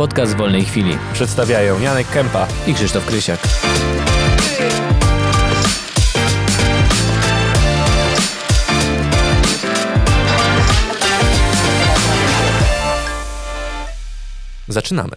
Podcast 0.00 0.34
w 0.34 0.36
wolnej 0.36 0.64
chwili. 0.64 0.98
Przedstawiają 1.12 1.80
Janek 1.80 2.08
Kępa 2.08 2.48
i 2.66 2.74
Krzysztof 2.74 3.06
Krysiak. 3.06 3.40
Zaczynamy. 14.68 15.16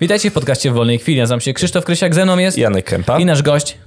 Witajcie 0.00 0.30
w 0.30 0.32
podcaście 0.32 0.70
w 0.70 0.74
wolnej 0.74 0.98
chwili. 0.98 1.20
Nazywam 1.20 1.40
się 1.40 1.52
Krzysztof 1.52 1.84
Krysiak, 1.84 2.14
ze 2.14 2.24
mną 2.24 2.38
jest 2.38 2.58
Janek 2.58 2.84
Kępa 2.84 3.18
i 3.18 3.24
nasz 3.24 3.42
gość 3.42 3.78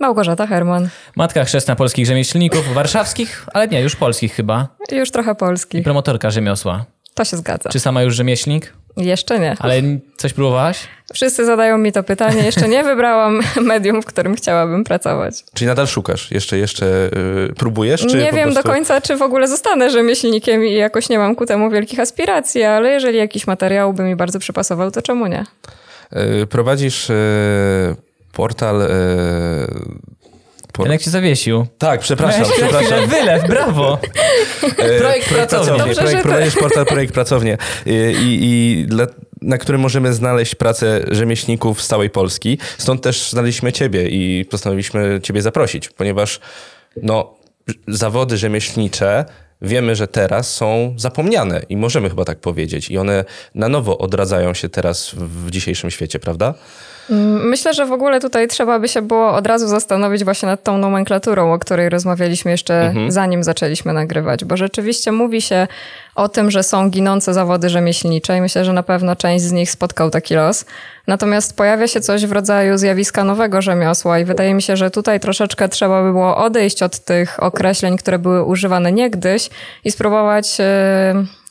Małgorzata 0.00 0.46
Herman. 0.46 0.88
Matka 1.16 1.44
chrzestna 1.44 1.76
polskich 1.76 2.06
rzemieślników, 2.06 2.74
warszawskich, 2.74 3.46
ale 3.52 3.68
nie, 3.68 3.80
już 3.80 3.96
polskich 3.96 4.34
chyba. 4.34 4.68
Już 4.92 5.10
trochę 5.10 5.34
polskich. 5.34 5.80
I 5.80 5.84
promotorka 5.84 6.30
rzemiosła. 6.30 6.84
To 7.14 7.24
się 7.24 7.36
zgadza. 7.36 7.70
Czy 7.70 7.80
sama 7.80 8.02
już 8.02 8.16
rzemieślnik? 8.16 8.83
Jeszcze 8.96 9.38
nie. 9.38 9.56
Ale 9.58 9.82
coś 10.16 10.32
próbowałaś? 10.32 10.78
Wszyscy 11.14 11.44
zadają 11.44 11.78
mi 11.78 11.92
to 11.92 12.02
pytanie. 12.02 12.42
Jeszcze 12.42 12.68
nie 12.68 12.84
wybrałam 12.84 13.40
medium, 13.60 14.02
w 14.02 14.04
którym 14.04 14.34
chciałabym 14.34 14.84
pracować. 14.84 15.34
Czyli 15.54 15.68
nadal 15.68 15.86
szukasz? 15.86 16.30
Jeszcze, 16.30 16.58
jeszcze 16.58 17.10
yy, 17.46 17.54
próbujesz? 17.56 18.00
Czy 18.00 18.16
nie 18.16 18.32
wiem 18.32 18.52
prostu... 18.52 18.62
do 18.62 18.74
końca, 18.74 19.00
czy 19.00 19.16
w 19.16 19.22
ogóle 19.22 19.48
zostanę 19.48 19.90
rzemieślnikiem 19.90 20.64
i 20.64 20.72
jakoś 20.72 21.08
nie 21.08 21.18
mam 21.18 21.34
ku 21.34 21.46
temu 21.46 21.70
wielkich 21.70 22.00
aspiracji, 22.00 22.62
ale 22.62 22.90
jeżeli 22.90 23.18
jakiś 23.18 23.46
materiał 23.46 23.92
by 23.92 24.02
mi 24.02 24.16
bardzo 24.16 24.38
przypasował, 24.38 24.90
to 24.90 25.02
czemu 25.02 25.26
nie? 25.26 25.44
Yy, 26.12 26.46
prowadzisz 26.46 27.08
yy, 27.08 27.16
portal 28.32 28.82
Jak 30.78 31.02
się 31.02 31.10
zawiesił. 31.10 31.66
Tak, 31.78 32.00
przepraszam, 32.00 32.42
ja 32.42 32.48
przepraszam. 32.56 33.08
Wylew, 33.08 33.48
brawo. 33.48 33.98
E, 34.78 34.98
projekt 34.98 35.28
pracownie. 35.28 35.78
Dobrze, 35.78 36.02
projekt, 36.02 36.22
prowadzisz 36.22 36.54
portal 36.54 36.86
Projekt 36.86 37.14
Pracownie 37.14 37.58
i, 37.86 37.90
i, 37.90 38.38
i 38.42 38.86
dla, 38.86 39.06
na 39.42 39.58
którym 39.58 39.80
możemy 39.80 40.12
znaleźć 40.12 40.54
pracę 40.54 41.04
rzemieślników 41.10 41.82
z 41.82 41.86
całej 41.86 42.10
Polski. 42.10 42.58
Stąd 42.78 43.02
też 43.02 43.30
znaleźliśmy 43.30 43.72
ciebie 43.72 44.08
i 44.08 44.44
postanowiliśmy 44.44 45.20
ciebie 45.22 45.42
zaprosić, 45.42 45.88
ponieważ 45.88 46.40
no, 47.02 47.34
zawody 47.88 48.36
rzemieślnicze 48.36 49.24
wiemy, 49.62 49.96
że 49.96 50.08
teraz 50.08 50.54
są 50.54 50.94
zapomniane 50.96 51.62
i 51.68 51.76
możemy 51.76 52.08
chyba 52.10 52.24
tak 52.24 52.38
powiedzieć. 52.40 52.90
I 52.90 52.98
one 52.98 53.24
na 53.54 53.68
nowo 53.68 53.98
odradzają 53.98 54.54
się 54.54 54.68
teraz 54.68 55.14
w 55.14 55.50
dzisiejszym 55.50 55.90
świecie, 55.90 56.18
prawda? 56.18 56.54
Mm, 57.10 57.48
myślę, 57.48 57.74
że 57.74 57.86
w 57.86 57.92
ogóle 57.92 58.20
tutaj 58.20 58.48
trzeba 58.48 58.78
by 58.78 58.88
się 58.88 59.02
było 59.02 59.34
od 59.34 59.46
razu 59.46 59.68
zastanowić 59.68 60.24
właśnie 60.24 60.46
nad 60.46 60.62
tą 60.62 60.78
nomenklaturą, 60.78 61.52
o 61.52 61.58
której 61.58 61.88
rozmawialiśmy 61.88 62.50
jeszcze 62.50 62.86
mhm. 62.86 63.10
zanim 63.12 63.44
zaczęliśmy 63.44 63.92
nagrywać, 63.92 64.44
bo 64.44 64.56
rzeczywiście 64.56 65.12
mówi 65.12 65.42
się 65.42 65.66
o 66.14 66.28
tym, 66.28 66.50
że 66.50 66.62
są 66.62 66.90
ginące 66.90 67.34
zawody 67.34 67.68
rzemieślnicze 67.68 68.36
i 68.36 68.40
myślę, 68.40 68.64
że 68.64 68.72
na 68.72 68.82
pewno 68.82 69.16
część 69.16 69.44
z 69.44 69.52
nich 69.52 69.70
spotkał 69.70 70.10
taki 70.10 70.34
los. 70.34 70.64
Natomiast 71.06 71.56
pojawia 71.56 71.88
się 71.88 72.00
coś 72.00 72.26
w 72.26 72.32
rodzaju 72.32 72.78
zjawiska 72.78 73.24
nowego 73.24 73.62
rzemiosła 73.62 74.18
i 74.18 74.24
wydaje 74.24 74.54
mi 74.54 74.62
się, 74.62 74.76
że 74.76 74.90
tutaj 74.90 75.20
troszeczkę 75.20 75.68
trzeba 75.68 76.02
by 76.02 76.12
było 76.12 76.36
odejść 76.36 76.82
od 76.82 76.98
tych 76.98 77.42
określeń, 77.42 77.96
które 77.96 78.18
były 78.18 78.42
używane 78.42 78.92
niegdyś 78.92 79.50
i 79.84 79.90
spróbować... 79.90 80.58
Yy 80.58 81.43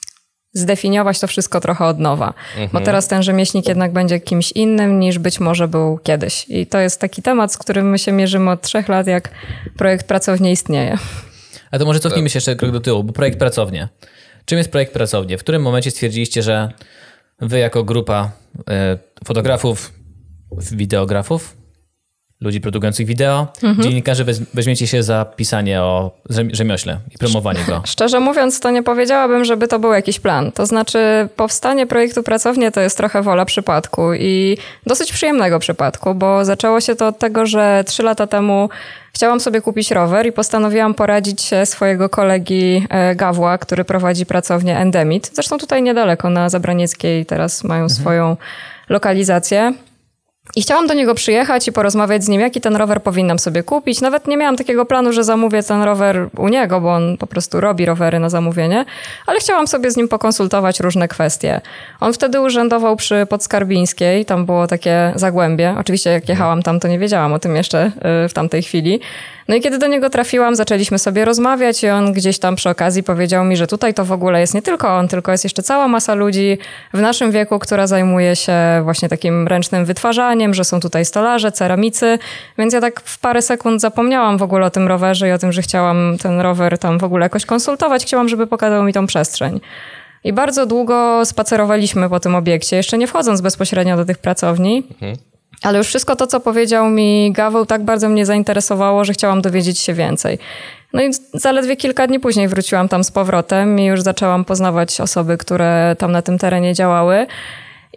zdefiniować 0.54 1.20
to 1.20 1.28
wszystko 1.28 1.62
trochę 1.62 1.86
od 1.86 2.00
nowa. 2.00 2.34
Mhm. 2.52 2.70
Bo 2.74 2.82
teraz 2.82 3.08
ten 3.08 3.24
rzemieślnik 3.24 3.68
jednak 3.68 3.94
będzie 3.94 4.20
kimś 4.20 4.52
innym 4.52 5.00
niż 5.00 5.20
być 5.20 5.40
może 5.40 5.68
był 5.68 6.00
kiedyś. 6.04 6.46
I 6.50 6.68
to 6.68 6.80
jest 6.80 7.00
taki 7.00 7.22
temat, 7.22 7.54
z 7.54 7.58
którym 7.58 7.90
my 7.90 8.00
się 8.00 8.12
mierzymy 8.12 8.52
od 8.52 8.62
trzech 8.62 8.88
lat, 8.88 9.08
jak 9.08 9.30
projekt 9.78 10.08
pracownie 10.08 10.52
istnieje. 10.52 10.98
A 11.72 11.80
to 11.80 11.86
może 11.86 12.00
cofnijmy 12.00 12.30
się 12.30 12.38
jeszcze 12.38 12.56
krok 12.56 12.72
do 12.72 12.80
tyłu, 12.80 13.04
bo 13.04 13.14
projekt 13.14 13.40
pracownie. 13.40 13.90
Czym 14.46 14.58
jest 14.58 14.72
projekt 14.72 14.94
pracownie? 14.94 15.38
W 15.38 15.40
którym 15.40 15.62
momencie 15.62 15.92
stwierdziliście, 15.92 16.44
że 16.44 16.72
wy 17.40 17.60
jako 17.60 17.84
grupa 17.84 18.32
y, 18.60 18.64
fotografów, 19.26 19.94
wideografów, 20.72 21.63
ludzi 22.44 22.62
produkujących 22.62 23.08
wideo, 23.08 23.48
mhm. 23.64 23.84
dziennikarzy 23.84 24.26
weźmiecie 24.54 24.88
się 24.88 25.04
za 25.04 25.26
pisanie 25.26 25.82
o 25.82 26.12
rzemiośle 26.52 27.00
i 27.16 27.18
promowanie 27.18 27.60
go? 27.68 27.82
Szczerze 27.86 28.20
mówiąc, 28.20 28.60
to 28.60 28.72
nie 28.72 28.84
powiedziałabym, 28.84 29.46
żeby 29.46 29.68
to 29.68 29.80
był 29.80 29.94
jakiś 29.94 30.20
plan. 30.20 30.52
To 30.52 30.66
znaczy, 30.66 31.30
powstanie 31.36 31.88
projektu 31.88 32.24
Pracownie 32.24 32.72
to 32.72 32.82
jest 32.82 32.98
trochę 32.98 33.22
wola 33.22 33.46
przypadku 33.46 34.14
i 34.14 34.58
dosyć 34.86 35.14
przyjemnego 35.14 35.60
przypadku, 35.60 36.16
bo 36.16 36.46
zaczęło 36.46 36.82
się 36.82 36.96
to 36.96 37.08
od 37.08 37.20
tego, 37.20 37.46
że 37.46 37.84
trzy 37.88 38.04
lata 38.04 38.28
temu 38.28 38.70
chciałam 39.14 39.40
sobie 39.40 39.62
kupić 39.62 39.92
rower 39.92 40.28
i 40.28 40.32
postanowiłam 40.32 40.94
poradzić 40.94 41.42
się 41.42 41.66
swojego 41.66 42.10
kolegi 42.10 42.88
e, 42.90 43.16
Gawła, 43.16 43.58
który 43.58 43.86
prowadzi 43.86 44.26
pracownię 44.26 44.78
Endemit. 44.78 45.32
Zresztą 45.34 45.58
tutaj 45.58 45.84
niedaleko, 45.84 46.30
na 46.30 46.50
Zabranieckiej 46.50 47.26
teraz 47.26 47.64
mają 47.64 47.84
mhm. 47.84 48.02
swoją 48.02 48.38
lokalizację. 48.90 49.74
I 50.56 50.62
chciałam 50.62 50.88
do 50.88 50.94
niego 50.94 51.16
przyjechać 51.16 51.68
i 51.68 51.72
porozmawiać 51.72 52.24
z 52.24 52.28
nim, 52.28 52.42
jaki 52.42 52.62
ten 52.62 52.76
rower 52.76 53.02
powinnam 53.02 53.40
sobie 53.40 53.64
kupić. 53.64 54.02
Nawet 54.02 54.28
nie 54.28 54.38
miałam 54.38 54.56
takiego 54.56 54.86
planu, 54.86 55.14
że 55.14 55.24
zamówię 55.24 55.64
ten 55.64 55.84
rower 55.84 56.30
u 56.38 56.48
niego, 56.48 56.82
bo 56.82 56.94
on 56.94 57.18
po 57.18 57.28
prostu 57.28 57.62
robi 57.62 57.86
rowery 57.86 58.20
na 58.20 58.30
zamówienie, 58.30 58.86
ale 59.28 59.40
chciałam 59.40 59.68
sobie 59.68 59.92
z 59.92 59.98
nim 59.98 60.08
pokonsultować 60.08 60.80
różne 60.80 61.08
kwestie. 61.08 61.62
On 62.00 62.14
wtedy 62.14 62.42
urzędował 62.42 62.96
przy 62.96 63.28
Podskarbińskiej, 63.30 64.26
tam 64.26 64.46
było 64.46 64.68
takie 64.68 65.14
zagłębie. 65.16 65.76
Oczywiście 65.80 66.10
jak 66.10 66.30
jechałam 66.30 66.64
tam, 66.64 66.80
to 66.80 66.88
nie 66.88 67.00
wiedziałam 67.00 67.34
o 67.34 67.40
tym 67.40 67.56
jeszcze 67.56 67.92
y, 68.26 68.30
w 68.30 68.34
tamtej 68.34 68.64
chwili. 68.64 69.00
No 69.48 69.56
i 69.56 69.62
kiedy 69.62 69.78
do 69.78 69.88
niego 69.88 70.10
trafiłam, 70.10 70.56
zaczęliśmy 70.56 71.00
sobie 71.00 71.26
rozmawiać 71.26 71.84
i 71.84 71.90
on 71.90 72.14
gdzieś 72.14 72.40
tam 72.40 72.56
przy 72.56 72.70
okazji 72.70 73.04
powiedział 73.04 73.46
mi, 73.46 73.58
że 73.58 73.68
tutaj 73.68 73.94
to 73.94 74.06
w 74.06 74.12
ogóle 74.12 74.40
jest 74.40 74.54
nie 74.54 74.62
tylko 74.62 74.98
on, 74.98 75.08
tylko 75.08 75.32
jest 75.32 75.44
jeszcze 75.44 75.64
cała 75.64 75.88
masa 75.88 76.14
ludzi 76.14 76.58
w 76.94 77.02
naszym 77.02 77.32
wieku, 77.32 77.60
która 77.60 77.88
zajmuje 77.88 78.36
się 78.36 78.54
właśnie 78.84 79.10
takim 79.10 79.48
ręcznym 79.48 79.86
wytwarzaniem, 79.86 80.43
że 80.52 80.64
są 80.64 80.80
tutaj 80.80 81.06
stolarze, 81.06 81.52
ceramicy, 81.52 82.20
więc 82.58 82.74
ja 82.74 82.82
tak 82.82 83.02
w 83.02 83.20
parę 83.20 83.42
sekund 83.42 83.82
zapomniałam 83.82 84.38
w 84.38 84.44
ogóle 84.44 84.66
o 84.66 84.70
tym 84.70 84.88
rowerze 84.88 85.30
i 85.30 85.32
o 85.32 85.38
tym, 85.38 85.52
że 85.52 85.62
chciałam 85.62 86.18
ten 86.22 86.40
rower 86.40 86.78
tam 86.78 86.98
w 86.98 87.04
ogóle 87.04 87.26
jakoś 87.26 87.46
konsultować. 87.46 88.06
Chciałam, 88.06 88.30
żeby 88.30 88.48
pokazał 88.48 88.84
mi 88.84 88.94
tą 88.94 89.08
przestrzeń. 89.08 89.62
I 90.24 90.34
bardzo 90.34 90.66
długo 90.66 91.26
spacerowaliśmy 91.26 92.10
po 92.10 92.20
tym 92.20 92.36
obiekcie, 92.36 92.76
jeszcze 92.78 92.98
nie 92.98 93.08
wchodząc 93.08 93.42
bezpośrednio 93.42 93.98
do 93.98 94.06
tych 94.06 94.18
pracowni. 94.18 94.84
Mhm. 94.92 95.18
Ale 95.64 95.78
już 95.78 95.88
wszystko 95.88 96.16
to, 96.16 96.28
co 96.28 96.40
powiedział 96.40 96.90
mi 96.90 97.32
Gaweł, 97.32 97.66
tak 97.66 97.84
bardzo 97.84 98.10
mnie 98.10 98.26
zainteresowało, 98.26 99.06
że 99.06 99.14
chciałam 99.14 99.42
dowiedzieć 99.42 99.80
się 99.80 99.94
więcej. 99.94 100.40
No 100.94 101.02
i 101.04 101.12
zaledwie 101.34 101.76
kilka 101.76 102.08
dni 102.08 102.20
później 102.20 102.48
wróciłam 102.48 102.90
tam 102.90 103.04
z 103.04 103.12
powrotem 103.12 103.80
i 103.80 103.86
już 103.86 104.02
zaczęłam 104.02 104.46
poznawać 104.46 105.02
osoby, 105.02 105.38
które 105.38 105.96
tam 106.00 106.12
na 106.12 106.22
tym 106.22 106.38
terenie 106.38 106.74
działały. 106.74 107.26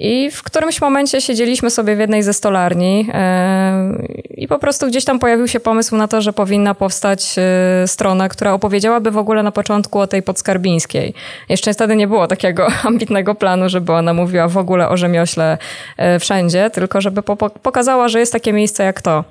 I 0.00 0.30
w 0.30 0.42
którymś 0.42 0.80
momencie 0.80 1.20
siedzieliśmy 1.20 1.70
sobie 1.70 1.96
w 1.96 1.98
jednej 1.98 2.22
ze 2.22 2.32
stolarni 2.32 2.98
yy, 2.98 4.06
i 4.34 4.48
po 4.48 4.58
prostu 4.58 4.86
gdzieś 4.86 5.04
tam 5.04 5.18
pojawił 5.18 5.48
się 5.48 5.60
pomysł 5.60 5.96
na 5.96 6.08
to, 6.08 6.22
że 6.22 6.32
powinna 6.32 6.74
powstać 6.74 7.36
yy, 7.36 7.88
strona, 7.88 8.28
która 8.28 8.52
opowiedziałaby 8.52 9.10
w 9.10 9.18
ogóle 9.18 9.42
na 9.42 9.52
początku 9.52 10.00
o 10.00 10.06
tej 10.06 10.22
podskarbińskiej. 10.22 11.14
Jeszcze 11.48 11.74
wtedy 11.74 11.96
nie 11.96 12.08
było 12.08 12.26
takiego 12.26 12.68
ambitnego 12.84 13.34
planu, 13.34 13.68
żeby 13.68 13.92
ona 13.92 14.14
mówiła 14.14 14.48
w 14.48 14.56
ogóle 14.56 14.88
o 14.88 14.96
rzemiośle 14.96 15.58
yy, 15.98 16.18
wszędzie, 16.18 16.70
tylko 16.70 17.00
żeby 17.00 17.22
po 17.22 17.36
pokazała, 17.36 18.08
że 18.08 18.20
jest 18.20 18.32
takie 18.32 18.52
miejsce 18.52 18.84
jak 18.84 19.02
to. 19.02 19.24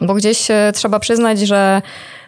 Bo 0.00 0.14
gdzieś 0.14 0.48
trzeba 0.74 0.98
przyznać, 0.98 1.38
że 1.40 1.82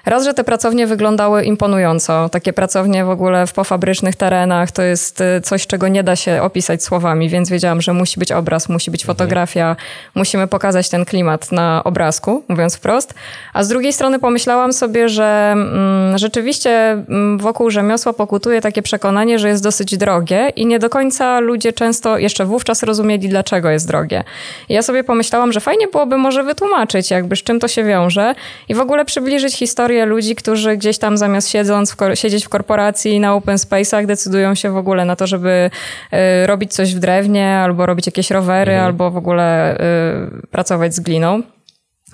Raz, 0.08 0.24
że 0.24 0.34
te 0.34 0.44
pracownie 0.44 0.86
wyglądały 0.86 1.44
imponująco. 1.44 2.28
Takie 2.28 2.52
pracownie 2.52 3.04
w 3.04 3.10
ogóle 3.10 3.46
w 3.46 3.52
pofabrycznych 3.52 4.16
terenach 4.16 4.72
to 4.72 4.82
jest 4.82 5.20
y, 5.20 5.40
coś, 5.40 5.66
czego 5.66 5.88
nie 5.88 6.02
da 6.02 6.16
się 6.16 6.42
opisać 6.42 6.84
słowami, 6.84 7.28
więc 7.28 7.50
wiedziałam, 7.50 7.82
że 7.82 7.92
musi 7.92 8.20
być 8.20 8.32
obraz, 8.32 8.68
musi 8.68 8.90
być 8.90 9.02
mhm. 9.02 9.16
fotografia, 9.16 9.76
musimy 10.14 10.46
pokazać 10.46 10.88
ten 10.88 11.04
klimat 11.04 11.52
na 11.52 11.84
obrazku, 11.84 12.44
mówiąc 12.48 12.76
wprost. 12.76 13.14
A 13.52 13.62
z 13.62 13.68
drugiej 13.68 13.92
strony 13.92 14.18
pomyślałam 14.18 14.72
sobie, 14.72 15.08
że 15.08 15.52
mm, 15.52 16.18
rzeczywiście 16.18 16.70
mm, 16.90 17.38
wokół 17.38 17.70
rzemiosła 17.70 18.12
pokutuje 18.12 18.60
takie 18.60 18.82
przekonanie, 18.82 19.38
że 19.38 19.48
jest 19.48 19.62
dosyć 19.62 19.96
drogie 19.96 20.48
i 20.56 20.66
nie 20.66 20.78
do 20.78 20.90
końca 20.90 21.40
ludzie 21.40 21.72
często 21.72 22.18
jeszcze 22.18 22.44
wówczas 22.44 22.82
rozumieli, 22.82 23.28
dlaczego 23.28 23.70
jest 23.70 23.88
drogie. 23.88 24.24
I 24.68 24.74
ja 24.74 24.82
sobie 24.82 25.04
pomyślałam, 25.04 25.52
że 25.52 25.60
fajnie 25.60 25.88
byłoby 25.88 26.16
może 26.16 26.42
wytłumaczyć, 26.42 27.10
jakby 27.10 27.36
z 27.36 27.42
czym 27.42 27.60
to 27.60 27.68
się 27.68 27.84
wiąże 27.84 28.34
i 28.68 28.74
w 28.74 28.80
ogóle 28.80 29.04
przybliżyć 29.04 29.56
historię 29.56 29.97
ludzi, 30.04 30.34
którzy 30.34 30.76
gdzieś 30.76 30.98
tam 30.98 31.16
zamiast 31.16 31.48
siedząc 31.48 31.92
w, 31.92 31.96
siedzieć 32.14 32.46
w 32.46 32.48
korporacji 32.48 33.20
na 33.20 33.34
open 33.34 33.56
space'ach 33.56 34.06
decydują 34.06 34.54
się 34.54 34.70
w 34.70 34.76
ogóle 34.76 35.04
na 35.04 35.16
to, 35.16 35.26
żeby 35.26 35.70
y, 36.12 36.46
robić 36.46 36.72
coś 36.72 36.94
w 36.94 36.98
drewnie, 36.98 37.56
albo 37.56 37.86
robić 37.86 38.06
jakieś 38.06 38.30
rowery, 38.30 38.72
mhm. 38.72 38.86
albo 38.86 39.10
w 39.10 39.16
ogóle 39.16 39.74
y, 39.74 40.46
pracować 40.50 40.94
z 40.94 41.00
gliną. 41.00 41.42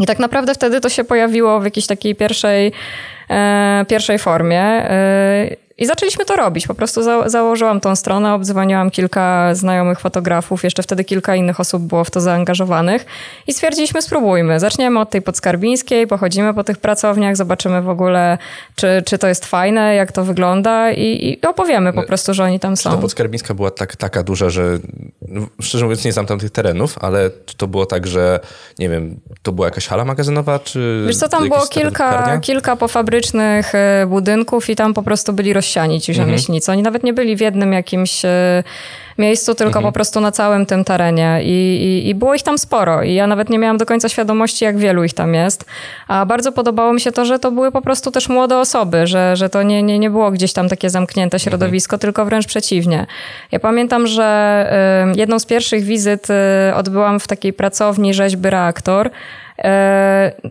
I 0.01 0.07
tak 0.07 0.19
naprawdę 0.19 0.55
wtedy 0.55 0.81
to 0.81 0.89
się 0.89 1.05
pojawiło 1.05 1.61
w 1.61 1.65
jakiejś 1.65 1.87
takiej 1.87 2.15
pierwszej, 2.15 2.73
e, 3.31 3.85
pierwszej 3.89 4.19
formie. 4.19 4.61
E, 4.61 5.64
i 5.79 5.87
zaczęliśmy 5.87 6.25
to 6.25 6.37
robić. 6.37 6.67
Po 6.67 6.75
prostu 6.75 7.03
za 7.03 7.29
założyłam 7.29 7.81
tą 7.81 7.97
stronę, 7.97 8.35
obdzwoniłam 8.35 8.91
kilka 8.91 9.55
znajomych 9.55 10.01
fotografów, 10.01 10.65
jeszcze 10.65 10.83
wtedy 10.83 11.05
kilka 11.05 11.37
innych 11.37 11.61
osób 11.61 11.83
było 11.83 12.05
w 12.05 12.11
to 12.11 12.21
zaangażowanych 12.21 13.07
i 13.47 13.53
stwierdziliśmy, 13.53 14.03
spróbujmy. 14.03 14.61
Zaczniemy 14.61 15.01
od 15.01 15.11
tej 15.11 15.23
podskarbińskiej, 15.23 16.07
pochodzimy 16.07 16.55
po 16.55 16.65
tych 16.65 16.79
pracowniach, 16.79 17.37
zobaczymy 17.37 17.83
w 17.83 17.89
ogóle, 17.89 18.39
czy, 18.77 19.03
czy 19.07 19.19
to 19.19 19.29
jest 19.29 19.47
fajne, 19.47 19.95
jak 19.95 20.13
to 20.13 20.25
wygląda 20.25 20.91
i, 20.91 21.39
i 21.43 21.47
opowiemy 21.47 21.93
po 21.93 22.03
prostu, 22.03 22.35
że 22.35 22.45
oni 22.45 22.61
tam 22.61 22.77
są. 22.77 22.91
Czy 22.91 22.97
ta 22.97 23.03
podskarbińska 23.03 23.55
była 23.55 23.71
tak, 23.71 23.97
taka 23.97 24.23
duża, 24.23 24.51
że 24.51 24.79
no, 25.29 25.47
szczerze 25.61 25.85
mówiąc 25.85 26.05
nie 26.05 26.13
znam 26.13 26.27
tam 26.27 26.39
tych 26.39 26.51
terenów, 26.51 26.99
ale 27.01 27.31
czy 27.47 27.57
to 27.57 27.67
było 27.67 27.87
tak, 27.87 28.07
że 28.07 28.41
nie 28.79 28.89
wiem, 28.89 29.21
to 29.43 29.53
była 29.53 29.67
jakaś 29.67 29.87
hala 29.87 30.05
magazynowa, 30.05 30.59
czy 30.59 31.05
Wiesz 31.07 31.17
co, 31.17 31.29
tam 31.29 31.49
było 31.49 31.67
kilka, 31.67 32.39
kilka 32.39 32.77
pofabrycznych 32.77 33.73
y, 33.75 34.07
budynków 34.07 34.71
i 34.71 34.77
tam 34.77 34.95
po 34.95 35.03
prostu 35.03 35.33
byli 35.33 35.53
rozsiani 35.65 36.01
ci 36.01 36.13
mhm. 36.13 36.29
rzemieślnicy. 36.29 36.73
Oni 36.73 36.83
nawet 36.83 37.05
nie 37.05 37.13
byli 37.13 37.37
w 37.37 37.41
jednym 37.41 37.73
jakimś 37.73 38.25
e, 38.25 38.63
miejscu, 39.19 39.55
tylko 39.55 39.79
mhm. 39.79 39.85
po 39.85 39.93
prostu 39.93 40.21
na 40.21 40.33
całym 40.33 40.67
tym 40.67 40.85
terenie 40.85 41.41
I, 41.43 41.49
i, 41.49 42.09
I, 42.09 42.15
było 42.15 42.35
ich 42.35 42.43
tam 42.43 42.59
sporo 42.59 43.03
i 43.03 43.15
ja 43.15 43.27
nawet 43.27 43.51
nie 43.51 43.59
miałam 43.59 43.77
do 43.77 43.87
końca 43.87 44.09
świadomości, 44.09 44.65
jak 44.65 44.79
wielu 44.79 45.05
ich 45.05 45.15
tam 45.15 45.35
jest. 45.35 45.65
A 46.09 46.27
bardzo 46.27 46.53
podobało 46.53 46.93
mi 46.93 47.01
się 47.01 47.13
to, 47.13 47.25
że 47.25 47.39
to 47.39 47.51
były 47.51 47.73
po 47.73 47.83
prostu 47.83 48.11
też 48.11 48.29
młode 48.29 48.59
osoby, 48.59 49.07
że, 49.07 49.37
że 49.37 49.49
to 49.49 49.63
nie, 49.63 49.83
nie, 49.83 49.99
nie 49.99 50.11
było 50.11 50.31
gdzieś 50.31 50.53
tam 50.53 50.69
takie 50.69 50.91
zamknięte 50.91 51.37
mhm. 51.37 51.51
środowisko, 51.51 51.99
tylko 51.99 52.25
wręcz 52.25 52.47
przeciwnie. 52.47 53.07
Ja 53.53 53.61
pamiętam, 53.61 54.07
że 54.07 54.25
y, 55.15 55.19
jedną 55.19 55.39
z 55.39 55.47
pierwszych 55.47 55.85
wizyt 55.85 56.29
y, 56.31 56.75
odbyłam 56.75 57.21
w 57.21 57.27
takiej 57.27 57.53
pracowni 57.53 58.15
rzeźby 58.15 58.51
reaktor, 58.51 59.11
E, 59.11 59.44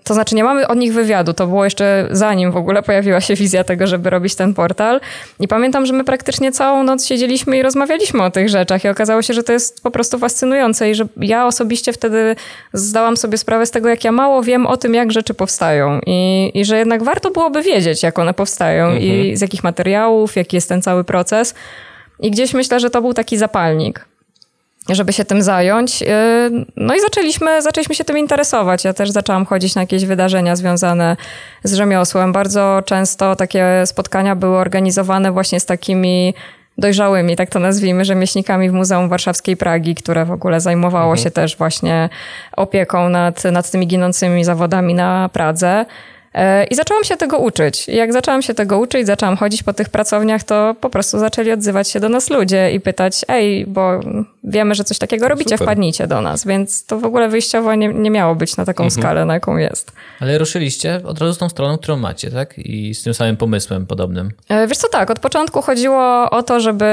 to 0.03 0.13
znaczy, 0.13 0.35
nie 0.35 0.43
mamy 0.43 0.67
od 0.67 0.77
nich 0.77 0.93
wywiadu. 0.93 1.33
To 1.33 1.47
było 1.47 1.63
jeszcze 1.63 2.07
zanim 2.11 2.51
w 2.51 2.57
ogóle 2.57 2.83
pojawiła 2.83 3.21
się 3.21 3.35
wizja 3.35 3.63
tego, 3.63 3.87
żeby 3.87 4.09
robić 4.09 4.35
ten 4.35 4.53
portal. 4.53 4.99
I 5.39 5.47
pamiętam, 5.47 5.85
że 5.85 5.93
my 5.93 6.03
praktycznie 6.03 6.51
całą 6.51 6.83
noc 6.83 7.05
siedzieliśmy 7.05 7.57
i 7.57 7.61
rozmawialiśmy 7.61 8.23
o 8.23 8.31
tych 8.31 8.49
rzeczach. 8.49 8.83
I 8.83 8.87
okazało 8.87 9.21
się, 9.21 9.33
że 9.33 9.43
to 9.43 9.53
jest 9.53 9.83
po 9.83 9.91
prostu 9.91 10.19
fascynujące. 10.19 10.89
I 10.89 10.95
że 10.95 11.05
ja 11.17 11.47
osobiście 11.47 11.93
wtedy 11.93 12.35
zdałam 12.73 13.17
sobie 13.17 13.37
sprawę 13.37 13.65
z 13.65 13.71
tego, 13.71 13.89
jak 13.89 14.03
ja 14.03 14.11
mało 14.11 14.43
wiem 14.43 14.67
o 14.67 14.77
tym, 14.77 14.93
jak 14.93 15.11
rzeczy 15.11 15.33
powstają. 15.33 15.99
I, 16.05 16.51
i 16.53 16.65
że 16.65 16.77
jednak 16.77 17.03
warto 17.03 17.31
byłoby 17.31 17.61
wiedzieć, 17.61 18.03
jak 18.03 18.19
one 18.19 18.33
powstają 18.33 18.85
mhm. 18.85 19.03
i 19.03 19.37
z 19.37 19.41
jakich 19.41 19.63
materiałów, 19.63 20.35
jaki 20.35 20.57
jest 20.57 20.69
ten 20.69 20.81
cały 20.81 21.03
proces. 21.03 21.55
I 22.19 22.31
gdzieś 22.31 22.53
myślę, 22.53 22.79
że 22.79 22.89
to 22.89 23.01
był 23.01 23.13
taki 23.13 23.37
zapalnik 23.37 24.05
żeby 24.89 25.13
się 25.13 25.25
tym 25.25 25.41
zająć. 25.41 26.01
Y, 26.01 26.05
no 26.77 26.95
i 26.95 27.01
zaczęliśmy, 27.01 27.61
zaczęliśmy 27.61 27.95
się 27.95 28.03
tym 28.03 28.17
interesować. 28.17 28.83
Ja 28.83 28.93
też 28.93 29.11
zaczęłam 29.11 29.45
chodzić 29.45 29.75
na 29.75 29.81
jakieś 29.81 30.05
wydarzenia 30.05 30.55
związane 30.55 31.17
z 31.63 31.73
rzemiosłem. 31.73 32.33
Bardzo 32.33 32.83
często 32.85 33.35
takie 33.35 33.83
spotkania 33.85 34.35
były 34.35 34.57
organizowane 34.57 35.31
właśnie 35.31 35.59
z 35.59 35.65
takimi 35.65 36.33
dojrzałymi, 36.77 37.35
tak 37.35 37.49
to 37.49 37.59
nazwijmy, 37.59 38.05
rzemieślnikami 38.05 38.69
w 38.69 38.73
Muzeum 38.73 39.09
Warszawskiej 39.09 39.57
Pragi, 39.57 39.95
które 39.95 40.25
w 40.25 40.31
ogóle 40.31 40.61
zajmowało 40.61 41.11
mhm. 41.11 41.23
się 41.23 41.31
też 41.31 41.57
właśnie 41.57 42.09
opieką 42.57 43.09
nad, 43.09 43.43
nad 43.43 43.71
tymi 43.71 43.87
ginącymi 43.87 44.43
zawodami 44.43 44.93
na 44.93 45.29
Pradze. 45.33 45.85
E, 46.33 46.63
I 46.63 46.75
zaczęłam 46.75 47.03
się 47.03 47.17
tego 47.17 47.37
uczyć. 47.37 47.89
I 47.89 47.95
jak 47.95 48.13
zaczęłam 48.13 48.41
się 48.41 48.53
tego 48.53 48.79
uczyć, 48.79 49.07
zaczęłam 49.07 49.37
chodzić 49.37 49.63
po 49.63 49.73
tych 49.73 49.89
pracowniach, 49.89 50.43
to 50.43 50.75
po 50.81 50.89
prostu 50.89 51.19
zaczęli 51.19 51.51
odzywać 51.51 51.89
się 51.89 51.99
do 51.99 52.09
nas 52.09 52.29
ludzie 52.29 52.71
i 52.71 52.79
pytać, 52.79 53.25
ej, 53.27 53.65
bo 53.67 53.99
wiemy, 54.43 54.75
że 54.75 54.83
coś 54.83 54.97
takiego 54.97 55.27
robicie, 55.27 55.49
Super. 55.49 55.67
wpadnijcie 55.67 56.07
do 56.07 56.21
nas. 56.21 56.45
Więc 56.45 56.85
to 56.85 56.99
w 56.99 57.05
ogóle 57.05 57.29
wyjściowo 57.29 57.75
nie, 57.75 57.87
nie 57.87 58.11
miało 58.11 58.35
być 58.35 58.57
na 58.57 58.65
taką 58.65 58.83
mhm. 58.83 59.01
skalę, 59.01 59.25
na 59.25 59.33
jaką 59.33 59.57
jest. 59.57 59.91
Ale 60.19 60.37
ruszyliście 60.37 61.01
od 61.05 61.19
razu 61.19 61.33
z 61.33 61.37
tą 61.37 61.49
stroną, 61.49 61.77
którą 61.77 61.97
macie, 61.97 62.31
tak? 62.31 62.57
I 62.57 62.95
z 62.95 63.03
tym 63.03 63.13
samym 63.13 63.37
pomysłem 63.37 63.85
podobnym. 63.85 64.31
E, 64.49 64.67
wiesz 64.67 64.77
co, 64.77 64.89
tak, 64.89 65.11
od 65.11 65.19
początku 65.19 65.61
chodziło 65.61 66.29
o 66.29 66.43
to, 66.43 66.59
żeby 66.59 66.85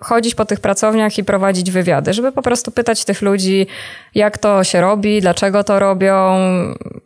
chodzić 0.00 0.34
po 0.34 0.44
tych 0.44 0.60
pracowniach 0.60 1.18
i 1.18 1.24
prowadzić 1.24 1.70
wywiady, 1.70 2.14
żeby 2.14 2.32
po 2.32 2.42
prostu 2.42 2.70
pytać 2.70 3.04
tych 3.04 3.22
ludzi, 3.22 3.66
jak 4.14 4.38
to 4.38 4.64
się 4.64 4.80
robi, 4.80 5.20
dlaczego 5.20 5.64
to 5.64 5.78
robią, 5.78 6.34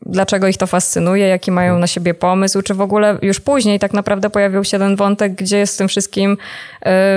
dlaczego 0.09 0.49
ich 0.49 0.57
to 0.57 0.67
fascynuje, 0.67 1.29
jaki 1.29 1.51
mają 1.51 1.79
na 1.79 1.87
siebie 1.87 2.15
pomysł, 2.15 2.63
czy 2.63 2.75
w 2.75 2.81
ogóle 2.81 3.19
już 3.23 3.41
później 3.41 3.79
tak 3.79 3.93
naprawdę 3.93 4.31
pojawił 4.31 4.65
się 4.65 4.79
ten 4.79 4.97
wątek, 4.97 5.35
gdzie 5.35 5.59
jest 5.59 5.75
w 5.75 5.79
tym 5.79 5.89
wszystkim 5.89 6.37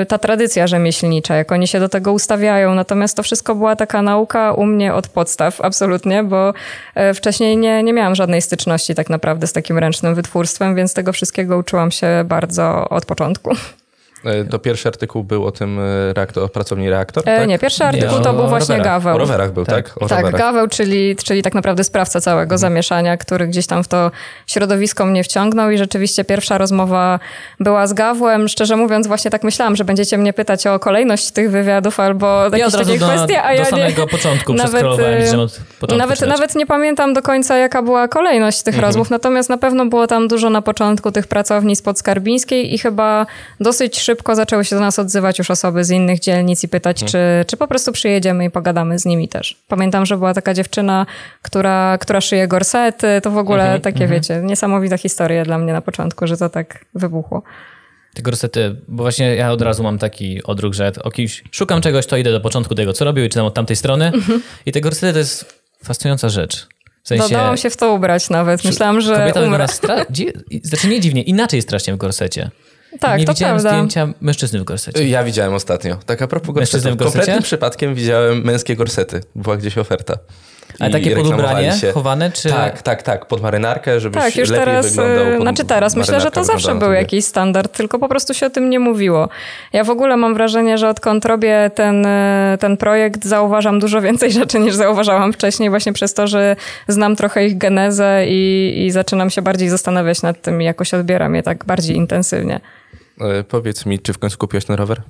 y, 0.01 0.05
ta 0.05 0.17
tradycja 0.17 0.67
rzemieślnicza, 0.67 1.35
jak 1.35 1.51
oni 1.51 1.67
się 1.67 1.79
do 1.79 1.89
tego 1.89 2.13
ustawiają. 2.13 2.75
Natomiast 2.75 3.17
to 3.17 3.23
wszystko 3.23 3.55
była 3.55 3.75
taka 3.75 4.01
nauka 4.01 4.53
u 4.53 4.65
mnie 4.65 4.93
od 4.93 5.07
podstaw, 5.07 5.61
absolutnie, 5.61 6.23
bo 6.23 6.49
y, 6.49 7.13
wcześniej 7.13 7.57
nie, 7.57 7.83
nie 7.83 7.93
miałam 7.93 8.15
żadnej 8.15 8.41
styczności 8.41 8.95
tak 8.95 9.09
naprawdę 9.09 9.47
z 9.47 9.53
takim 9.53 9.77
ręcznym 9.77 10.15
wytwórstwem, 10.15 10.75
więc 10.75 10.93
tego 10.93 11.13
wszystkiego 11.13 11.57
uczyłam 11.57 11.91
się 11.91 12.07
bardzo 12.25 12.89
od 12.89 13.05
początku. 13.05 13.55
E, 14.25 14.45
to 14.45 14.59
pierwszy 14.59 14.87
artykuł 14.87 15.23
był 15.23 15.45
o 15.45 15.51
tym 15.51 15.79
e, 15.79 16.13
reaktor, 16.13 16.43
o 16.43 16.49
pracowni 16.49 16.89
reaktor? 16.89 17.23
E, 17.29 17.37
tak? 17.37 17.47
Nie, 17.47 17.59
pierwszy 17.59 17.83
artykuł 17.85 18.17
nie, 18.17 18.23
to 18.23 18.33
był 18.33 18.47
właśnie 18.47 18.77
rowerach. 18.77 18.93
Gaweł. 18.93 19.15
O 19.15 19.17
rowerach 19.17 19.53
był, 19.53 19.65
tak? 19.65 19.95
Tak, 19.99 20.09
tak 20.09 20.37
Gaweł, 20.37 20.67
czyli, 20.67 21.15
czyli 21.15 21.41
tak 21.41 21.53
naprawdę 21.53 21.83
sprawca 21.83 22.21
całego 22.21 22.43
mhm. 22.43 22.57
zamieszania, 22.57 23.17
który 23.17 23.47
gdzieś 23.47 23.67
tam 23.67 23.83
w 23.83 23.87
to 23.87 24.11
środowisko 24.47 25.05
mnie 25.05 25.23
wciągnął 25.23 25.71
i 25.71 25.77
rzeczywiście 25.77 26.23
pierwsza 26.23 26.57
rozmowa 26.57 27.19
była 27.59 27.87
z 27.87 27.93
Gawłem. 27.93 28.47
Szczerze 28.47 28.75
mówiąc, 28.75 29.07
właśnie 29.07 29.31
tak 29.31 29.43
myślałam, 29.43 29.75
że 29.75 29.85
będziecie 29.85 30.17
mnie 30.17 30.33
pytać 30.33 30.67
o 30.67 30.79
kolejność 30.79 31.31
tych 31.31 31.51
wywiadów 31.51 31.99
albo 31.99 32.43
ja 32.43 32.57
jakieś 32.57 32.73
takie 32.73 32.99
do, 32.99 33.07
kwestie, 33.07 33.43
a 33.43 33.53
ja 33.53 33.63
do 33.63 33.69
samego 33.69 34.01
nie... 34.01 34.07
początku 34.07 34.53
nawet, 34.53 34.83
początku 34.83 35.97
nawet, 35.97 36.21
nawet 36.21 36.55
nie 36.55 36.65
pamiętam 36.65 37.13
do 37.13 37.21
końca, 37.21 37.57
jaka 37.57 37.81
była 37.81 38.07
kolejność 38.07 38.63
tych 38.63 38.75
mhm. 38.75 38.87
rozmów, 38.87 39.09
natomiast 39.09 39.49
na 39.49 39.57
pewno 39.57 39.85
było 39.85 40.07
tam 40.07 40.27
dużo 40.27 40.49
na 40.49 40.61
początku 40.61 41.11
tych 41.11 41.27
pracowni 41.27 41.75
spod 41.75 41.99
Skarbińskiej 41.99 42.73
i 42.73 42.77
chyba 42.77 43.25
dosyć 43.59 43.99
szybko 43.99 44.10
szybko 44.11 44.35
zaczęły 44.35 44.65
się 44.65 44.75
do 44.75 44.81
nas 44.81 44.99
odzywać 44.99 45.39
już 45.39 45.51
osoby 45.51 45.83
z 45.83 45.89
innych 45.89 46.19
dzielnic 46.19 46.63
i 46.63 46.67
pytać, 46.67 46.99
hmm. 46.99 47.11
czy, 47.11 47.45
czy 47.47 47.57
po 47.57 47.67
prostu 47.67 47.91
przyjedziemy 47.91 48.45
i 48.45 48.49
pogadamy 48.49 48.99
z 48.99 49.05
nimi 49.05 49.27
też. 49.27 49.57
Pamiętam, 49.67 50.05
że 50.05 50.17
była 50.17 50.33
taka 50.33 50.53
dziewczyna, 50.53 51.05
która, 51.41 51.97
która 51.97 52.21
szyje 52.21 52.47
gorsety, 52.47 53.07
to 53.23 53.31
w 53.31 53.37
ogóle 53.37 53.63
hmm. 53.63 53.81
takie, 53.81 53.99
hmm. 53.99 54.17
wiecie, 54.17 54.41
niesamowita 54.43 54.97
historia 54.97 55.45
dla 55.45 55.57
mnie 55.57 55.73
na 55.73 55.81
początku, 55.81 56.27
że 56.27 56.37
to 56.37 56.49
tak 56.49 56.85
wybuchło. 56.95 57.43
Te 58.13 58.21
gorsety, 58.21 58.75
bo 58.87 59.03
właśnie 59.03 59.35
ja 59.35 59.51
od 59.51 59.61
razu 59.61 59.83
mam 59.83 59.97
taki 59.97 60.43
odruch, 60.43 60.73
że 60.73 60.91
o 61.03 61.11
kimś 61.11 61.43
szukam 61.51 61.81
czegoś, 61.81 62.05
to 62.05 62.17
idę 62.17 62.31
do 62.31 62.41
początku 62.41 62.75
tego, 62.75 62.93
co 62.93 63.05
robił 63.05 63.25
i 63.25 63.29
czytam 63.29 63.45
od 63.45 63.53
tamtej 63.53 63.75
strony. 63.75 64.05
Mhm. 64.05 64.41
I 64.65 64.71
te 64.71 64.81
gorsety 64.81 65.13
to 65.13 65.19
jest 65.19 65.63
fascynująca 65.83 66.29
rzecz. 66.29 66.67
W 67.03 67.07
sensie, 67.07 67.23
Dodałam 67.23 67.57
się 67.57 67.69
w 67.69 67.77
to 67.77 67.93
ubrać 67.93 68.29
nawet. 68.29 68.63
Myślałam, 68.63 69.01
że 69.01 69.33
umrę. 69.45 69.67
Stra... 69.67 70.05
Znaczy 70.63 70.87
nie 70.87 70.99
dziwnie, 70.99 71.21
inaczej 71.21 71.57
jest 71.57 71.67
strasznie 71.67 71.93
w 71.93 71.97
gorsecie. 71.97 72.51
Tak, 72.99 73.19
nie 73.19 73.25
to 73.25 73.33
widziałem 73.33 73.55
prawda. 73.55 73.69
zdjęcia 73.69 74.07
mężczyzny 74.21 74.59
w 74.59 74.63
gorsecie. 74.63 75.07
Ja 75.07 75.23
widziałem 75.23 75.53
ostatnio. 75.53 75.97
Tak 76.05 76.21
a 76.21 76.27
propos 76.27 76.55
gorsetu. 76.55 76.97
Kompletnym 76.97 77.43
przypadkiem 77.43 77.95
widziałem 77.95 78.43
męskie 78.43 78.75
gorsety. 78.75 79.21
Była 79.35 79.57
gdzieś 79.57 79.77
oferta. 79.77 80.17
Ale 80.79 80.91
takie 80.91 81.15
pod 81.15 81.27
ubranie 81.27 81.71
się. 81.71 81.91
chowane, 81.91 82.31
czy... 82.31 82.49
Tak, 82.49 82.81
tak, 82.81 83.03
tak, 83.03 83.25
pod 83.25 83.41
marynarkę, 83.41 83.99
żebyś 83.99 84.23
tak, 84.23 84.35
już 84.35 84.49
lepiej 84.49 84.65
teraz, 84.65 84.89
wyglądał. 84.89 85.25
Pod 85.25 85.41
znaczy 85.41 85.65
teraz, 85.65 85.95
myślę, 85.95 86.21
że 86.21 86.31
to 86.31 86.43
zawsze 86.43 86.75
był 86.75 86.91
jakiś 86.91 87.25
standard, 87.25 87.77
tylko 87.77 87.99
po 87.99 88.09
prostu 88.09 88.33
się 88.33 88.45
o 88.45 88.49
tym 88.49 88.69
nie 88.69 88.79
mówiło. 88.79 89.29
Ja 89.73 89.83
w 89.83 89.89
ogóle 89.89 90.17
mam 90.17 90.33
wrażenie, 90.33 90.77
że 90.77 90.89
odkąd 90.89 91.25
robię 91.25 91.71
ten, 91.75 92.05
e, 92.05 92.57
ten 92.59 92.77
projekt, 92.77 93.25
zauważam 93.25 93.79
dużo 93.79 94.01
więcej 94.01 94.31
rzeczy 94.41 94.59
niż 94.59 94.75
zauważałam 94.75 95.33
wcześniej, 95.33 95.69
właśnie 95.69 95.93
przez 95.93 96.13
to, 96.13 96.27
że 96.27 96.55
znam 96.87 97.15
trochę 97.15 97.45
ich 97.45 97.57
genezę 97.57 98.25
i, 98.27 98.73
i 98.85 98.91
zaczynam 98.91 99.29
się 99.29 99.41
bardziej 99.41 99.69
zastanawiać 99.69 100.21
nad 100.21 100.41
tym, 100.41 100.61
jakoś 100.61 100.93
odbieram 100.93 101.35
je 101.35 101.43
tak 101.43 101.65
bardziej 101.65 101.95
intensywnie. 101.95 102.59
E, 103.21 103.43
powiedz 103.43 103.85
mi, 103.85 103.99
czy 103.99 104.13
w 104.13 104.19
końcu 104.19 104.37
kupiłaś 104.37 104.65
ten 104.65 104.75
rower? 104.75 105.01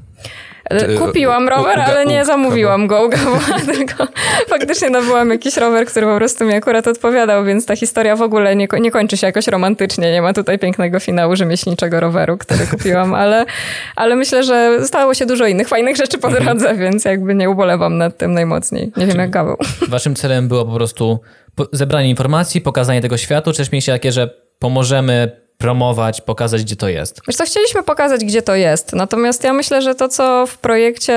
E, 0.70 0.94
kupiłam 0.96 1.50
rower, 1.50 1.80
ale 1.80 2.06
nie 2.06 2.26
zamówiłam 2.26 2.88
go 2.88 3.08
u 3.08 3.10
tylko 3.74 4.08
faktycznie 4.48 4.90
nabyłam 4.90 5.30
jakiś 5.30 5.58
rower, 5.58 5.86
który 5.86 6.08
po 6.08 6.16
prostu 6.16 6.46
mi 6.46 6.54
akurat 6.54 6.88
odpowiadał, 6.88 7.46
więc 7.46 7.66
ta 7.66 7.76
historia 7.76 8.16
w 8.16 8.22
ogóle 8.22 8.56
nie, 8.56 8.68
nie 8.80 8.92
kończy 8.92 9.18
się 9.18 9.28
jakoś 9.28 9.48
romantycznie. 9.48 10.12
Nie 10.12 10.22
ma 10.22 10.34
tutaj 10.34 10.60
pięknego 10.60 11.00
finału 11.00 11.36
rzemieślniczego 11.36 12.00
roweru, 12.00 12.38
który 12.38 12.68
kupiłam, 12.68 13.14
ale, 13.14 13.46
ale 13.96 14.16
myślę, 14.16 14.44
że 14.44 14.88
stało 14.88 15.14
się 15.14 15.26
dużo 15.26 15.46
innych 15.46 15.68
fajnych 15.68 15.98
rzeczy 15.98 16.18
po 16.18 16.28
mhm. 16.28 16.46
drodze, 16.46 16.76
więc 16.76 17.06
jakby 17.06 17.36
nie 17.36 17.50
ubolewam 17.50 17.98
nad 17.98 18.18
tym 18.18 18.34
najmocniej. 18.34 18.92
Nie 18.98 19.08
wiem 19.08 19.18
jak 19.18 19.30
Gaweł. 19.30 19.58
Waszym 19.88 20.16
celem 20.16 20.48
było 20.48 20.66
po 20.66 20.74
prostu 20.74 21.20
zebranie 21.72 22.10
informacji, 22.10 22.62
pokazanie 22.62 23.02
tego 23.02 23.18
światu, 23.18 23.52
czy 23.52 23.58
też 23.58 23.72
mieliście 23.72 23.92
takie, 23.92 24.12
że 24.12 24.30
pomożemy 24.60 25.41
promować, 25.62 26.22
pokazać, 26.22 26.64
gdzie 26.64 26.76
to 26.76 26.90
jest. 26.90 27.22
Wiesz 27.28 27.36
co, 27.36 27.46
chcieliśmy 27.46 27.84
pokazać, 27.84 28.26
gdzie 28.26 28.42
to 28.42 28.56
jest. 28.56 28.94
Natomiast 28.94 29.44
ja 29.44 29.54
myślę, 29.54 29.82
że 29.82 29.96
to, 29.96 30.08
co 30.08 30.46
w 30.48 30.58
projekcie 30.58 31.16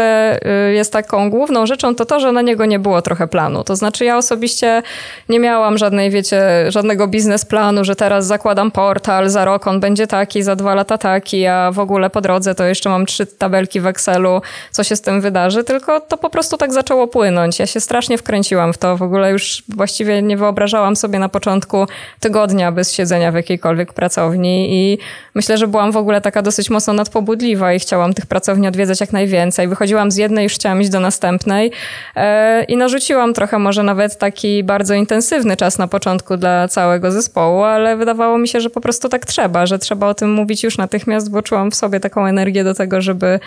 y, 0.69 0.73
jest 0.73 0.93
taką 0.93 1.31
główną 1.31 1.67
rzeczą, 1.67 1.95
to 1.95 2.05
to, 2.05 2.21
że 2.21 2.33
na 2.33 2.43
niego 2.43 2.67
nie 2.67 2.79
było 2.79 3.03
trochę 3.03 3.29
planu. 3.29 3.65
To 3.65 3.77
znaczy 3.77 4.05
ja 4.05 4.17
osobiście 4.17 4.83
nie 5.29 5.41
miałam 5.41 5.79
żadnej, 5.79 6.11
wiecie, 6.11 6.43
żadnego 6.69 7.07
biznesplanu, 7.09 7.85
że 7.85 7.97
teraz 7.97 8.27
zakładam 8.27 8.71
portal, 8.71 9.31
za 9.31 9.45
rok 9.45 9.67
on 9.67 9.81
będzie 9.81 10.07
taki, 10.07 10.43
za 10.43 10.57
dwa 10.57 10.75
lata 10.75 10.99
taki, 10.99 11.47
a 11.47 11.73
w 11.73 11.79
ogóle 11.79 12.11
po 12.11 12.21
drodze 12.21 12.55
to 12.55 12.65
jeszcze 12.65 12.89
mam 12.89 13.07
trzy 13.07 13.27
tabelki 13.27 13.81
w 13.81 13.87
Excelu, 13.87 14.41
co 14.71 14.85
się 14.85 14.97
z 14.97 15.01
tym 15.01 15.21
wydarzy, 15.21 15.65
tylko 15.65 16.01
to 16.01 16.17
po 16.17 16.31
prostu 16.31 16.57
tak 16.57 16.73
zaczęło 16.73 17.07
płynąć. 17.07 17.59
Ja 17.59 17.67
się 17.67 17.81
strasznie 17.81 18.19
wkręciłam 18.19 18.73
w 18.73 18.79
to. 18.79 18.97
W 18.97 19.03
ogóle 19.03 19.33
już 19.33 19.63
właściwie 19.69 20.23
nie 20.23 20.37
wyobrażałam 20.37 20.97
sobie 20.97 21.19
na 21.19 21.29
początku 21.29 21.87
tygodnia 22.21 22.73
bez 22.73 22.93
siedzenia 22.93 23.33
w 23.33 23.35
jakiejkolwiek 23.35 23.93
pracowni 23.93 24.34
pracowni 24.35 24.75
i 24.75 24.99
myślę, 25.35 25.59
że 25.59 25.69
byłam 25.69 25.93
w 25.93 25.97
ogóle 25.97 26.21
taka 26.21 26.43
dosyć 26.43 26.71
mocno 26.71 26.93
nadpobudliwa 26.93 27.75
i 27.75 27.79
chciałam 27.79 28.15
tych 28.15 28.27
pracowni 28.27 28.69
odwiedzać 28.69 29.01
jak 29.01 29.13
najwięcej. 29.13 29.69
Wychodziłam 29.69 30.11
z 30.11 30.17
jednej, 30.17 30.45
już 30.45 30.55
chciałam 30.55 30.81
iść 30.81 30.91
do 30.91 31.01
następnej 31.01 31.73
e, 32.17 32.65
i 32.65 32.77
narzuciłam 32.77 33.35
trochę 33.35 33.59
może 33.59 33.83
nawet 33.83 34.19
taki 34.19 34.65
bardzo 34.65 34.95
intensywny 34.95 35.57
czas 35.57 35.79
na 35.79 35.89
początku 35.89 36.37
dla 36.37 36.69
całego 36.69 37.13
zespołu, 37.13 37.63
ale 37.63 37.97
wydawało 37.97 38.39
mi 38.39 38.49
się, 38.49 38.61
że 38.61 38.71
po 38.71 38.81
prostu 38.81 39.09
tak 39.09 39.27
trzeba, 39.27 39.67
że 39.67 39.79
trzeba 39.79 40.09
o 40.09 40.15
tym 40.15 40.33
mówić 40.33 40.65
już 40.65 40.79
natychmiast, 40.79 41.31
bo 41.31 41.43
czułam 41.43 41.71
w 41.71 41.75
sobie 41.75 42.01
taką 42.01 42.27
energię 42.27 42.65
do 42.65 42.75
tego, 42.75 43.01
żeby, 43.01 43.41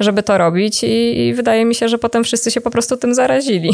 żeby 0.00 0.22
to 0.22 0.38
robić 0.38 0.84
i, 0.84 1.26
i 1.28 1.34
wydaje 1.34 1.64
mi 1.64 1.74
się, 1.74 1.88
że 1.88 1.98
potem 1.98 2.24
wszyscy 2.24 2.50
się 2.50 2.60
po 2.60 2.70
prostu 2.70 2.96
tym 2.96 3.14
zarazili. 3.14 3.70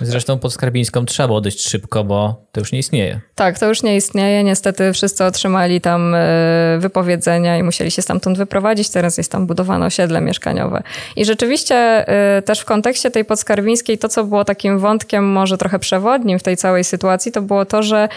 Zresztą 0.00 0.38
pod 0.38 0.52
Skarbińską 0.52 1.06
trzeba 1.06 1.26
było 1.26 1.40
dość 1.40 1.68
szybko, 1.68 2.04
bo 2.04 2.44
to 2.52 2.60
już 2.60 2.72
nie 2.72 2.78
istnieje. 2.78 3.20
Tak, 3.34 3.58
to 3.58 3.68
już 3.68 3.82
nie 3.82 3.96
istnieje. 3.96 4.44
Niestety 4.44 4.92
wszyscy 4.92 5.24
otrzymali 5.24 5.80
tam 5.80 6.14
e, 6.14 6.78
wypowiedzenia 6.80 7.58
i 7.58 7.62
musieli 7.62 7.90
się 7.90 8.02
stamtąd 8.02 8.38
wyprowadzić. 8.38 8.90
Teraz 8.90 9.18
jest 9.18 9.32
tam 9.32 9.46
budowane 9.46 9.86
osiedle 9.86 10.20
mieszkaniowe. 10.20 10.82
I 11.16 11.24
rzeczywiście 11.24 11.74
e, 11.76 12.42
też 12.42 12.60
w 12.60 12.64
kontekście 12.64 13.10
tej 13.10 13.24
podskarbińskiej 13.24 13.98
to, 13.98 14.08
co 14.08 14.24
było 14.24 14.44
takim 14.44 14.78
wątkiem 14.78 15.28
może 15.32 15.58
trochę 15.58 15.78
przewodnim 15.78 16.38
w 16.38 16.42
tej 16.42 16.56
całej 16.56 16.84
sytuacji, 16.84 17.32
to 17.32 17.42
było 17.42 17.64
to, 17.64 17.82
że 17.82 18.08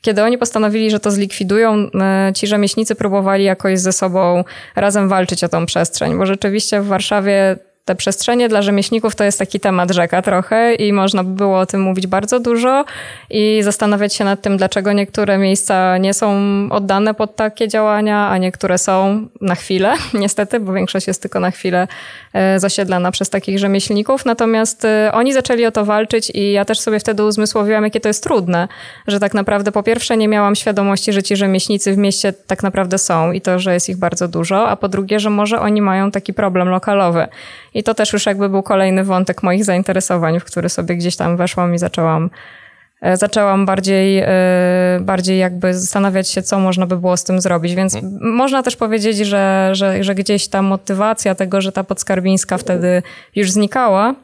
kiedy 0.00 0.22
oni 0.22 0.38
postanowili, 0.38 0.90
że 0.90 1.00
to 1.00 1.10
zlikwidują, 1.10 1.74
e, 1.74 2.32
ci 2.34 2.46
rzemieślnicy 2.46 2.94
próbowali 2.94 3.44
jakoś 3.44 3.80
ze 3.80 3.92
sobą 3.92 4.44
razem 4.76 5.08
walczyć 5.08 5.44
o 5.44 5.48
tą 5.48 5.66
przestrzeń, 5.66 6.18
bo 6.18 6.26
rzeczywiście 6.26 6.80
w 6.80 6.86
Warszawie 6.86 7.56
te 7.88 7.94
przestrzenie 7.94 8.48
dla 8.48 8.62
rzemieślników 8.62 9.16
to 9.16 9.24
jest 9.24 9.38
taki 9.38 9.60
temat 9.60 9.90
rzeka 9.90 10.22
trochę 10.22 10.74
i 10.74 10.92
można 10.92 11.24
by 11.24 11.30
było 11.30 11.58
o 11.58 11.66
tym 11.66 11.80
mówić 11.80 12.06
bardzo 12.06 12.40
dużo 12.40 12.84
i 13.30 13.60
zastanawiać 13.62 14.14
się 14.14 14.24
nad 14.24 14.42
tym, 14.42 14.56
dlaczego 14.56 14.92
niektóre 14.92 15.38
miejsca 15.38 15.98
nie 15.98 16.14
są 16.14 16.36
oddane 16.70 17.14
pod 17.14 17.36
takie 17.36 17.68
działania, 17.68 18.28
a 18.28 18.38
niektóre 18.38 18.78
są 18.78 19.26
na 19.40 19.54
chwilę, 19.54 19.94
niestety, 20.22 20.60
bo 20.60 20.72
większość 20.72 21.06
jest 21.06 21.22
tylko 21.22 21.40
na 21.40 21.50
chwilę 21.50 21.88
e, 22.32 22.60
zasiedlana 22.60 23.10
przez 23.10 23.30
takich 23.30 23.58
rzemieślników. 23.58 24.24
Natomiast 24.24 24.84
e, 24.84 25.10
oni 25.12 25.32
zaczęli 25.32 25.66
o 25.66 25.70
to 25.70 25.84
walczyć 25.84 26.30
i 26.34 26.52
ja 26.52 26.64
też 26.64 26.80
sobie 26.80 27.00
wtedy 27.00 27.24
uzmysłowiłam, 27.24 27.84
jakie 27.84 28.00
to 28.00 28.08
jest 28.08 28.22
trudne, 28.22 28.68
że 29.06 29.20
tak 29.20 29.34
naprawdę 29.34 29.72
po 29.72 29.82
pierwsze 29.82 30.16
nie 30.16 30.28
miałam 30.28 30.54
świadomości, 30.54 31.12
że 31.12 31.22
ci 31.22 31.36
rzemieślnicy 31.36 31.94
w 31.94 31.96
mieście 31.96 32.32
tak 32.32 32.62
naprawdę 32.62 32.98
są 32.98 33.32
i 33.32 33.40
to, 33.40 33.58
że 33.58 33.74
jest 33.74 33.88
ich 33.88 33.96
bardzo 33.96 34.28
dużo, 34.28 34.68
a 34.68 34.76
po 34.76 34.88
drugie, 34.88 35.20
że 35.20 35.30
może 35.30 35.60
oni 35.60 35.82
mają 35.82 36.10
taki 36.10 36.34
problem 36.34 36.68
lokalowy. 36.68 37.28
I 37.78 37.82
to 37.82 37.94
też 37.94 38.12
już 38.12 38.26
jakby 38.26 38.48
był 38.48 38.62
kolejny 38.62 39.04
wątek 39.04 39.42
moich 39.42 39.64
zainteresowań, 39.64 40.40
w 40.40 40.44
który 40.44 40.68
sobie 40.68 40.96
gdzieś 40.96 41.16
tam 41.16 41.36
weszłam 41.36 41.74
i 41.74 41.78
zaczęłam 41.78 42.30
e, 43.00 43.16
zaczęłam 43.16 43.66
bardziej, 43.66 44.18
e, 44.18 44.26
bardziej 45.00 45.38
jakby 45.38 45.74
zastanawiać 45.74 46.28
się, 46.28 46.42
co 46.42 46.58
można 46.58 46.86
by 46.86 46.96
było 46.96 47.16
z 47.16 47.24
tym 47.24 47.40
zrobić. 47.40 47.74
Więc 47.74 47.94
mhm. 47.94 48.32
można 48.34 48.62
też 48.62 48.76
powiedzieć, 48.76 49.16
że, 49.16 49.70
że, 49.72 50.04
że 50.04 50.14
gdzieś 50.14 50.48
ta 50.48 50.62
motywacja 50.62 51.34
tego, 51.34 51.60
że 51.60 51.72
ta 51.72 51.84
podskarbińska 51.84 52.58
wtedy 52.58 53.02
już 53.36 53.50
znikała, 53.50 54.14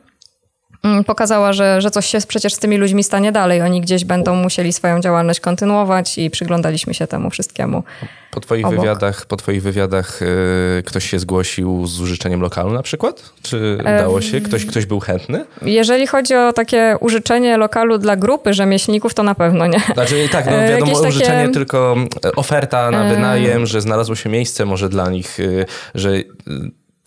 pokazała, 1.06 1.52
że, 1.52 1.80
że 1.80 1.90
coś 1.90 2.06
się 2.06 2.18
przecież 2.28 2.54
z 2.54 2.58
tymi 2.58 2.76
ludźmi 2.76 3.04
stanie 3.04 3.32
dalej. 3.32 3.62
Oni 3.62 3.80
gdzieś 3.80 4.04
będą 4.04 4.34
musieli 4.34 4.72
swoją 4.72 5.00
działalność 5.00 5.40
kontynuować 5.40 6.18
i 6.18 6.30
przyglądaliśmy 6.30 6.94
się 6.94 7.06
temu 7.06 7.30
wszystkiemu. 7.30 7.82
Po 8.30 8.40
twoich 8.40 8.66
obok. 8.66 8.80
wywiadach, 8.80 9.26
po 9.26 9.36
twoich 9.36 9.62
wywiadach 9.62 10.20
yy, 10.20 10.82
ktoś 10.82 11.10
się 11.10 11.18
zgłosił 11.18 11.86
z 11.86 12.00
użyczeniem 12.00 12.40
lokalu 12.40 12.72
na 12.72 12.82
przykład? 12.82 13.32
Czy 13.42 13.78
e, 13.84 13.98
dało 13.98 14.20
się? 14.20 14.40
Ktoś, 14.40 14.66
ktoś 14.66 14.86
był 14.86 15.00
chętny? 15.00 15.44
Jeżeli 15.62 16.06
chodzi 16.06 16.34
o 16.34 16.52
takie 16.52 16.96
użyczenie 17.00 17.56
lokalu 17.56 17.98
dla 17.98 18.16
grupy 18.16 18.54
rzemieślników, 18.54 19.14
to 19.14 19.22
na 19.22 19.34
pewno 19.34 19.66
nie. 19.66 19.80
Znaczy 19.94 20.28
tak, 20.32 20.46
no 20.46 20.52
e, 20.52 20.68
wiadomo, 20.68 20.92
Jakieś 20.92 21.08
użyczenie 21.08 21.42
takie... 21.42 21.52
tylko 21.52 21.96
oferta 22.36 22.90
na 22.90 23.04
wynajem, 23.04 23.66
że 23.66 23.80
znalazło 23.80 24.14
się 24.14 24.30
miejsce 24.30 24.64
może 24.64 24.88
dla 24.88 25.10
nich, 25.10 25.38
yy, 25.38 25.66
że 25.94 26.10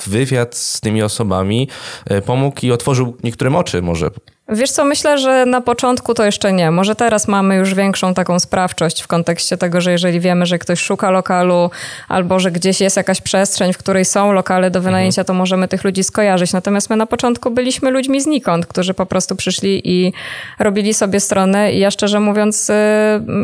wywiad 0.04 0.56
z 0.56 0.82
tymi 0.82 1.04
osobami 1.04 1.70
e, 2.06 2.22
pomógł 2.22 2.66
i 2.66 2.72
otworzył 2.72 3.18
niektórym 3.24 3.56
oczy 3.56 3.82
może 3.82 4.12
Wiesz 4.50 4.72
co, 4.72 4.86
myślę, 4.86 5.18
że 5.18 5.46
na 5.46 5.62
początku 5.62 6.14
to 6.14 6.26
jeszcze 6.26 6.54
nie. 6.54 6.72
Może 6.72 6.96
teraz 6.96 7.28
mamy 7.28 7.56
już 7.56 7.74
większą 7.74 8.14
taką 8.14 8.40
sprawczość 8.40 9.02
w 9.02 9.08
kontekście 9.08 9.58
tego, 9.58 9.82
że 9.82 9.92
jeżeli 9.92 10.20
wiemy, 10.20 10.46
że 10.46 10.60
ktoś 10.60 10.80
szuka 10.80 11.12
lokalu 11.12 11.70
albo 12.08 12.40
że 12.40 12.52
gdzieś 12.52 12.82
jest 12.82 12.98
jakaś 12.98 13.22
przestrzeń, 13.22 13.74
w 13.74 13.78
której 13.78 14.06
są 14.06 14.32
lokale 14.32 14.72
do 14.72 14.82
wynajęcia, 14.82 15.24
to 15.24 15.34
możemy 15.34 15.68
tych 15.68 15.84
ludzi 15.84 16.04
skojarzyć. 16.04 16.54
Natomiast 16.54 16.90
my 16.90 16.96
na 16.96 17.06
początku 17.06 17.52
byliśmy 17.52 17.92
ludźmi 17.92 18.22
znikąd, 18.22 18.66
którzy 18.66 18.94
po 18.94 19.06
prostu 19.06 19.36
przyszli 19.36 19.82
i 19.84 20.14
robili 20.60 20.94
sobie 20.94 21.20
stronę 21.20 21.74
i 21.74 21.80
ja 21.80 21.92
szczerze 21.92 22.20
mówiąc 22.20 22.70
y, 22.70 22.74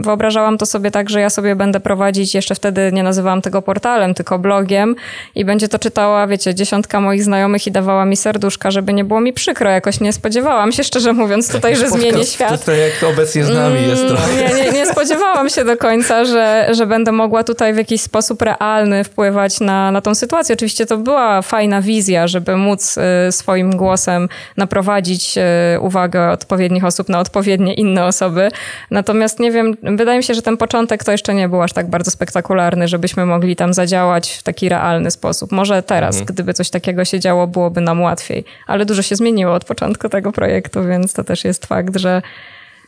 wyobrażałam 0.02 0.58
to 0.58 0.66
sobie 0.66 0.92
tak, 0.92 1.10
że 1.10 1.22
ja 1.22 1.30
sobie 1.30 1.56
będę 1.56 1.80
prowadzić, 1.80 2.36
jeszcze 2.36 2.56
wtedy 2.56 2.92
nie 2.94 3.04
nazywałam 3.04 3.42
tego 3.42 3.62
portalem, 3.62 4.14
tylko 4.14 4.40
blogiem 4.40 4.96
i 5.36 5.46
będzie 5.46 5.68
to 5.68 5.80
czytała, 5.80 6.28
wiecie, 6.28 6.56
dziesiątka 6.56 7.02
moich 7.02 7.24
znajomych 7.24 7.68
i 7.68 7.72
dawała 7.72 8.06
mi 8.06 8.16
serduszka, 8.16 8.72
żeby 8.72 8.94
nie 8.94 9.04
było 9.04 9.22
mi 9.22 9.34
przykro. 9.34 9.70
Jakoś 9.70 10.00
nie 10.00 10.14
spodziewałam 10.14 10.72
się 10.72 10.84
szczerze 10.94 11.14
mówiąc 11.14 11.52
tutaj, 11.52 11.76
że 11.76 11.90
zmienię 11.90 12.26
świat. 12.26 12.60
Tutaj 12.60 12.80
jak 12.80 13.10
obecnie 13.10 13.46
z 13.46 13.50
nami 13.50 13.88
jest 13.88 14.02
mm, 14.02 14.16
trochę. 14.16 14.36
Nie, 14.36 14.64
nie, 14.64 14.72
nie 14.72 14.86
spodziewałam 14.86 15.50
się 15.50 15.66
do 15.66 15.78
końca, 15.78 16.26
że, 16.26 16.68
że 16.72 16.88
będę 16.88 17.12
mogła 17.12 17.44
tutaj 17.44 17.74
w 17.74 17.78
jakiś 17.78 18.02
sposób 18.02 18.42
realny 18.42 19.04
wpływać 19.04 19.60
na, 19.60 19.92
na 19.92 20.02
tą 20.02 20.16
sytuację. 20.16 20.56
Oczywiście 20.56 20.86
to 20.86 20.98
była 20.98 21.42
fajna 21.42 21.82
wizja, 21.82 22.28
żeby 22.28 22.58
móc 22.58 22.98
y, 22.98 23.32
swoim 23.32 23.78
głosem 23.78 24.30
naprowadzić 24.58 25.38
y, 25.38 25.80
uwagę 25.80 26.32
odpowiednich 26.32 26.86
osób 26.86 27.10
na 27.10 27.20
odpowiednie 27.20 27.74
inne 27.74 28.06
osoby. 28.06 28.50
Natomiast 28.92 29.40
nie 29.40 29.52
wiem, 29.52 29.78
wydaje 29.84 30.18
mi 30.18 30.24
się, 30.24 30.34
że 30.34 30.42
ten 30.42 30.58
początek 30.58 31.04
to 31.04 31.12
jeszcze 31.12 31.34
nie 31.34 31.50
był 31.50 31.62
aż 31.62 31.74
tak 31.74 31.90
bardzo 31.90 32.12
spektakularny, 32.12 32.88
żebyśmy 32.88 33.26
mogli 33.26 33.56
tam 33.56 33.74
zadziałać 33.74 34.32
w 34.32 34.44
taki 34.44 34.70
realny 34.70 35.12
sposób. 35.12 35.52
Może 35.52 35.84
teraz, 35.84 36.16
mhm. 36.16 36.34
gdyby 36.34 36.54
coś 36.54 36.70
takiego 36.70 37.06
się 37.06 37.20
działo, 37.20 37.48
byłoby 37.48 37.82
nam 37.82 38.02
łatwiej. 38.02 38.46
Ale 38.68 38.86
dużo 38.86 39.02
się 39.02 39.16
zmieniło 39.16 39.54
od 39.54 39.66
początku 39.66 40.10
tego 40.10 40.32
projektu, 40.32 40.83
więc 40.88 41.14
to 41.14 41.24
też 41.24 41.44
jest 41.46 41.66
fakt, 41.66 41.98
że 41.98 42.22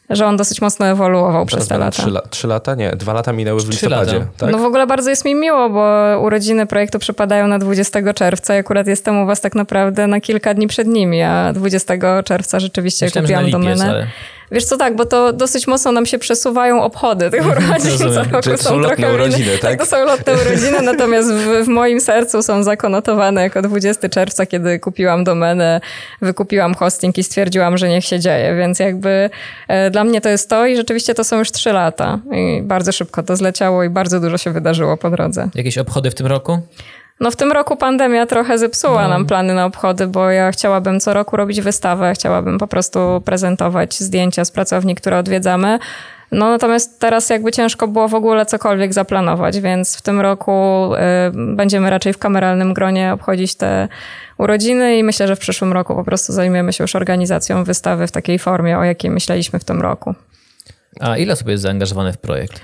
że 0.09 0.25
on 0.25 0.37
dosyć 0.37 0.61
mocno 0.61 0.87
ewoluował 0.87 1.45
przez, 1.45 1.57
przez 1.57 1.69
te 1.69 1.77
lata. 1.77 1.91
Trzy, 1.91 2.09
la, 2.09 2.21
trzy, 2.21 2.47
lata? 2.47 2.75
Nie, 2.75 2.91
dwa 2.91 3.13
lata 3.13 3.33
minęły 3.33 3.61
w 3.61 3.69
listopadzie. 3.69 4.25
Tak? 4.37 4.51
No 4.51 4.57
w 4.57 4.65
ogóle 4.65 4.87
bardzo 4.87 5.09
jest 5.09 5.25
mi 5.25 5.35
miło, 5.35 5.69
bo 5.69 6.19
urodziny 6.21 6.65
projektu 6.65 6.99
przypadają 6.99 7.47
na 7.47 7.59
20 7.59 8.13
czerwca 8.13 8.55
i 8.55 8.59
akurat 8.59 8.87
jestem 8.87 9.17
u 9.17 9.25
was 9.25 9.41
tak 9.41 9.55
naprawdę 9.55 10.07
na 10.07 10.21
kilka 10.21 10.53
dni 10.53 10.67
przed 10.67 10.87
nimi, 10.87 11.21
a 11.21 11.53
20 11.53 12.23
czerwca 12.23 12.59
rzeczywiście 12.59 13.05
Myślałem, 13.05 13.27
kupiłam 13.27 13.51
domenę. 13.51 13.89
Ale... 13.89 14.07
Wiesz 14.51 14.65
co, 14.65 14.77
tak, 14.77 14.95
bo 14.95 15.05
to 15.05 15.33
dosyć 15.33 15.67
mocno 15.67 15.91
nam 15.91 16.05
się 16.05 16.19
przesuwają 16.19 16.83
obchody 16.83 17.31
tych 17.31 17.45
urodzin. 17.45 17.97
Co 17.97 18.23
roku 18.23 18.57
są, 18.57 18.57
są 18.57 18.79
lotne 18.79 19.13
urodziny, 19.13 19.51
tak? 19.51 19.61
tak? 19.61 19.79
To 19.79 19.85
są 19.85 20.05
lotne 20.05 20.33
urodziny, 20.33 20.81
natomiast 20.81 21.31
w, 21.31 21.65
w, 21.65 21.67
moim 21.67 22.01
sercu 22.01 22.43
są 22.43 22.63
zakonotowane 22.63 23.41
jako 23.41 23.61
20 23.61 24.09
czerwca, 24.09 24.45
kiedy 24.45 24.79
kupiłam 24.79 25.23
domenę, 25.23 25.81
wykupiłam 26.21 26.75
hosting 26.75 27.17
i 27.17 27.23
stwierdziłam, 27.23 27.77
że 27.77 27.89
niech 27.89 28.05
się 28.05 28.19
dzieje, 28.19 28.55
więc 28.55 28.79
jakby 28.79 29.29
e, 29.67 29.91
dla 29.91 30.03
mnie 30.03 30.21
to 30.21 30.29
jest 30.29 30.49
to 30.49 30.65
i 30.65 30.75
rzeczywiście 30.75 31.13
to 31.13 31.23
są 31.23 31.39
już 31.39 31.51
trzy 31.51 31.73
lata 31.73 32.19
i 32.31 32.61
bardzo 32.61 32.91
szybko 32.91 33.23
to 33.23 33.35
zleciało 33.35 33.83
i 33.83 33.89
bardzo 33.89 34.19
dużo 34.19 34.37
się 34.37 34.51
wydarzyło 34.51 34.97
po 34.97 35.09
drodze. 35.09 35.49
Jakieś 35.55 35.77
obchody 35.77 36.11
w 36.11 36.15
tym 36.15 36.27
roku? 36.27 36.59
No 37.19 37.31
w 37.31 37.35
tym 37.35 37.51
roku 37.51 37.75
pandemia 37.75 38.25
trochę 38.25 38.57
zepsuła 38.57 39.01
no. 39.01 39.09
nam 39.09 39.25
plany 39.25 39.53
na 39.53 39.65
obchody, 39.65 40.07
bo 40.07 40.29
ja 40.29 40.51
chciałabym 40.51 40.99
co 40.99 41.13
roku 41.13 41.37
robić 41.37 41.61
wystawę, 41.61 42.13
chciałabym 42.13 42.57
po 42.57 42.67
prostu 42.67 42.99
prezentować 43.25 43.99
zdjęcia 43.99 44.45
z 44.45 44.51
pracowni, 44.51 44.95
które 44.95 45.17
odwiedzamy. 45.17 45.79
No 46.31 46.49
natomiast 46.49 46.99
teraz 46.99 47.29
jakby 47.29 47.51
ciężko 47.51 47.87
było 47.87 48.07
w 48.07 48.13
ogóle 48.13 48.45
cokolwiek 48.45 48.93
zaplanować, 48.93 49.59
więc 49.59 49.97
w 49.97 50.01
tym 50.01 50.21
roku 50.21 50.91
y, 50.95 51.55
będziemy 51.55 51.89
raczej 51.89 52.13
w 52.13 52.17
kameralnym 52.17 52.73
gronie 52.73 53.13
obchodzić 53.13 53.55
te 53.55 53.87
urodziny 54.37 54.97
i 54.97 55.03
myślę, 55.03 55.27
że 55.27 55.35
w 55.35 55.39
przyszłym 55.39 55.73
roku 55.73 55.95
po 55.95 56.03
prostu 56.03 56.33
zajmiemy 56.33 56.73
się 56.73 56.83
już 56.83 56.95
organizacją 56.95 57.63
wystawy 57.63 58.07
w 58.07 58.11
takiej 58.11 58.39
formie, 58.39 58.77
o 58.77 58.83
jakiej 58.83 59.11
myśleliśmy 59.11 59.59
w 59.59 59.63
tym 59.63 59.81
roku. 59.81 60.15
A 60.99 61.17
ile 61.17 61.33
osób 61.33 61.47
jest 61.47 61.63
zaangażowane 61.63 62.13
w 62.13 62.17
projekt? 62.17 62.61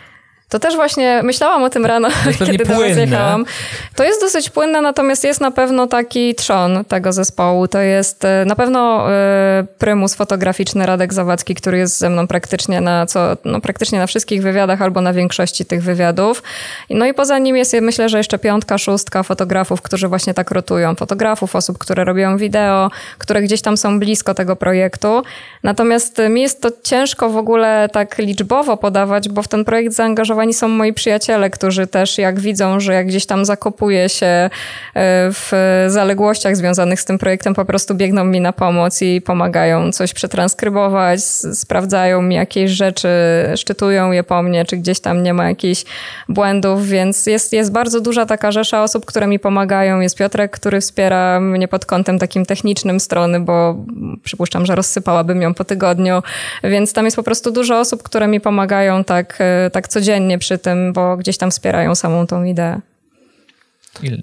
To 0.51 0.59
też 0.59 0.75
właśnie 0.75 1.21
myślałam 1.23 1.63
o 1.63 1.69
tym 1.69 1.85
rano, 1.85 2.07
kiedy 2.45 2.65
do 2.65 2.79
was 2.79 2.97
jechałam. 2.97 3.45
To 3.95 4.03
jest 4.03 4.21
dosyć 4.21 4.49
płynne, 4.49 4.81
natomiast 4.81 5.23
jest 5.23 5.41
na 5.41 5.51
pewno 5.51 5.87
taki 5.87 6.35
trzon 6.35 6.85
tego 6.85 7.13
zespołu. 7.13 7.67
To 7.67 7.79
jest 7.79 8.25
e, 8.25 8.45
na 8.45 8.55
pewno 8.55 9.07
y, 9.09 9.63
prymus 9.77 10.15
fotograficzny 10.15 10.85
Radek 10.85 11.13
Zawadzki, 11.13 11.55
który 11.55 11.77
jest 11.77 11.99
ze 11.99 12.09
mną 12.09 12.27
praktycznie 12.27 12.81
na, 12.81 13.05
co, 13.05 13.37
no, 13.45 13.61
praktycznie 13.61 13.99
na 13.99 14.07
wszystkich 14.07 14.41
wywiadach 14.41 14.81
albo 14.81 15.01
na 15.01 15.13
większości 15.13 15.65
tych 15.65 15.83
wywiadów. 15.83 16.43
No 16.89 17.05
i 17.05 17.13
poza 17.13 17.39
nim 17.39 17.57
jest 17.57 17.75
myślę, 17.81 18.09
że 18.09 18.17
jeszcze 18.17 18.39
piątka, 18.39 18.77
szóstka 18.77 19.23
fotografów, 19.23 19.81
którzy 19.81 20.07
właśnie 20.07 20.33
tak 20.33 20.51
rotują. 20.51 20.95
Fotografów, 20.95 21.55
osób, 21.55 21.77
które 21.77 22.05
robią 22.05 22.37
wideo, 22.37 22.91
które 23.17 23.41
gdzieś 23.41 23.61
tam 23.61 23.77
są 23.77 23.99
blisko 23.99 24.33
tego 24.33 24.55
projektu. 24.55 25.23
Natomiast 25.63 26.21
mi 26.29 26.41
jest 26.41 26.61
to 26.61 26.69
ciężko 26.83 27.29
w 27.29 27.37
ogóle 27.37 27.89
tak 27.91 28.17
liczbowo 28.17 28.77
podawać, 28.77 29.29
bo 29.29 29.41
w 29.41 29.47
ten 29.47 29.65
projekt 29.65 29.93
zaangażowałem 29.93 30.40
zainteresowani 30.41 30.53
są 30.53 30.67
moi 30.67 30.93
przyjaciele, 30.93 31.49
którzy 31.49 31.87
też 31.87 32.17
jak 32.17 32.39
widzą, 32.39 32.79
że 32.79 32.93
jak 32.93 33.07
gdzieś 33.07 33.25
tam 33.25 33.45
zakopuje 33.45 34.09
się 34.09 34.25
e, 34.25 34.49
w 35.31 35.51
zaległościach 35.87 36.55
związanych 36.55 37.01
z 37.01 37.05
tym 37.05 37.17
projektem, 37.17 37.53
po 37.53 37.65
prostu 37.65 37.95
biegną 37.95 38.23
mi 38.23 38.41
na 38.41 38.53
pomoc 38.53 39.01
i 39.01 39.21
pomagają 39.21 39.91
coś 39.91 40.13
przetranskrybować, 40.13 41.23
sprawdzają 41.53 42.21
mi 42.21 42.35
jakieś 42.35 42.71
rzeczy, 42.71 43.09
szczytują 43.55 44.11
je 44.11 44.23
po 44.23 44.43
mnie, 44.43 44.65
czy 44.65 44.77
gdzieś 44.77 44.99
tam 44.99 45.23
nie 45.23 45.33
ma 45.33 45.49
jakichś 45.49 45.83
błędów, 46.29 46.87
więc 46.87 47.25
jest, 47.25 47.53
jest 47.53 47.71
bardzo 47.71 48.01
duża 48.01 48.25
taka 48.25 48.51
rzesza 48.51 48.83
osób, 48.83 49.05
które 49.05 49.27
mi 49.27 49.39
pomagają. 49.39 49.99
Jest 49.99 50.17
Piotrek, 50.17 50.51
który 50.51 50.81
wspiera 50.81 51.39
mnie 51.39 51.67
pod 51.67 51.85
kątem 51.85 52.19
takim 52.19 52.45
technicznym 52.45 52.99
strony, 52.99 53.39
bo 53.39 53.75
przypuszczam, 54.23 54.65
że 54.65 54.75
rozsypałabym 54.75 55.41
ją 55.41 55.53
po 55.53 55.63
tygodniu, 55.63 56.23
więc 56.63 56.93
tam 56.93 57.05
jest 57.05 57.17
po 57.17 57.23
prostu 57.23 57.51
dużo 57.51 57.79
osób, 57.79 58.03
które 58.03 58.27
mi 58.27 58.39
pomagają 58.39 59.03
tak, 59.03 59.37
e, 59.39 59.69
tak 59.69 59.87
codziennie 59.91 60.30
przy 60.37 60.57
tym, 60.57 60.93
bo 60.93 61.17
gdzieś 61.17 61.37
tam 61.37 61.51
wspierają 61.51 61.95
samą 61.95 62.27
tą 62.27 62.43
ideę. 62.43 62.79
Ile, 64.03 64.17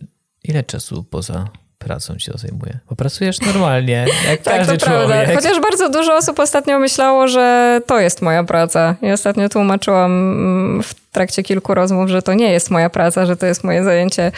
ile 0.44 0.62
czasu 0.62 1.04
poza 1.04 1.48
pracą 1.78 2.16
ci 2.16 2.30
to 2.30 2.38
zajmuje? 2.38 2.78
Bo 2.90 2.96
pracujesz 2.96 3.40
normalnie, 3.40 4.06
jak 4.28 4.42
tak, 4.42 4.54
każdy 4.54 4.78
to 4.78 4.86
człowiek. 4.86 5.08
Prawda. 5.08 5.34
Chociaż 5.34 5.60
bardzo 5.60 5.88
dużo 5.88 6.16
osób 6.16 6.38
ostatnio 6.38 6.78
myślało, 6.78 7.28
że 7.28 7.80
to 7.86 8.00
jest 8.00 8.22
moja 8.22 8.44
praca. 8.44 8.94
I 9.02 9.10
ostatnio 9.10 9.48
tłumaczyłam 9.48 10.12
mm, 10.12 10.82
w 10.82 10.94
trakcie 11.12 11.42
kilku 11.42 11.74
rozmów, 11.74 12.08
że 12.08 12.22
to 12.22 12.34
nie 12.34 12.52
jest 12.52 12.70
moja 12.70 12.90
praca, 12.90 13.26
że 13.26 13.36
to 13.36 13.46
jest 13.46 13.64
moje 13.64 13.84
zajęcie 13.84 14.32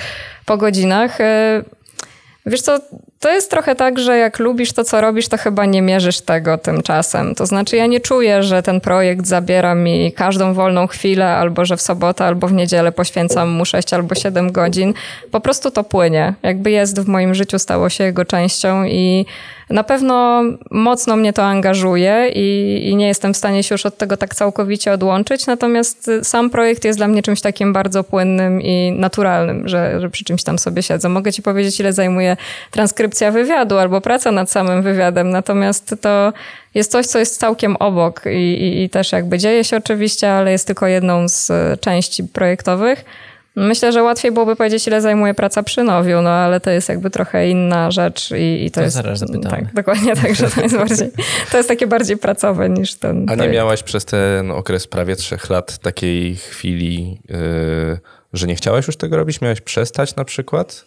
po 0.47 0.57
godzinach. 0.57 1.19
Wiesz 2.47 2.63
co, 2.63 2.79
to 3.21 3.31
jest 3.31 3.51
trochę 3.51 3.75
tak, 3.75 3.99
że 3.99 4.19
jak 4.19 4.39
lubisz 4.39 4.73
to, 4.73 4.85
co 4.85 5.01
robisz, 5.01 5.29
to 5.29 5.37
chyba 5.37 5.67
nie 5.67 5.83
mierzysz 5.83 6.21
tego 6.21 6.59
tymczasem. 6.59 7.35
To 7.35 7.47
znaczy, 7.47 7.77
ja 7.77 7.87
nie 7.87 8.01
czuję, 8.01 8.43
że 8.43 8.63
ten 8.63 8.81
projekt 8.81 9.27
zabiera 9.27 9.75
mi 9.75 10.13
każdą 10.13 10.55
wolną 10.55 10.87
chwilę, 10.87 11.27
albo 11.27 11.65
że 11.65 11.77
w 11.77 11.83
sobotę, 11.83 12.25
albo 12.25 12.49
w 12.49 12.53
niedzielę 12.53 12.93
poświęcam 12.93 13.49
mu 13.49 13.65
6 13.65 13.95
albo 13.95 14.15
7 14.15 14.53
godzin. 14.53 14.95
Po 15.31 15.41
prostu 15.41 15.71
to 15.71 15.85
płynie. 15.85 16.35
Jakby 16.43 16.71
jest 16.71 17.01
w 17.01 17.09
moim 17.09 17.35
życiu, 17.35 17.59
stało 17.59 17.89
się 17.89 18.05
jego 18.05 18.25
częścią 18.25 18.85
i 18.85 19.27
na 19.71 19.85
pewno 19.85 20.43
mocno 20.71 21.17
mnie 21.17 21.33
to 21.33 21.43
angażuje 21.43 22.31
i, 22.35 22.81
i, 22.91 22.97
nie 22.97 23.09
jestem 23.09 23.35
w 23.35 23.37
stanie 23.37 23.63
się 23.63 23.75
już 23.75 23.87
od 23.87 23.97
tego 23.97 24.17
tak 24.17 24.35
całkowicie 24.35 24.93
odłączyć, 24.93 25.47
natomiast 25.47 26.11
sam 26.23 26.51
projekt 26.51 26.85
jest 26.85 26.99
dla 26.99 27.09
mnie 27.09 27.23
czymś 27.23 27.41
takim 27.41 27.73
bardzo 27.73 28.05
płynnym 28.05 28.63
i 28.63 28.93
naturalnym, 28.93 29.69
że, 29.69 30.01
że 30.01 30.11
przy 30.11 30.25
czymś 30.25 30.43
tam 30.43 30.59
sobie 30.59 30.83
siedzę. 30.83 31.09
Mogę 31.09 31.33
ci 31.33 31.43
powiedzieć, 31.43 31.81
ile 31.81 31.93
zajmuje 31.93 32.37
transkrypcja 32.71 33.31
wywiadu 33.31 33.79
albo 33.79 34.01
praca 34.01 34.33
nad 34.33 34.51
samym 34.51 34.83
wywiadem, 34.83 35.31
natomiast 35.31 35.95
to 36.01 36.33
jest 36.75 36.91
coś, 36.91 37.07
co 37.07 37.19
jest 37.19 37.41
całkiem 37.41 37.77
obok 37.77 38.23
i, 38.27 38.39
i, 38.39 38.83
i 38.83 38.91
też 38.91 39.13
jakby 39.13 39.39
dzieje 39.39 39.65
się 39.65 39.77
oczywiście, 39.77 40.33
ale 40.33 40.53
jest 40.53 40.67
tylko 40.67 40.87
jedną 40.87 41.29
z 41.29 41.51
części 41.81 42.25
projektowych. 42.25 43.05
Myślę, 43.57 43.93
że 43.93 44.03
łatwiej 44.03 44.33
byłoby 44.33 44.57
powiedzieć, 44.57 44.87
ile 44.87 45.01
zajmuje 45.01 45.35
praca 45.35 45.63
przy 45.63 45.83
nowiu, 45.83 46.23
no 46.23 46.31
ale 46.31 46.61
to 46.61 46.71
jest 46.71 46.89
jakby 46.89 47.11
trochę 47.11 47.49
inna 47.49 47.91
rzecz 47.91 48.31
i, 48.31 48.65
i 48.65 48.71
to, 48.71 48.75
to 48.75 48.81
jest... 48.81 48.97
zaraz 48.97 49.19
zapytamy. 49.19 49.51
Tak, 49.51 49.75
dokładnie 49.75 50.17
tak, 50.17 50.35
że 50.35 50.51
to 50.51 50.61
jest 50.61 50.77
bardziej, 50.77 51.11
to 51.51 51.57
jest 51.57 51.69
takie 51.69 51.87
bardziej 51.87 52.17
pracowe 52.17 52.69
niż 52.69 52.95
ten... 52.95 53.27
A 53.31 53.35
nie 53.35 53.49
miałaś 53.49 53.83
przez 53.83 54.05
ten 54.05 54.51
okres 54.51 54.87
prawie 54.87 55.17
trzech 55.17 55.51
lat 55.51 55.79
takiej 55.79 56.37
chwili, 56.37 57.21
yy, 57.29 57.99
że 58.33 58.47
nie 58.47 58.55
chciałaś 58.55 58.87
już 58.87 58.97
tego 58.97 59.17
robić? 59.17 59.41
Miałaś 59.41 59.61
przestać 59.61 60.17
na 60.17 60.25
przykład? 60.25 60.85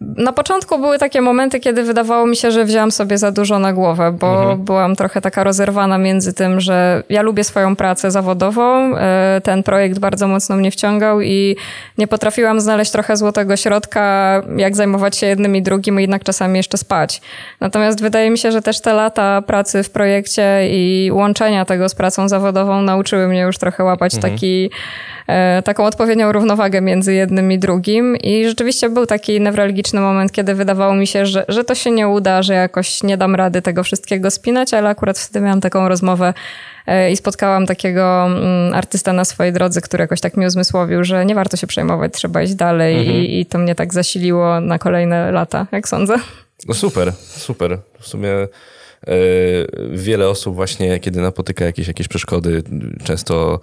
Na 0.00 0.32
początku 0.32 0.78
były 0.78 0.98
takie 0.98 1.20
momenty, 1.20 1.60
kiedy 1.60 1.82
wydawało 1.82 2.26
mi 2.26 2.36
się, 2.36 2.50
że 2.50 2.64
wzięłam 2.64 2.90
sobie 2.90 3.18
za 3.18 3.32
dużo 3.32 3.58
na 3.58 3.72
głowę, 3.72 4.12
bo 4.12 4.38
mhm. 4.38 4.64
byłam 4.64 4.96
trochę 4.96 5.20
taka 5.20 5.44
rozerwana 5.44 5.98
między 5.98 6.32
tym, 6.32 6.60
że 6.60 7.02
ja 7.08 7.22
lubię 7.22 7.44
swoją 7.44 7.76
pracę 7.76 8.10
zawodową, 8.10 8.96
e, 8.96 9.40
ten 9.44 9.62
projekt 9.62 9.98
bardzo 9.98 10.28
mocno 10.28 10.56
mnie 10.56 10.70
wciągał 10.70 11.20
i 11.20 11.56
nie 11.98 12.06
potrafiłam 12.06 12.60
znaleźć 12.60 12.90
trochę 12.90 13.16
złotego 13.16 13.56
środka, 13.56 14.42
jak 14.56 14.76
zajmować 14.76 15.16
się 15.16 15.26
jednym 15.26 15.56
i 15.56 15.62
drugim, 15.62 15.98
i 15.98 16.02
jednak 16.02 16.24
czasami 16.24 16.56
jeszcze 16.56 16.78
spać. 16.78 17.20
Natomiast 17.60 18.02
wydaje 18.02 18.30
mi 18.30 18.38
się, 18.38 18.52
że 18.52 18.62
też 18.62 18.80
te 18.80 18.94
lata 18.94 19.42
pracy 19.42 19.82
w 19.82 19.90
projekcie 19.90 20.68
i 20.70 21.10
łączenia 21.12 21.64
tego 21.64 21.88
z 21.88 21.94
pracą 21.94 22.28
zawodową 22.28 22.82
nauczyły 22.82 23.28
mnie 23.28 23.40
już 23.40 23.58
trochę 23.58 23.84
łapać 23.84 24.14
mhm. 24.14 24.32
taki 24.32 24.70
E, 25.26 25.62
taką 25.62 25.84
odpowiednią 25.84 26.32
równowagę 26.32 26.80
między 26.80 27.14
jednym 27.14 27.52
i 27.52 27.58
drugim. 27.58 28.16
I 28.16 28.44
rzeczywiście 28.44 28.90
był 28.90 29.06
taki 29.06 29.40
newralgiczny 29.40 29.85
moment, 29.92 30.32
kiedy 30.32 30.54
wydawało 30.54 30.94
mi 30.94 31.06
się, 31.06 31.26
że, 31.26 31.44
że 31.48 31.64
to 31.64 31.74
się 31.74 31.90
nie 31.90 32.08
uda, 32.08 32.42
że 32.42 32.54
jakoś 32.54 33.02
nie 33.02 33.16
dam 33.16 33.34
rady 33.34 33.62
tego 33.62 33.82
wszystkiego 33.82 34.30
spinać, 34.30 34.74
ale 34.74 34.88
akurat 34.88 35.18
wtedy 35.18 35.44
miałam 35.44 35.60
taką 35.60 35.88
rozmowę 35.88 36.34
e, 36.86 37.10
i 37.12 37.16
spotkałam 37.16 37.66
takiego 37.66 38.26
mm, 38.26 38.74
artysta 38.74 39.12
na 39.12 39.24
swojej 39.24 39.52
drodze, 39.52 39.80
który 39.80 40.02
jakoś 40.02 40.20
tak 40.20 40.36
mi 40.36 40.46
uzmysłowił, 40.46 41.04
że 41.04 41.24
nie 41.24 41.34
warto 41.34 41.56
się 41.56 41.66
przejmować, 41.66 42.12
trzeba 42.12 42.42
iść 42.42 42.54
dalej 42.54 42.98
mhm. 42.98 43.16
i, 43.16 43.40
i 43.40 43.46
to 43.46 43.58
mnie 43.58 43.74
tak 43.74 43.94
zasiliło 43.94 44.60
na 44.60 44.78
kolejne 44.78 45.32
lata, 45.32 45.66
jak 45.72 45.88
sądzę. 45.88 46.16
No 46.68 46.74
super, 46.74 47.12
super. 47.28 47.78
W 48.00 48.06
sumie 48.06 48.30
e, 48.32 48.48
wiele 49.90 50.28
osób 50.28 50.54
właśnie, 50.54 51.00
kiedy 51.00 51.20
napotyka 51.20 51.64
jakieś, 51.64 51.88
jakieś 51.88 52.08
przeszkody, 52.08 52.62
często 53.04 53.60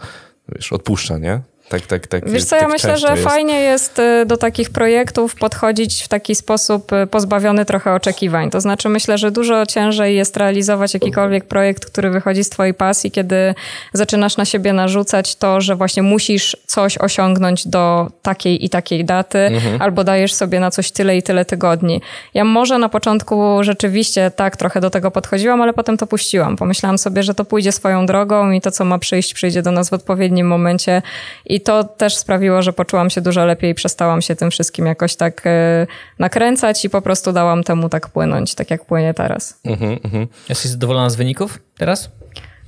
wiesz, 0.50 0.74
odpuszcza, 0.74 1.18
nie? 1.18 1.40
Tak, 1.74 1.88
tak, 1.88 2.08
tak. 2.08 2.30
Wiesz 2.30 2.44
co, 2.44 2.56
ja 2.56 2.62
tak 2.62 2.72
myślę, 2.72 2.98
że 2.98 3.08
jest. 3.08 3.24
fajnie 3.24 3.60
jest 3.60 4.00
y, 4.00 4.26
do 4.26 4.38
takich 4.38 4.70
projektów 4.70 5.36
podchodzić 5.36 6.04
w 6.04 6.08
taki 6.08 6.36
sposób 6.36 6.92
y, 6.94 7.08
pozbawiony 7.08 7.66
trochę 7.66 7.94
oczekiwań. 7.94 8.50
To 8.50 8.62
znaczy 8.62 8.90
myślę, 8.90 9.18
że 9.18 9.32
dużo 9.32 9.66
ciężej 9.66 10.16
jest 10.16 10.38
realizować 10.38 10.94
jakikolwiek 10.94 11.46
projekt, 11.46 11.86
który 11.86 12.10
wychodzi 12.10 12.44
z 12.44 12.50
twojej 12.50 12.74
pasji, 12.74 13.12
kiedy 13.12 13.56
zaczynasz 13.94 14.38
na 14.38 14.46
siebie 14.46 14.74
narzucać 14.74 15.36
to, 15.36 15.62
że 15.62 15.76
właśnie 15.76 16.04
musisz 16.04 16.58
coś 16.68 16.98
osiągnąć 16.98 17.68
do 17.68 18.12
takiej 18.22 18.66
i 18.66 18.70
takiej 18.70 19.06
daty, 19.06 19.40
mhm. 19.40 19.82
albo 19.82 20.04
dajesz 20.04 20.34
sobie 20.34 20.60
na 20.60 20.72
coś 20.72 20.92
tyle 20.92 21.18
i 21.18 21.24
tyle 21.24 21.46
tygodni. 21.46 22.02
Ja 22.34 22.44
może 22.44 22.78
na 22.78 22.90
początku 22.90 23.58
rzeczywiście 23.62 24.32
tak 24.36 24.58
trochę 24.58 24.82
do 24.82 24.90
tego 24.90 25.12
podchodziłam, 25.12 25.62
ale 25.62 25.74
potem 25.74 25.98
to 25.98 26.08
puściłam. 26.08 26.56
Pomyślałam 26.56 26.98
sobie, 26.98 27.24
że 27.24 27.34
to 27.34 27.46
pójdzie 27.46 27.72
swoją 27.72 28.06
drogą 28.06 28.52
i 28.52 28.62
to, 28.62 28.72
co 28.72 28.86
ma 28.86 29.00
przyjść, 29.00 29.34
przyjdzie 29.34 29.62
do 29.62 29.72
nas 29.72 29.90
w 29.90 29.94
odpowiednim 29.94 30.48
momencie 30.48 31.02
i 31.46 31.63
to 31.64 31.84
też 31.84 32.18
sprawiło, 32.18 32.62
że 32.62 32.74
poczułam 32.74 33.10
się 33.10 33.22
dużo 33.22 33.46
lepiej 33.46 33.72
i 33.72 33.76
przestałam 33.76 34.22
się 34.22 34.36
tym 34.36 34.52
wszystkim 34.52 34.86
jakoś 34.86 35.16
tak 35.16 35.42
e, 35.46 35.88
nakręcać 36.20 36.86
i 36.86 36.90
po 36.90 37.02
prostu 37.02 37.32
dałam 37.32 37.64
temu 37.64 37.90
tak 37.90 38.10
płynąć, 38.10 38.56
tak 38.56 38.72
jak 38.72 38.86
płynie 38.86 39.14
teraz. 39.14 39.60
Mhm, 39.66 40.00
mhm. 40.04 40.28
Jesteś 40.50 40.72
zadowolona 40.72 41.10
z 41.10 41.16
wyników 41.16 41.60
teraz? 41.78 42.10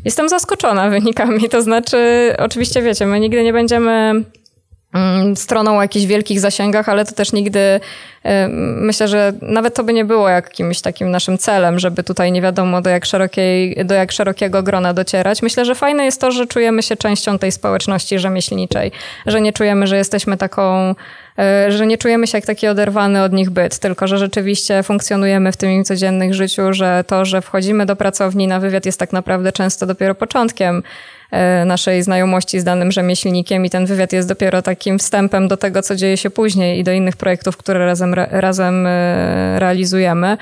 Jestem 0.05 0.29
zaskoczona 0.29 0.89
wynikami, 0.89 1.49
to 1.49 1.61
znaczy, 1.61 2.33
oczywiście 2.37 2.81
wiecie, 2.81 3.05
my 3.05 3.19
nigdy 3.19 3.43
nie 3.43 3.53
będziemy 3.53 3.85
Mm, 3.85 4.25
stroną 5.35 5.77
o 5.77 5.81
jakichś 5.81 6.05
wielkich 6.05 6.39
zasięgach, 6.39 6.89
ale 6.89 7.05
to 7.05 7.11
też 7.11 7.33
nigdy 7.33 7.79
myślę, 8.77 9.07
że 9.07 9.33
nawet 9.41 9.75
to 9.75 9.83
by 9.83 9.93
nie 9.93 10.05
było 10.05 10.29
jakimś 10.29 10.81
takim 10.81 11.11
naszym 11.11 11.37
celem, 11.37 11.79
żeby 11.79 12.03
tutaj 12.03 12.31
nie 12.31 12.41
wiadomo 12.41 12.81
do 12.81 12.89
jak, 12.89 13.05
szerokiej, 13.05 13.85
do 13.85 13.95
jak 13.95 14.11
szerokiego 14.11 14.63
grona 14.63 14.93
docierać. 14.93 15.41
Myślę, 15.41 15.65
że 15.65 15.75
fajne 15.75 16.05
jest 16.05 16.21
to, 16.21 16.31
że 16.31 16.47
czujemy 16.47 16.83
się 16.83 16.95
częścią 16.95 17.39
tej 17.39 17.51
społeczności 17.51 18.19
rzemieślniczej, 18.19 18.91
że 19.25 19.41
nie 19.41 19.53
czujemy, 19.53 19.87
że 19.87 19.97
jesteśmy 19.97 20.37
taką 20.37 20.95
e, 21.39 21.71
że 21.71 21.87
nie 21.87 21.97
czujemy 21.97 22.27
się 22.27 22.37
jak 22.37 22.45
taki 22.45 22.67
oderwany 22.67 23.23
od 23.23 23.33
nich 23.33 23.49
byt, 23.49 23.79
tylko 23.79 24.07
że 24.07 24.17
rzeczywiście 24.17 24.83
funkcjonujemy 24.83 25.51
w 25.51 25.57
tym 25.57 25.71
im 25.71 25.83
codziennych 25.83 26.33
życiu, 26.33 26.73
że 26.73 27.03
to, 27.07 27.25
że 27.25 27.41
wchodzimy 27.41 27.85
do 27.85 27.95
pracowni 27.95 28.47
na 28.47 28.59
wywiad 28.59 28.85
jest 28.85 28.99
tak 28.99 29.13
naprawdę 29.13 29.51
często 29.51 29.85
dopiero 29.85 30.15
początkiem 30.15 30.83
E, 30.83 30.83
naszej 31.65 32.03
znajomości 32.03 32.59
z 32.59 32.63
danym 32.63 32.91
rzemieślnikiem 32.91 33.65
i 33.65 33.69
ten 33.69 33.85
wywiad 33.85 34.13
jest 34.13 34.27
dopiero 34.27 34.61
takim 34.61 34.99
wstępem 34.99 35.47
do 35.47 35.57
tego, 35.57 35.81
co 35.81 35.95
dzieje 35.95 36.17
się 36.17 36.29
później 36.29 36.79
i 36.79 36.83
do 36.83 36.91
innych 36.91 37.17
projektów, 37.17 37.57
które 37.57 37.85
razem, 37.85 38.13
razem 38.13 38.87
e, 38.87 39.59
realizujemy. 39.59 40.37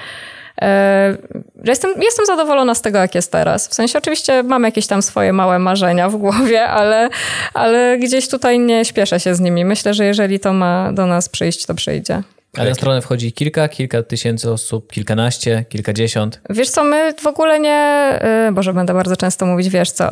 E, 0.61 1.17
jestem, 1.63 1.91
jestem 2.01 2.25
zadowolona 2.25 2.75
z 2.75 2.81
tego, 2.81 2.97
jak 2.97 3.15
jest 3.15 3.31
teraz. 3.31 3.67
W 3.67 3.73
sensie 3.73 3.97
oczywiście 3.97 4.43
mam 4.43 4.63
jakieś 4.63 4.87
tam 4.87 5.01
swoje 5.01 5.33
małe 5.33 5.59
marzenia 5.59 6.09
w 6.09 6.15
głowie, 6.15 6.63
ale, 6.65 7.09
ale 7.53 7.97
gdzieś 7.99 8.27
tutaj 8.29 8.59
nie 8.59 8.85
śpieszę 8.85 9.19
się 9.19 9.35
z 9.35 9.39
nimi. 9.39 9.65
Myślę, 9.65 9.93
że 9.93 10.05
jeżeli 10.05 10.39
to 10.39 10.53
ma 10.53 10.91
do 10.93 11.05
nas 11.05 11.29
przyjść, 11.29 11.65
to 11.65 11.73
przyjdzie. 11.73 12.23
Ale 12.57 12.69
na 12.69 12.75
stronę 12.75 13.01
wchodzi 13.01 13.33
kilka, 13.33 13.67
kilka 13.67 14.03
tysięcy 14.03 14.51
osób, 14.51 14.91
kilkanaście, 14.91 15.65
kilkadziesiąt. 15.69 16.41
Wiesz 16.49 16.69
co, 16.69 16.83
my 16.83 17.13
w 17.21 17.27
ogóle 17.27 17.59
nie, 17.59 18.19
yy, 18.45 18.51
Boże, 18.51 18.73
będę 18.73 18.93
bardzo 18.93 19.15
często 19.15 19.45
mówić, 19.45 19.69
wiesz 19.69 19.91
co, 19.91 20.03
yy, 20.03 20.11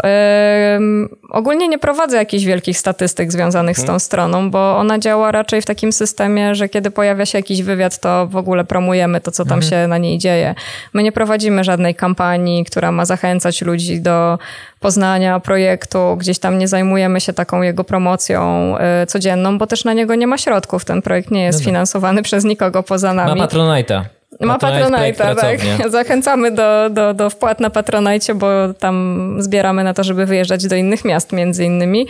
ogólnie 1.29 1.67
nie 1.67 1.79
prowadzę 1.79 2.17
jakichś 2.17 2.43
wielkich 2.43 2.77
statystyk 2.77 3.31
związanych 3.31 3.75
hmm. 3.75 3.85
z 3.85 3.87
tą 3.87 3.93
mhm. 3.93 3.99
stroną, 3.99 4.51
bo 4.51 4.77
ona 4.77 4.99
działa 4.99 5.31
raczej 5.31 5.61
w 5.61 5.65
takim 5.65 5.91
systemie, 5.91 6.55
że 6.55 6.69
kiedy 6.69 6.91
pojawia 6.91 7.25
się 7.25 7.37
jakiś 7.37 7.61
wywiad, 7.61 7.99
to 7.99 8.27
w 8.27 8.35
ogóle 8.35 8.63
promujemy 8.63 9.21
to, 9.21 9.31
co 9.31 9.45
tam 9.45 9.61
hmm. 9.61 9.69
się 9.69 9.87
na 9.87 9.97
niej 9.97 10.17
dzieje. 10.17 10.55
My 10.93 11.03
nie 11.03 11.11
prowadzimy 11.11 11.63
żadnej 11.63 11.95
kampanii, 11.95 12.65
która 12.65 12.91
ma 12.91 13.05
zachęcać 13.05 13.61
ludzi 13.61 14.01
do 14.01 14.37
poznania 14.81 15.39
projektu, 15.39 16.17
gdzieś 16.17 16.39
tam 16.39 16.57
nie 16.57 16.67
zajmujemy 16.67 17.21
się 17.21 17.33
taką 17.33 17.61
jego 17.61 17.83
promocją 17.83 18.71
yy, 18.99 19.05
codzienną, 19.05 19.57
bo 19.57 19.67
też 19.67 19.85
na 19.85 19.93
niego 19.93 20.15
nie 20.15 20.27
ma 20.27 20.37
środków. 20.37 20.85
Ten 20.85 21.01
projekt 21.01 21.31
nie 21.31 21.43
jest 21.43 21.59
no 21.59 21.65
finansowany 21.65 22.23
przez 22.27 22.43
nikogo 22.43 22.83
poza 22.83 23.13
nami. 23.13 23.39
Ma 23.39 23.47
Patronite'a. 23.47 24.01
Ma 24.39 24.59
Patronite, 24.59 25.35
tak. 25.35 25.59
Zachęcamy 25.91 26.51
do, 26.51 26.89
do, 26.89 27.13
do 27.13 27.29
wpłat 27.29 27.59
na 27.59 27.69
Patronite, 27.69 28.35
bo 28.35 28.47
tam 28.79 29.35
zbieramy 29.39 29.83
na 29.83 29.93
to, 29.93 30.03
żeby 30.03 30.25
wyjeżdżać 30.25 30.67
do 30.67 30.75
innych 30.75 31.05
miast 31.05 31.31
między 31.31 31.65
innymi. 31.65 32.07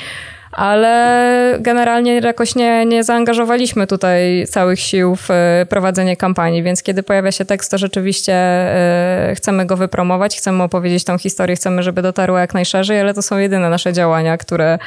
Ale 0.51 1.57
generalnie 1.59 2.19
jakoś 2.19 2.55
nie, 2.55 2.85
nie 2.85 3.03
zaangażowaliśmy 3.03 3.87
tutaj 3.87 4.47
całych 4.49 4.79
sił 4.79 5.15
w 5.15 5.31
e, 5.31 5.65
prowadzenie 5.69 6.17
kampanii, 6.17 6.63
więc 6.63 6.83
kiedy 6.83 7.03
pojawia 7.03 7.31
się 7.31 7.45
tekst, 7.45 7.71
to 7.71 7.77
rzeczywiście 7.77 8.33
e, 8.33 9.33
chcemy 9.35 9.65
go 9.65 9.77
wypromować, 9.77 10.37
chcemy 10.37 10.63
opowiedzieć 10.63 11.03
tą 11.03 11.17
historię, 11.17 11.55
chcemy, 11.55 11.83
żeby 11.83 12.01
dotarła 12.01 12.41
jak 12.41 12.53
najszerzej, 12.53 12.99
ale 12.99 13.13
to 13.13 13.21
są 13.21 13.37
jedyne 13.37 13.69
nasze 13.69 13.93
działania, 13.93 14.37
które 14.37 14.79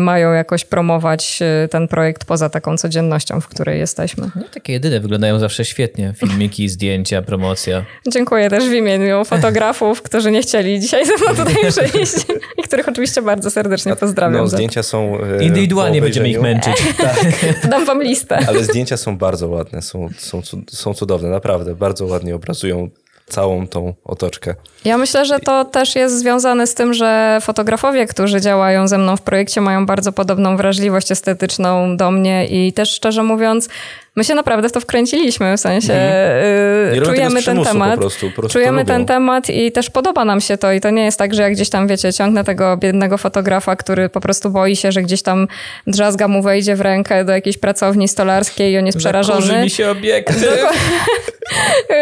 mają 0.00 0.32
jakoś 0.32 0.64
promować 0.64 1.38
e, 1.42 1.68
ten 1.68 1.88
projekt 1.88 2.24
poza 2.24 2.48
taką 2.50 2.76
codziennością, 2.76 3.40
w 3.40 3.48
której 3.48 3.78
jesteśmy. 3.78 4.30
No, 4.36 4.42
takie 4.54 4.72
jedyne 4.72 5.00
wyglądają 5.00 5.38
zawsze 5.38 5.64
świetnie. 5.64 6.14
Filmiki, 6.16 6.68
zdjęcia, 6.78 7.22
promocja. 7.22 7.84
Dziękuję 8.12 8.50
też 8.50 8.68
w 8.68 8.72
imieniu 8.72 9.24
fotografów, 9.24 10.02
którzy 10.02 10.30
nie 10.30 10.42
chcieli 10.42 10.80
dzisiaj 10.80 11.06
ze 11.06 11.16
mną 11.16 11.44
tutaj 11.44 11.54
przyjść 11.70 12.26
i 12.58 12.62
których 12.62 12.88
oczywiście 12.88 13.22
bardzo 13.22 13.50
serdecznie 13.50 13.96
pozdrawiam. 13.96 14.40
No, 14.40 14.46
zdjęcia 14.46 14.82
są... 14.82 15.18
E, 15.20 15.44
Indywidualnie 15.44 16.00
będziemy 16.00 16.28
ich 16.28 16.40
męczyć. 16.40 16.74
Tak. 16.98 17.70
Dam 17.70 17.84
wam 17.84 18.02
listę. 18.02 18.38
Ale 18.48 18.64
zdjęcia 18.64 18.96
są 18.96 19.18
bardzo 19.18 19.48
ładne, 19.48 19.82
są, 19.82 20.08
są, 20.18 20.42
są 20.70 20.94
cudowne, 20.94 21.28
naprawdę. 21.28 21.74
Bardzo 21.74 22.06
ładnie 22.06 22.34
obrazują 22.34 22.88
całą 23.28 23.66
tą 23.66 23.94
otoczkę. 24.04 24.54
Ja 24.84 24.98
myślę, 24.98 25.26
że 25.26 25.40
to 25.40 25.64
też 25.64 25.96
jest 25.96 26.18
związane 26.18 26.66
z 26.66 26.74
tym, 26.74 26.94
że 26.94 27.38
fotografowie, 27.42 28.06
którzy 28.06 28.40
działają 28.40 28.88
ze 28.88 28.98
mną 28.98 29.16
w 29.16 29.22
projekcie, 29.22 29.60
mają 29.60 29.86
bardzo 29.86 30.12
podobną 30.12 30.56
wrażliwość 30.56 31.12
estetyczną 31.12 31.96
do 31.96 32.10
mnie 32.10 32.46
i 32.46 32.72
też 32.72 32.90
szczerze 32.90 33.22
mówiąc, 33.22 33.68
my 34.16 34.24
się 34.24 34.34
naprawdę 34.34 34.68
w 34.68 34.72
to 34.72 34.80
wkręciliśmy, 34.80 35.56
w 35.56 35.60
sensie 35.60 35.94
mhm. 35.94 37.04
czujemy 37.04 37.42
ten 37.42 37.64
temat. 37.64 37.94
Po 37.94 38.00
prostu, 38.00 38.30
po 38.30 38.36
prostu 38.36 38.58
czujemy 38.58 38.84
ten 38.84 39.06
temat 39.06 39.50
i 39.50 39.72
też 39.72 39.90
podoba 39.90 40.24
nam 40.24 40.40
się 40.40 40.56
to 40.56 40.72
i 40.72 40.80
to 40.80 40.90
nie 40.90 41.04
jest 41.04 41.18
tak, 41.18 41.34
że 41.34 41.42
jak 41.42 41.52
gdzieś 41.52 41.70
tam, 41.70 41.88
wiecie, 41.88 42.12
ciągnę 42.12 42.44
tego 42.44 42.76
biednego 42.76 43.18
fotografa, 43.18 43.76
który 43.76 44.08
po 44.08 44.20
prostu 44.20 44.50
boi 44.50 44.76
się, 44.76 44.92
że 44.92 45.02
gdzieś 45.02 45.22
tam 45.22 45.48
drzazga 45.86 46.28
mu 46.28 46.42
wejdzie 46.42 46.76
w 46.76 46.80
rękę 46.80 47.24
do 47.24 47.32
jakiejś 47.32 47.58
pracowni 47.58 48.08
stolarskiej 48.08 48.72
i 48.72 48.78
on 48.78 48.86
jest 48.86 48.98
przerażony. 48.98 49.40
Zakurzy 49.40 49.62
mi 49.62 49.70
się 49.70 49.90
obiekty. 49.90 50.46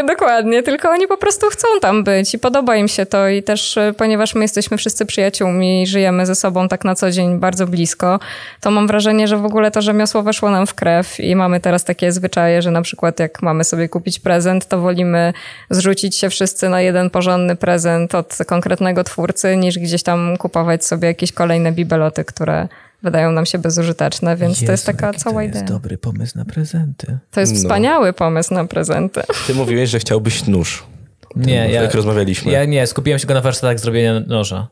Dokładnie, 0.06 0.62
tylko 0.62 0.90
oni 0.90 1.06
po 1.06 1.16
prostu 1.16 1.46
chcą 1.46 1.68
tam 1.80 2.04
być 2.04 2.34
i 2.34 2.38
podoba 2.38 2.76
im 2.76 2.88
się 2.88 3.06
to 3.06 3.28
i 3.28 3.42
też, 3.42 3.76
e, 3.76 3.94
ponieważ 3.96 4.34
my 4.34 4.44
jesteśmy 4.44 4.76
wszyscy 4.76 5.06
przyjaciółmi 5.06 5.82
i 5.82 5.86
żyjemy 5.86 6.26
ze 6.26 6.34
sobą 6.34 6.68
tak 6.68 6.84
na 6.84 6.94
co 6.94 7.10
dzień 7.10 7.38
bardzo 7.38 7.66
blisko, 7.66 8.20
to 8.60 8.70
mam 8.70 8.86
wrażenie, 8.86 9.28
że 9.28 9.36
w 9.36 9.44
ogóle 9.44 9.70
to 9.70 9.82
rzemiosło 9.82 10.22
weszło 10.22 10.50
nam 10.50 10.66
w 10.66 10.74
krew 10.74 11.20
i 11.20 11.36
mamy 11.36 11.60
teraz 11.60 11.84
takie 11.84 12.05
zwyczaje, 12.12 12.62
że 12.62 12.70
na 12.70 12.82
przykład 12.82 13.20
jak 13.20 13.42
mamy 13.42 13.64
sobie 13.64 13.88
kupić 13.88 14.18
prezent, 14.18 14.68
to 14.68 14.80
wolimy 14.80 15.32
zrzucić 15.70 16.16
się 16.16 16.30
wszyscy 16.30 16.68
na 16.68 16.80
jeden 16.80 17.10
porządny 17.10 17.56
prezent 17.56 18.14
od 18.14 18.38
konkretnego 18.46 19.04
twórcy, 19.04 19.56
niż 19.56 19.78
gdzieś 19.78 20.02
tam 20.02 20.36
kupować 20.36 20.84
sobie 20.84 21.08
jakieś 21.08 21.32
kolejne 21.32 21.72
bibeloty, 21.72 22.24
które 22.24 22.68
wydają 23.02 23.32
nam 23.32 23.46
się 23.46 23.58
bezużyteczne, 23.58 24.36
więc 24.36 24.54
Jezu, 24.54 24.66
to 24.66 24.72
jest 24.72 24.86
taka 24.86 25.12
cała 25.12 25.42
idea. 25.44 25.52
To 25.52 25.58
jest 25.58 25.72
dobry 25.72 25.98
pomysł 25.98 26.38
na 26.38 26.44
prezenty. 26.44 27.18
To 27.30 27.40
jest 27.40 27.52
no. 27.52 27.58
wspaniały 27.58 28.12
pomysł 28.12 28.54
na 28.54 28.64
prezenty. 28.64 29.22
Ty 29.46 29.54
mówiłeś, 29.54 29.90
że 29.90 29.98
chciałbyś 29.98 30.46
nóż. 30.46 30.84
Nie, 31.36 31.54
ja, 31.54 31.82
jak 31.82 31.94
rozmawialiśmy. 31.94 32.52
Ja 32.52 32.64
nie, 32.64 32.86
skupiłem 32.86 33.18
się 33.18 33.26
go 33.26 33.34
na 33.34 33.40
warsztatach 33.40 33.78
zrobienia 33.78 34.20
noża. 34.20 34.68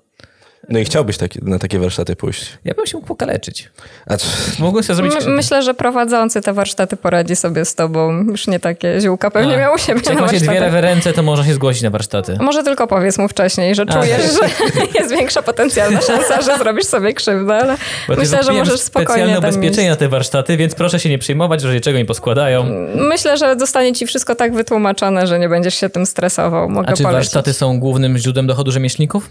No 0.68 0.78
i 0.78 0.84
chciałbyś 0.84 1.18
taki, 1.18 1.38
na 1.42 1.58
takie 1.58 1.78
warsztaty 1.78 2.16
pójść? 2.16 2.58
Ja 2.64 2.74
bym 2.74 2.86
się 2.86 2.96
mógł 2.96 3.06
pokaleczyć. 3.06 3.70
A 4.06 4.16
co? 4.16 4.26
Mogłem 4.58 4.84
sobie 4.84 4.96
zrobić... 4.96 5.26
My, 5.26 5.30
myślę, 5.30 5.62
że 5.62 5.74
prowadzący 5.74 6.40
te 6.40 6.52
warsztaty 6.52 6.96
poradzi 6.96 7.36
sobie 7.36 7.64
z 7.64 7.74
tobą. 7.74 8.24
Już 8.24 8.46
nie 8.46 8.60
takie 8.60 9.00
ziółka 9.00 9.30
pewnie 9.30 9.54
A. 9.54 9.58
miał 9.58 9.74
u 9.74 9.78
siebie 9.78 10.00
Jak 10.06 10.20
ma 10.20 10.28
się 10.28 10.40
dwie 10.40 10.60
lewe 10.60 10.80
ręce, 10.80 11.12
to 11.12 11.22
można 11.22 11.44
się 11.44 11.54
zgłosić 11.54 11.82
na 11.82 11.90
warsztaty. 11.90 12.36
Może 12.40 12.62
tylko 12.62 12.86
powiedz 12.86 13.18
mu 13.18 13.28
wcześniej, 13.28 13.74
że 13.74 13.86
czujesz, 13.86 14.38
tak. 14.40 14.50
że 14.50 14.74
jest 14.98 15.10
większa 15.10 15.42
potencjalna 15.42 16.00
szansa, 16.00 16.42
że 16.42 16.58
zrobisz 16.58 16.84
sobie 16.86 17.12
krzywdę, 17.12 17.54
ale 17.54 17.76
Bo 18.08 18.14
myślę, 18.16 18.42
że 18.42 18.52
możesz 18.52 18.80
spokojnie 18.80 19.22
specjalne 19.24 19.38
ubezpieczenie 19.38 19.90
na 19.90 19.96
te 19.96 20.08
warsztaty, 20.08 20.56
więc 20.56 20.74
proszę 20.74 21.00
się 21.00 21.08
nie 21.08 21.18
przejmować, 21.18 21.60
że 21.60 21.80
czego 21.80 21.98
nie 21.98 22.04
poskładają. 22.04 22.66
Myślę, 22.94 23.38
że 23.38 23.56
zostanie 23.58 23.92
ci 23.92 24.06
wszystko 24.06 24.34
tak 24.34 24.54
wytłumaczone, 24.54 25.26
że 25.26 25.38
nie 25.38 25.48
będziesz 25.48 25.74
się 25.74 25.88
tym 25.88 26.06
stresował. 26.06 26.68
Mogę 26.68 26.88
A 26.88 26.92
czy 26.92 27.02
polecić. 27.02 27.12
warsztaty 27.12 27.52
są 27.52 27.80
głównym 27.80 28.18
źródłem 28.18 28.46
dochodu 28.46 28.72
rzemieślników? 28.72 29.30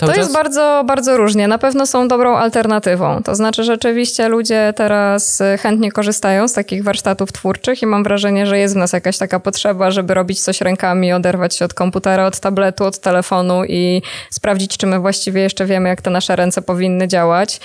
Cały 0.00 0.12
to 0.12 0.16
czas? 0.16 0.24
jest 0.24 0.34
bardzo, 0.34 0.82
bardzo 0.86 1.16
różnie. 1.16 1.48
Na 1.48 1.58
pewno 1.58 1.86
są 1.86 2.08
dobrą 2.08 2.36
alternatywą. 2.36 3.22
To 3.22 3.34
znaczy, 3.34 3.64
rzeczywiście 3.64 4.28
ludzie 4.28 4.72
teraz 4.76 5.40
y, 5.40 5.58
chętnie 5.58 5.92
korzystają 5.92 6.48
z 6.48 6.52
takich 6.52 6.84
warsztatów 6.84 7.32
twórczych 7.32 7.82
i 7.82 7.86
mam 7.86 8.04
wrażenie, 8.04 8.46
że 8.46 8.58
jest 8.58 8.74
w 8.74 8.76
nas 8.76 8.92
jakaś 8.92 9.18
taka 9.18 9.40
potrzeba, 9.40 9.90
żeby 9.90 10.14
robić 10.14 10.40
coś 10.40 10.60
rękami, 10.60 11.12
oderwać 11.12 11.56
się 11.56 11.64
od 11.64 11.74
komputera, 11.74 12.26
od 12.26 12.40
tabletu, 12.40 12.84
od 12.84 12.98
telefonu 12.98 13.64
i 13.64 14.02
sprawdzić, 14.30 14.76
czy 14.76 14.86
my 14.86 14.98
właściwie 14.98 15.40
jeszcze 15.40 15.66
wiemy, 15.66 15.88
jak 15.88 16.02
te 16.02 16.10
nasze 16.10 16.36
ręce 16.36 16.62
powinny 16.62 17.08
działać. 17.08 17.60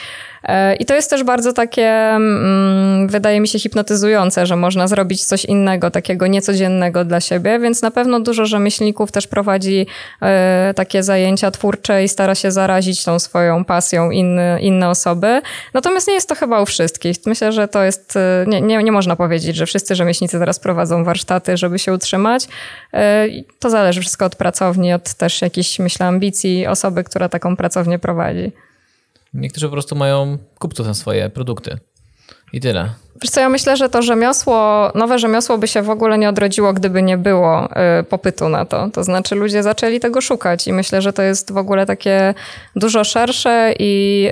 E, 0.45 0.75
I 0.75 0.85
to 0.85 0.95
jest 0.95 1.09
też 1.09 1.23
bardzo 1.23 1.53
takie, 1.53 1.89
mm, 1.89 3.07
wydaje 3.07 3.41
mi 3.41 3.47
się, 3.47 3.59
hipnotyzujące, 3.59 4.45
że 4.45 4.55
można 4.55 4.87
zrobić 4.87 5.25
coś 5.25 5.45
innego, 5.45 5.91
takiego 5.91 6.27
niecodziennego 6.27 7.05
dla 7.05 7.19
siebie, 7.19 7.59
więc 7.59 7.81
na 7.81 7.91
pewno 7.91 8.19
dużo 8.19 8.45
rzemieślników 8.45 9.11
też 9.11 9.27
prowadzi 9.27 9.87
e, 10.21 10.73
takie 10.75 11.03
zajęcia 11.03 11.51
twórcze 11.51 12.03
i 12.03 12.09
stara 12.09 12.35
się 12.35 12.51
zarazić 12.51 13.03
tą 13.03 13.19
swoją 13.19 13.65
pasją 13.65 14.11
inne, 14.11 14.57
inne 14.61 14.89
osoby. 14.89 15.41
Natomiast 15.73 16.07
nie 16.07 16.13
jest 16.13 16.29
to 16.29 16.35
chyba 16.35 16.61
u 16.61 16.65
wszystkich. 16.65 17.15
Myślę, 17.25 17.51
że 17.51 17.67
to 17.67 17.83
jest, 17.83 18.17
e, 18.17 18.45
nie, 18.47 18.61
nie, 18.61 18.83
nie 18.83 18.91
można 18.91 19.15
powiedzieć, 19.15 19.55
że 19.55 19.65
wszyscy 19.65 19.95
rzemieślnicy 19.95 20.39
teraz 20.39 20.59
prowadzą 20.59 21.03
warsztaty, 21.03 21.57
żeby 21.57 21.79
się 21.79 21.93
utrzymać. 21.93 22.47
To 23.59 23.69
zależy 23.69 24.01
wszystko 24.01 24.25
od 24.25 24.35
pracowni, 24.35 24.93
od 24.93 25.13
też 25.13 25.41
jakichś, 25.41 25.79
myślę, 25.79 26.05
ambicji 26.05 26.67
osoby, 26.67 27.03
która 27.03 27.29
taką 27.29 27.55
pracownię 27.55 27.99
prowadzi. 27.99 28.51
Niektórzy 29.35 29.65
po 29.65 29.71
prostu 29.71 29.95
mają 29.95 30.37
kupców 30.59 30.87
na 30.87 30.93
swoje 30.93 31.29
produkty. 31.29 31.77
I 32.53 32.61
tyle. 32.61 32.93
Wiesz 33.21 33.31
co, 33.31 33.41
ja 33.41 33.49
myślę, 33.49 33.77
że 33.77 33.89
to 33.89 34.01
rzemiosło, 34.01 34.91
nowe 34.95 35.19
rzemiosło 35.19 35.57
by 35.57 35.67
się 35.67 35.81
w 35.81 35.89
ogóle 35.89 36.17
nie 36.17 36.29
odrodziło, 36.29 36.73
gdyby 36.73 37.01
nie 37.01 37.17
było 37.17 37.69
y, 37.99 38.03
popytu 38.03 38.49
na 38.49 38.65
to. 38.65 38.89
To 38.93 39.03
znaczy 39.03 39.35
ludzie 39.35 39.63
zaczęli 39.63 39.99
tego 39.99 40.21
szukać 40.21 40.67
i 40.67 40.73
myślę, 40.73 41.01
że 41.01 41.13
to 41.13 41.21
jest 41.21 41.53
w 41.53 41.57
ogóle 41.57 41.85
takie 41.85 42.33
dużo 42.75 43.03
szersze 43.03 43.73
i, 43.79 44.27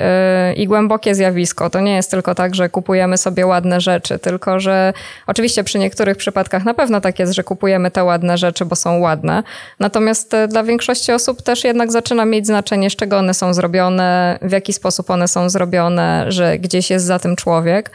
y, 0.51 0.53
i 0.53 0.67
głębokie 0.67 1.15
zjawisko. 1.15 1.69
To 1.69 1.79
nie 1.79 1.95
jest 1.95 2.11
tylko 2.11 2.35
tak, 2.35 2.55
że 2.55 2.69
kupujemy 2.69 3.17
sobie 3.17 3.45
ładne 3.45 3.81
rzeczy, 3.81 4.19
tylko 4.19 4.59
że 4.59 4.93
oczywiście 5.27 5.63
przy 5.63 5.79
niektórych 5.79 6.17
przypadkach 6.17 6.63
na 6.65 6.73
pewno 6.73 7.01
tak 7.01 7.19
jest, 7.19 7.33
że 7.33 7.43
kupujemy 7.43 7.91
te 7.91 8.03
ładne 8.03 8.37
rzeczy, 8.37 8.65
bo 8.65 8.75
są 8.75 8.99
ładne. 8.99 9.43
Natomiast 9.79 10.33
y, 10.33 10.47
dla 10.47 10.63
większości 10.63 11.11
osób 11.11 11.41
też 11.41 11.63
jednak 11.63 11.91
zaczyna 11.91 12.25
mieć 12.25 12.45
znaczenie, 12.47 12.89
z 12.89 12.95
czego 12.95 13.17
one 13.17 13.33
są 13.33 13.53
zrobione, 13.53 14.39
w 14.41 14.51
jaki 14.51 14.73
sposób 14.73 15.09
one 15.09 15.27
są 15.27 15.49
zrobione, 15.49 16.25
że 16.27 16.59
gdzieś 16.59 16.89
jest 16.89 17.05
za 17.05 17.19
tym 17.19 17.35
człowiek 17.35 17.91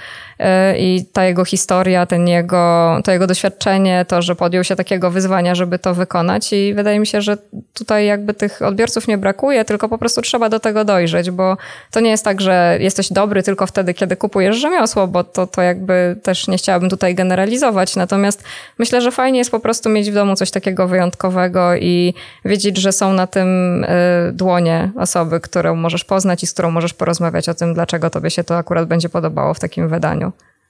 i 0.79 1.05
ta 1.13 1.25
jego 1.25 1.45
historia, 1.45 2.07
ten 2.07 2.29
jego, 2.29 2.99
to 3.05 3.13
jego 3.13 3.27
doświadczenie, 3.27 4.05
to, 4.09 4.23
że 4.23 4.35
podjął 4.35 4.65
się 4.65 4.77
takiego 4.77 5.11
wyzwania, 5.11 5.55
żeby 5.55 5.79
to 5.79 5.95
wykonać. 5.95 6.53
I 6.53 6.75
wydaje 6.75 7.01
mi 7.01 7.07
się, 7.07 7.21
że 7.21 7.37
tutaj 7.75 8.07
jakby 8.07 8.35
tych 8.35 8.63
odbiorców 8.63 9.09
nie 9.09 9.19
brakuje, 9.19 9.65
tylko 9.65 9.89
po 9.89 9.99
prostu 9.99 10.23
trzeba 10.23 10.49
do 10.49 10.61
tego 10.61 10.85
dojrzeć, 10.85 11.31
bo 11.31 11.57
to 11.91 12.01
nie 12.01 12.11
jest 12.11 12.25
tak, 12.25 12.41
że 12.41 12.79
jesteś 12.81 13.13
dobry 13.13 13.43
tylko 13.43 13.67
wtedy, 13.67 13.95
kiedy 13.95 14.17
kupujesz 14.17 14.57
rzemiosło, 14.57 15.07
bo 15.07 15.25
to, 15.25 15.47
to 15.47 15.63
jakby 15.63 16.17
też 16.23 16.49
nie 16.49 16.57
chciałabym 16.57 16.91
tutaj 16.91 17.15
generalizować, 17.15 17.97
natomiast 17.97 18.45
myślę, 18.79 19.01
że 19.01 19.11
fajnie 19.11 19.39
jest 19.39 19.51
po 19.51 19.61
prostu 19.61 19.89
mieć 19.89 20.11
w 20.11 20.15
domu 20.15 20.37
coś 20.37 20.51
takiego 20.51 20.89
wyjątkowego 20.89 21.77
i 21.77 22.15
wiedzieć, 22.45 22.77
że 22.77 22.93
są 22.93 23.13
na 23.13 23.27
tym 23.27 23.85
y, 23.85 23.89
dłonie 24.33 24.91
osoby, 24.97 25.41
którą 25.41 25.77
możesz 25.77 26.05
poznać 26.05 26.43
i 26.43 26.47
z 26.47 26.53
którą 26.53 26.71
możesz 26.71 26.95
porozmawiać 26.95 27.49
o 27.49 27.55
tym, 27.55 27.75
dlaczego 27.75 28.11
tobie 28.11 28.31
się 28.31 28.45
to 28.45 28.57
akurat 28.57 28.89
będzie 28.89 29.09
podobało 29.09 29.55
w 29.55 29.61
takim 29.61 29.89
wydaniu 29.89 30.28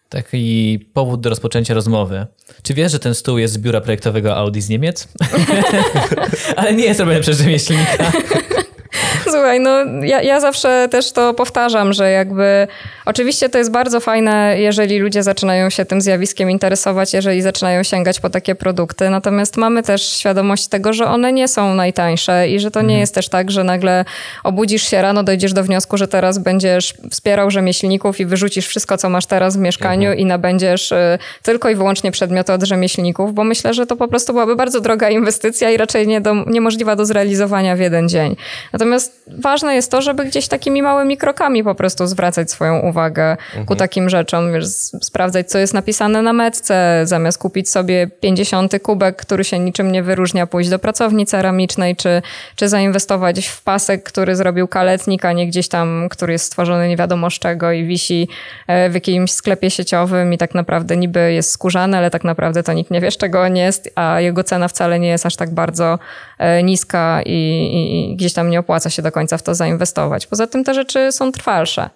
taki 0.09 0.79
powód 0.93 1.21
do 1.21 1.31
rozpoczęcia 1.31 1.75
rozmowy. 1.75 2.27
Czy 2.63 2.75
wiesz, 2.75 2.93
że 2.93 2.99
ten 2.99 3.15
stół 3.15 3.39
jest 3.39 3.55
z 3.55 3.59
biura 3.59 3.81
projektowego 3.81 4.37
Audi 4.37 4.61
z 4.61 4.69
Niemiec? 4.69 5.09
Ale 6.57 6.75
nie 6.75 6.85
jest 6.85 7.01
robiony 7.01 7.21
przez 7.21 7.39
rzemieślnika. 7.39 8.13
Słuchaj, 9.31 9.61
no 9.61 9.85
ja, 10.03 10.23
ja 10.23 10.41
zawsze 10.41 10.89
też 10.91 11.13
to 11.13 11.35
powtarzam, 11.35 11.93
że 11.93 12.11
jakby 12.11 12.67
oczywiście 13.07 13.49
to 13.49 13.59
jest 13.59 13.71
bardzo 13.71 14.01
fajne, 14.01 14.55
jeżeli 14.59 14.99
ludzie 14.99 15.23
zaczynają 15.23 15.71
się 15.71 15.85
tym 15.85 16.01
zjawiskiem 16.01 16.51
interesować, 16.51 17.13
jeżeli 17.13 17.43
zaczynają 17.43 17.83
sięgać 17.83 18.21
po 18.21 18.31
takie 18.31 18.55
produkty, 18.55 19.11
natomiast 19.11 19.57
mamy 19.57 19.83
też 19.83 20.03
świadomość 20.03 20.69
tego, 20.69 20.93
że 20.93 21.07
one 21.07 21.33
nie 21.33 21.49
są 21.49 21.75
najtańsze 21.75 22.49
i 22.49 22.61
że 22.61 22.71
to 22.71 22.81
nie 22.81 22.85
mhm. 22.85 23.01
jest 23.01 23.15
też 23.15 23.29
tak, 23.29 23.51
że 23.51 23.65
nagle 23.65 24.05
obudzisz 24.45 24.83
się 24.83 25.03
rano, 25.03 25.23
dojdziesz 25.23 25.53
do 25.53 25.65
wniosku, 25.65 25.97
że 25.97 26.09
teraz 26.09 26.39
będziesz 26.39 26.95
wspierał 27.11 27.51
rzemieślników 27.51 28.21
i 28.21 28.27
wyrzucisz 28.27 28.67
wszystko, 28.67 28.99
co 28.99 29.09
masz 29.09 29.27
teraz 29.27 29.57
w 29.57 29.61
mieszkaniu 29.61 30.11
mhm. 30.11 30.19
i 30.19 30.25
nabędziesz 30.25 30.93
y, 30.93 31.19
tylko 31.43 31.71
i 31.71 31.75
wyłącznie 31.75 32.11
przedmioty 32.11 32.53
od 32.53 32.63
rzemieślników, 32.63 33.35
bo 33.35 33.45
myślę, 33.45 33.75
że 33.75 33.87
to 33.87 33.97
po 33.97 34.09
prostu 34.09 34.33
byłaby 34.33 34.57
bardzo 34.57 34.81
droga 34.81 35.11
inwestycja 35.11 35.71
i 35.71 35.77
raczej 35.77 36.07
nie 36.07 36.21
do, 36.21 36.35
niemożliwa 36.35 36.97
do 36.97 37.07
zrealizowania 37.07 37.77
w 37.77 37.81
jeden 37.81 38.09
dzień. 38.09 38.37
Natomiast 38.73 39.18
ważne 39.39 39.75
jest 39.75 39.91
to, 39.91 40.03
żeby 40.03 40.25
gdzieś 40.25 40.49
takimi 40.49 40.83
małymi 40.83 41.17
krokami 41.17 41.65
po 41.65 41.75
prostu 41.75 42.07
zwracać 42.07 42.51
swoją 42.51 42.81
uwagę 42.81 43.31
mhm. 43.31 43.67
ku 43.67 43.77
takim 43.77 44.09
rzeczom, 44.09 44.53
wiesz, 44.53 44.67
sprawdzać, 45.03 45.51
co 45.51 45.59
jest 45.59 45.75
napisane 45.75 46.23
na 46.23 46.33
metce, 46.33 47.01
zamiast 47.05 47.39
kupić 47.39 47.71
sobie 47.71 48.07
50 48.21 48.73
kubek, 48.83 49.17
który 49.17 49.45
się 49.45 49.59
niczym 49.59 49.93
nie 49.93 50.03
wyróżnia, 50.03 50.47
pójść 50.47 50.71
do 50.71 50.79
pracowni 50.79 51.27
ceramicznej, 51.27 51.97
czy, 51.97 52.23
czy 52.57 52.69
zainwestować 52.69 53.47
w 53.49 53.63
pasek, 53.63 54.03
który 54.03 54.37
zrobił 54.37 54.69
kaletnik, 54.69 55.25
a 55.25 55.33
nie 55.33 55.47
gdzieś 55.47 55.69
tam, 55.69 56.09
który 56.11 56.33
jest 56.33 56.45
stworzony 56.45 56.89
nie 56.89 56.97
wiadomo 56.97 57.31
z 57.31 57.35
czego 57.35 57.73
i 57.73 57.85
wisi 57.85 58.29
e, 58.67 58.91
w 58.91 58.95
jakimś 58.95 59.33
sklepie 59.33 59.71
sieciowym 59.71 60.33
i 60.33 60.39
tak 60.39 60.55
naprawdę 60.55 60.97
niby 60.97 61.33
jest 61.33 61.51
skórzany, 61.51 61.97
ale 61.97 62.11
tak 62.11 62.25
naprawdę 62.25 62.63
to 62.63 62.73
nikt 62.73 62.91
nie 62.91 63.01
wie, 63.01 63.11
z 63.11 63.17
czego 63.17 63.43
on 63.43 63.57
jest, 63.57 63.91
a 63.95 64.21
jego 64.21 64.45
cena 64.45 64.69
wcale 64.69 64.99
nie 64.99 65.09
jest 65.09 65.27
aż 65.27 65.37
tak 65.37 65.51
bardzo 65.51 65.99
niska 66.63 67.23
i, 67.27 68.11
i 68.13 68.17
gdzieś 68.17 68.33
tam 68.33 68.51
nie 68.51 68.61
opłaca 68.61 68.91
się 68.91 69.03
do 69.03 69.13
końca 69.13 69.39
w 69.39 69.43
to 69.43 69.55
zainwestować. 69.55 70.27
Poza 70.27 70.47
tym 70.47 70.65
te 70.65 70.75
rzeczy 70.75 71.13
są 71.13 71.33
trwalsze. 71.33 71.91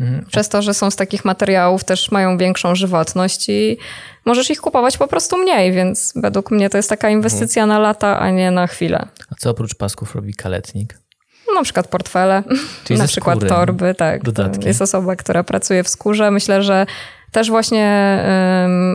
Mhm. 0.00 0.24
Przez 0.24 0.48
to, 0.48 0.62
że 0.62 0.74
są 0.74 0.90
z 0.90 0.96
takich 0.96 1.24
materiałów, 1.24 1.84
też 1.84 2.10
mają 2.10 2.38
większą 2.38 2.74
żywotność 2.74 3.48
i 3.48 3.78
możesz 4.24 4.50
ich 4.50 4.60
kupować 4.60 4.98
po 4.98 5.06
prostu 5.06 5.36
mniej, 5.38 5.72
więc 5.72 6.12
według 6.16 6.50
mnie 6.50 6.70
to 6.70 6.76
jest 6.76 6.88
taka 6.88 7.10
inwestycja 7.10 7.62
mhm. 7.62 7.82
na 7.82 7.88
lata, 7.88 8.20
a 8.20 8.30
nie 8.30 8.50
na 8.50 8.66
chwilę. 8.66 9.08
A 9.30 9.34
co 9.34 9.50
oprócz 9.50 9.74
pasków 9.74 10.14
robi 10.14 10.34
kaletnik? 10.34 10.98
Na 11.54 11.62
przykład 11.62 11.88
portfele, 11.88 12.42
Czyli 12.84 12.98
na 13.00 13.06
przykład 13.06 13.36
skóry, 13.36 13.48
torby, 13.48 13.94
tak. 13.94 14.22
Dodatki. 14.22 14.66
Jest 14.66 14.82
osoba, 14.82 15.16
która 15.16 15.44
pracuje 15.44 15.84
w 15.84 15.88
skórze. 15.88 16.30
Myślę, 16.30 16.62
że 16.62 16.86
też 17.32 17.50
właśnie 17.50 18.18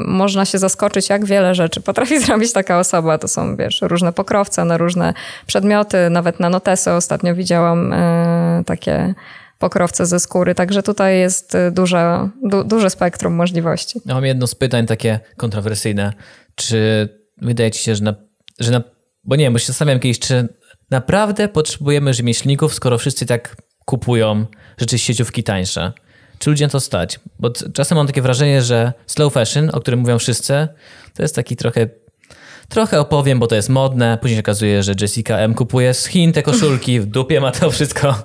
można 0.05 0.45
się 0.45 0.57
zaskoczyć, 0.57 1.09
jak 1.09 1.25
wiele 1.25 1.55
rzeczy 1.55 1.81
potrafi 1.81 2.19
zrobić 2.25 2.53
taka 2.53 2.79
osoba. 2.79 3.17
To 3.17 3.27
są, 3.27 3.55
wiesz, 3.55 3.81
różne 3.81 4.13
pokrowce 4.13 4.65
na 4.65 4.77
różne 4.77 5.13
przedmioty, 5.47 6.09
nawet 6.09 6.39
na 6.39 6.49
notesy. 6.49 6.91
Ostatnio 6.91 7.35
widziałam 7.35 7.93
y, 7.93 8.63
takie 8.65 9.13
pokrowce 9.59 10.05
ze 10.05 10.19
skóry, 10.19 10.55
także 10.55 10.83
tutaj 10.83 11.19
jest 11.19 11.57
duże, 11.71 12.29
du, 12.43 12.63
duże 12.63 12.89
spektrum 12.89 13.33
możliwości. 13.33 14.01
Ja 14.05 14.13
mam 14.13 14.25
jedno 14.25 14.47
z 14.47 14.55
pytań 14.55 14.85
takie 14.85 15.19
kontrowersyjne. 15.37 16.13
Czy 16.55 17.09
wydaje 17.41 17.71
ci 17.71 17.83
się, 17.83 17.95
że 17.95 18.03
na, 18.03 18.15
że 18.59 18.71
na 18.71 18.81
bo 19.25 19.35
nie 19.35 19.43
wiem, 19.43 19.53
bo 19.53 19.59
się 19.59 19.67
zastanawiam 19.67 19.99
kiedyś, 19.99 20.19
czy 20.19 20.47
naprawdę 20.91 21.47
potrzebujemy 21.47 22.13
rzemieślników, 22.13 22.73
skoro 22.73 22.97
wszyscy 22.97 23.25
tak 23.25 23.55
kupują 23.85 24.45
rzeczy 24.77 24.99
sieciówki 24.99 25.43
tańsze? 25.43 25.93
Czy 26.39 26.49
ludzie 26.49 26.65
na 26.65 26.71
to 26.71 26.79
stać? 26.79 27.19
Bo 27.39 27.49
czasem 27.73 27.97
mam 27.97 28.07
takie 28.07 28.21
wrażenie, 28.21 28.61
że 28.61 28.93
slow 29.07 29.33
fashion, 29.33 29.69
o 29.73 29.79
którym 29.79 29.99
mówią 29.99 30.19
wszyscy, 30.19 30.67
to 31.13 31.21
jest 31.21 31.35
taki 31.35 31.55
trochę 31.55 31.87
trochę 32.69 32.99
opowiem, 32.99 33.39
bo 33.39 33.47
to 33.47 33.55
jest 33.55 33.69
modne. 33.69 34.17
Później 34.21 34.35
się 34.35 34.39
okazuje, 34.39 34.83
że 34.83 34.93
Jessica 35.01 35.37
M 35.37 35.53
kupuje 35.53 35.93
z 35.93 36.05
Chin 36.05 36.33
te 36.33 36.43
koszulki, 36.43 36.99
w 36.99 37.05
dupie 37.05 37.41
ma 37.41 37.51
to 37.51 37.71
wszystko. 37.71 38.15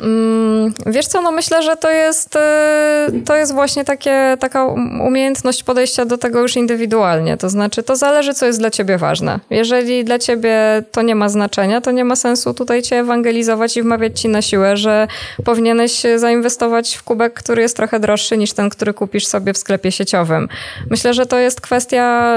Mm, 0.00 0.74
wiesz 0.86 1.06
co, 1.06 1.22
no 1.22 1.30
myślę, 1.30 1.62
że 1.62 1.76
to 1.76 1.90
jest, 1.90 2.36
y, 2.36 3.20
to 3.24 3.36
jest 3.36 3.54
właśnie 3.54 3.84
takie, 3.84 4.36
taka 4.40 4.64
umiejętność 5.06 5.62
podejścia 5.62 6.04
do 6.04 6.18
tego 6.18 6.40
już 6.40 6.56
indywidualnie. 6.56 7.36
To 7.36 7.48
znaczy, 7.48 7.82
to 7.82 7.96
zależy, 7.96 8.34
co 8.34 8.46
jest 8.46 8.58
dla 8.58 8.70
ciebie 8.70 8.98
ważne. 8.98 9.40
Jeżeli 9.50 10.04
dla 10.04 10.18
ciebie 10.18 10.82
to 10.92 11.02
nie 11.02 11.14
ma 11.14 11.28
znaczenia, 11.28 11.80
to 11.80 11.90
nie 11.90 12.04
ma 12.04 12.16
sensu 12.16 12.54
tutaj 12.54 12.82
cię 12.82 12.96
ewangelizować 12.96 13.76
i 13.76 13.82
wmawiać 13.82 14.20
ci 14.20 14.28
na 14.28 14.42
siłę, 14.42 14.76
że 14.76 15.08
powinieneś 15.44 16.02
zainwestować 16.16 16.94
w 16.94 17.02
kubek, 17.02 17.34
który 17.34 17.62
jest 17.62 17.76
trochę 17.76 18.00
droższy 18.00 18.36
niż 18.36 18.52
ten, 18.52 18.70
który 18.70 18.94
kupisz 18.94 19.26
sobie 19.26 19.52
w 19.52 19.58
sklepie 19.58 19.92
sieciowym. 19.92 20.48
Myślę, 20.90 21.14
że 21.14 21.26
to 21.26 21.38
jest 21.38 21.60
kwestia 21.60 22.36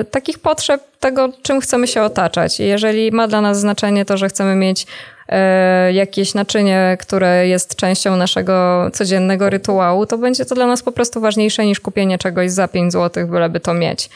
y, 0.00 0.04
takich 0.04 0.38
potrzeb 0.38 0.82
tego, 1.00 1.28
czym 1.42 1.60
chcemy 1.60 1.86
się 1.86 2.02
otaczać. 2.02 2.60
I 2.60 2.64
jeżeli 2.64 3.12
ma 3.12 3.28
dla 3.28 3.40
nas 3.40 3.60
znaczenie 3.60 4.04
to, 4.04 4.16
że 4.16 4.28
chcemy 4.28 4.54
mieć 4.54 4.86
jakieś 5.92 6.34
naczynie, 6.34 6.96
które 7.00 7.48
jest 7.48 7.76
częścią 7.76 8.16
naszego 8.16 8.86
codziennego 8.92 9.50
rytuału, 9.50 10.06
to 10.06 10.18
będzie 10.18 10.44
to 10.44 10.54
dla 10.54 10.66
nas 10.66 10.82
po 10.82 10.92
prostu 10.92 11.20
ważniejsze 11.20 11.66
niż 11.66 11.80
kupienie 11.80 12.18
czegoś 12.18 12.50
za 12.50 12.68
5 12.68 12.92
zł, 12.92 13.26
byleby 13.28 13.60
to 13.60 13.74
mieć. 13.74 14.10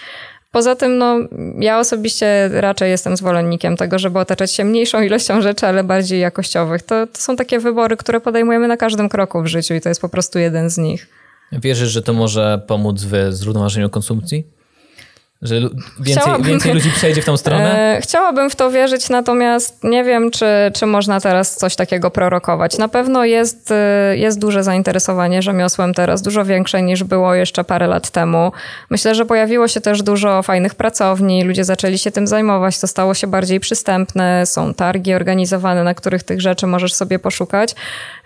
Poza 0.53 0.77
tym, 0.77 0.99
no, 0.99 1.19
ja 1.59 1.79
osobiście 1.79 2.51
raczej 2.53 2.91
jestem 2.91 3.17
zwolennikiem 3.17 3.77
tego, 3.77 3.99
żeby 3.99 4.19
otaczać 4.19 4.53
się 4.53 4.65
mniejszą 4.65 5.03
ilością 5.03 5.43
rzeczy, 5.43 5.67
ale 5.67 5.85
bardziej 5.85 6.21
jakościowych. 6.21 6.83
To, 6.83 7.07
to 7.07 7.19
są 7.19 7.37
takie 7.37 7.59
wybory, 7.59 7.97
które 7.97 8.21
podejmujemy 8.21 8.69
na 8.69 8.77
każdym 8.77 9.09
kroku 9.09 9.43
w 9.43 9.47
życiu 9.47 9.75
i 9.75 9.81
to 9.81 9.89
jest 9.89 10.01
po 10.01 10.09
prostu 10.09 10.39
jeden 10.39 10.71
z 10.71 10.79
nich. 10.79 11.09
Wierzysz, 11.53 11.89
że 11.91 12.03
to 12.03 12.13
może 12.13 12.63
pomóc 12.67 13.03
w 13.03 13.13
zrównoważeniu 13.31 13.91
konsumpcji? 13.91 14.47
Że 15.43 15.61
więcej, 16.01 16.43
więcej 16.43 16.75
ludzi 16.75 16.91
przejdzie 16.91 17.23
w 17.23 17.25
tą 17.25 17.37
stronę? 17.37 17.97
E, 17.97 18.01
chciałabym 18.01 18.51
w 18.51 18.57
to 18.57 18.71
wierzyć, 18.71 19.09
natomiast 19.09 19.85
nie 19.85 20.05
wiem, 20.05 20.31
czy, 20.31 20.47
czy 20.75 20.87
można 20.87 21.21
teraz 21.21 21.57
coś 21.57 21.77
takiego 21.77 22.11
prorokować. 22.11 22.79
Na 22.79 22.89
pewno 22.89 23.25
jest, 23.25 23.71
e, 23.71 24.17
jest 24.17 24.39
duże 24.39 24.65
zainteresowanie 24.65 25.43
rzemiosłem 25.43 25.95
teraz, 25.95 26.23
dużo 26.23 26.45
większe 26.45 26.83
niż 26.83 27.05
było 27.05 27.35
jeszcze 27.35 27.65
parę 27.65 27.87
lat 27.87 28.11
temu. 28.11 28.53
Myślę, 28.91 29.15
że 29.15 29.27
pojawiło 29.27 29.69
się 29.69 29.81
też 29.81 30.03
dużo 30.03 30.43
fajnych 30.43 30.75
pracowni, 30.75 31.45
ludzie 31.45 31.65
zaczęli 31.65 31.99
się 31.99 32.11
tym 32.11 32.27
zajmować, 32.27 32.81
to 32.81 32.87
stało 32.87 33.15
się 33.15 33.27
bardziej 33.27 33.61
przystępne, 33.61 34.47
są 34.47 34.75
targi 34.75 35.15
organizowane, 35.15 35.85
na 35.85 35.95
których 35.95 36.23
tych 36.23 36.41
rzeczy 36.41 36.67
możesz 36.67 36.95
sobie 36.95 37.19
poszukać. 37.19 37.75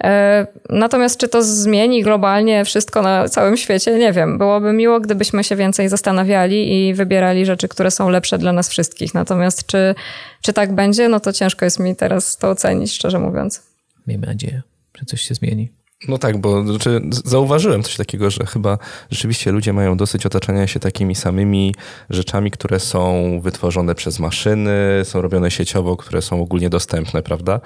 E, 0.05 0.47
natomiast 0.69 1.21
czy 1.21 1.29
to 1.29 1.43
zmieni 1.43 2.03
globalnie 2.03 2.65
wszystko 2.65 3.03
na 3.03 3.29
całym 3.29 3.57
świecie? 3.57 3.99
Nie 3.99 4.13
wiem. 4.13 4.39
Byłoby 4.39 4.73
miło, 4.73 5.01
gdybyśmy 5.01 5.45
się 5.45 5.57
więcej 5.57 5.89
zastanawiali 5.89 6.89
i 6.89 6.95
wybierali 7.05 7.47
rzeczy, 7.47 7.69
które 7.69 7.91
są 7.91 8.09
lepsze 8.09 8.39
dla 8.39 8.53
nas 8.53 8.69
wszystkich. 8.69 9.15
Natomiast 9.15 9.67
czy, 9.67 9.95
czy 10.43 10.53
tak 10.53 10.75
będzie, 10.75 11.09
no 11.09 11.21
to 11.21 11.33
ciężko 11.33 11.65
jest 11.65 11.81
mi 11.81 11.97
teraz 11.97 12.37
to 12.37 12.51
ocenić, 12.51 12.93
szczerze 12.93 13.19
mówiąc. 13.19 13.63
Miejmy 14.07 14.27
nadzieję, 14.27 14.63
że 14.99 15.05
coś 15.07 15.21
się 15.21 15.35
zmieni. 15.35 15.73
No 16.09 16.19
tak, 16.19 16.39
bo 16.39 16.63
znaczy, 16.67 17.01
zauważyłem 17.25 17.83
coś 17.83 17.97
takiego, 17.97 18.31
że 18.31 18.47
chyba 18.47 18.79
rzeczywiście 19.11 19.53
ludzie 19.53 19.73
mają 19.73 19.97
dosyć 19.97 20.27
otaczania 20.27 20.67
się 20.67 20.81
takimi 20.81 21.15
samymi 21.15 21.75
rzeczami, 22.11 22.51
które 22.51 22.81
są 22.81 23.41
wytworzone 23.41 23.95
przez 23.95 24.19
maszyny, 24.19 24.73
są 25.05 25.23
robione 25.23 25.51
sieciowo, 25.51 25.97
które 25.97 26.23
są 26.23 26.41
ogólnie 26.41 26.71
dostępne, 26.71 27.23
prawda? 27.23 27.61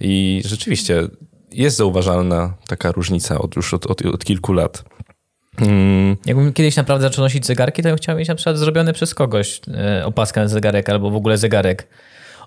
I 0.00 0.42
rzeczywiście 0.44 1.08
jest 1.52 1.76
zauważalna 1.76 2.54
taka 2.66 2.92
różnica 2.92 3.38
od, 3.38 3.56
już 3.56 3.74
od, 3.74 3.86
od, 3.86 4.06
od 4.06 4.24
kilku 4.24 4.52
lat. 4.52 4.84
Hmm. 5.58 6.16
Jakbym 6.26 6.52
kiedyś 6.52 6.76
naprawdę 6.76 7.02
zaczął 7.02 7.24
nosić 7.24 7.46
zegarki, 7.46 7.82
to 7.82 7.88
bym 7.88 7.98
chciał 7.98 8.16
mieć 8.16 8.28
na 8.28 8.34
przykład 8.34 8.58
zrobiony 8.58 8.92
przez 8.92 9.14
kogoś 9.14 9.60
e, 9.74 10.06
opaskę 10.06 10.40
na 10.40 10.48
zegarek 10.48 10.88
albo 10.88 11.10
w 11.10 11.16
ogóle 11.16 11.38
zegarek 11.38 11.88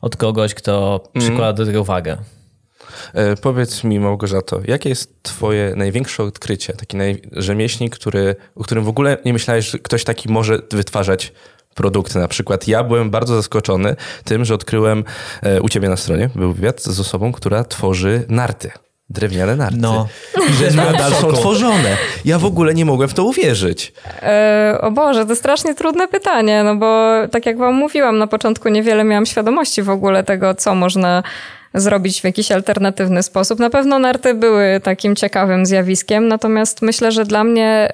od 0.01 0.15
kogoś, 0.15 0.53
kto 0.53 1.01
hmm. 1.13 1.29
przykłada 1.29 1.53
do 1.53 1.65
tego 1.65 1.81
uwagę. 1.81 2.17
E, 3.13 3.35
powiedz 3.35 3.83
mi, 3.83 3.99
Małgorzato, 3.99 4.61
jakie 4.67 4.89
jest 4.89 5.23
twoje 5.23 5.73
największe 5.75 6.23
odkrycie? 6.23 6.73
Taki 6.73 6.97
naj... 6.97 7.21
rzemieślnik, 7.31 7.95
który, 7.95 8.35
o 8.55 8.63
którym 8.63 8.83
w 8.83 8.89
ogóle 8.89 9.17
nie 9.25 9.33
myślałeś, 9.33 9.69
że 9.71 9.79
ktoś 9.79 10.03
taki 10.03 10.29
może 10.29 10.59
wytwarzać 10.71 11.33
produkty. 11.75 12.19
Na 12.19 12.27
przykład 12.27 12.67
ja 12.67 12.83
byłem 12.83 13.09
bardzo 13.09 13.35
zaskoczony 13.35 13.95
tym, 14.23 14.45
że 14.45 14.53
odkryłem 14.53 15.03
e, 15.41 15.61
u 15.61 15.69
ciebie 15.69 15.89
na 15.89 15.97
stronie, 15.97 16.29
był 16.35 16.53
wywiad 16.53 16.81
z 16.81 16.99
osobą, 16.99 17.31
która 17.31 17.63
tworzy 17.63 18.25
narty 18.29 18.71
drewniane 19.09 19.55
narty. 19.55 19.77
No. 19.79 20.07
I 20.49 20.53
że 20.53 20.71
nadal 20.83 21.11
są 21.11 21.31
tworzone. 21.31 21.97
Ja 22.25 22.39
w 22.39 22.45
ogóle 22.45 22.73
nie 22.73 22.85
mogłem 22.85 23.09
w 23.09 23.13
to 23.13 23.23
uwierzyć. 23.23 23.93
E, 24.21 24.77
o 24.81 24.91
Boże, 24.91 25.25
to 25.25 25.35
strasznie 25.35 25.75
trudne 25.75 26.07
pytanie, 26.07 26.63
no 26.63 26.75
bo 26.75 27.13
tak 27.31 27.45
jak 27.45 27.57
wam 27.57 27.75
mówiłam, 27.75 28.17
na 28.17 28.27
początku 28.27 28.69
niewiele 28.69 29.03
miałam 29.03 29.25
świadomości 29.25 29.83
w 29.83 29.89
ogóle 29.89 30.23
tego, 30.23 30.55
co 30.55 30.75
można 30.75 31.23
zrobić 31.73 32.21
w 32.21 32.23
jakiś 32.23 32.51
alternatywny 32.51 33.23
sposób. 33.23 33.59
Na 33.59 33.69
pewno 33.69 33.99
narty 33.99 34.33
były 34.33 34.81
takim 34.83 35.15
ciekawym 35.15 35.65
zjawiskiem, 35.65 36.27
natomiast 36.27 36.81
myślę, 36.81 37.11
że 37.11 37.25
dla 37.25 37.43
mnie... 37.43 37.91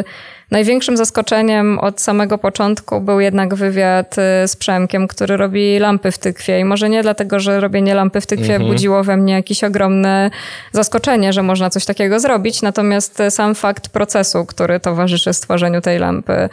Y, 0.00 0.33
Największym 0.50 0.96
zaskoczeniem 0.96 1.78
od 1.78 2.00
samego 2.00 2.38
początku 2.38 3.00
był 3.00 3.20
jednak 3.20 3.54
wywiad 3.54 4.16
y, 4.18 4.48
z 4.48 4.56
Przemkiem, 4.56 5.08
który 5.08 5.36
robi 5.36 5.78
lampy 5.78 6.10
w 6.10 6.18
tykwie. 6.18 6.60
I 6.60 6.64
może 6.64 6.88
nie 6.88 7.02
dlatego, 7.02 7.40
że 7.40 7.60
robienie 7.60 7.94
lampy 7.94 8.20
w 8.20 8.26
tykwie 8.26 8.54
mhm. 8.54 8.72
budziło 8.72 9.04
we 9.04 9.16
mnie 9.16 9.34
jakieś 9.34 9.64
ogromne 9.64 10.30
zaskoczenie, 10.72 11.32
że 11.32 11.42
można 11.42 11.70
coś 11.70 11.84
takiego 11.84 12.20
zrobić. 12.20 12.62
Natomiast 12.62 13.22
sam 13.30 13.54
fakt 13.54 13.88
procesu, 13.88 14.46
który 14.46 14.80
towarzyszy 14.80 15.32
stworzeniu 15.32 15.80
tej 15.80 15.98
lampy, 15.98 16.32
y, 16.32 16.48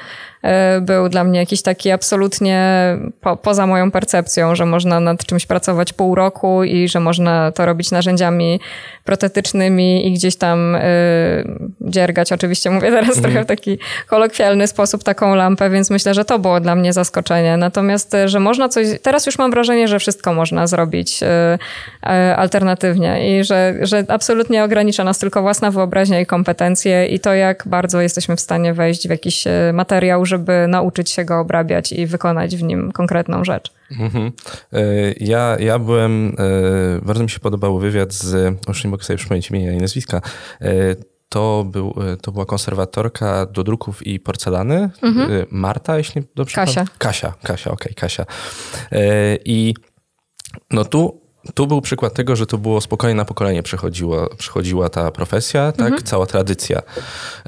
był 0.82 1.10
dla 1.10 1.23
mnie 1.23 1.39
jakiś 1.39 1.62
taki 1.62 1.91
absolutnie 1.91 2.62
po, 3.21 3.38
poza 3.38 3.67
moją 3.67 3.91
percepcją, 3.91 4.56
że 4.56 4.65
można 4.65 4.99
nad 4.99 5.25
czymś 5.25 5.45
pracować 5.45 5.93
pół 5.93 6.15
roku 6.15 6.63
i 6.63 6.88
że 6.88 6.99
można 6.99 7.51
to 7.51 7.65
robić 7.65 7.91
narzędziami 7.91 8.60
protetycznymi 9.04 10.08
i 10.08 10.13
gdzieś 10.13 10.36
tam 10.36 10.75
y, 10.75 10.80
dziergać. 11.82 12.32
Oczywiście 12.32 12.69
mówię 12.69 12.91
teraz 12.91 13.17
mhm. 13.17 13.23
trochę 13.23 13.43
w 13.43 13.47
taki 13.47 13.80
kolokwialny 14.08 14.67
sposób 14.67 15.04
taką 15.04 15.36
lampę, 15.36 15.69
więc 15.69 15.89
myślę, 15.89 16.13
że 16.13 16.25
to 16.25 16.39
było 16.39 16.60
dla 16.60 16.75
mnie 16.75 16.93
zaskoczenie. 16.93 17.58
Natomiast, 17.58 18.13
e, 18.13 18.30
że 18.30 18.39
można 18.39 18.69
coś, 18.69 18.88
teraz 19.01 19.25
już 19.25 19.38
mam 19.38 19.51
wrażenie, 19.51 19.88
że 19.88 19.99
wszystko 19.99 20.34
można 20.34 20.67
zrobić 20.67 21.23
e, 21.23 21.58
e, 22.04 22.36
alternatywnie 22.38 23.39
i 23.39 23.43
że, 23.43 23.75
że 23.82 24.06
absolutnie 24.08 24.63
ogranicza 24.63 25.04
nas 25.04 25.19
tylko 25.19 25.41
własna 25.41 25.71
wyobraźnia 25.71 26.19
i 26.19 26.25
kompetencje 26.25 27.06
i 27.06 27.19
to, 27.19 27.34
jak 27.34 27.63
bardzo 27.65 28.01
jesteśmy 28.01 28.36
w 28.36 28.41
stanie 28.41 28.73
wejść 28.73 29.08
w 29.08 29.10
jakiś 29.10 29.43
materiał 29.73 30.25
żeby 30.31 30.65
nauczyć 30.67 31.09
się 31.09 31.25
go 31.25 31.39
obrabiać 31.39 31.91
i 31.91 32.07
wykonać 32.07 32.55
w 32.55 32.63
nim 32.63 32.91
konkretną 32.91 33.43
rzecz. 33.43 33.73
Mhm. 33.99 34.31
E, 34.73 34.81
ja, 35.19 35.57
ja 35.59 35.79
byłem, 35.79 36.35
e, 36.39 37.05
bardzo 37.05 37.23
mi 37.23 37.29
się 37.29 37.39
podobał 37.39 37.79
wywiad 37.79 38.13
z, 38.13 38.55
już 38.67 38.83
nie 38.83 38.89
mogę 38.89 39.03
sobie 39.03 39.17
przypomnieć 39.17 39.49
imienia 39.49 39.73
i 39.73 39.77
nazwiska, 39.77 40.21
e, 40.61 40.71
to, 41.29 41.65
był, 41.71 41.95
to 42.21 42.31
była 42.31 42.45
konserwatorka 42.45 43.45
do 43.45 43.63
druków 43.63 44.07
i 44.07 44.19
porcelany, 44.19 44.89
mhm. 45.01 45.45
Marta, 45.51 45.97
jeśli 45.97 46.23
dobrze 46.35 46.55
Kasia. 46.55 46.73
Pamiętam. 46.73 46.95
Kasia, 46.97 47.33
Kasia, 47.43 47.71
okej, 47.71 47.91
okay, 47.91 47.93
Kasia. 47.93 48.25
I 49.45 49.73
no 50.71 50.85
tu 50.85 51.20
tu 51.54 51.67
był 51.67 51.82
przykład 51.82 52.13
tego, 52.13 52.36
że 52.36 52.45
to 52.45 52.58
było 52.58 52.82
spokojnie 52.82 53.15
na 53.15 53.25
pokolenie 53.25 53.63
przechodziła, 53.63 54.27
przechodziła 54.38 54.89
ta 54.89 55.12
profesja, 55.12 55.71
tak, 55.71 55.88
mhm. 55.88 56.04
cała 56.04 56.25
tradycja. 56.25 56.82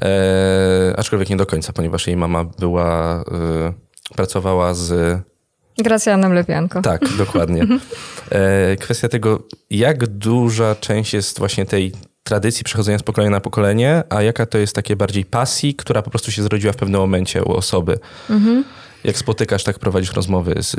E, 0.02 0.94
aczkolwiek 0.96 1.30
nie 1.30 1.36
do 1.36 1.46
końca, 1.46 1.72
ponieważ 1.72 2.06
jej 2.06 2.16
mama 2.16 2.44
była, 2.44 3.24
e, 3.32 3.72
pracowała 4.14 4.74
z... 4.74 5.20
Gracjanem 5.78 6.32
Lepianko. 6.32 6.82
Tak, 6.82 7.02
dokładnie. 7.18 7.60
Mhm. 7.60 7.80
E, 8.30 8.76
kwestia 8.76 9.08
tego, 9.08 9.42
jak 9.70 10.06
duża 10.06 10.74
część 10.74 11.14
jest 11.14 11.38
właśnie 11.38 11.66
tej 11.66 11.92
tradycji 12.22 12.64
przechodzenia 12.64 12.98
z 12.98 13.02
pokolenia 13.02 13.30
na 13.30 13.40
pokolenie, 13.40 14.02
a 14.10 14.22
jaka 14.22 14.46
to 14.46 14.58
jest 14.58 14.74
takie 14.74 14.96
bardziej 14.96 15.24
pasji, 15.24 15.74
która 15.74 16.02
po 16.02 16.10
prostu 16.10 16.30
się 16.30 16.42
zrodziła 16.42 16.72
w 16.72 16.76
pewnym 16.76 17.00
momencie 17.00 17.44
u 17.44 17.52
osoby. 17.52 17.98
Mhm. 18.30 18.64
Jak 19.04 19.18
spotykasz, 19.18 19.64
tak 19.64 19.78
prowadzisz 19.78 20.12
rozmowy 20.12 20.54
z, 20.58 20.76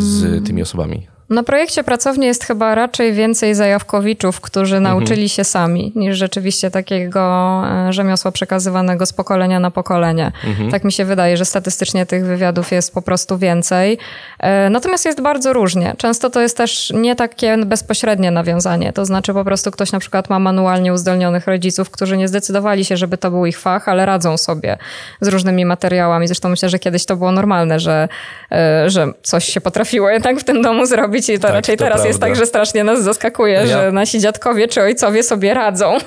z 0.00 0.46
tymi 0.46 0.62
osobami? 0.62 1.06
Na 1.30 1.42
projekcie 1.42 1.84
pracowni 1.84 2.26
jest 2.26 2.44
chyba 2.44 2.74
raczej 2.74 3.12
więcej 3.12 3.54
zajawkowiczów, 3.54 4.40
którzy 4.40 4.76
mhm. 4.76 4.98
nauczyli 4.98 5.28
się 5.28 5.44
sami, 5.44 5.92
niż 5.94 6.16
rzeczywiście 6.16 6.70
takiego 6.70 7.62
e, 7.88 7.92
rzemiosła 7.92 8.32
przekazywanego 8.32 9.06
z 9.06 9.12
pokolenia 9.12 9.60
na 9.60 9.70
pokolenie. 9.70 10.32
Mhm. 10.44 10.70
Tak 10.70 10.84
mi 10.84 10.92
się 10.92 11.04
wydaje, 11.04 11.36
że 11.36 11.44
statystycznie 11.44 12.06
tych 12.06 12.24
wywiadów 12.24 12.72
jest 12.72 12.94
po 12.94 13.02
prostu 13.02 13.38
więcej. 13.38 13.98
E, 14.38 14.70
natomiast 14.70 15.04
jest 15.04 15.20
bardzo 15.20 15.52
różnie. 15.52 15.94
Często 15.98 16.30
to 16.30 16.40
jest 16.40 16.56
też 16.56 16.92
nie 16.94 17.16
takie 17.16 17.56
bezpośrednie 17.56 18.30
nawiązanie. 18.30 18.92
To 18.92 19.04
znaczy 19.04 19.34
po 19.34 19.44
prostu 19.44 19.70
ktoś 19.70 19.92
na 19.92 19.98
przykład 19.98 20.30
ma 20.30 20.38
manualnie 20.38 20.92
uzdolnionych 20.92 21.46
rodziców, 21.46 21.90
którzy 21.90 22.16
nie 22.16 22.28
zdecydowali 22.28 22.84
się, 22.84 22.96
żeby 22.96 23.18
to 23.18 23.30
był 23.30 23.46
ich 23.46 23.58
fach, 23.58 23.88
ale 23.88 24.06
radzą 24.06 24.36
sobie 24.36 24.78
z 25.20 25.28
różnymi 25.28 25.64
materiałami. 25.64 26.26
Zresztą 26.26 26.48
myślę, 26.48 26.68
że 26.68 26.78
kiedyś 26.78 27.04
to 27.04 27.16
było 27.16 27.32
normalne, 27.32 27.80
że, 27.80 28.08
e, 28.52 28.90
że 28.90 29.12
coś 29.22 29.44
się 29.44 29.60
potrafiło 29.60 30.10
jednak 30.10 30.40
w 30.40 30.44
tym 30.44 30.62
domu 30.62 30.86
zrobić 30.86 31.17
robić 31.18 31.28
i 31.28 31.38
to 31.38 31.42
tak, 31.42 31.52
raczej 31.52 31.76
to 31.76 31.84
teraz 31.84 31.96
prawda. 31.96 32.08
jest 32.08 32.20
tak, 32.20 32.36
że 32.36 32.46
strasznie 32.46 32.84
nas 32.84 33.02
zaskakuje, 33.02 33.54
ja... 33.54 33.66
że 33.66 33.92
nasi 33.92 34.20
dziadkowie 34.20 34.68
czy 34.68 34.82
ojcowie 34.82 35.22
sobie 35.22 35.54
radzą, 35.54 35.98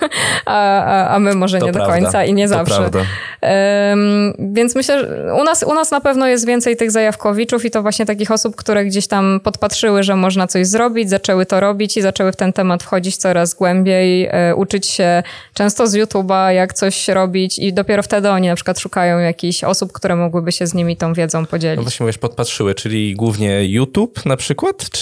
a, 0.46 0.84
a, 0.84 1.16
a 1.16 1.20
my 1.20 1.36
może 1.36 1.60
to 1.60 1.66
nie 1.66 1.72
prawda. 1.72 1.94
do 1.94 2.02
końca 2.02 2.26
i 2.26 2.34
nie 2.34 2.48
to 2.48 2.54
zawsze. 2.54 2.90
Um, 3.42 4.34
więc 4.40 4.76
myślę, 4.76 5.00
że 5.00 5.34
u 5.42 5.44
nas, 5.44 5.64
u 5.64 5.74
nas 5.74 5.92
na 5.92 6.02
pewno 6.02 6.28
jest 6.28 6.48
więcej 6.48 6.78
tych 6.78 6.92
zajawkowiczów 6.92 7.66
i 7.66 7.72
to 7.72 7.82
właśnie 7.82 8.06
takich 8.06 8.32
osób, 8.32 8.56
które 8.56 8.86
gdzieś 8.86 9.08
tam 9.08 9.40
podpatrzyły, 9.44 10.04
że 10.04 10.16
można 10.16 10.48
coś 10.48 10.68
zrobić, 10.68 11.10
zaczęły 11.10 11.46
to 11.46 11.60
robić 11.60 11.98
i 11.98 12.02
zaczęły 12.02 12.32
w 12.32 12.36
ten 12.36 12.54
temat 12.54 12.84
wchodzić 12.84 13.18
coraz 13.18 13.54
głębiej, 13.54 14.28
e, 14.32 14.56
uczyć 14.56 14.88
się 14.88 15.24
często 15.54 15.88
z 15.88 15.96
YouTube'a, 15.96 16.50
jak 16.50 16.74
coś 16.74 17.08
robić 17.08 17.60
i 17.60 17.74
dopiero 17.74 18.04
wtedy 18.04 18.30
oni 18.30 18.48
na 18.48 18.56
przykład 18.56 18.80
szukają 18.80 19.20
jakichś 19.20 19.64
osób, 19.64 19.92
które 19.92 20.16
mogłyby 20.16 20.52
się 20.52 20.68
z 20.68 20.74
nimi 20.74 20.98
tą 20.98 21.14
wiedzą 21.14 21.46
podzielić. 21.46 21.78
No 21.78 21.84
właśnie 21.84 22.04
mówisz, 22.04 22.18
podpatrzyły, 22.18 22.76
czyli 22.76 23.16
głównie 23.16 23.66
YouTube 23.66 24.26
na 24.26 24.38
przykład, 24.38 24.90
czy 24.90 25.01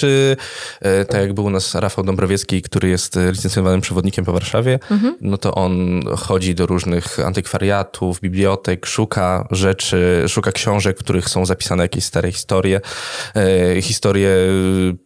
e, 0.81 1.05
tak 1.05 1.21
jak 1.21 1.33
był 1.33 1.45
u 1.45 1.49
nas 1.49 1.75
Rafał 1.75 2.03
Dąbrowiecki, 2.03 2.61
który 2.61 2.89
jest 2.89 3.19
licencjonowanym 3.31 3.81
przewodnikiem 3.81 4.25
po 4.25 4.33
Warszawie, 4.33 4.79
mhm. 4.91 5.15
no 5.21 5.37
to 5.37 5.55
on 5.55 6.01
chodzi 6.17 6.55
do 6.55 6.65
różnych 6.65 7.19
antykwariatów, 7.19 8.21
bibliotek, 8.21 8.85
szuka 8.85 9.47
rzeczy, 9.51 10.25
szuka 10.27 10.51
książek, 10.51 10.97
w 10.97 11.03
których 11.03 11.29
są 11.29 11.45
zapisane 11.45 11.83
jakieś 11.83 12.03
stare 12.03 12.31
historie, 12.31 12.81
e, 13.35 13.81
historie 13.81 14.29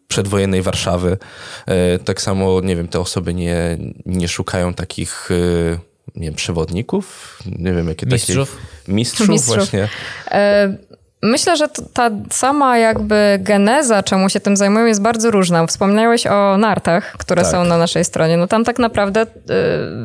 przedwojennej 0.08 0.62
Warszawy. 0.62 1.18
E, 1.66 2.00
tak 2.00 2.22
samo, 2.22 2.62
nie 2.62 2.76
wiem, 2.76 2.88
te 2.88 3.00
osoby 3.00 3.34
nie, 3.34 3.78
nie 4.06 4.28
szukają 4.28 4.74
takich 4.74 5.30
nie 6.16 6.28
wiem, 6.28 6.36
przewodników, 6.36 7.40
nie 7.46 7.74
wiem, 7.74 7.88
jakie 7.88 8.06
mistrzów. 8.06 8.50
takie... 8.52 8.94
Mistrzów. 8.94 9.30
Mistrzów, 9.30 9.56
właśnie. 9.56 9.90
E 10.32 10.93
Myślę, 11.26 11.58
że 11.58 11.68
ta 11.94 12.10
sama 12.32 12.78
jakby 12.78 13.40
geneza, 13.42 14.04
czemu 14.04 14.30
się 14.30 14.40
tym 14.40 14.58
zajmują, 14.58 14.86
jest 14.86 15.02
bardzo 15.02 15.32
różna. 15.32 15.68
Wspomniałeś 15.68 16.28
o 16.28 16.58
nartach, 16.58 17.16
które 17.18 17.42
tak. 17.42 17.52
są 17.52 17.64
na 17.64 17.78
naszej 17.78 18.06
stronie. 18.06 18.38
No 18.38 18.48
tam 18.48 18.64
tak 18.64 18.80
naprawdę 18.80 19.22
y, 19.22 19.26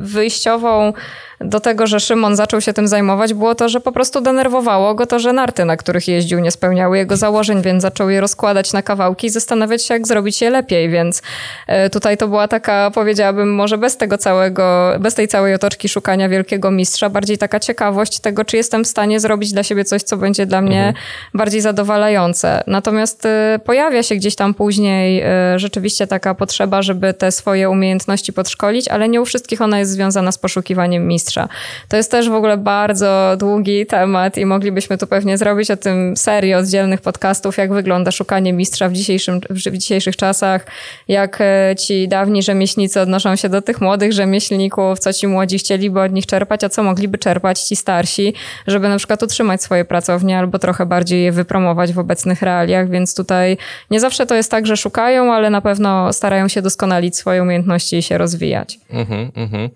wyjściową 0.01 0.93
do 1.41 1.61
tego, 1.61 1.87
że 1.87 2.01
Szymon 2.01 2.37
zaczął 2.37 2.61
się 2.61 2.73
tym 2.73 2.89
zajmować, 2.89 3.35
było 3.35 3.55
to, 3.55 3.69
że 3.69 3.81
po 3.81 3.93
prostu 3.93 4.21
denerwowało 4.21 4.95
go 4.95 5.07
to, 5.07 5.19
że 5.19 5.33
narty, 5.33 5.65
na 5.65 5.77
których 5.77 6.09
jeździł, 6.09 6.41
nie 6.41 6.51
spełniały 6.51 6.99
jego 6.99 7.17
założeń, 7.17 7.63
więc 7.63 7.83
zaczął 7.83 8.11
je 8.11 8.21
rozkładać 8.21 8.73
na 8.73 8.83
kawałki 8.83 9.27
i 9.27 9.31
zastanawiać 9.31 9.85
się, 9.85 9.95
jak 9.95 10.07
zrobić 10.07 10.41
je 10.41 10.51
lepiej. 10.51 10.89
Więc 10.91 11.23
e, 11.67 11.91
tutaj 11.91 12.17
to 12.17 12.29
była 12.29 12.49
taka, 12.49 12.91
powiedziałabym, 12.91 13.55
może 13.55 13.79
bez 13.79 13.97
tego 13.97 14.19
całego, 14.19 14.93
bez 15.01 15.15
tej 15.15 15.29
całej 15.29 15.55
otoczki 15.55 15.89
szukania 15.89 16.29
wielkiego 16.29 16.71
mistrza, 16.71 17.11
bardziej 17.11 17.39
taka 17.39 17.61
ciekawość 17.61 18.21
tego, 18.21 18.45
czy 18.45 18.57
jestem 18.57 18.85
w 18.85 18.89
stanie 18.89 19.21
zrobić 19.21 19.53
dla 19.53 19.63
siebie 19.63 19.85
coś, 19.85 20.03
co 20.03 20.17
będzie 20.17 20.47
dla 20.47 20.61
mnie 20.61 20.87
mhm. 20.87 21.05
bardziej 21.35 21.61
zadowalające. 21.61 22.63
Natomiast 22.67 23.27
e, 23.27 23.61
pojawia 23.65 24.03
się 24.03 24.15
gdzieś 24.15 24.35
tam 24.37 24.55
później 24.55 25.23
e, 25.25 25.59
rzeczywiście 25.59 26.07
taka 26.07 26.35
potrzeba, 26.35 26.83
żeby 26.83 27.15
te 27.15 27.33
swoje 27.33 27.71
umiejętności 27.71 28.33
podszkolić, 28.33 28.89
ale 28.89 29.09
nie 29.09 29.21
u 29.21 29.25
wszystkich 29.25 29.61
ona 29.61 29.79
jest 29.79 29.91
związana 29.91 30.33
z 30.33 30.39
poszukiwaniem 30.39 31.07
mistrza 31.07 31.28
mistrza. 31.29 31.49
To 31.89 31.97
jest 31.97 32.11
też 32.11 32.29
w 32.29 32.33
ogóle 32.33 32.57
bardzo 32.57 33.37
długi 33.39 33.87
temat 33.87 34.39
i 34.39 34.47
moglibyśmy 34.47 34.99
tu 34.99 35.07
pewnie 35.07 35.39
zrobić 35.39 35.71
o 35.71 35.77
tym 35.77 36.17
serię 36.17 36.59
oddzielnych 36.59 37.01
podcastów, 37.01 37.57
jak 37.57 37.73
wygląda 37.73 38.11
szukanie 38.11 38.53
mistrza 38.53 38.89
w, 38.89 38.93
dzisiejszym, 38.93 39.41
w 39.51 39.77
dzisiejszych 39.77 40.17
czasach, 40.17 40.67
jak 41.09 41.41
e, 41.41 41.77
ci 41.79 42.09
dawni 42.09 42.43
rzemieślnicy 42.43 43.01
odnoszą 43.01 43.37
się 43.37 43.49
do 43.49 43.63
tych 43.63 43.81
młodych 43.81 44.13
rzemieślników, 44.13 44.99
co 44.99 45.13
ci 45.13 45.27
młodzi 45.27 45.59
chcieliby 45.59 46.01
od 46.01 46.13
nich 46.13 46.27
czerpać, 46.27 46.65
a 46.65 46.69
co 46.69 46.83
mogliby 46.83 47.19
czerpać 47.19 47.61
ci 47.61 47.77
starsi, 47.77 48.35
żeby 48.67 48.89
na 48.89 48.97
przykład 48.97 49.23
utrzymać 49.23 49.63
swoje 49.63 49.85
pracownie 49.85 50.39
albo 50.39 50.59
trochę 50.59 50.87
bardziej 50.87 51.25
je 51.25 51.33
wypromować 51.33 51.93
w 51.93 51.99
obecnych 51.99 52.43
realiach, 52.43 52.91
więc 52.91 53.15
tutaj 53.15 53.57
nie 53.91 54.01
zawsze 54.01 54.27
to 54.27 54.35
jest 54.35 54.51
tak, 54.51 54.67
że 54.67 54.77
szukają, 54.77 55.33
ale 55.33 55.51
na 55.51 55.61
pewno 55.61 56.13
starają 56.13 56.49
się 56.49 56.63
doskonalić 56.63 57.17
swoje 57.17 57.43
umiejętności 57.43 57.97
i 57.97 58.03
się 58.03 58.19
rozwijać. 58.19 58.79
Mhm, 58.91 59.31
mhm. 59.37 59.69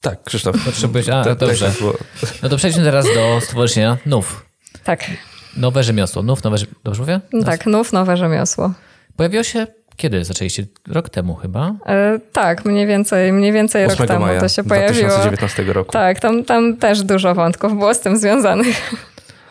Tak, 0.00 0.22
Krzysztof. 0.24 0.64
Potrzebujesz, 0.64 1.08
a, 1.08 1.24
tak, 1.24 1.38
dobrze. 1.38 1.72
Tak, 2.20 2.30
no 2.42 2.48
to 2.48 2.56
przejdźmy 2.56 2.84
teraz 2.84 3.06
do 3.14 3.40
stowarzyszenia 3.40 3.96
NUF. 4.06 4.46
Tak. 4.84 5.10
Nowe 5.56 5.82
rzemiosło. 5.82 6.22
NUF, 6.22 6.44
nowe 6.44 6.56
Dobrze 6.84 7.00
mówię? 7.00 7.20
Tak, 7.44 7.66
NUF, 7.66 7.92
nowe 7.92 8.16
rzemiosło. 8.16 8.72
Pojawiło 9.16 9.42
się 9.42 9.66
kiedy 10.00 10.24
zaczęliście? 10.24 10.66
Rok 10.88 11.08
temu 11.08 11.34
chyba? 11.34 11.74
E, 11.86 12.18
tak, 12.32 12.64
mniej 12.64 12.86
więcej, 12.86 13.32
mniej 13.32 13.52
więcej 13.52 13.88
rok 13.88 14.06
temu 14.06 14.26
to 14.40 14.48
się 14.48 14.64
pojawiło. 14.64 15.08
2019 15.08 15.62
roku. 15.62 15.92
Tak, 15.92 16.20
tam, 16.20 16.44
tam 16.44 16.76
też 16.76 17.02
dużo 17.02 17.34
wątków 17.34 17.78
było 17.78 17.94
z 17.94 18.00
tym 18.00 18.16
związanych. 18.16 18.92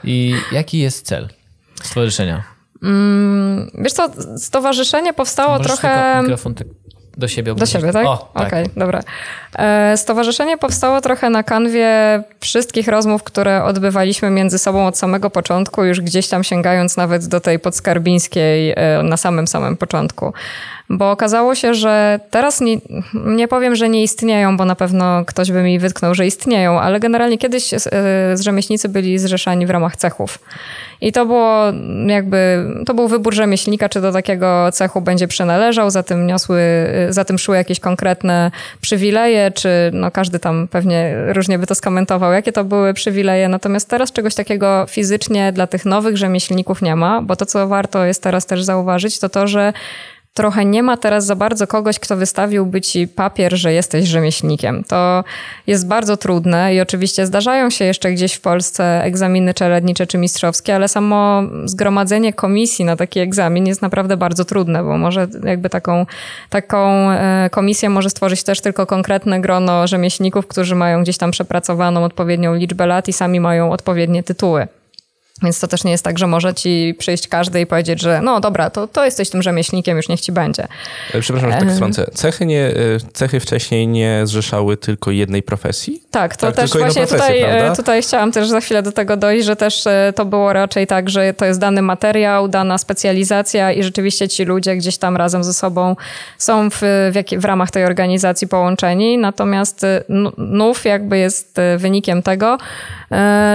I 0.04 0.36
jaki 0.52 0.80
jest 0.80 1.06
cel 1.06 1.28
stowarzyszenia? 1.84 2.44
Mm, 2.84 3.72
wiesz 3.74 3.94
co, 3.94 4.10
stowarzyszenie 4.38 5.14
powstało 5.14 5.58
Możesz 5.58 5.68
trochę... 5.68 6.20
Mikrofon 6.22 6.56
tak 6.56 6.68
do 7.20 7.28
siebie. 7.28 7.56
Do 7.56 7.66
siebie, 7.66 7.94
tak? 7.94 8.06
Okej, 8.06 8.28
tak. 8.34 8.48
okay, 8.48 8.64
dobra. 8.76 9.02
E, 9.56 9.98
stowarzyszenie 9.98 10.58
powstało 10.58 11.02
trochę 11.02 11.30
na 11.30 11.44
kanwie 11.44 11.90
wszystkich 12.40 12.88
rozmów, 12.88 13.24
które 13.24 13.64
odbywaliśmy 13.64 14.30
między 14.30 14.58
sobą 14.58 14.88
od 14.88 14.98
samego 14.98 15.30
początku, 15.30 15.84
już 15.84 16.02
gdzieś 16.02 16.28
tam 16.28 16.44
sięgając 16.44 16.98
nawet 16.98 17.28
do 17.28 17.40
tej 17.40 17.60
podskarbińskiej 17.60 18.72
e, 18.76 19.04
na 19.04 19.18
samym 19.18 19.48
samym 19.48 19.78
początku. 19.78 20.34
Bo 20.90 21.12
okazało 21.12 21.56
się, 21.56 21.74
że 21.74 22.20
teraz 22.30 22.62
nie, 22.62 22.78
nie 23.14 23.48
powiem, 23.48 23.76
że 23.76 23.90
nie 23.90 24.04
istnieją, 24.04 24.58
bo 24.58 24.66
na 24.66 24.76
pewno 24.76 25.26
ktoś 25.26 25.52
by 25.52 25.64
mi 25.64 25.80
wytknął, 25.80 26.16
że 26.16 26.28
istnieją, 26.28 26.80
ale 26.80 27.00
generalnie 27.00 27.38
kiedyś 27.38 27.74
e, 27.74 27.80
rzemieślnicy 28.40 28.90
byli 28.90 29.20
zrzeszani 29.20 29.66
w 29.66 29.70
ramach 29.70 29.96
cechów. 29.96 30.40
I 31.02 31.12
to 31.12 31.26
było 31.26 31.64
jakby, 32.08 32.66
to 32.86 32.94
był 32.94 33.08
wybór 33.08 33.34
rzemieślnika, 33.34 33.90
czy 33.90 34.02
do 34.02 34.12
takiego 34.12 34.72
cechu 34.72 35.02
będzie 35.02 35.28
przynależał, 35.28 35.90
za 35.90 36.04
tym 36.04 36.28
niosły, 36.28 36.62
za 37.10 37.26
tym 37.26 37.38
szły 37.38 37.56
jakieś 37.56 37.80
konkretne 37.80 38.52
przywileje, 38.82 39.52
czy 39.52 39.70
no 39.94 40.12
każdy 40.12 40.40
tam 40.40 40.68
pewnie 40.68 41.16
różnie 41.28 41.60
by 41.60 41.68
to 41.68 41.76
skomentował, 41.76 42.32
jakie 42.32 42.52
to 42.52 42.64
były 42.64 42.94
przywileje. 42.94 43.50
Natomiast 43.50 43.90
teraz 43.90 44.12
czegoś 44.12 44.36
takiego 44.36 44.86
fizycznie 44.90 45.52
dla 45.52 45.68
tych 45.68 45.86
nowych 45.86 46.18
rzemieślników 46.18 46.82
nie 46.82 46.96
ma, 46.96 47.22
bo 47.22 47.36
to, 47.36 47.46
co 47.46 47.68
warto 47.68 48.06
jest 48.06 48.24
teraz 48.24 48.46
też 48.46 48.64
zauważyć, 48.64 49.20
to 49.20 49.30
to, 49.30 49.48
że 49.48 49.74
trochę 50.34 50.66
nie 50.66 50.84
ma 50.84 50.98
teraz 50.98 51.26
za 51.26 51.36
bardzo 51.36 51.68
kogoś, 51.68 52.00
kto 52.00 52.16
wystawiłby 52.16 52.82
ci 52.82 53.08
papier, 53.08 53.58
że 53.58 53.74
jesteś 53.74 54.08
rzemieślnikiem. 54.08 54.84
To 54.84 55.24
jest 55.68 55.88
bardzo 55.88 56.18
trudne 56.18 56.76
i 56.76 56.82
oczywiście 56.82 57.26
zdarzają 57.26 57.70
się 57.70 57.86
jeszcze 57.86 58.12
gdzieś 58.12 58.34
w 58.34 58.42
Polsce 58.42 59.04
egzaminy 59.04 59.54
czeladnicze 59.54 60.08
czy 60.08 60.18
mistrzowskie, 60.18 60.76
ale 60.76 60.88
samo 60.88 61.44
zgromadzenie 61.66 62.34
komisji 62.34 62.86
na 62.86 62.96
taki 62.96 63.20
egzamin 63.20 63.68
jest 63.68 63.82
naprawdę 63.82 64.18
bardzo 64.18 64.46
trudne, 64.46 64.84
bo 64.84 64.98
może 64.98 65.28
jakby 65.44 65.70
taką, 65.70 66.06
taką 66.50 67.12
e, 67.12 67.50
komisję 67.52 67.90
może 67.90 68.10
stworzyć 68.10 68.44
też 68.44 68.62
tylko 68.62 68.86
konkretne 68.86 69.42
grono 69.42 69.88
rzemieślników, 69.88 70.48
którzy 70.48 70.76
mają 70.76 71.02
gdzieś 71.04 71.18
tam 71.18 71.32
przepracowaną 71.32 72.04
odpowiednią 72.04 72.56
liczbę 72.56 72.86
lat 72.86 73.08
i 73.08 73.14
sami 73.14 73.40
mają 73.40 73.72
odpowiednie 73.72 74.24
tytuły. 74.24 74.68
Więc 75.44 75.60
to 75.60 75.68
też 75.68 75.84
nie 75.84 75.92
jest 75.92 76.04
tak, 76.04 76.20
że 76.20 76.28
może 76.28 76.54
ci 76.54 76.96
przyjść 77.00 77.28
każdy 77.28 77.62
i 77.62 77.66
powiedzieć, 77.66 78.02
że 78.02 78.22
no 78.22 78.40
dobra, 78.40 78.70
to, 78.70 78.88
to 78.88 79.06
jesteś 79.06 79.30
tym 79.30 79.42
rzemieślnikiem, 79.42 79.98
już 79.98 80.10
niech 80.10 80.22
ci 80.22 80.32
będzie. 80.32 80.68
E, 81.14 81.22
przepraszam, 81.22 81.52
że 81.52 81.58
tak 81.58 81.72
wtrącę. 81.72 82.06
Cechy, 82.14 82.46
nie, 82.46 82.66
e, 82.66 82.74
cechy 83.14 83.40
wcześniej 83.40 83.88
nie 83.88 84.22
zrzeszały 84.24 84.78
tylko 84.78 85.12
jednej 85.12 85.44
profesji? 85.44 86.02
Tak, 86.12 86.36
to 86.36 86.48
tak, 86.48 86.56
też 86.56 86.72
właśnie 86.72 87.08
tutaj, 87.08 87.42
e, 87.42 87.76
tutaj 87.76 88.02
chciałam 88.02 88.32
też 88.32 88.48
za 88.48 88.62
chwilę 88.62 88.84
do 88.84 88.92
tego 88.92 89.18
dojść, 89.18 89.46
że 89.46 89.56
też 89.56 89.84
to 90.16 90.26
było 90.26 90.54
raczej 90.54 90.88
tak, 90.88 91.10
że 91.10 91.34
to 91.34 91.46
jest 91.46 91.60
dany 91.60 91.82
materiał, 91.82 92.48
dana 92.48 92.78
specjalizacja 92.78 93.72
i 93.72 93.84
rzeczywiście 93.84 94.28
ci 94.28 94.46
ludzie 94.46 94.76
gdzieś 94.76 94.98
tam 94.98 95.18
razem 95.18 95.44
ze 95.44 95.54
sobą 95.54 95.96
są 96.38 96.70
w, 96.70 96.80
w, 97.12 97.16
jak, 97.16 97.28
w 97.30 97.46
ramach 97.46 97.72
tej 97.72 97.86
organizacji 97.86 98.48
połączeni, 98.48 99.18
natomiast 99.18 99.86
NUF 100.38 100.86
jakby 100.86 101.18
jest 101.18 101.58
wynikiem 101.78 102.24
tego, 102.24 102.58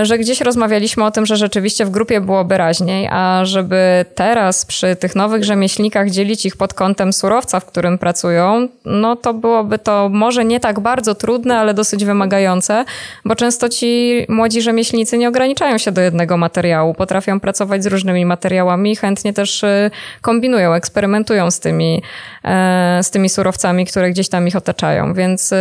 że 0.02 0.18
gdzieś 0.18 0.40
rozmawialiśmy 0.40 1.04
o 1.04 1.10
tym, 1.10 1.26
że 1.26 1.36
rzeczywiście 1.36 1.84
w 1.84 1.90
grupie 1.90 2.20
byłoby 2.20 2.58
raźniej, 2.58 3.08
a 3.10 3.44
żeby 3.44 4.04
teraz 4.14 4.64
przy 4.64 4.96
tych 4.96 5.16
nowych 5.16 5.44
rzemieślnikach 5.44 6.10
dzielić 6.10 6.46
ich 6.46 6.56
pod 6.56 6.74
kątem 6.74 7.12
surowca, 7.12 7.60
w 7.60 7.64
którym 7.64 7.98
pracują, 7.98 8.68
no 8.84 9.16
to 9.16 9.34
byłoby 9.34 9.78
to 9.78 10.08
może 10.12 10.44
nie 10.44 10.60
tak 10.60 10.80
bardzo 10.80 11.14
trudne, 11.14 11.58
ale 11.58 11.74
dosyć 11.74 12.04
wymagające, 12.04 12.84
bo 13.24 13.36
często 13.36 13.68
ci 13.68 14.26
młodzi 14.28 14.62
rzemieślnicy 14.62 15.18
nie 15.18 15.28
ograniczają 15.28 15.78
się 15.78 15.92
do 15.92 16.00
jednego 16.00 16.36
materiału, 16.36 16.94
potrafią 16.94 17.40
pracować 17.40 17.82
z 17.82 17.86
różnymi 17.86 18.26
materiałami 18.26 18.92
i 18.92 18.96
chętnie 18.96 19.32
też 19.32 19.62
y, 19.62 19.90
kombinują, 20.20 20.72
eksperymentują 20.72 21.50
z 21.50 21.60
tymi, 21.60 22.02
e, 22.44 23.00
z 23.02 23.10
tymi 23.10 23.28
surowcami, 23.28 23.86
które 23.86 24.10
gdzieś 24.10 24.28
tam 24.28 24.48
ich 24.48 24.56
otaczają. 24.56 25.14
Więc 25.14 25.52
y, 25.52 25.56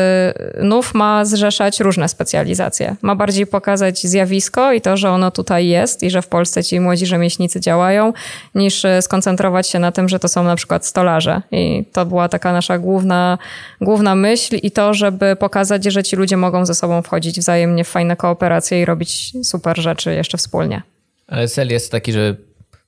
NUF 0.62 0.94
ma 0.94 1.26
zrzeszać 1.26 1.80
różne 1.80 2.10
specjalizacje. 2.10 2.96
Ma 3.02 3.16
bardziej 3.16 3.48
pokazać 3.48 3.83
zjawisko 3.92 4.74
i 4.74 4.82
to, 4.82 4.98
że 4.98 5.10
ono 5.10 5.32
tutaj 5.32 5.68
jest 5.68 6.04
i 6.04 6.10
że 6.10 6.22
w 6.22 6.28
Polsce 6.28 6.64
ci 6.64 6.80
młodzi 6.80 7.06
rzemieślnicy 7.06 7.60
działają, 7.60 8.14
niż 8.56 8.86
e, 8.86 9.02
skoncentrować 9.02 9.70
się 9.70 9.80
na 9.80 9.92
tym, 9.92 10.10
że 10.10 10.20
to 10.20 10.28
są 10.28 10.44
na 10.44 10.56
przykład 10.56 10.86
stolarze. 10.86 11.42
I 11.52 11.86
to 11.94 12.06
była 12.06 12.30
taka 12.30 12.54
nasza 12.54 12.80
główna, 12.80 13.38
główna 13.82 14.16
myśl 14.16 14.56
i 14.64 14.72
to, 14.72 14.94
żeby 14.94 15.36
pokazać, 15.36 15.84
że 15.84 16.04
ci 16.04 16.16
ludzie 16.16 16.38
mogą 16.38 16.66
ze 16.66 16.76
sobą 16.76 17.02
wchodzić 17.02 17.40
wzajemnie 17.40 17.84
w 17.84 17.90
fajne 17.90 18.16
kooperacje 18.16 18.82
i 18.82 18.86
robić 18.86 19.34
super 19.44 19.82
rzeczy 19.82 20.14
jeszcze 20.16 20.38
wspólnie. 20.38 20.82
Ale 21.28 21.48
cel 21.48 21.70
jest 21.70 21.92
taki, 21.92 22.14
że 22.14 22.36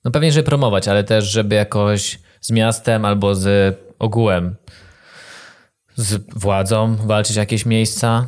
no 0.05 0.11
pewnie, 0.11 0.31
żeby 0.31 0.45
promować, 0.45 0.87
ale 0.87 1.03
też, 1.03 1.25
żeby 1.25 1.55
jakoś 1.55 2.19
z 2.41 2.51
miastem 2.51 3.05
albo 3.05 3.35
z 3.35 3.77
ogółem, 3.99 4.55
z 5.95 6.21
władzą 6.35 6.95
walczyć 6.95 7.35
jakieś 7.35 7.65
miejsca 7.65 8.27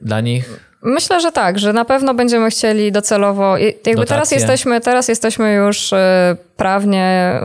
dla 0.00 0.20
nich? 0.20 0.69
Myślę, 0.82 1.20
że 1.20 1.32
tak, 1.32 1.58
że 1.58 1.72
na 1.72 1.84
pewno 1.84 2.14
będziemy 2.14 2.50
chcieli 2.50 2.92
docelowo. 2.92 3.56
Jakby 3.86 4.06
teraz 4.06 4.30
jesteśmy, 4.30 4.80
teraz 4.80 5.08
jesteśmy 5.08 5.54
już 5.54 5.92
e, 5.92 6.36
prawnie 6.60 7.40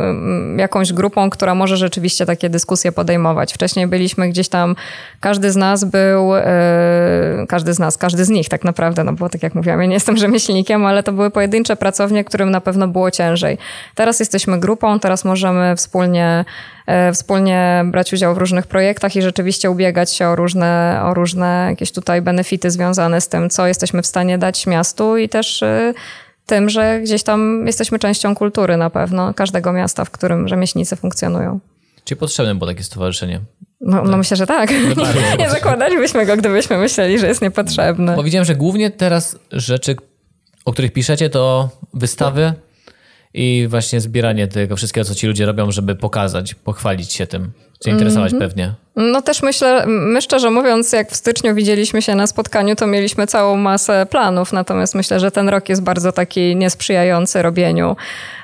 jakąś 0.57 0.93
grupą, 0.93 1.29
która 1.29 1.55
może 1.55 1.77
rzeczywiście 1.77 2.25
takie 2.25 2.49
dyskusje 2.49 2.91
podejmować. 2.91 3.53
Wcześniej 3.53 3.87
byliśmy 3.87 4.29
gdzieś 4.29 4.49
tam, 4.49 4.75
każdy 5.19 5.51
z 5.51 5.55
nas 5.55 5.83
był, 5.83 6.35
e, 6.35 6.43
każdy 7.49 7.73
z 7.73 7.79
nas, 7.79 7.97
każdy 7.97 8.25
z 8.25 8.29
nich 8.29 8.49
tak 8.49 8.63
naprawdę, 8.63 9.03
no 9.03 9.13
bo 9.13 9.29
tak 9.29 9.43
jak 9.43 9.55
mówiłam, 9.55 9.81
ja 9.81 9.85
nie 9.87 9.93
jestem 9.93 10.17
rzemieślnikiem, 10.25 10.85
ale 10.85 11.03
to 11.03 11.11
były 11.11 11.31
pojedyncze 11.31 11.75
pracownie, 11.75 12.23
którym 12.23 12.51
na 12.51 12.61
pewno 12.61 12.87
było 12.87 13.11
ciężej. 13.11 13.57
Teraz 13.95 14.19
jesteśmy 14.19 14.59
grupą, 14.59 14.99
teraz 14.99 15.25
możemy 15.25 15.75
wspólnie 15.75 16.45
e, 16.87 17.13
wspólnie 17.13 17.83
brać 17.85 18.13
udział 18.13 18.35
w 18.35 18.37
różnych 18.37 18.67
projektach 18.67 19.15
i 19.15 19.21
rzeczywiście 19.21 19.71
ubiegać 19.71 20.13
się 20.13 20.27
o 20.27 20.35
różne, 20.35 21.01
o 21.03 21.13
różne 21.13 21.67
jakieś 21.69 21.91
tutaj 21.91 22.21
benefity 22.21 22.71
związane 22.71 23.21
z 23.21 23.27
tym, 23.27 23.49
co 23.49 23.67
jesteśmy 23.67 24.01
w 24.01 24.07
stanie 24.07 24.37
dać 24.37 24.67
miastu 24.67 25.17
i 25.17 25.29
też 25.29 25.63
e, 25.63 25.93
tym, 26.45 26.69
że 26.69 26.99
gdzieś 27.03 27.23
tam 27.23 27.63
jesteśmy 27.67 27.99
częścią 27.99 28.35
kultury 28.35 28.77
na 28.77 28.89
pewno, 28.89 29.33
każdego 29.33 29.73
miasta, 29.73 30.05
w 30.05 30.11
którym 30.11 30.47
rzemieślnicy 30.47 30.95
funkcjonują. 30.95 31.59
Czy 32.03 32.15
potrzebne 32.15 32.55
było 32.55 32.67
takie 32.67 32.83
stowarzyszenie? 32.83 33.41
No, 33.81 34.03
no 34.03 34.17
myślę, 34.17 34.37
że 34.37 34.47
tak. 34.47 34.71
No 34.95 35.03
nie, 35.31 35.37
nie 35.37 35.49
zakładalibyśmy 35.49 36.25
go, 36.25 36.37
gdybyśmy 36.37 36.77
myśleli, 36.77 37.19
że 37.19 37.27
jest 37.27 37.41
niepotrzebne. 37.41 38.15
Bo 38.15 38.23
widziałem, 38.23 38.45
że 38.45 38.55
głównie 38.55 38.91
teraz 38.91 39.39
rzeczy, 39.51 39.95
o 40.65 40.73
których 40.73 40.93
piszecie, 40.93 41.29
to 41.29 41.69
wystawy 41.93 42.53
i 43.33 43.67
właśnie 43.69 44.01
zbieranie 44.01 44.47
tego 44.47 44.75
wszystkiego, 44.75 45.05
co 45.05 45.15
ci 45.15 45.27
ludzie 45.27 45.45
robią, 45.45 45.71
żeby 45.71 45.95
pokazać, 45.95 46.53
pochwalić 46.53 47.13
się 47.13 47.27
tym, 47.27 47.51
zainteresować 47.81 48.33
mm 48.33 48.41
-hmm. 48.41 48.47
pewnie. 48.47 48.73
No 48.95 49.21
też 49.21 49.41
myślę, 49.43 49.85
my 49.87 50.21
szczerze 50.21 50.51
mówiąc, 50.51 50.91
jak 50.91 51.11
w 51.11 51.15
styczniu 51.15 51.55
widzieliśmy 51.55 52.01
się 52.01 52.15
na 52.15 52.27
spotkaniu, 52.27 52.75
to 52.75 52.87
mieliśmy 52.87 53.27
całą 53.27 53.57
masę 53.57 54.05
planów, 54.09 54.53
natomiast 54.53 54.95
myślę, 54.95 55.19
że 55.19 55.31
ten 55.31 55.49
rok 55.49 55.69
jest 55.69 55.83
bardzo 55.83 56.11
taki 56.11 56.55
niesprzyjający 56.55 57.41
robieniu 57.41 57.95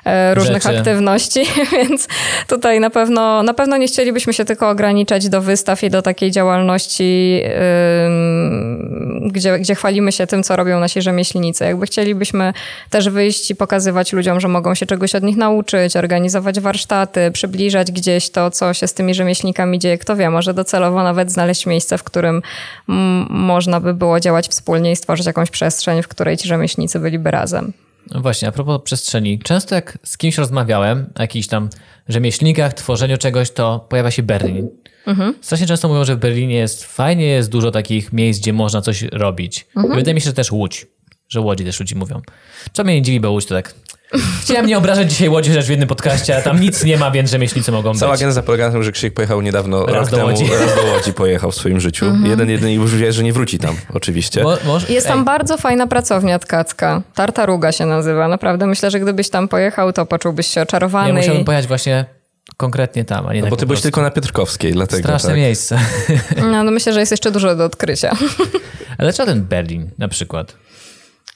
e, 0.05 0.35
różnych 0.35 0.63
Rzeczy. 0.63 0.77
aktywności, 0.77 1.45
więc 1.77 2.07
tutaj 2.47 2.79
na 2.79 2.89
pewno, 2.89 3.43
na 3.43 3.53
pewno 3.53 3.77
nie 3.77 3.87
chcielibyśmy 3.87 4.33
się 4.33 4.45
tylko 4.45 4.69
ograniczać 4.69 5.29
do 5.29 5.41
wystaw 5.41 5.83
i 5.83 5.89
do 5.89 6.01
takiej 6.01 6.31
działalności, 6.31 7.33
yy, 7.33 9.31
gdzie, 9.31 9.59
gdzie 9.59 9.75
chwalimy 9.75 10.11
się 10.11 10.27
tym, 10.27 10.43
co 10.43 10.55
robią 10.55 10.79
nasi 10.79 11.01
rzemieślnicy. 11.01 11.63
Jakby 11.63 11.85
chcielibyśmy 11.85 12.53
też 12.89 13.09
wyjść 13.09 13.51
i 13.51 13.55
pokazywać 13.55 14.13
ludziom, 14.13 14.39
że 14.39 14.47
mogą 14.47 14.75
się 14.75 14.85
czegoś 14.85 15.15
od 15.15 15.23
nich 15.23 15.37
nauczyć, 15.37 15.95
organizować 15.95 16.59
warsztaty, 16.59 17.31
przybliżać 17.31 17.91
gdzieś 17.91 18.29
to, 18.29 18.51
co 18.51 18.73
się 18.73 18.87
z 18.87 18.93
tymi 18.93 19.13
rzemieślnikami 19.21 19.79
dzieje, 19.79 19.97
kto 19.97 20.15
wie, 20.15 20.29
może 20.29 20.53
docelowo 20.53 21.03
nawet 21.03 21.31
znaleźć 21.31 21.65
miejsce, 21.65 21.97
w 21.97 22.03
którym 22.03 22.41
można 23.29 23.79
by 23.79 23.93
było 23.93 24.19
działać 24.19 24.47
wspólnie 24.47 24.91
i 24.91 24.95
stworzyć 24.95 25.25
jakąś 25.25 25.49
przestrzeń, 25.49 26.03
w 26.03 26.07
której 26.07 26.37
ci 26.37 26.47
rzemieślnicy 26.47 26.99
byliby 26.99 27.31
razem. 27.31 27.73
No 28.11 28.21
właśnie, 28.21 28.47
a 28.47 28.51
propos 28.51 28.81
przestrzeni. 28.83 29.39
Często 29.39 29.75
jak 29.75 29.97
z 30.03 30.17
kimś 30.17 30.37
rozmawiałem 30.37 31.05
o 31.15 31.21
jakichś 31.21 31.47
tam 31.47 31.69
rzemieślnikach, 32.07 32.73
tworzeniu 32.73 33.17
czegoś, 33.17 33.51
to 33.51 33.85
pojawia 33.89 34.11
się 34.11 34.23
Berlin. 34.23 34.69
Mhm. 35.07 35.35
Strasznie 35.41 35.67
często 35.67 35.87
mówią, 35.87 36.05
że 36.05 36.15
w 36.15 36.19
Berlinie 36.19 36.55
jest 36.55 36.85
fajnie, 36.85 37.25
jest 37.25 37.49
dużo 37.49 37.71
takich 37.71 38.13
miejsc, 38.13 38.39
gdzie 38.39 38.53
można 38.53 38.81
coś 38.81 39.01
robić. 39.01 39.67
Mhm. 39.77 39.95
Wydaje 39.95 40.15
mi 40.15 40.21
się, 40.21 40.25
że 40.25 40.33
też 40.33 40.51
Łódź, 40.51 40.87
że 41.31 41.41
Łodzi 41.41 41.65
też 41.65 41.79
ludzi 41.79 41.95
mówią. 41.95 42.21
Co 42.73 42.83
mnie 42.83 42.95
nie 42.95 43.01
dziwi, 43.01 43.19
bo 43.19 43.31
Łódź 43.31 43.45
to 43.45 43.55
tak 43.55 43.73
Chciałem 44.41 44.65
nie 44.65 44.77
obrażać 44.77 45.11
dzisiaj 45.11 45.29
Łodzi 45.29 45.53
rzecz 45.53 45.65
w 45.65 45.69
jednym 45.69 45.87
podcaście, 45.87 46.37
a 46.37 46.41
tam 46.41 46.59
nic 46.59 46.83
nie 46.83 46.97
ma, 46.97 47.11
więc 47.11 47.31
rzemieślnicy 47.31 47.71
mogą 47.71 47.83
Cała 47.83 47.93
być. 47.93 47.99
Cała 47.99 48.17
geneza 48.17 48.43
polega 48.43 48.65
na 48.65 48.71
tym, 48.71 48.83
że 48.83 48.91
Krzysiek 48.91 49.13
pojechał 49.13 49.41
niedawno, 49.41 49.85
raz 49.85 50.09
do 50.09 50.17
temu, 50.17 50.29
Łodzi. 50.29 50.45
raz 50.59 50.75
do 50.75 50.91
Łodzi 50.91 51.13
pojechał 51.13 51.51
w 51.51 51.55
swoim 51.55 51.79
życiu. 51.79 52.05
Mhm. 52.05 52.25
Jeden, 52.25 52.49
jeden 52.49 52.69
i 52.69 52.73
już 52.73 52.95
wie, 52.95 53.13
że 53.13 53.23
nie 53.23 53.33
wróci 53.33 53.59
tam, 53.59 53.75
oczywiście. 53.93 54.43
Mo, 54.43 54.57
Jest 54.89 55.07
tam 55.07 55.19
Ej. 55.19 55.25
bardzo 55.25 55.57
fajna 55.57 55.87
pracownia 55.87 56.39
tkacka. 56.39 57.01
Tartaruga 57.15 57.71
się 57.71 57.85
nazywa. 57.85 58.27
Naprawdę 58.27 58.67
myślę, 58.67 58.91
że 58.91 58.99
gdybyś 58.99 59.29
tam 59.29 59.47
pojechał, 59.47 59.93
to 59.93 60.05
poczułbyś 60.05 60.47
się 60.47 60.61
oczarowany. 60.61 61.07
Ja 61.07 61.13
musiałbym 61.15 61.41
i... 61.41 61.45
pojechać 61.45 61.67
właśnie 61.67 62.05
konkretnie 62.57 63.05
tam, 63.05 63.27
a 63.27 63.33
nie 63.33 63.39
no 63.39 63.45
tak 63.45 63.49
Bo 63.49 63.57
ty 63.57 63.65
byłeś 63.65 63.81
tylko 63.81 64.01
na 64.01 64.11
Piotrkowskiej, 64.11 64.73
dlatego. 64.73 65.03
Straszne 65.03 65.29
tak. 65.29 65.37
miejsce. 65.37 65.79
No, 66.51 66.63
no 66.63 66.71
myślę, 66.71 66.93
że 66.93 66.99
jest 66.99 67.11
jeszcze 67.11 67.31
dużo 67.31 67.55
do 67.55 67.65
odkrycia. 67.65 68.11
Ale 68.97 69.11
dlaczego 69.11 69.31
ten 69.31 69.41
Berlin 69.41 69.89
na 69.97 70.07
przykład? 70.07 70.60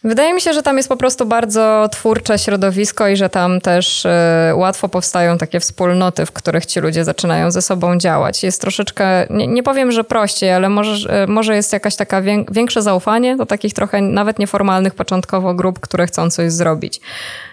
Wydaje 0.06 0.34
mi 0.34 0.42
się, 0.42 0.54
że 0.54 0.64
tam 0.64 0.78
jest 0.78 0.90
po 0.90 0.98
prostu 0.98 1.26
bardzo 1.26 1.90
twórcze 1.92 2.40
środowisko 2.40 3.08
i 3.08 3.16
że 3.16 3.30
tam 3.30 3.62
też 3.62 4.06
y, 4.06 4.10
łatwo 4.56 4.90
powstają 4.90 5.38
takie 5.38 5.60
wspólnoty, 5.60 6.26
w 6.26 6.32
których 6.32 6.66
ci 6.66 6.80
ludzie 6.80 7.04
zaczynają 7.04 7.52
ze 7.52 7.62
sobą 7.62 7.98
działać. 7.98 8.44
Jest 8.44 8.62
troszeczkę, 8.62 9.28
nie, 9.30 9.48
nie 9.48 9.64
powiem, 9.64 9.92
że 9.92 10.04
prościej, 10.04 10.54
ale 10.54 10.70
może, 10.70 11.24
y, 11.24 11.28
może 11.28 11.56
jest 11.56 11.74
jakaś 11.74 11.96
taka 11.96 12.22
większe 12.52 12.82
zaufanie 12.82 13.36
do 13.38 13.46
takich 13.46 13.74
trochę 13.74 14.02
nawet 14.02 14.40
nieformalnych 14.40 14.96
początkowo 14.96 15.54
grup, 15.54 15.80
które 15.80 16.08
chcą 16.08 16.30
coś 16.30 16.52
zrobić. 16.52 17.02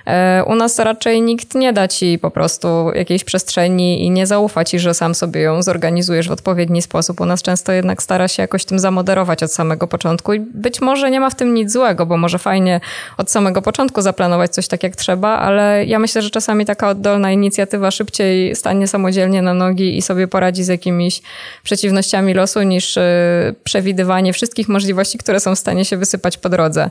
E, 0.07 0.45
u 0.47 0.55
nas 0.55 0.79
raczej 0.79 1.23
nikt 1.23 1.55
nie 1.55 1.73
da 1.73 1.89
ci 1.89 2.19
po 2.19 2.31
prostu 2.31 2.91
jakiejś 2.95 3.25
przestrzeni 3.25 4.05
i 4.05 4.11
nie 4.11 4.27
zaufa 4.27 4.65
ci, 4.65 4.79
że 4.79 4.95
sam 4.95 5.15
sobie 5.15 5.41
ją 5.41 5.63
zorganizujesz 5.63 6.29
w 6.29 6.33
odpowiedni 6.33 6.83
sposób. 6.83 7.21
U 7.21 7.27
nas 7.27 7.43
często 7.43 7.73
jednak 7.73 8.03
stara 8.03 8.29
się 8.29 8.43
jakoś 8.43 8.65
tym 8.65 8.79
zamoderować 8.79 9.43
od 9.43 9.53
samego 9.53 9.89
początku 9.89 10.33
i 10.33 10.41
być 10.41 10.81
może 10.81 11.11
nie 11.11 11.21
ma 11.21 11.31
w 11.31 11.35
tym 11.35 11.55
nic 11.55 11.73
złego, 11.73 12.07
bo 12.07 12.17
może 12.17 12.39
fajnie 12.39 12.81
od 13.17 13.31
samego 13.31 13.63
początku 13.63 14.03
zaplanować 14.03 14.55
coś 14.55 14.69
tak 14.69 14.83
jak 14.83 14.97
trzeba, 14.97 15.29
ale 15.29 15.85
ja 15.85 15.99
myślę, 15.99 16.23
że 16.23 16.31
czasami 16.31 16.67
taka 16.67 16.89
oddolna 16.89 17.33
inicjatywa 17.33 17.91
szybciej 17.91 18.57
stanie 18.57 18.89
samodzielnie 18.89 19.43
na 19.43 19.55
nogi 19.55 19.97
i 19.97 20.03
sobie 20.03 20.29
poradzi 20.29 20.65
z 20.65 20.69
jakimiś 20.69 21.23
przeciwnościami 21.63 22.35
losu 22.35 22.63
niż 22.63 22.97
e, 22.97 23.55
przewidywanie 23.65 24.33
wszystkich 24.33 24.69
możliwości, 24.69 25.19
które 25.19 25.41
są 25.41 25.55
w 25.55 25.59
stanie 25.59 25.85
się 25.85 25.97
wysypać 25.97 26.39
po 26.39 26.49
drodze. 26.49 26.91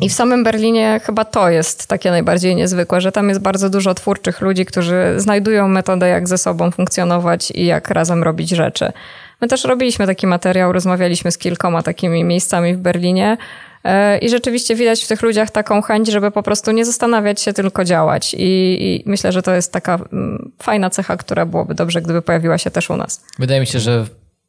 I 0.00 0.08
w 0.08 0.12
samym 0.12 0.44
Berlinie 0.44 1.00
chyba 1.04 1.24
to 1.24 1.50
jest 1.50 1.86
takie 1.86 2.10
najbardziej 2.10 2.56
niezwykłe, 2.56 3.00
że 3.00 3.12
tam 3.12 3.28
jest 3.28 3.40
bardzo 3.40 3.70
dużo 3.70 3.94
twórczych 3.94 4.40
ludzi, 4.40 4.66
którzy 4.66 5.14
znajdują 5.16 5.68
metodę, 5.68 6.08
jak 6.08 6.28
ze 6.28 6.38
sobą 6.38 6.70
funkcjonować 6.70 7.50
i 7.50 7.66
jak 7.66 7.90
razem 7.90 8.22
robić 8.22 8.50
rzeczy. 8.50 8.92
My 9.40 9.48
też 9.48 9.64
robiliśmy 9.64 10.06
taki 10.06 10.26
materiał, 10.26 10.72
rozmawialiśmy 10.72 11.32
z 11.32 11.38
kilkoma 11.38 11.82
takimi 11.82 12.24
miejscami 12.24 12.74
w 12.74 12.78
Berlinie. 12.78 13.36
E, 13.84 14.18
I 14.18 14.28
rzeczywiście 14.28 14.74
widać 14.74 15.04
w 15.04 15.08
tych 15.08 15.22
ludziach 15.22 15.50
taką 15.50 15.82
chęć, 15.82 16.08
żeby 16.08 16.30
po 16.30 16.42
prostu 16.42 16.70
nie 16.70 16.84
zastanawiać 16.84 17.40
się, 17.40 17.52
tylko 17.52 17.84
działać. 17.84 18.34
I, 18.38 18.78
I, 18.80 19.02
myślę, 19.06 19.32
że 19.32 19.42
to 19.42 19.54
jest 19.54 19.72
taka 19.72 19.94
mm, 19.94 20.52
fajna 20.62 20.90
cecha, 20.90 21.16
która 21.16 21.46
byłoby 21.46 21.74
dobrze, 21.74 22.02
gdyby 22.02 22.22
pojawiła 22.22 22.58
się 22.58 22.70
też 22.70 22.90
u 22.90 22.96
nas. 22.96 23.24
Wydaje 23.38 23.60
mi 23.60 23.66
się, 23.66 23.80
że 23.80 24.06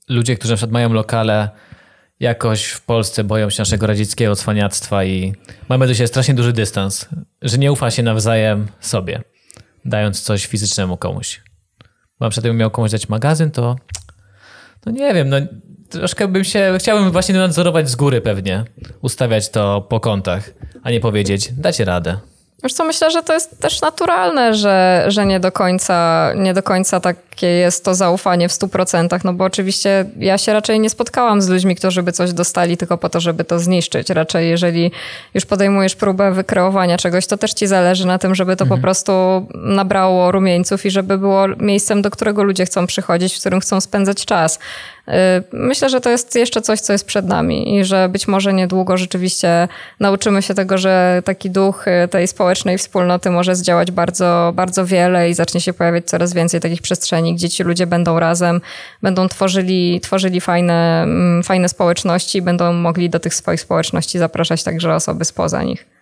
ludzie, 0.09 0.35
którzy 0.35 0.53
na 0.53 0.57
przykład 0.57 0.71
mają 0.71 0.93
lokale, 0.93 1.49
jakoś 2.19 2.65
w 2.65 2.81
Polsce 2.81 3.23
boją 3.23 3.49
się 3.49 3.61
naszego 3.61 3.87
radzieckiego 3.87 4.35
cwaniactwa 4.35 5.03
i 5.03 5.33
mamy 5.69 5.87
do 5.87 5.93
siebie 5.93 6.07
strasznie 6.07 6.33
duży 6.33 6.53
dystans, 6.53 7.09
że 7.41 7.57
nie 7.57 7.71
ufa 7.71 7.91
się 7.91 8.03
nawzajem 8.03 8.67
sobie, 8.79 9.21
dając 9.85 10.21
coś 10.21 10.45
fizycznemu 10.45 10.97
komuś. 10.97 11.41
Na 12.19 12.29
przykład 12.29 12.43
gdybym 12.43 12.57
miał 12.57 12.71
komuś 12.71 12.91
dać 12.91 13.09
magazyn, 13.09 13.51
to 13.51 13.75
no 14.85 14.91
nie 14.91 15.13
wiem, 15.13 15.29
no 15.29 15.37
troszkę 15.89 16.27
bym 16.27 16.43
się, 16.43 16.75
chciałbym 16.79 17.11
właśnie 17.11 17.35
nadzorować 17.35 17.89
z 17.89 17.95
góry 17.95 18.21
pewnie, 18.21 18.63
ustawiać 19.01 19.49
to 19.49 19.81
po 19.81 19.99
kątach, 19.99 20.49
a 20.83 20.91
nie 20.91 20.99
powiedzieć, 20.99 21.49
dacie 21.53 21.85
radę. 21.85 22.17
Wiesz 22.65 22.73
co, 22.73 22.85
myślę, 22.85 23.11
że 23.11 23.23
to 23.23 23.33
jest 23.33 23.59
też 23.59 23.81
naturalne, 23.81 24.53
że, 24.53 25.05
że 25.07 25.25
nie, 25.25 25.39
do 25.39 25.51
końca, 25.51 26.31
nie 26.35 26.53
do 26.53 26.63
końca 26.63 26.99
takie 26.99 27.47
jest 27.47 27.85
to 27.85 27.95
zaufanie 27.95 28.49
w 28.49 28.51
100%, 28.51 29.19
no 29.23 29.33
bo 29.33 29.43
oczywiście 29.43 30.05
ja 30.17 30.37
się 30.37 30.53
raczej 30.53 30.79
nie 30.79 30.89
spotkałam 30.89 31.41
z 31.41 31.49
ludźmi, 31.49 31.75
którzy 31.75 32.03
by 32.03 32.11
coś 32.11 32.33
dostali 32.33 32.77
tylko 32.77 32.97
po 32.97 33.09
to, 33.09 33.19
żeby 33.19 33.43
to 33.43 33.59
zniszczyć. 33.59 34.09
Raczej 34.09 34.49
jeżeli 34.49 34.91
już 35.33 35.45
podejmujesz 35.45 35.95
próbę 35.95 36.31
wykreowania 36.31 36.97
czegoś, 36.97 37.27
to 37.27 37.37
też 37.37 37.53
ci 37.53 37.67
zależy 37.67 38.07
na 38.07 38.17
tym, 38.17 38.35
żeby 38.35 38.55
to 38.55 38.63
mhm. 38.63 38.79
po 38.79 38.83
prostu 38.83 39.11
nabrało 39.53 40.31
rumieńców 40.31 40.85
i 40.85 40.91
żeby 40.91 41.17
było 41.17 41.47
miejscem, 41.47 42.01
do 42.01 42.11
którego 42.11 42.43
ludzie 42.43 42.65
chcą 42.65 42.87
przychodzić, 42.87 43.35
w 43.35 43.39
którym 43.39 43.59
chcą 43.59 43.81
spędzać 43.81 44.25
czas. 44.25 44.59
Y, 45.07 45.11
myślę, 45.53 45.89
że 45.89 46.01
to 46.01 46.09
jest 46.09 46.35
jeszcze 46.35 46.61
coś, 46.61 46.79
co 46.79 46.93
jest 46.93 47.05
przed 47.05 47.25
nami 47.25 47.75
i 47.75 47.85
że 47.85 48.09
być 48.09 48.27
może 48.27 48.53
niedługo 48.53 48.97
rzeczywiście 48.97 49.67
nauczymy 49.99 50.41
się 50.41 50.53
tego, 50.53 50.77
że 50.77 51.21
taki 51.25 51.49
duch 51.49 51.87
y, 51.87 52.07
tej 52.07 52.27
społecznej 52.27 52.77
wspólnoty 52.77 53.29
może 53.29 53.55
zdziałać 53.55 53.91
bardzo, 53.91 54.51
bardzo 54.55 54.85
wiele 54.85 55.29
i 55.29 55.33
zacznie 55.33 55.61
się 55.61 55.73
pojawiać 55.73 56.05
coraz 56.05 56.33
więcej 56.33 56.59
takich 56.59 56.81
przestrzeni, 56.81 57.35
gdzie 57.35 57.49
ci 57.49 57.63
ludzie 57.63 57.87
będą 57.87 58.19
razem, 58.19 58.61
będą 59.01 59.27
tworzyli, 59.27 59.99
tworzyli 60.01 60.41
fajne, 60.41 61.03
mm, 61.03 61.43
fajne 61.43 61.69
społeczności, 61.69 62.41
będą 62.41 62.73
mogli 62.73 63.09
do 63.09 63.19
tych 63.19 63.35
swoich 63.35 63.61
społeczności 63.61 64.19
zapraszać 64.19 64.63
także 64.63 64.95
osoby 64.95 65.25
spoza 65.25 65.63
nich. 65.63 65.94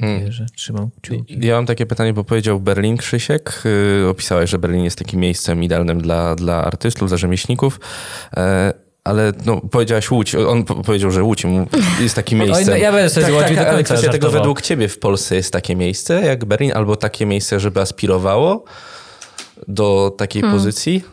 Hmm. 0.00 0.30
trzymam 0.56 0.90
Ja 1.28 1.54
mam 1.54 1.66
takie 1.66 1.86
pytanie, 1.86 2.12
bo 2.12 2.24
powiedział 2.24 2.60
Berlin 2.60 2.96
Krzysiek. 2.96 3.62
Yy, 4.02 4.08
opisałeś, 4.08 4.50
że 4.50 4.58
Berlin 4.58 4.84
jest 4.84 4.98
takim 4.98 5.20
miejscem 5.20 5.62
idealnym 5.62 6.00
dla, 6.00 6.34
dla 6.34 6.64
artystów, 6.64 7.08
dla 7.08 7.18
rzemieślników. 7.18 7.80
Yy, 8.36 8.42
ale 9.04 9.32
no, 9.44 9.60
powiedziałaś 9.70 10.10
Łódź. 10.10 10.34
On 10.34 10.64
powiedział, 10.64 11.10
że 11.10 11.22
Łódź 11.22 11.42
jest 12.00 12.14
takim 12.14 12.38
miejscem. 12.38 12.58
Oj, 12.64 12.70
no, 12.70 12.76
ja 12.76 12.92
będę 12.92 13.10
sobie 13.10 13.38
tak, 13.38 13.54
tak, 13.54 13.68
ale 13.68 13.84
kwestia 13.84 14.12
tego 14.12 14.30
według 14.30 14.62
ciebie 14.62 14.88
w 14.88 14.98
Polsce 14.98 15.36
jest 15.36 15.52
takie 15.52 15.76
miejsce 15.76 16.22
jak 16.22 16.44
Berlin, 16.44 16.72
albo 16.74 16.96
takie 16.96 17.26
miejsce, 17.26 17.60
żeby 17.60 17.80
aspirowało 17.80 18.64
do 19.68 20.14
takiej 20.18 20.42
hmm. 20.42 20.58
pozycji? 20.58 21.04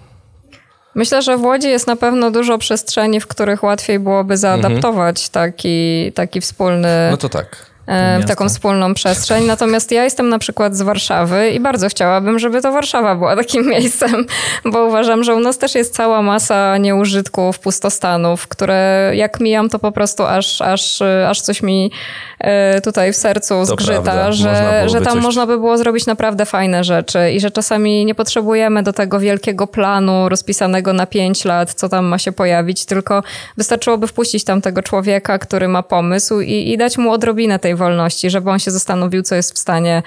Myślę, 0.96 1.22
że 1.22 1.38
w 1.38 1.42
Łodzi 1.42 1.68
jest 1.68 1.88
na 1.88 1.96
pewno 1.96 2.32
dużo 2.32 2.58
przestrzeni, 2.58 3.20
w 3.20 3.28
których 3.28 3.64
łatwiej 3.64 4.00
byłoby 4.00 4.38
zaadaptować 4.38 5.18
mhm. 5.18 5.32
taki, 5.32 6.12
taki 6.16 6.42
wspólny. 6.42 7.08
No 7.12 7.18
to 7.18 7.30
tak 7.30 7.73
E, 7.73 7.73
w 8.22 8.26
taką 8.28 8.50
wspólną 8.50 8.94
przestrzeń. 8.94 9.46
Natomiast 9.46 9.92
ja 9.92 10.04
jestem 10.04 10.30
na 10.30 10.40
przykład 10.40 10.76
z 10.76 10.82
Warszawy 10.82 11.50
i 11.50 11.60
bardzo 11.60 11.88
chciałabym, 11.90 12.40
żeby 12.40 12.62
to 12.62 12.72
Warszawa 12.72 13.16
była 13.16 13.36
takim 13.36 13.68
miejscem, 13.74 14.26
bo 14.66 14.86
uważam, 14.86 15.24
że 15.24 15.36
u 15.36 15.40
nas 15.40 15.58
też 15.58 15.76
jest 15.76 15.96
cała 15.96 16.22
masa 16.22 16.78
nieużytków, 16.78 17.60
pustostanów, 17.60 18.48
które 18.48 19.12
jak 19.16 19.40
mijam, 19.40 19.70
to 19.70 19.80
po 19.80 19.92
prostu 19.92 20.24
aż, 20.24 20.62
aż, 20.62 21.02
aż 21.02 21.42
coś 21.42 21.64
mi 21.64 21.92
e, 22.40 22.82
tutaj 22.82 23.14
w 23.14 23.16
sercu 23.16 23.66
zgrzyta, 23.66 24.32
że, 24.32 24.84
że 24.90 25.02
tam 25.02 25.14
coś... 25.14 25.24
można 25.24 25.48
by 25.48 25.58
było 25.58 25.78
zrobić 25.78 26.06
naprawdę 26.06 26.46
fajne 26.46 26.84
rzeczy 26.84 27.32
i 27.32 27.40
że 27.40 27.52
czasami 27.52 28.06
nie 28.06 28.16
potrzebujemy 28.16 28.84
do 28.84 28.94
tego 28.94 29.20
wielkiego 29.20 29.68
planu 29.68 30.30
rozpisanego 30.30 30.94
na 30.94 31.06
pięć 31.06 31.46
lat, 31.46 31.74
co 31.74 31.90
tam 31.90 32.06
ma 32.06 32.18
się 32.18 32.32
pojawić, 32.32 32.86
tylko 32.86 33.24
wystarczyłoby 33.58 34.08
wpuścić 34.08 34.44
tam 34.44 34.62
tego 34.62 34.82
człowieka, 34.82 35.40
który 35.40 35.68
ma 35.68 35.84
pomysł 35.84 36.40
i, 36.42 36.72
i 36.72 36.78
dać 36.78 36.98
mu 36.98 37.12
odrobinę 37.12 37.60
tej 37.60 37.73
wolności, 37.76 38.30
żeby 38.30 38.50
on 38.50 38.60
się 38.60 38.72
zastanowił, 38.72 39.22
co 39.24 39.36
jest 39.36 39.56
w 39.56 39.58
stanie, 39.58 40.04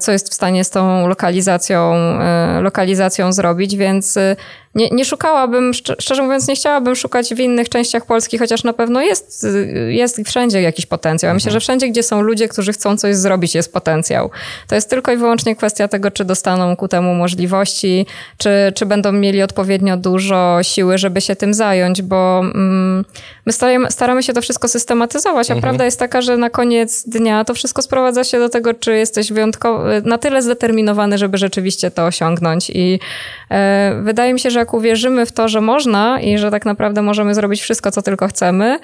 co 0.00 0.12
jest 0.12 0.30
w 0.30 0.34
stanie 0.34 0.64
z 0.64 0.70
tą 0.70 1.08
lokalizacją, 1.08 1.94
e, 1.94 2.60
lokalizacją 2.60 3.32
zrobić, 3.32 3.76
więc 3.76 4.16
e, 4.16 4.36
nie, 4.74 4.88
nie 4.90 5.04
szukałabym, 5.04 5.72
szczerze 5.98 6.22
mówiąc, 6.22 6.48
nie 6.48 6.54
chciałabym 6.54 6.96
szukać 6.96 7.34
w 7.34 7.38
innych 7.38 7.68
częściach 7.68 8.06
Polski, 8.06 8.38
chociaż 8.38 8.64
na 8.64 8.72
pewno 8.72 9.02
jest, 9.02 9.46
jest 9.88 10.20
wszędzie 10.26 10.62
jakiś 10.62 10.86
potencjał. 10.86 11.28
Ja 11.28 11.34
myślę, 11.34 11.48
mhm. 11.48 11.60
że 11.60 11.64
wszędzie, 11.64 11.88
gdzie 11.88 12.02
są 12.02 12.20
ludzie, 12.20 12.48
którzy 12.48 12.72
chcą 12.72 12.96
coś 12.96 13.16
zrobić, 13.16 13.54
jest 13.54 13.72
potencjał. 13.72 14.30
To 14.68 14.74
jest 14.74 14.90
tylko 14.90 15.12
i 15.12 15.16
wyłącznie 15.16 15.56
kwestia 15.56 15.88
tego, 15.88 16.10
czy 16.10 16.24
dostaną 16.24 16.76
ku 16.76 16.88
temu 16.88 17.14
możliwości, 17.14 18.06
czy, 18.38 18.50
czy 18.74 18.86
będą 18.86 19.12
mieli 19.12 19.42
odpowiednio 19.42 19.96
dużo 19.96 20.58
siły, 20.62 20.98
żeby 20.98 21.20
się 21.20 21.36
tym 21.36 21.54
zająć, 21.54 22.02
bo 22.02 22.38
mm, 22.38 23.04
my 23.46 23.52
staramy, 23.52 23.90
staramy 23.90 24.22
się 24.22 24.32
to 24.32 24.40
wszystko 24.40 24.68
systematyzować, 24.68 25.50
a 25.50 25.54
mhm. 25.54 25.62
prawda 25.62 25.84
jest 25.84 25.98
taka, 25.98 26.20
że 26.22 26.36
na 26.36 26.50
koniec 26.50 27.08
dnia 27.08 27.44
to 27.44 27.54
wszystko 27.54 27.82
sprowadza 27.82 28.24
się 28.24 28.38
do 28.38 28.48
tego, 28.48 28.74
czy 28.74 28.96
jesteś 28.96 29.32
na 30.04 30.18
tyle 30.18 30.42
zdeterminowany, 30.42 31.18
żeby 31.18 31.38
rzeczywiście 31.38 31.90
to 31.90 32.06
osiągnąć. 32.06 32.70
I 32.70 33.00
e, 33.50 34.00
wydaje 34.02 34.32
mi 34.32 34.40
się, 34.40 34.50
że 34.50 34.58
jak 34.58 34.74
uwierzymy 34.74 35.26
w 35.26 35.32
to, 35.32 35.48
że 35.48 35.60
można 35.60 36.20
i 36.20 36.38
że 36.38 36.50
tak 36.50 36.64
naprawdę 36.64 37.02
możemy 37.02 37.34
zrobić 37.34 37.62
wszystko, 37.62 37.90
co 37.90 38.02
tylko 38.02 38.28
chcemy, 38.28 38.78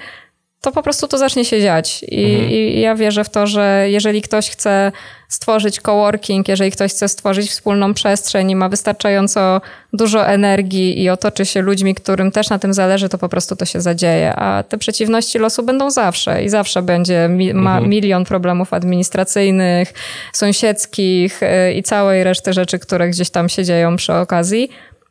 to 0.61 0.71
po 0.71 0.83
prostu 0.83 1.07
to 1.07 1.17
zacznie 1.17 1.45
się 1.45 1.61
dziać. 1.61 2.05
I, 2.07 2.25
mhm. 2.25 2.51
I, 2.51 2.79
ja 2.79 2.95
wierzę 2.95 3.23
w 3.23 3.29
to, 3.29 3.47
że 3.47 3.85
jeżeli 3.89 4.21
ktoś 4.21 4.49
chce 4.49 4.91
stworzyć 5.27 5.81
coworking, 5.81 6.47
jeżeli 6.47 6.71
ktoś 6.71 6.91
chce 6.91 7.07
stworzyć 7.07 7.49
wspólną 7.49 7.93
przestrzeń 7.93 8.51
i 8.51 8.55
ma 8.55 8.69
wystarczająco 8.69 9.61
dużo 9.93 10.27
energii 10.27 11.03
i 11.03 11.09
otoczy 11.09 11.45
się 11.45 11.61
ludźmi, 11.61 11.95
którym 11.95 12.31
też 12.31 12.49
na 12.49 12.59
tym 12.59 12.73
zależy, 12.73 13.09
to 13.09 13.17
po 13.17 13.29
prostu 13.29 13.55
to 13.55 13.65
się 13.65 13.81
zadzieje. 13.81 14.35
A 14.35 14.63
te 14.63 14.77
przeciwności 14.77 15.39
losu 15.39 15.63
będą 15.63 15.91
zawsze 15.91 16.43
i 16.43 16.49
zawsze 16.49 16.81
będzie 16.81 17.27
mi, 17.29 17.53
ma 17.53 17.73
mhm. 17.73 17.89
milion 17.89 18.25
problemów 18.25 18.73
administracyjnych, 18.73 19.93
sąsiedzkich 20.33 21.43
y, 21.43 21.73
i 21.73 21.83
całej 21.83 22.23
reszty 22.23 22.53
rzeczy, 22.53 22.79
które 22.79 23.09
gdzieś 23.09 23.29
tam 23.29 23.49
się 23.49 23.63
dzieją 23.65 23.95
przy 23.95 24.13
okazji. 24.13 24.69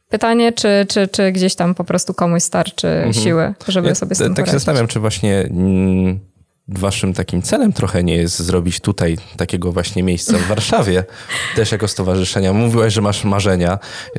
Pytanie, 0.09 0.53
czy, 0.53 0.87
czy, 0.89 1.09
czy 1.09 1.33
gdzieś 1.33 1.55
tam 1.55 1.75
po 1.75 1.85
prostu 1.85 2.15
komuś 2.15 2.43
starczy 2.43 2.89
mhm. 2.89 3.13
siły, 3.13 3.55
żeby 3.69 3.89
ja 3.89 3.95
sobie 3.95 4.15
z 4.15 4.19
tym 4.19 4.27
Tak 4.27 4.35
poradzić. 4.35 4.53
się 4.53 4.59
zastanawiam, 4.59 4.87
czy 4.87 5.01
właśnie 5.01 5.39
mm, 5.41 6.21
waszym 6.69 7.15
takim 7.15 7.43
celem 7.43 7.73
trochę 7.73 8.05
nie 8.05 8.17
jest 8.17 8.39
zrobić 8.39 8.81
tutaj 8.81 9.17
takiego 9.37 9.73
właśnie 9.73 10.03
miejsca 10.03 10.39
w 10.39 10.43
Warszawie, 10.43 11.05
też 11.57 11.73
jako 11.73 11.89
stowarzyszenia. 11.89 12.53
Mówiłaś, 12.53 12.93
że 12.93 13.01
masz 13.01 13.25
marzenia. 13.25 13.79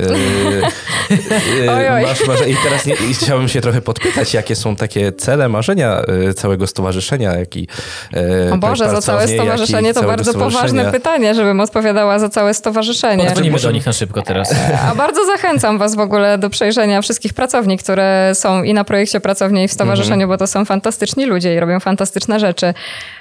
Oj, 1.69 1.89
oj. 1.89 2.03
Masz 2.03 2.27
marzenia. 2.27 2.51
I 2.51 2.55
teraz 2.63 2.85
nie, 2.85 2.93
i 2.93 3.13
chciałbym 3.13 3.47
się 3.47 3.61
trochę 3.61 3.81
podpytać, 3.81 4.33
jakie 4.33 4.55
są 4.55 4.75
takie 4.75 5.11
cele, 5.11 5.49
marzenia 5.49 6.01
e, 6.29 6.33
całego 6.33 6.67
stowarzyszenia, 6.67 7.33
jak 7.33 7.55
i 7.55 7.67
e, 8.13 8.53
O 8.53 8.57
Boże, 8.57 8.89
za 8.89 9.01
całe 9.01 9.27
stowarzyszenie 9.27 9.93
to 9.93 10.03
bardzo 10.03 10.33
poważne 10.33 10.91
pytanie, 10.91 11.35
żebym 11.35 11.59
odpowiadała 11.59 12.19
za 12.19 12.29
całe 12.29 12.53
stowarzyszenie. 12.53 13.25
Podwonimy 13.25 13.59
do 13.59 13.71
nich 13.71 13.85
na 13.85 13.93
szybko 13.93 14.21
teraz. 14.21 14.55
A 14.91 14.95
bardzo 14.95 15.25
zachęcam 15.25 15.77
was 15.77 15.95
w 15.95 15.99
ogóle 15.99 16.37
do 16.37 16.49
przejrzenia 16.49 17.01
wszystkich 17.01 17.33
pracowni, 17.33 17.77
które 17.77 18.31
są 18.33 18.63
i 18.63 18.73
na 18.73 18.83
projekcie 18.83 19.19
pracowni 19.19 19.63
i 19.63 19.67
w 19.67 19.73
stowarzyszeniu, 19.73 20.15
mm 20.15 20.27
-hmm. 20.27 20.31
bo 20.31 20.37
to 20.37 20.47
są 20.47 20.65
fantastyczni 20.65 21.25
ludzie 21.25 21.55
i 21.55 21.59
robią 21.59 21.79
fantastyczne 21.79 22.38
rzeczy. 22.39 22.73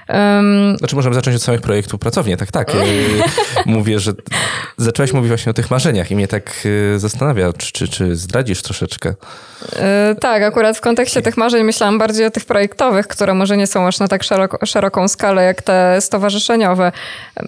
Um... 0.09 0.77
Znaczy 0.79 0.97
możemy 0.97 1.15
zacząć 1.15 1.37
od 1.37 1.43
samych 1.43 1.61
projektów 1.61 2.01
pracowni, 2.01 2.37
tak, 2.37 2.53
tak. 2.53 2.75
Y, 2.75 2.79
mówię, 3.67 4.01
że 4.01 4.13
zaczęłaś 4.77 5.13
mówić 5.13 5.29
właśnie 5.29 5.51
o 5.51 5.55
tych 5.55 5.71
marzeniach 5.71 6.11
i 6.11 6.17
mnie 6.17 6.29
tak 6.29 6.53
y, 6.67 6.99
zastanawia, 6.99 7.53
czy, 7.53 7.73
czy, 7.73 7.89
czy 7.89 8.17
zdradzisz 8.17 8.63
troszeczkę. 8.63 9.15
Yy, 9.73 10.15
tak, 10.21 10.43
akurat 10.43 10.77
w 10.77 10.81
kontekście 10.81 11.23
tych 11.23 11.37
marzeń 11.37 11.65
myślałam 11.65 11.99
bardziej 11.99 12.27
o 12.27 12.31
tych 12.31 12.45
projektowych, 12.45 13.09
które 13.09 13.35
może 13.35 13.57
nie 13.57 13.67
są 13.67 13.87
aż 13.87 13.99
na 13.99 14.09
tak 14.09 14.23
szeroko, 14.23 14.67
szeroką 14.67 15.09
skalę 15.09 15.45
jak 15.45 15.63
te 15.63 16.01
stowarzyszeniowe. 16.01 16.93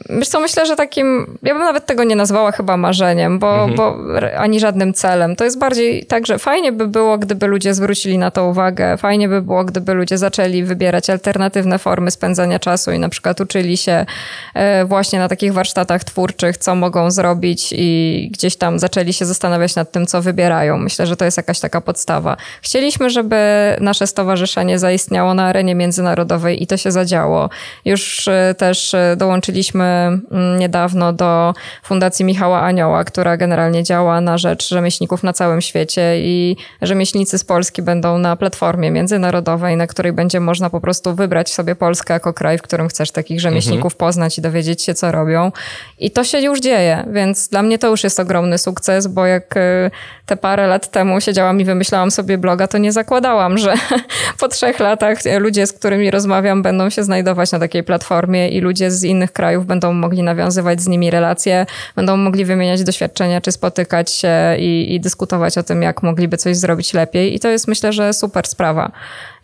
Wiesz 0.09 0.29
co, 0.29 0.41
myślę, 0.41 0.67
że 0.67 0.77
takim, 0.77 1.39
ja 1.43 1.55
bym 1.55 1.63
nawet 1.63 1.87
tego 1.87 2.05
nie 2.05 2.17
nazwała 2.17 2.53
chyba 2.53 2.77
marzeniem, 2.77 3.39
bo, 3.39 3.65
mhm. 3.65 3.77
bo 3.77 3.97
ani 4.37 4.61
żadnym 4.61 4.95
celem. 4.95 5.37
To 5.37 5.45
jest 5.45 5.59
bardziej 5.59 6.07
tak, 6.07 6.27
że 6.27 6.39
fajnie 6.39 6.73
by 6.73 6.89
było, 6.89 7.19
gdyby 7.19 7.47
ludzie 7.47 7.75
zwrócili 7.75 8.19
na 8.19 8.31
to 8.31 8.47
uwagę, 8.47 8.97
fajnie 8.97 9.29
by 9.29 9.43
było, 9.43 9.65
gdyby 9.65 9.95
ludzie 9.95 10.19
zaczęli 10.19 10.65
wybierać 10.65 11.11
alternatywne 11.11 11.79
formy 11.79 12.11
spędzania 12.11 12.50
czasu 12.59 12.93
i 12.93 12.99
na 12.99 13.09
przykład 13.09 13.41
uczyli 13.41 13.77
się 13.77 14.07
e, 14.55 14.85
właśnie 14.85 15.19
na 15.19 15.29
takich 15.29 15.53
warsztatach 15.53 16.05
twórczych, 16.05 16.57
co 16.57 16.75
mogą 16.75 17.11
zrobić 17.11 17.75
i 17.77 18.29
gdzieś 18.33 18.57
tam 18.57 18.79
zaczęli 18.79 19.13
się 19.13 19.27
zastanawiać 19.27 19.75
nad 19.75 19.93
tym, 19.93 20.07
co 20.07 20.23
wybierają. 20.23 20.79
Myślę, 20.79 21.07
że 21.07 21.17
to 21.17 21.25
jest 21.25 21.37
jakaś 21.37 21.61
taka 21.61 21.81
podstawa. 21.81 22.37
Chcieliśmy, 22.63 23.11
żeby 23.11 23.37
nasze 23.81 24.07
stowarzyszenie 24.07 24.79
zaistniało 24.79 25.35
na 25.35 25.45
arenie 25.45 25.75
międzynarodowej 25.75 26.63
i 26.63 26.67
to 26.67 26.77
się 26.77 26.93
zadziało. 26.93 27.51
Już 27.85 28.29
e, 28.29 28.55
też 28.59 28.95
e, 28.95 29.17
dołączyliśmy 29.17 29.85
mm, 29.85 30.59
niedawno 30.59 31.13
do 31.13 31.55
Fundacji 31.83 32.25
Michała 32.25 32.61
Anioła, 32.61 33.05
która 33.05 33.37
generalnie 33.37 33.83
działa 33.83 34.21
na 34.21 34.39
rzecz 34.39 34.69
rzemieślników 34.69 35.23
na 35.23 35.33
całym 35.33 35.61
świecie 35.61 36.21
i 36.21 36.57
rzemieślnicy 36.83 37.39
z 37.39 37.45
Polski 37.45 37.83
będą 37.83 38.19
na 38.19 38.37
platformie 38.37 38.91
międzynarodowej, 38.91 39.77
na 39.77 39.87
której 39.87 40.13
będzie 40.13 40.41
można 40.41 40.71
po 40.71 40.81
prostu 40.81 41.15
wybrać 41.15 41.53
sobie 41.53 41.75
Polskę 41.75 42.15
jako 42.15 42.33
kraj, 42.41 42.59
w 42.59 42.63
którym 42.63 42.89
chcesz 42.89 43.11
takich 43.11 43.41
rzemieślników 43.41 43.93
mhm. 43.93 43.99
poznać 43.99 44.39
i 44.39 44.41
dowiedzieć 44.43 44.83
się, 44.83 44.95
co 44.95 45.13
robią. 45.13 45.53
I 45.99 46.11
to 46.11 46.25
się 46.25 46.41
już 46.41 46.61
dzieje, 46.61 47.05
więc 47.13 47.49
dla 47.49 47.63
mnie 47.63 47.79
to 47.79 47.89
już 47.89 48.05
jest 48.05 48.21
ogromny 48.21 48.59
sukces, 48.59 49.07
bo 49.07 49.27
jak 49.27 49.57
y, 49.57 49.91
te 50.27 50.37
parę 50.37 50.67
lat 50.67 50.91
temu 50.91 51.21
siedziałam 51.21 51.61
i 51.61 51.65
wymyślałam 51.65 52.11
sobie 52.11 52.39
bloga, 52.39 52.67
to 52.67 52.79
nie 52.79 52.93
zakładałam, 52.93 53.59
że 53.59 53.75
po 54.41 54.49
trzech 54.49 54.81
latach 54.81 55.19
ludzie, 55.39 55.67
z 55.67 55.73
którymi 55.73 56.11
rozmawiam, 56.11 56.63
będą 56.63 56.91
się 56.91 57.05
znajdować 57.05 57.53
na 57.53 57.59
takiej 57.59 57.83
platformie 57.83 58.49
i 58.49 58.61
ludzie 58.61 58.91
z 58.91 59.05
innych 59.05 59.33
krajów 59.33 59.67
będą 59.67 59.93
mogli 59.93 60.23
nawiązywać 60.23 60.81
z 60.81 60.89
nimi 60.89 61.11
relacje, 61.11 61.67
będą 61.97 62.17
mogli 62.17 62.45
wymieniać 62.45 62.85
doświadczenia, 62.85 63.41
czy 63.41 63.53
spotykać 63.53 64.11
się 64.11 64.57
i, 64.59 64.95
i 64.95 65.01
dyskutować 65.01 65.59
o 65.59 65.63
tym, 65.63 65.83
jak 65.83 66.03
mogliby 66.03 66.37
coś 66.37 66.57
zrobić 66.57 66.95
lepiej. 66.95 67.35
I 67.35 67.41
to 67.41 67.49
jest 67.49 67.69
myślę, 67.69 67.93
że 67.93 68.13
super 68.13 68.47
sprawa. 68.47 68.93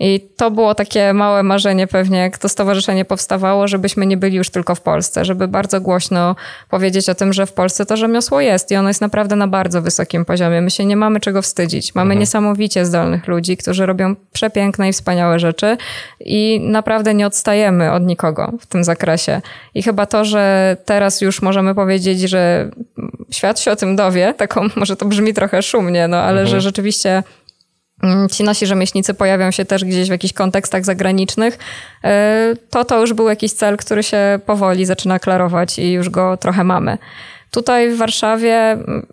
I 0.00 0.20
to 0.36 0.50
było 0.50 0.74
takie 0.74 1.12
małe 1.12 1.42
marzenie 1.42 1.86
pewnie, 1.86 2.18
jak 2.18 2.38
to 2.38 2.48
stowarzyszenie 2.48 3.04
powstawało, 3.04 3.68
żebyśmy 3.68 4.06
nie 4.06 4.16
byli 4.16 4.36
już 4.36 4.50
tylko 4.50 4.74
w 4.74 4.80
Polsce, 4.80 5.24
żeby 5.24 5.48
bardzo 5.48 5.80
głośno 5.80 6.36
powiedzieć 6.70 7.08
o 7.08 7.14
tym, 7.14 7.32
że 7.32 7.46
w 7.46 7.52
Polsce 7.52 7.86
to 7.86 7.96
rzemiosło 7.96 8.40
jest 8.40 8.70
i 8.70 8.76
ono 8.76 8.88
jest 8.88 9.00
naprawdę 9.00 9.36
na 9.36 9.48
bardzo 9.48 9.82
wysokim 9.82 10.24
poziomie. 10.24 10.60
My 10.60 10.70
się 10.70 10.84
nie 10.84 10.96
mamy 10.96 11.20
czego 11.20 11.42
wstydzić. 11.42 11.94
Mamy 11.94 12.08
mhm. 12.08 12.20
niesamowicie 12.20 12.86
zdolnych 12.86 13.28
ludzi, 13.28 13.56
którzy 13.56 13.86
robią 13.86 14.14
przepiękne 14.32 14.88
i 14.88 14.92
wspaniałe 14.92 15.38
rzeczy 15.38 15.76
i 16.20 16.60
naprawdę 16.62 17.14
nie 17.14 17.26
odstajemy 17.26 17.92
od 17.92 18.02
nikogo 18.02 18.52
w 18.60 18.66
tym 18.66 18.84
zakresie. 18.84 19.40
I 19.74 19.82
chyba 19.82 20.06
to, 20.06 20.24
że 20.24 20.76
teraz 20.84 21.20
już 21.20 21.42
możemy 21.42 21.74
powiedzieć, 21.74 22.20
że 22.20 22.70
świat 23.30 23.60
się 23.60 23.70
o 23.70 23.76
tym 23.76 23.96
dowie, 23.96 24.34
taką, 24.34 24.68
może 24.76 24.96
to 24.96 25.06
brzmi 25.06 25.34
trochę 25.34 25.62
szumnie, 25.62 26.08
no 26.08 26.16
ale 26.16 26.40
mhm. 26.40 26.48
że 26.48 26.60
rzeczywiście 26.60 27.22
ci 28.32 28.44
nasi 28.44 28.66
rzemieślnicy 28.66 29.14
pojawią 29.14 29.50
się 29.50 29.64
też 29.64 29.84
gdzieś 29.84 30.08
w 30.08 30.10
jakichś 30.10 30.34
kontekstach 30.34 30.84
zagranicznych, 30.84 31.58
e, 32.04 32.54
to 32.70 32.84
to 32.84 33.00
już 33.00 33.12
był 33.12 33.28
jakiś 33.28 33.52
cel, 33.52 33.76
który 33.76 34.02
się 34.02 34.38
powoli 34.46 34.86
zaczyna 34.86 35.18
klarować 35.18 35.78
i 35.78 35.92
już 35.92 36.10
go 36.10 36.36
trochę 36.36 36.64
mamy. 36.64 36.98
Tutaj 37.50 37.90
w 37.90 37.96
Warszawie 37.96 38.54
mm, 38.54 39.06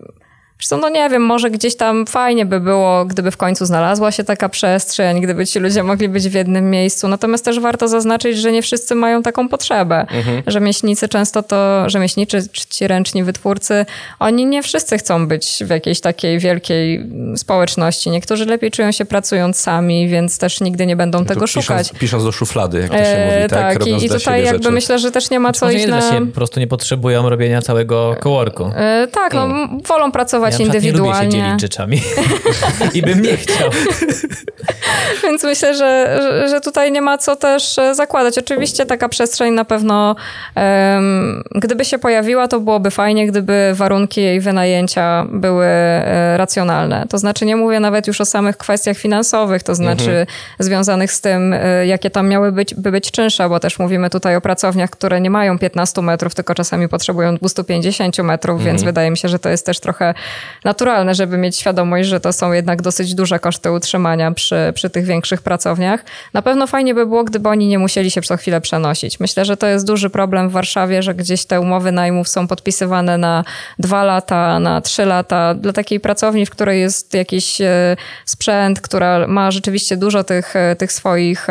Zresztą, 0.63 0.77
no 0.77 0.89
nie 0.89 1.09
wiem, 1.09 1.21
może 1.21 1.49
gdzieś 1.49 1.75
tam 1.75 2.05
fajnie 2.05 2.45
by 2.45 2.59
było, 2.59 3.05
gdyby 3.05 3.31
w 3.31 3.37
końcu 3.37 3.65
znalazła 3.65 4.11
się 4.11 4.23
taka 4.23 4.49
przestrzeń, 4.49 5.21
gdyby 5.21 5.47
ci 5.47 5.59
ludzie 5.59 5.83
mogli 5.83 6.09
być 6.09 6.29
w 6.29 6.33
jednym 6.33 6.69
miejscu. 6.69 7.07
Natomiast 7.07 7.45
też 7.45 7.59
warto 7.59 7.87
zaznaczyć, 7.87 8.37
że 8.37 8.51
nie 8.51 8.61
wszyscy 8.61 8.95
mają 8.95 9.23
taką 9.23 9.49
potrzebę. 9.49 9.99
Mhm. 9.99 10.43
Rzemieślnicy 10.47 11.07
często 11.07 11.43
to, 11.43 11.89
rzemieślniczy 11.89 12.47
czy 12.51 12.67
ci 12.69 12.87
ręczni 12.87 13.23
wytwórcy, 13.23 13.85
oni 14.19 14.45
nie 14.45 14.63
wszyscy 14.63 14.97
chcą 14.97 15.27
być 15.27 15.63
w 15.65 15.69
jakiejś 15.69 16.01
takiej 16.01 16.39
wielkiej 16.39 17.09
społeczności. 17.35 18.09
Niektórzy 18.09 18.45
lepiej 18.45 18.71
czują 18.71 18.91
się 18.91 19.05
pracując 19.05 19.59
sami, 19.59 20.07
więc 20.07 20.37
też 20.37 20.61
nigdy 20.61 20.85
nie 20.85 20.95
będą 20.95 21.25
tego 21.25 21.41
pisząc, 21.41 21.65
szukać. 21.65 21.91
Pisząc 21.99 22.23
do 22.23 22.31
szuflady, 22.31 22.79
jak 22.79 22.89
to 22.89 22.97
się 22.97 23.01
e, 23.01 23.35
mówi, 23.35 23.49
tak? 23.49 23.77
tak 23.77 23.87
i, 23.87 24.05
i 24.05 24.09
tutaj 24.09 24.43
jakby 24.43 24.63
rzeczy. 24.63 24.71
myślę, 24.71 24.99
że 24.99 25.11
też 25.11 25.29
nie 25.29 25.39
ma 25.39 25.51
co 25.51 25.71
iść 25.71 25.87
na... 25.87 26.01
Po 26.19 26.35
prostu 26.35 26.59
nie 26.59 26.67
potrzebują 26.67 27.29
robienia 27.29 27.61
całego 27.61 28.15
kołorku. 28.19 28.71
E, 28.75 29.07
tak, 29.11 29.33
no, 29.33 29.43
mm. 29.43 29.81
wolą 29.87 30.11
pracować 30.11 30.52
ja 30.59 30.65
indywidualnie. 30.65 31.13
Nie 31.13 31.23
lubię 31.23 31.31
się 31.31 31.45
dzielić 31.45 31.61
rzeczami 31.61 32.01
i 32.97 33.01
bym 33.01 33.21
nie 33.21 33.37
chciał. 33.37 33.69
Więc 35.23 35.43
myślę, 35.43 35.75
że, 35.75 36.19
że 36.49 36.61
tutaj 36.61 36.91
nie 36.91 37.01
ma 37.01 37.17
co 37.17 37.35
też 37.35 37.79
e, 37.79 37.95
zakładać. 37.95 38.37
Oczywiście 38.37 38.85
taka 38.85 39.09
przestrzeń 39.09 39.53
na 39.53 39.65
pewno, 39.65 40.15
um, 40.55 41.43
gdyby 41.55 41.85
się 41.85 41.99
pojawiła, 41.99 42.47
to 42.47 42.59
byłoby 42.59 42.91
fajnie, 42.91 43.27
gdyby 43.27 43.71
warunki 43.73 44.21
jej 44.21 44.39
wynajęcia 44.39 45.25
były 45.29 45.65
e, 45.65 46.37
racjonalne. 46.37 47.05
To 47.09 47.17
znaczy 47.17 47.45
nie 47.45 47.55
mówię 47.55 47.79
nawet 47.79 48.07
już 48.07 48.21
o 48.21 48.25
samych 48.25 48.57
kwestiach 48.57 48.97
finansowych, 48.97 49.63
to 49.63 49.75
znaczy 49.75 50.09
mhm. 50.09 50.27
związanych 50.59 51.11
z 51.11 51.21
tym, 51.21 51.53
e, 51.53 51.87
jakie 51.87 52.09
tam 52.09 52.29
miały 52.29 52.51
być, 52.51 52.75
by 52.75 52.91
być 52.91 53.11
czynsze, 53.11 53.49
bo 53.49 53.59
też 53.59 53.79
mówimy 53.79 54.09
tutaj 54.09 54.35
o 54.35 54.41
pracowniach, 54.41 54.89
które 54.89 55.21
nie 55.21 55.29
mają 55.29 55.59
15 55.59 56.01
metrów, 56.01 56.35
tylko 56.35 56.55
czasami 56.55 56.89
potrzebują 56.89 57.35
250 57.35 58.17
metrów, 58.17 58.57
mhm. 58.57 58.65
więc 58.65 58.83
wydaje 58.83 59.11
mi 59.11 59.17
się, 59.17 59.29
że 59.29 59.39
to 59.39 59.49
jest 59.49 59.65
też 59.65 59.79
trochę 59.79 60.13
naturalne, 60.63 61.15
żeby 61.15 61.37
mieć 61.37 61.57
świadomość, 61.57 62.09
że 62.09 62.19
to 62.19 62.33
są 62.33 62.51
jednak 62.51 62.81
dosyć 62.81 63.15
duże 63.15 63.39
koszty 63.39 63.71
utrzymania 63.71 64.31
przy, 64.31 64.71
przy 64.75 64.89
tych 64.89 65.05
większych 65.05 65.41
pracowniach. 65.41 66.05
Na 66.33 66.41
pewno 66.41 66.67
fajnie 66.67 66.93
by 66.93 67.05
było, 67.05 67.23
gdyby 67.23 67.49
oni 67.49 67.67
nie 67.67 67.79
musieli 67.79 68.11
się 68.11 68.21
co 68.21 68.37
chwilę 68.37 68.61
przenosić. 68.61 69.19
Myślę, 69.19 69.45
że 69.45 69.57
to 69.57 69.67
jest 69.67 69.87
duży 69.87 70.09
problem 70.09 70.49
w 70.49 70.51
Warszawie, 70.51 71.03
że 71.03 71.15
gdzieś 71.15 71.45
te 71.45 71.61
umowy 71.61 71.91
najmów 71.91 72.29
są 72.29 72.47
podpisywane 72.47 73.17
na 73.17 73.43
dwa 73.79 74.03
lata, 74.03 74.59
na 74.59 74.81
trzy 74.81 75.05
lata. 75.05 75.55
Dla 75.55 75.73
takiej 75.73 75.99
pracowni, 75.99 76.45
w 76.45 76.49
której 76.49 76.79
jest 76.81 77.13
jakiś 77.13 77.61
e, 77.61 77.97
sprzęt, 78.25 78.81
która 78.81 79.27
ma 79.27 79.51
rzeczywiście 79.51 79.97
dużo 79.97 80.23
tych, 80.23 80.55
e, 80.55 80.75
tych 80.75 80.91
swoich 80.91 81.47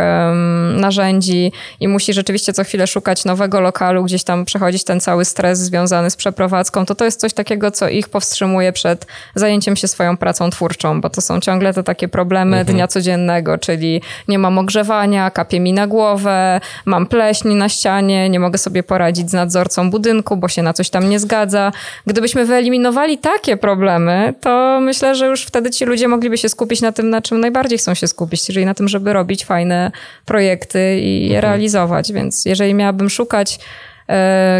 narzędzi 0.76 1.52
i 1.80 1.88
musi 1.88 2.12
rzeczywiście 2.12 2.52
co 2.52 2.64
chwilę 2.64 2.86
szukać 2.86 3.24
nowego 3.24 3.60
lokalu, 3.60 4.04
gdzieś 4.04 4.24
tam 4.24 4.44
przechodzić 4.44 4.84
ten 4.84 5.00
cały 5.00 5.24
stres 5.24 5.58
związany 5.58 6.10
z 6.10 6.16
przeprowadzką, 6.16 6.86
to 6.86 6.94
to 6.94 7.04
jest 7.04 7.20
coś 7.20 7.32
takiego, 7.32 7.70
co 7.70 7.88
ich 7.88 8.08
powstrzymuje 8.08 8.71
przed 8.72 9.06
zajęciem 9.34 9.76
się 9.76 9.88
swoją 9.88 10.16
pracą 10.16 10.50
twórczą, 10.50 11.00
bo 11.00 11.10
to 11.10 11.20
są 11.20 11.40
ciągle 11.40 11.74
te 11.74 11.82
takie 11.82 12.08
problemy 12.08 12.58
mhm. 12.58 12.76
dnia 12.76 12.88
codziennego, 12.88 13.58
czyli 13.58 14.02
nie 14.28 14.38
mam 14.38 14.58
ogrzewania, 14.58 15.30
kapie 15.30 15.60
mi 15.60 15.72
na 15.72 15.86
głowę, 15.86 16.60
mam 16.84 17.06
pleśń 17.06 17.48
na 17.48 17.68
ścianie, 17.68 18.30
nie 18.30 18.40
mogę 18.40 18.58
sobie 18.58 18.82
poradzić 18.82 19.30
z 19.30 19.32
nadzorcą 19.32 19.90
budynku, 19.90 20.36
bo 20.36 20.48
się 20.48 20.62
na 20.62 20.72
coś 20.72 20.90
tam 20.90 21.08
nie 21.08 21.20
zgadza. 21.20 21.72
Gdybyśmy 22.06 22.44
wyeliminowali 22.44 23.18
takie 23.18 23.56
problemy, 23.56 24.34
to 24.40 24.78
myślę, 24.80 25.14
że 25.14 25.26
już 25.26 25.44
wtedy 25.44 25.70
ci 25.70 25.84
ludzie 25.84 26.08
mogliby 26.08 26.38
się 26.38 26.48
skupić 26.48 26.80
na 26.80 26.92
tym, 26.92 27.10
na 27.10 27.22
czym 27.22 27.40
najbardziej 27.40 27.78
chcą 27.78 27.94
się 27.94 28.08
skupić, 28.08 28.46
czyli 28.46 28.66
na 28.66 28.74
tym, 28.74 28.88
żeby 28.88 29.12
robić 29.12 29.44
fajne 29.44 29.92
projekty 30.24 31.00
i 31.00 31.28
je 31.28 31.36
mhm. 31.36 31.42
realizować. 31.42 32.12
Więc 32.12 32.44
jeżeli 32.44 32.74
miałabym 32.74 33.10
szukać 33.10 33.58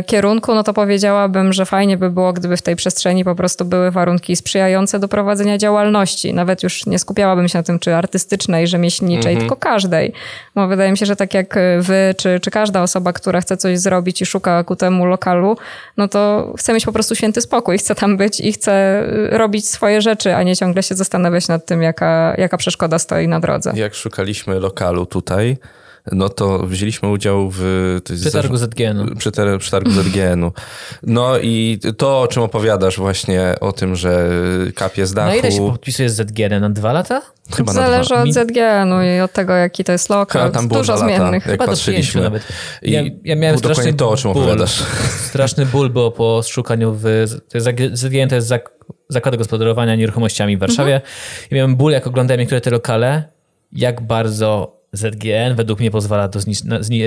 kierunku, 0.06 0.54
no 0.54 0.62
to 0.62 0.72
powiedziałabym, 0.72 1.52
że 1.52 1.66
fajnie 1.66 1.96
by 1.96 2.10
było, 2.10 2.32
gdyby 2.32 2.56
w 2.56 2.62
tej 2.62 2.76
przestrzeni 2.76 3.24
po 3.24 3.34
prostu 3.34 3.64
były 3.64 3.90
warunki 3.90 4.36
sprzyjające 4.36 4.98
do 4.98 5.08
prowadzenia 5.08 5.58
działalności. 5.58 6.34
Nawet 6.34 6.62
już 6.62 6.86
nie 6.86 6.98
skupiałabym 6.98 7.48
się 7.48 7.58
na 7.58 7.62
tym, 7.62 7.78
czy 7.78 7.94
artystycznej, 7.94 8.66
rzemieślniczej, 8.66 9.32
mhm. 9.32 9.38
tylko 9.38 9.56
każdej. 9.56 10.12
Bo 10.54 10.68
wydaje 10.68 10.90
mi 10.90 10.98
się, 10.98 11.06
że 11.06 11.16
tak 11.16 11.34
jak 11.34 11.54
wy, 11.80 12.14
czy, 12.16 12.40
czy 12.40 12.50
każda 12.50 12.82
osoba, 12.82 13.12
która 13.12 13.40
chce 13.40 13.56
coś 13.56 13.78
zrobić 13.78 14.22
i 14.22 14.26
szuka 14.26 14.64
ku 14.64 14.76
temu 14.76 15.06
lokalu, 15.06 15.56
no 15.96 16.08
to 16.08 16.52
chce 16.58 16.72
mieć 16.72 16.84
po 16.84 16.92
prostu 16.92 17.14
święty 17.14 17.40
spokój, 17.40 17.78
chce 17.78 17.94
tam 17.94 18.16
być 18.16 18.40
i 18.40 18.52
chce 18.52 19.04
robić 19.30 19.68
swoje 19.68 20.00
rzeczy, 20.00 20.34
a 20.34 20.42
nie 20.42 20.56
ciągle 20.56 20.82
się 20.82 20.94
zastanawiać 20.94 21.48
nad 21.48 21.66
tym, 21.66 21.82
jaka, 21.82 22.34
jaka 22.38 22.56
przeszkoda 22.56 22.98
stoi 22.98 23.28
na 23.28 23.40
drodze. 23.40 23.72
Jak 23.74 23.94
szukaliśmy 23.94 24.60
lokalu 24.60 25.06
tutaj, 25.06 25.56
no 26.12 26.28
to 26.28 26.58
wzięliśmy 26.58 27.08
udział 27.08 27.50
w... 27.52 28.00
przetargu 28.20 28.56
ZGN-u. 28.56 29.16
Przetargu 29.58 29.90
ZGN-u. 29.90 30.52
No 31.02 31.38
i 31.38 31.78
to, 31.96 32.20
o 32.20 32.28
czym 32.28 32.42
opowiadasz 32.42 32.96
właśnie, 32.96 33.54
o 33.60 33.72
tym, 33.72 33.96
że 33.96 34.28
kapie 34.74 35.06
z 35.06 35.14
dachu... 35.14 35.28
Na 35.28 35.34
ile 35.34 35.52
się 35.52 35.70
podpisuje 35.70 36.10
z 36.10 36.16
ZGN? 36.16 36.60
Na 36.60 36.70
dwa 36.70 36.92
lata? 36.92 37.22
Chyba 37.56 37.72
Zależy 37.72 38.14
od 38.14 38.32
ZGN-u 38.32 39.02
i 39.02 39.20
od 39.20 39.32
tego, 39.32 39.52
jaki 39.52 39.84
to 39.84 39.92
jest 39.92 40.10
lokal. 40.10 40.50
Tam 40.50 40.68
było 40.68 40.80
Dużo 40.80 40.98
zmiennych. 40.98 41.46
jak 41.46 41.52
Chyba 41.52 41.66
patrzyliśmy. 41.66 42.22
Nawet. 42.22 42.42
I 42.82 42.90
ja, 42.90 43.02
ja 43.24 43.36
miałem 43.36 43.58
straszny 43.58 43.94
to, 43.94 44.10
o 44.10 44.16
czym 44.16 44.32
ból. 44.32 44.42
opowiadasz. 44.42 44.82
Straszny 45.28 45.66
ból 45.66 45.90
było 45.90 46.10
po 46.10 46.42
szukaniu 46.42 46.96
w... 46.98 47.24
ZGN 47.94 48.28
to 48.28 48.34
jest 48.34 48.46
zak 48.46 48.70
zakład 49.08 49.36
gospodarowania 49.36 49.96
nieruchomościami 49.96 50.56
w 50.56 50.60
Warszawie. 50.60 50.94
Mhm. 50.94 51.12
I 51.50 51.54
miałem 51.54 51.76
ból, 51.76 51.92
jak 51.92 52.06
oglądałem 52.06 52.40
niektóre 52.40 52.60
te 52.60 52.70
lokale, 52.70 53.24
jak 53.72 54.00
bardzo 54.00 54.81
ZGN 54.92 55.54
według 55.54 55.80
mnie 55.80 55.90
pozwala 55.90 56.28
to 56.28 56.40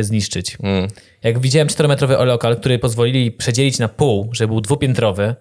zniszczyć. 0.01 0.57
Mm. 0.63 0.87
Jak 1.23 1.39
widziałem 1.39 1.67
4-metrowy 1.67 2.25
lokal, 2.25 2.57
który 2.57 2.79
pozwolili 2.79 3.31
przedzielić 3.31 3.79
na 3.79 3.87
pół, 3.87 4.29
żeby 4.31 4.47
był 4.47 4.61
dwupiętrowy, 4.61 5.35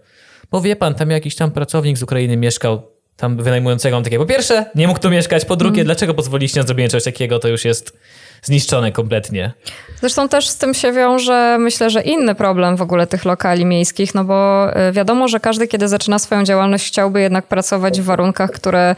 bo 0.50 0.60
wie 0.60 0.76
pan, 0.76 0.94
tam 0.94 1.10
jakiś 1.10 1.36
tam 1.36 1.50
pracownik 1.50 1.98
z 1.98 2.02
Ukrainy 2.02 2.36
mieszkał, 2.36 2.82
tam 3.16 3.36
wynajmującego 3.36 3.96
on 3.96 4.04
takie, 4.04 4.18
po 4.18 4.26
pierwsze, 4.26 4.66
nie 4.74 4.88
mógł 4.88 5.00
tu 5.00 5.10
mieszkać, 5.10 5.44
po 5.44 5.56
drugie, 5.56 5.80
mm. 5.80 5.84
dlaczego 5.84 6.14
pozwoliliście 6.14 6.60
na 6.60 6.66
zrobienie 6.66 6.88
czegoś 6.88 7.04
takiego, 7.04 7.38
to 7.38 7.48
już 7.48 7.64
jest 7.64 7.98
zniszczone 8.42 8.92
kompletnie. 8.92 9.52
Zresztą 10.00 10.28
też 10.28 10.48
z 10.48 10.56
tym 10.56 10.74
się 10.74 10.92
wiąże, 10.92 11.56
myślę, 11.58 11.90
że 11.90 12.02
inny 12.02 12.34
problem 12.34 12.76
w 12.76 12.82
ogóle 12.82 13.06
tych 13.06 13.24
lokali 13.24 13.64
miejskich, 13.64 14.14
no 14.14 14.24
bo 14.24 14.68
y, 14.88 14.92
wiadomo, 14.92 15.28
że 15.28 15.40
każdy, 15.40 15.68
kiedy 15.68 15.88
zaczyna 15.88 16.18
swoją 16.18 16.44
działalność, 16.44 16.86
chciałby 16.86 17.20
jednak 17.20 17.46
pracować 17.46 18.00
w 18.00 18.04
warunkach, 18.04 18.50
które 18.50 18.94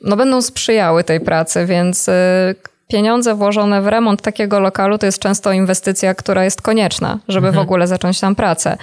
no, 0.00 0.16
będą 0.16 0.42
sprzyjały 0.42 1.04
tej 1.04 1.20
pracy, 1.20 1.66
więc 1.66 2.08
y, 2.08 2.12
pieniądze 2.88 3.34
włożone 3.34 3.82
w 3.82 3.86
remont 3.86 4.22
takiego 4.22 4.60
lokalu 4.60 4.98
to 4.98 5.06
jest 5.06 5.18
często 5.18 5.52
inwestycja, 5.52 6.14
która 6.14 6.44
jest 6.44 6.62
konieczna, 6.62 7.18
żeby 7.28 7.46
mhm. 7.46 7.64
w 7.64 7.66
ogóle 7.66 7.86
zacząć 7.86 8.20
tam 8.20 8.34
pracę. 8.34 8.76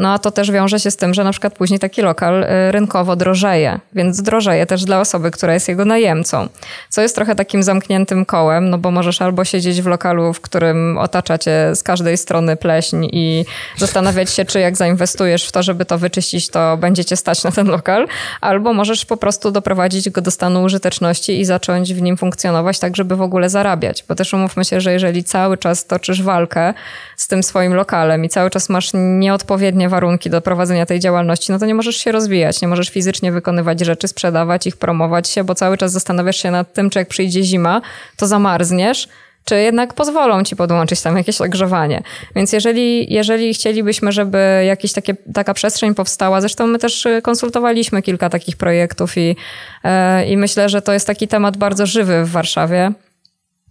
No 0.00 0.12
a 0.12 0.18
to 0.18 0.30
też 0.30 0.50
wiąże 0.50 0.80
się 0.80 0.90
z 0.90 0.96
tym, 0.96 1.14
że 1.14 1.24
na 1.24 1.30
przykład 1.30 1.54
później 1.54 1.80
taki 1.80 2.02
lokal 2.02 2.42
y, 2.42 2.72
rynkowo 2.72 3.16
drożeje, 3.16 3.80
więc 3.92 4.22
drożeje 4.22 4.66
też 4.66 4.84
dla 4.84 5.00
osoby, 5.00 5.30
która 5.30 5.54
jest 5.54 5.68
jego 5.68 5.84
najemcą. 5.84 6.48
Co 6.88 7.02
jest 7.02 7.14
trochę 7.14 7.34
takim 7.34 7.62
zamkniętym 7.62 8.24
kołem, 8.24 8.70
no 8.70 8.78
bo 8.78 8.90
możesz 8.90 9.22
albo 9.22 9.44
siedzieć 9.44 9.82
w 9.82 9.86
lokalu, 9.86 10.32
w 10.32 10.40
którym 10.40 10.98
otacza 10.98 11.38
cię 11.38 11.70
z 11.74 11.82
każdej 11.82 12.16
strony 12.16 12.56
pleśń 12.56 13.08
i 13.12 13.44
zastanawiać 13.76 14.30
się, 14.30 14.44
czy 14.44 14.60
jak 14.60 14.76
zainwestujesz 14.76 15.48
w 15.48 15.52
to, 15.52 15.62
żeby 15.62 15.84
to 15.84 15.98
wyczyścić, 15.98 16.48
to 16.48 16.76
będzie 16.76 17.04
cię 17.04 17.16
stać 17.16 17.44
na 17.44 17.52
ten 17.52 17.66
lokal, 17.68 18.06
albo 18.40 18.72
możesz 18.72 19.04
po 19.04 19.16
prostu 19.16 19.50
doprowadzić 19.50 20.10
go 20.10 20.20
do 20.20 20.30
stanu 20.30 20.62
użyteczności 20.62 21.40
i 21.40 21.44
zacząć 21.44 21.94
w 21.94 22.02
nim 22.02 22.16
funkcjonować 22.16 22.78
tak, 22.78 22.96
żeby 22.96 23.16
w 23.16 23.22
ogóle 23.22 23.50
zarabiać. 23.50 24.04
Bo 24.08 24.14
też 24.14 24.34
umówmy 24.34 24.64
się, 24.64 24.80
że 24.80 24.92
jeżeli 24.92 25.24
cały 25.24 25.58
czas 25.58 25.86
toczysz 25.86 26.22
walkę 26.22 26.74
z 27.16 27.28
tym 27.28 27.42
swoim 27.42 27.74
lokalem 27.74 28.24
i 28.24 28.28
cały 28.28 28.50
czas 28.50 28.68
masz 28.68 28.90
nieodpowiednie 28.94 29.89
warunki 29.90 30.30
do 30.30 30.40
prowadzenia 30.40 30.86
tej 30.86 31.00
działalności, 31.00 31.52
no 31.52 31.58
to 31.58 31.66
nie 31.66 31.74
możesz 31.74 31.96
się 31.96 32.12
rozwijać, 32.12 32.62
nie 32.62 32.68
możesz 32.68 32.90
fizycznie 32.90 33.32
wykonywać 33.32 33.80
rzeczy, 33.80 34.08
sprzedawać 34.08 34.66
ich, 34.66 34.76
promować 34.76 35.28
się, 35.28 35.44
bo 35.44 35.54
cały 35.54 35.76
czas 35.78 35.92
zastanawiasz 35.92 36.36
się 36.36 36.50
nad 36.50 36.72
tym, 36.72 36.90
czy 36.90 36.98
jak 36.98 37.08
przyjdzie 37.08 37.42
zima, 37.42 37.80
to 38.16 38.26
zamarzniesz, 38.26 39.08
czy 39.44 39.56
jednak 39.56 39.94
pozwolą 39.94 40.44
ci 40.44 40.56
podłączyć 40.56 41.00
tam 41.00 41.16
jakieś 41.16 41.40
ogrzewanie. 41.40 42.02
Więc 42.36 42.52
jeżeli, 42.52 43.14
jeżeli 43.14 43.54
chcielibyśmy, 43.54 44.12
żeby 44.12 44.62
jakaś 44.66 44.92
taka 45.34 45.54
przestrzeń 45.54 45.94
powstała, 45.94 46.40
zresztą 46.40 46.66
my 46.66 46.78
też 46.78 47.08
konsultowaliśmy 47.22 48.02
kilka 48.02 48.30
takich 48.30 48.56
projektów 48.56 49.18
i, 49.18 49.36
yy, 49.84 50.26
i 50.26 50.36
myślę, 50.36 50.68
że 50.68 50.82
to 50.82 50.92
jest 50.92 51.06
taki 51.06 51.28
temat 51.28 51.56
bardzo 51.56 51.86
żywy 51.86 52.24
w 52.24 52.30
Warszawie 52.30 52.92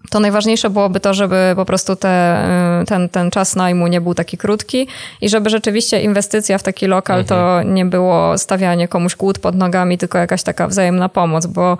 to 0.10 0.20
najważniejsze 0.20 0.70
byłoby 0.70 1.00
to, 1.00 1.14
żeby 1.14 1.54
po 1.56 1.66
prostu 1.66 1.96
te, 1.96 2.44
y, 2.82 2.86
ten, 2.86 3.10
ten 3.10 3.32
czas 3.32 3.56
najmu 3.56 3.88
nie 3.88 4.02
był 4.02 4.14
taki 4.14 4.38
krótki 4.38 4.88
i 5.22 5.30
żeby 5.30 5.50
rzeczywiście 5.50 6.02
inwestycja 6.02 6.58
w 6.58 6.64
taki 6.64 6.88
lokal 6.88 7.20
mhm. 7.20 7.28
to 7.28 7.70
nie 7.70 7.86
było 7.86 8.38
stawianie 8.38 8.88
komuś 8.88 9.16
kłód 9.16 9.40
pod 9.40 9.56
nogami, 9.56 9.98
tylko 9.98 10.18
jakaś 10.18 10.44
taka 10.44 10.68
wzajemna 10.68 11.10
pomoc, 11.10 11.46
bo 11.46 11.78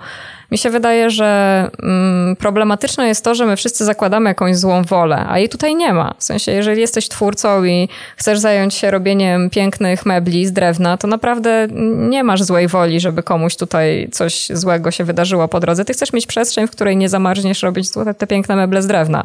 mi 0.50 0.58
się 0.58 0.70
wydaje, 0.70 1.10
że 1.10 1.70
mm, 1.82 2.36
problematyczne 2.36 3.08
jest 3.08 3.24
to, 3.24 3.34
że 3.34 3.46
my 3.46 3.56
wszyscy 3.56 3.84
zakładamy 3.84 4.30
jakąś 4.30 4.56
złą 4.56 4.82
wolę, 4.82 5.24
a 5.28 5.38
jej 5.38 5.48
tutaj 5.48 5.76
nie 5.76 5.92
ma. 5.92 6.14
W 6.18 6.24
sensie, 6.24 6.52
jeżeli 6.52 6.80
jesteś 6.80 7.08
twórcą 7.08 7.64
i 7.64 7.88
chcesz 8.16 8.38
zająć 8.38 8.74
się 8.74 8.90
robieniem 8.90 9.50
pięknych 9.50 10.06
mebli 10.06 10.46
z 10.46 10.52
drewna, 10.52 10.96
to 10.96 11.08
naprawdę 11.08 11.68
nie 11.96 12.24
masz 12.24 12.42
złej 12.42 12.68
woli, 12.68 13.00
żeby 13.00 13.22
komuś 13.22 13.56
tutaj 13.56 14.08
coś 14.12 14.48
złego 14.48 14.90
się 14.90 15.04
wydarzyło 15.04 15.48
po 15.48 15.60
drodze. 15.60 15.84
Ty 15.84 15.92
chcesz 15.92 16.12
mieć 16.12 16.26
przestrzeń, 16.26 16.66
w 16.66 16.70
której 16.70 16.96
nie 16.96 17.08
zamarzniesz 17.08 17.62
robić 17.62 17.88
te 18.18 18.26
piękne 18.26 18.56
meble 18.56 18.82
z 18.82 18.86
drewna. 18.86 19.24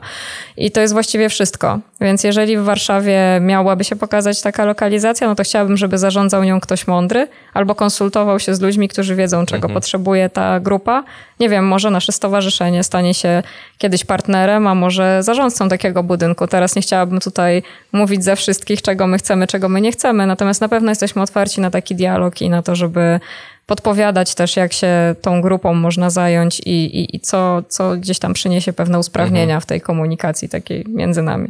I 0.58 0.72
to 0.72 0.82
jest 0.82 0.94
właściwie 0.94 1.30
wszystko. 1.30 1.80
Więc 2.02 2.24
jeżeli 2.24 2.58
w 2.58 2.64
Warszawie 2.64 3.20
miałaby 3.42 3.84
się 3.84 3.96
pokazać 3.96 4.42
taka 4.42 4.66
lokalizacja, 4.66 5.28
no 5.28 5.36
to 5.36 5.44
chciałabym, 5.44 5.78
żeby 5.78 5.98
zarządzał 5.98 6.44
nią 6.44 6.60
ktoś 6.60 6.88
mądry 6.88 7.28
albo 7.54 7.76
konsultował 7.76 8.40
się 8.40 8.56
z 8.56 8.62
ludźmi, 8.62 8.88
którzy 8.88 9.16
wiedzą, 9.16 9.46
czego 9.46 9.66
mhm. 9.66 9.74
potrzebuje 9.74 10.30
ta 10.30 10.60
grupa 10.60 11.04
nie 11.39 11.49
wiem, 11.49 11.68
może 11.68 11.91
nasze 11.91 12.11
stowarzyszenie 12.11 12.84
stanie 12.84 13.13
się 13.13 13.43
kiedyś 13.78 14.05
partnerem, 14.05 14.68
a 14.68 14.76
może 14.76 15.24
zarządcą 15.24 15.70
takiego 15.70 16.03
budynku. 16.03 16.47
Teraz 16.47 16.76
nie 16.76 16.82
chciałabym 16.82 17.20
tutaj 17.20 17.63
mówić 17.91 18.24
za 18.24 18.36
wszystkich, 18.36 18.82
czego 18.82 19.07
my 19.07 19.18
chcemy, 19.18 19.47
czego 19.47 19.70
my 19.70 19.82
nie 19.82 19.91
chcemy, 19.91 20.28
natomiast 20.28 20.61
na 20.61 20.70
pewno 20.70 20.91
jesteśmy 20.91 21.22
otwarci 21.22 21.61
na 21.61 21.72
taki 21.72 21.95
dialog 21.95 22.41
i 22.41 22.49
na 22.49 22.61
to, 22.61 22.76
żeby 22.76 23.20
podpowiadać 23.66 24.36
też, 24.36 24.55
jak 24.55 24.74
się 24.74 25.16
tą 25.22 25.41
grupą 25.41 25.74
można 25.74 26.09
zająć 26.09 26.59
i, 26.59 26.99
i, 26.99 27.16
i 27.16 27.20
co, 27.20 27.63
co 27.70 27.97
gdzieś 27.97 28.20
tam 28.20 28.34
przyniesie 28.34 28.74
pewne 28.74 28.99
usprawnienia 28.99 29.43
mhm. 29.43 29.61
w 29.61 29.66
tej 29.66 29.82
komunikacji 29.82 30.49
takiej 30.49 30.86
między 30.88 31.22
nami. 31.22 31.47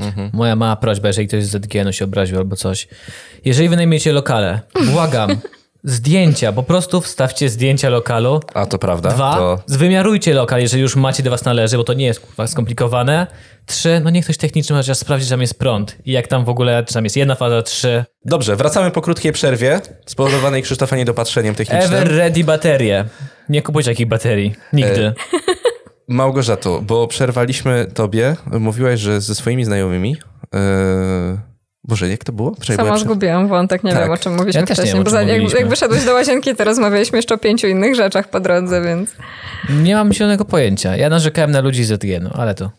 Mhm. 0.00 0.30
Moja 0.32 0.56
mała 0.56 0.76
prośba, 0.76 1.08
jeżeli 1.08 1.28
ktoś 1.28 1.44
z 1.44 1.50
ZGN-u 1.50 1.92
się 1.92 2.04
obraził 2.04 2.38
albo 2.38 2.56
coś. 2.56 2.88
Jeżeli 3.44 3.68
wynajmiecie 3.68 4.12
lokale, 4.12 4.60
błagam, 4.92 5.36
Zdjęcia, 5.84 6.52
po 6.52 6.62
prostu 6.62 7.00
wstawcie 7.00 7.48
zdjęcia 7.48 7.88
lokalu. 7.88 8.40
A 8.54 8.66
to 8.66 8.78
prawda. 8.78 9.10
Dwa, 9.10 9.36
to... 9.36 9.58
zwymiarujcie 9.66 10.34
lokal, 10.34 10.60
jeżeli 10.60 10.82
już 10.82 10.96
macie 10.96 11.22
do 11.22 11.30
was 11.30 11.44
należy, 11.44 11.76
bo 11.76 11.84
to 11.84 11.94
nie 11.94 12.06
jest 12.06 12.26
skomplikowane. 12.46 13.26
Trzy, 13.66 14.00
no 14.04 14.10
niech 14.10 14.24
ktoś 14.24 14.36
techniczny 14.36 14.76
chociaż 14.76 14.98
sprawdzi, 14.98 15.24
czy 15.24 15.30
tam 15.30 15.40
jest 15.40 15.58
prąd 15.58 15.96
i 16.04 16.12
jak 16.12 16.26
tam 16.26 16.44
w 16.44 16.48
ogóle, 16.48 16.84
czy 16.84 16.94
tam 16.94 17.04
jest 17.04 17.16
jedna 17.16 17.34
faza, 17.34 17.62
trzy. 17.62 18.04
Dobrze, 18.24 18.56
wracamy 18.56 18.90
po 18.90 19.00
krótkiej 19.00 19.32
przerwie, 19.32 19.80
spowodowanej 20.06 20.62
Krzysztofa 20.62 20.96
niedopatrzeniem 20.96 21.54
technicznym. 21.54 21.94
Ever 21.94 22.16
ready 22.16 22.44
baterie. 22.44 23.04
Nie 23.48 23.62
kupujcie 23.62 23.90
takich 23.90 24.08
baterii. 24.08 24.54
Nigdy. 24.72 25.06
E... 25.06 25.14
Małgorzato, 26.08 26.82
bo 26.82 27.06
przerwaliśmy 27.06 27.86
tobie, 27.94 28.36
mówiłaś, 28.46 29.00
że 29.00 29.20
ze 29.20 29.34
swoimi 29.34 29.64
znajomymi... 29.64 30.16
Yy 30.54 31.48
Boże, 31.84 32.08
jak 32.08 32.24
to 32.24 32.32
było? 32.32 32.54
Przejmuję 32.60 32.88
Sama 32.88 32.98
zgubiłam 32.98 33.48
wątek, 33.48 33.84
nie 33.84 33.92
tak. 33.92 34.02
wiem 34.02 34.10
o 34.10 34.16
czym 34.16 34.32
mówiliśmy 34.32 34.60
ja 34.60 34.66
wcześniej. 34.66 35.04
Bo 35.04 35.20
jak, 35.20 35.52
jak 35.52 35.68
wyszedłeś 35.68 36.04
do 36.04 36.12
łazienki, 36.12 36.54
to 36.54 36.64
rozmawialiśmy 36.64 37.18
jeszcze 37.18 37.34
o 37.34 37.38
pięciu 37.38 37.66
innych 37.66 37.94
rzeczach 37.94 38.30
po 38.30 38.40
drodze, 38.40 38.82
więc... 38.82 39.10
Nie 39.70 39.94
mam 39.94 40.12
zielonego 40.12 40.44
pojęcia. 40.44 40.96
Ja 40.96 41.08
narzekałem 41.08 41.50
na 41.50 41.60
ludzi 41.60 41.84
z 41.84 41.88
ZGN-u, 41.88 42.30
ale 42.34 42.54
to... 42.54 42.70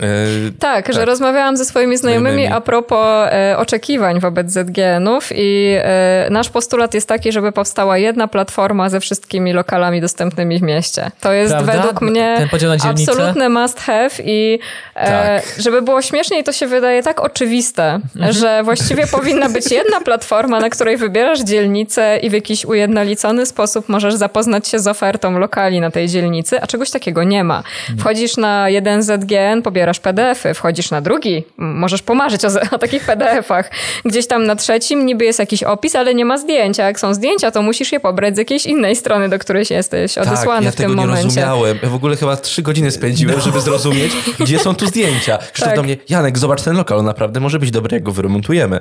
Yy, 0.00 0.52
tak, 0.58 0.86
tak, 0.86 0.94
że 0.94 1.04
rozmawiałam 1.04 1.56
ze 1.56 1.64
swoimi 1.64 1.96
znajomymi 1.96 2.46
a 2.46 2.60
propos 2.60 3.28
e, 3.30 3.58
oczekiwań 3.58 4.20
wobec 4.20 4.50
ZGN-ów 4.50 5.30
i 5.34 5.74
e, 5.78 6.28
nasz 6.30 6.48
postulat 6.48 6.94
jest 6.94 7.08
taki, 7.08 7.32
żeby 7.32 7.52
powstała 7.52 7.98
jedna 7.98 8.28
platforma 8.28 8.88
ze 8.88 9.00
wszystkimi 9.00 9.52
lokalami 9.52 10.00
dostępnymi 10.00 10.58
w 10.58 10.62
mieście. 10.62 11.10
To 11.20 11.32
jest 11.32 11.54
Prawda? 11.54 11.72
według 11.72 12.00
mnie 12.00 12.48
absolutny 12.82 13.48
must 13.48 13.80
have 13.80 14.10
i 14.24 14.58
e, 14.94 15.06
tak. 15.06 15.54
żeby 15.58 15.82
było 15.82 16.02
śmieszniej, 16.02 16.44
to 16.44 16.52
się 16.52 16.66
wydaje 16.66 17.02
tak 17.02 17.20
oczywiste, 17.20 18.00
mhm. 18.16 18.32
że 18.32 18.62
właściwie 18.62 19.06
powinna 19.06 19.48
być 19.48 19.70
jedna 19.70 20.00
platforma, 20.10 20.60
na 20.60 20.70
której 20.70 20.96
wybierasz 20.96 21.40
dzielnicę 21.40 22.18
i 22.22 22.30
w 22.30 22.32
jakiś 22.32 22.64
ujednolicony 22.64 23.46
sposób 23.46 23.88
możesz 23.88 24.14
zapoznać 24.14 24.68
się 24.68 24.78
z 24.78 24.86
ofertą 24.86 25.38
lokali 25.38 25.80
na 25.80 25.90
tej 25.90 26.08
dzielnicy, 26.08 26.62
a 26.62 26.66
czegoś 26.66 26.90
takiego 26.90 27.24
nie 27.24 27.44
ma. 27.44 27.62
Wchodzisz 27.98 28.36
na 28.36 28.68
jeden 28.68 29.02
ZGN, 29.02 29.62
pobierasz 29.62 29.81
pobierasz 29.82 30.00
PDF-y, 30.00 30.54
wchodzisz 30.54 30.90
na 30.90 31.00
drugi, 31.00 31.44
możesz 31.56 32.02
pomarzyć 32.02 32.44
o, 32.44 32.48
o 32.70 32.78
takich 32.78 33.04
PDF-ach. 33.04 33.70
Gdzieś 34.04 34.26
tam 34.26 34.46
na 34.46 34.56
trzecim 34.56 35.06
niby 35.06 35.24
jest 35.24 35.38
jakiś 35.38 35.62
opis, 35.62 35.96
ale 35.96 36.14
nie 36.14 36.24
ma 36.24 36.38
zdjęcia. 36.38 36.86
Jak 36.86 37.00
są 37.00 37.14
zdjęcia, 37.14 37.50
to 37.50 37.62
musisz 37.62 37.92
je 37.92 38.00
pobrać 38.00 38.34
z 38.34 38.38
jakiejś 38.38 38.66
innej 38.66 38.96
strony, 38.96 39.28
do 39.28 39.38
której 39.38 39.64
jesteś 39.70 40.18
odesłany 40.18 40.58
tak, 40.58 40.64
ja 40.64 40.70
w 40.70 40.74
tym 40.74 40.94
momencie. 40.94 41.10
Ja 41.10 41.16
tego 41.16 41.26
nie 41.26 41.44
rozumiałem. 41.44 41.78
Ja 41.82 41.88
w 41.88 41.94
ogóle 41.94 42.16
chyba 42.16 42.36
trzy 42.36 42.62
godziny 42.62 42.90
spędziłem, 42.90 43.36
no. 43.36 43.42
żeby 43.42 43.60
zrozumieć, 43.60 44.12
gdzie 44.40 44.58
są 44.58 44.74
tu 44.74 44.86
zdjęcia. 44.86 45.38
Krzysztof 45.38 45.64
tak. 45.64 45.76
do 45.76 45.82
mnie, 45.82 45.96
Janek, 46.08 46.38
zobacz 46.38 46.62
ten 46.62 46.76
lokal, 46.76 46.98
on 46.98 47.04
naprawdę 47.04 47.40
może 47.40 47.58
być 47.58 47.70
dobry, 47.70 47.96
jak 47.96 48.02
go 48.02 48.12
wyremontujemy 48.12 48.80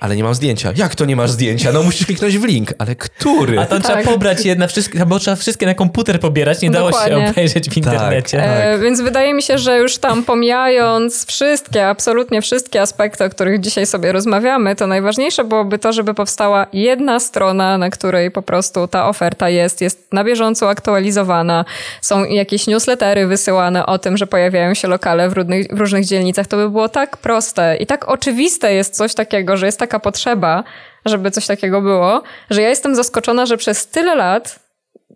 ale 0.00 0.16
nie 0.16 0.24
mam 0.24 0.34
zdjęcia. 0.34 0.72
Jak 0.76 0.94
to 0.94 1.04
nie 1.04 1.16
masz 1.16 1.30
zdjęcia? 1.30 1.72
No 1.72 1.82
musisz 1.82 2.06
kliknąć 2.06 2.38
w 2.38 2.44
link, 2.44 2.72
ale 2.78 2.94
który? 2.94 3.60
A 3.60 3.66
tam 3.66 3.82
tak. 3.82 3.92
trzeba 3.92 4.12
pobrać 4.12 4.44
jedna, 4.44 4.66
wszystkie, 4.66 5.06
bo 5.06 5.18
trzeba 5.18 5.36
wszystkie 5.36 5.66
na 5.66 5.74
komputer 5.74 6.20
pobierać, 6.20 6.62
nie 6.62 6.70
dało 6.70 6.90
Dokładnie. 6.90 7.24
się 7.26 7.30
obejrzeć 7.30 7.70
w 7.70 7.76
internecie. 7.76 8.38
Tak, 8.38 8.46
tak. 8.46 8.64
E, 8.64 8.78
więc 8.78 9.00
wydaje 9.00 9.34
mi 9.34 9.42
się, 9.42 9.58
że 9.58 9.78
już 9.78 9.98
tam 9.98 10.24
pomijając 10.24 11.26
wszystkie, 11.26 11.88
absolutnie 11.88 12.42
wszystkie 12.42 12.82
aspekty, 12.82 13.24
o 13.24 13.30
których 13.30 13.60
dzisiaj 13.60 13.86
sobie 13.86 14.12
rozmawiamy, 14.12 14.76
to 14.76 14.86
najważniejsze 14.86 15.44
byłoby 15.44 15.78
to, 15.78 15.92
żeby 15.92 16.14
powstała 16.14 16.66
jedna 16.72 17.20
strona, 17.20 17.78
na 17.78 17.90
której 17.90 18.30
po 18.30 18.42
prostu 18.42 18.88
ta 18.88 19.08
oferta 19.08 19.48
jest, 19.48 19.80
jest 19.80 20.12
na 20.12 20.24
bieżąco 20.24 20.68
aktualizowana, 20.68 21.64
są 22.00 22.24
jakieś 22.24 22.66
newslettery 22.66 23.26
wysyłane 23.26 23.86
o 23.86 23.98
tym, 23.98 24.16
że 24.16 24.26
pojawiają 24.26 24.74
się 24.74 24.88
lokale 24.88 25.28
w 25.28 25.32
różnych, 25.32 25.66
w 25.66 25.78
różnych 25.78 26.04
dzielnicach. 26.04 26.46
To 26.46 26.56
by 26.56 26.70
było 26.70 26.88
tak 26.88 27.16
proste 27.16 27.76
i 27.76 27.86
tak 27.86 28.08
oczywiste 28.08 28.74
jest 28.74 28.96
coś 28.96 29.14
takiego, 29.14 29.56
że 29.56 29.66
jest 29.66 29.78
taka 29.78 29.93
taka 29.94 30.00
potrzeba, 30.00 30.64
żeby 31.04 31.30
coś 31.30 31.46
takiego 31.46 31.80
było, 31.80 32.22
że 32.50 32.62
ja 32.62 32.68
jestem 32.68 32.94
zaskoczona, 32.94 33.46
że 33.46 33.56
przez 33.56 33.86
tyle 33.86 34.14
lat 34.14 34.58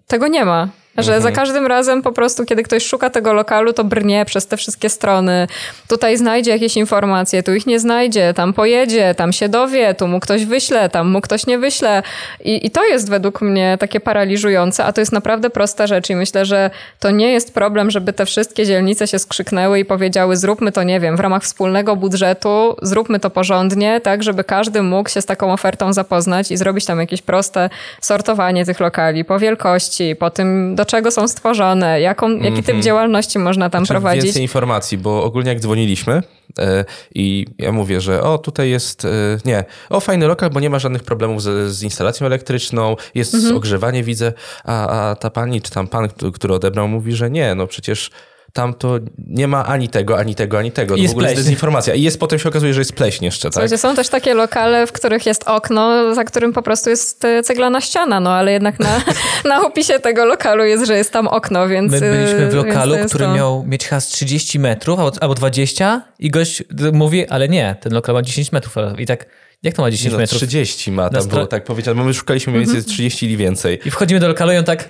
tego 0.06 0.28
nie 0.28 0.44
ma. 0.44 0.68
Że 0.98 1.16
mhm. 1.16 1.22
za 1.22 1.40
każdym 1.40 1.66
razem 1.66 2.02
po 2.02 2.12
prostu, 2.12 2.44
kiedy 2.44 2.62
ktoś 2.62 2.86
szuka 2.86 3.10
tego 3.10 3.32
lokalu, 3.32 3.72
to 3.72 3.84
brnie 3.84 4.24
przez 4.24 4.46
te 4.46 4.56
wszystkie 4.56 4.88
strony. 4.88 5.46
Tutaj 5.88 6.16
znajdzie 6.16 6.50
jakieś 6.50 6.76
informacje, 6.76 7.42
tu 7.42 7.54
ich 7.54 7.66
nie 7.66 7.80
znajdzie, 7.80 8.34
tam 8.34 8.52
pojedzie, 8.52 9.14
tam 9.14 9.32
się 9.32 9.48
dowie, 9.48 9.94
tu 9.94 10.08
mu 10.08 10.20
ktoś 10.20 10.44
wyśle, 10.44 10.88
tam 10.88 11.10
mu 11.10 11.20
ktoś 11.20 11.46
nie 11.46 11.58
wyśle. 11.58 12.02
I, 12.44 12.66
I 12.66 12.70
to 12.70 12.84
jest 12.84 13.10
według 13.10 13.40
mnie 13.40 13.76
takie 13.80 14.00
paraliżujące, 14.00 14.84
a 14.84 14.92
to 14.92 15.00
jest 15.00 15.12
naprawdę 15.12 15.50
prosta 15.50 15.86
rzecz 15.86 16.10
i 16.10 16.16
myślę, 16.16 16.44
że 16.44 16.70
to 17.00 17.10
nie 17.10 17.32
jest 17.32 17.54
problem, 17.54 17.90
żeby 17.90 18.12
te 18.12 18.26
wszystkie 18.26 18.66
dzielnice 18.66 19.06
się 19.06 19.18
skrzyknęły 19.18 19.78
i 19.78 19.84
powiedziały 19.84 20.36
zróbmy 20.36 20.72
to, 20.72 20.82
nie 20.82 21.00
wiem, 21.00 21.16
w 21.16 21.20
ramach 21.20 21.42
wspólnego 21.42 21.96
budżetu, 21.96 22.76
zróbmy 22.82 23.20
to 23.20 23.30
porządnie, 23.30 24.00
tak, 24.00 24.22
żeby 24.22 24.44
każdy 24.44 24.82
mógł 24.82 25.08
się 25.08 25.22
z 25.22 25.26
taką 25.26 25.52
ofertą 25.52 25.92
zapoznać 25.92 26.50
i 26.50 26.56
zrobić 26.56 26.84
tam 26.84 27.00
jakieś 27.00 27.22
proste 27.22 27.70
sortowanie 28.00 28.64
tych 28.64 28.80
lokali 28.80 29.24
po 29.24 29.38
wielkości, 29.38 30.16
po 30.16 30.30
tym, 30.30 30.74
do 30.74 30.84
czego 30.88 31.10
są 31.10 31.28
stworzone, 31.28 32.00
jaką, 32.00 32.30
jaki 32.30 32.56
typ 32.56 32.68
mhm. 32.68 32.82
działalności 32.82 33.38
można 33.38 33.70
tam 33.70 33.80
znaczy, 33.80 33.92
prowadzić. 33.92 34.24
Więcej 34.24 34.42
informacji, 34.42 34.98
bo 34.98 35.24
ogólnie 35.24 35.48
jak 35.48 35.60
dzwoniliśmy, 35.60 36.22
e, 36.58 36.84
i 37.14 37.46
ja 37.58 37.72
mówię, 37.72 38.00
że 38.00 38.22
o, 38.22 38.38
tutaj 38.38 38.70
jest, 38.70 39.04
e, 39.04 39.08
nie, 39.44 39.64
o, 39.90 40.00
fajny 40.00 40.26
lokal, 40.26 40.50
bo 40.50 40.60
nie 40.60 40.70
ma 40.70 40.78
żadnych 40.78 41.02
problemów 41.02 41.42
z, 41.42 41.72
z 41.72 41.82
instalacją 41.82 42.26
elektryczną, 42.26 42.96
jest 43.14 43.34
mhm. 43.34 43.56
ogrzewanie, 43.56 44.02
widzę, 44.02 44.32
a, 44.64 45.10
a 45.10 45.14
ta 45.14 45.30
pani, 45.30 45.62
czy 45.62 45.70
tam 45.70 45.88
pan, 45.88 46.08
który 46.34 46.54
odebrał, 46.54 46.88
mówi, 46.88 47.12
że 47.12 47.30
nie, 47.30 47.54
no 47.54 47.66
przecież 47.66 48.10
tam 48.52 48.74
to 48.74 48.98
nie 49.26 49.48
ma 49.48 49.66
ani 49.66 49.88
tego, 49.88 50.18
ani 50.18 50.34
tego, 50.34 50.58
ani 50.58 50.72
tego. 50.72 50.94
To 50.94 51.00
jest 51.00 51.14
w 51.14 51.16
ogóle 51.16 51.30
jest 51.30 51.42
dezinformacja. 51.42 51.94
I 51.94 52.02
jest, 52.02 52.20
potem 52.20 52.38
się 52.38 52.48
okazuje, 52.48 52.74
że 52.74 52.80
jest 52.80 52.92
pleśń 52.92 53.24
jeszcze, 53.24 53.42
tak? 53.42 53.52
Słuchajcie, 53.52 53.78
są 53.78 53.96
też 53.96 54.08
takie 54.08 54.34
lokale, 54.34 54.86
w 54.86 54.92
których 54.92 55.26
jest 55.26 55.44
okno, 55.48 56.14
za 56.14 56.24
którym 56.24 56.52
po 56.52 56.62
prostu 56.62 56.90
jest 56.90 57.24
e, 57.24 57.42
ceglana 57.42 57.80
ściana, 57.80 58.20
no 58.20 58.30
ale 58.30 58.52
jednak 58.52 58.80
na, 58.80 59.02
na 59.50 59.66
opisie 59.66 59.98
tego 59.98 60.24
lokalu 60.24 60.64
jest, 60.64 60.86
że 60.86 60.96
jest 60.96 61.12
tam 61.12 61.28
okno, 61.28 61.68
więc... 61.68 61.92
My 61.92 62.00
byliśmy 62.00 62.50
w 62.50 62.54
lokalu, 62.54 62.96
który 63.06 63.24
to... 63.24 63.34
miał 63.34 63.64
mieć 63.64 63.86
chyba 63.86 64.00
30 64.00 64.58
metrów 64.58 65.00
albo 65.20 65.34
20 65.34 66.02
i 66.18 66.30
gość 66.30 66.62
mówi, 66.92 67.28
ale 67.28 67.48
nie, 67.48 67.76
ten 67.80 67.92
lokal 67.92 68.14
ma 68.14 68.22
10 68.22 68.52
metrów. 68.52 68.74
I 68.98 69.06
tak... 69.06 69.26
Jak 69.62 69.74
to 69.74 69.82
ma 69.82 69.90
10 69.90 70.12
no, 70.12 70.18
metrów? 70.18 70.38
30 70.38 70.92
ma, 70.92 71.10
tam 71.10 71.28
było 71.28 71.46
tak 71.46 71.64
powiedziane, 71.64 72.00
bo 72.00 72.04
my 72.04 72.14
szukaliśmy 72.14 72.52
mniej 72.52 72.66
więcej 72.66 72.84
30 72.84 73.26
mhm. 73.26 73.28
ili 73.28 73.36
więcej. 73.44 73.80
I 73.84 73.90
wchodzimy 73.90 74.20
do 74.20 74.28
lokalu 74.28 74.52
i 74.52 74.56
on 74.56 74.64
tak... 74.64 74.88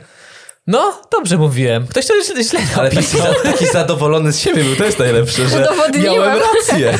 No, 0.68 0.92
dobrze 1.12 1.36
mówiłem. 1.36 1.86
Ktoś 1.86 2.06
to 2.06 2.14
źle, 2.24 2.44
źle 2.44 2.60
Ale 2.78 2.90
taki, 2.90 3.06
taki, 3.42 3.66
zadowolony 3.66 4.32
z 4.32 4.40
siebie 4.40 4.64
był, 4.64 4.76
to 4.76 4.84
jest 4.84 4.98
najlepsze, 4.98 5.48
że 5.48 5.66
miałem 6.02 6.38
rację. 6.38 6.92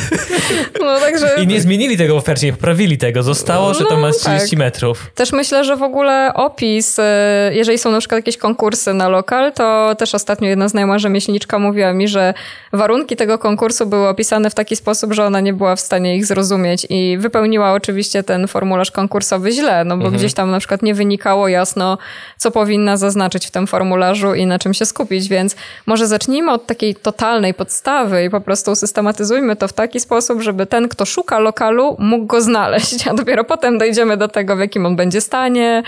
No, 0.81 0.99
także... 0.99 1.35
I 1.43 1.47
nie 1.47 1.61
zmienili 1.61 1.97
tego 1.97 2.15
w 2.15 2.17
ofercie, 2.17 2.47
nie 2.47 2.53
poprawili 2.53 2.97
tego. 2.97 3.23
Zostało, 3.23 3.73
że 3.73 3.85
to 3.85 3.97
ma 3.97 4.11
30 4.11 4.49
tak. 4.49 4.59
metrów. 4.59 5.11
Też 5.15 5.31
myślę, 5.31 5.63
że 5.63 5.77
w 5.77 5.83
ogóle 5.83 6.31
opis, 6.33 6.99
y, 6.99 7.03
jeżeli 7.51 7.77
są 7.77 7.91
na 7.91 7.99
przykład 7.99 8.17
jakieś 8.17 8.37
konkursy 8.37 8.93
na 8.93 9.09
lokal, 9.09 9.53
to 9.53 9.95
też 9.97 10.15
ostatnio 10.15 10.49
jedna 10.49 10.67
znajoma 10.67 10.99
rzemieślniczka 10.99 11.59
mówiła 11.59 11.93
mi, 11.93 12.07
że 12.07 12.33
warunki 12.73 13.15
tego 13.15 13.37
konkursu 13.37 13.85
były 13.85 14.07
opisane 14.07 14.49
w 14.49 14.55
taki 14.55 14.75
sposób, 14.75 15.13
że 15.13 15.25
ona 15.25 15.39
nie 15.39 15.53
była 15.53 15.75
w 15.75 15.79
stanie 15.79 16.15
ich 16.15 16.25
zrozumieć 16.25 16.87
i 16.89 17.17
wypełniła 17.17 17.73
oczywiście 17.73 18.23
ten 18.23 18.47
formularz 18.47 18.91
konkursowy 18.91 19.51
źle, 19.51 19.83
no 19.85 19.97
bo 19.97 20.03
mhm. 20.03 20.17
gdzieś 20.17 20.33
tam 20.33 20.51
na 20.51 20.59
przykład 20.59 20.81
nie 20.81 20.93
wynikało 20.93 21.47
jasno, 21.47 21.97
co 22.37 22.51
powinna 22.51 22.97
zaznaczyć 22.97 23.47
w 23.47 23.51
tym 23.51 23.58
formularzu 23.67 24.33
i 24.33 24.45
na 24.45 24.59
czym 24.59 24.73
się 24.73 24.85
skupić, 24.85 25.27
więc 25.27 25.55
może 25.85 26.07
zacznijmy 26.07 26.51
od 26.51 26.65
takiej 26.65 26.95
totalnej 26.95 27.53
podstawy 27.53 28.23
i 28.23 28.29
po 28.29 28.41
prostu 28.41 28.75
systematyzujmy 28.75 29.55
to 29.55 29.67
w 29.67 29.73
taki 29.73 29.99
sposób, 29.99 30.41
żeby 30.41 30.65
ten, 30.65 30.89
kto 30.89 31.05
szuka 31.05 31.39
lokalu, 31.39 31.95
mógł 31.99 32.25
go 32.25 32.41
znaleźć, 32.41 33.07
a 33.07 33.13
dopiero 33.13 33.43
potem 33.43 33.77
dojdziemy 33.77 34.17
do 34.17 34.27
tego, 34.27 34.55
w 34.55 34.59
jakim 34.59 34.85
on 34.85 34.95
będzie 34.95 35.21
stanie, 35.21 35.83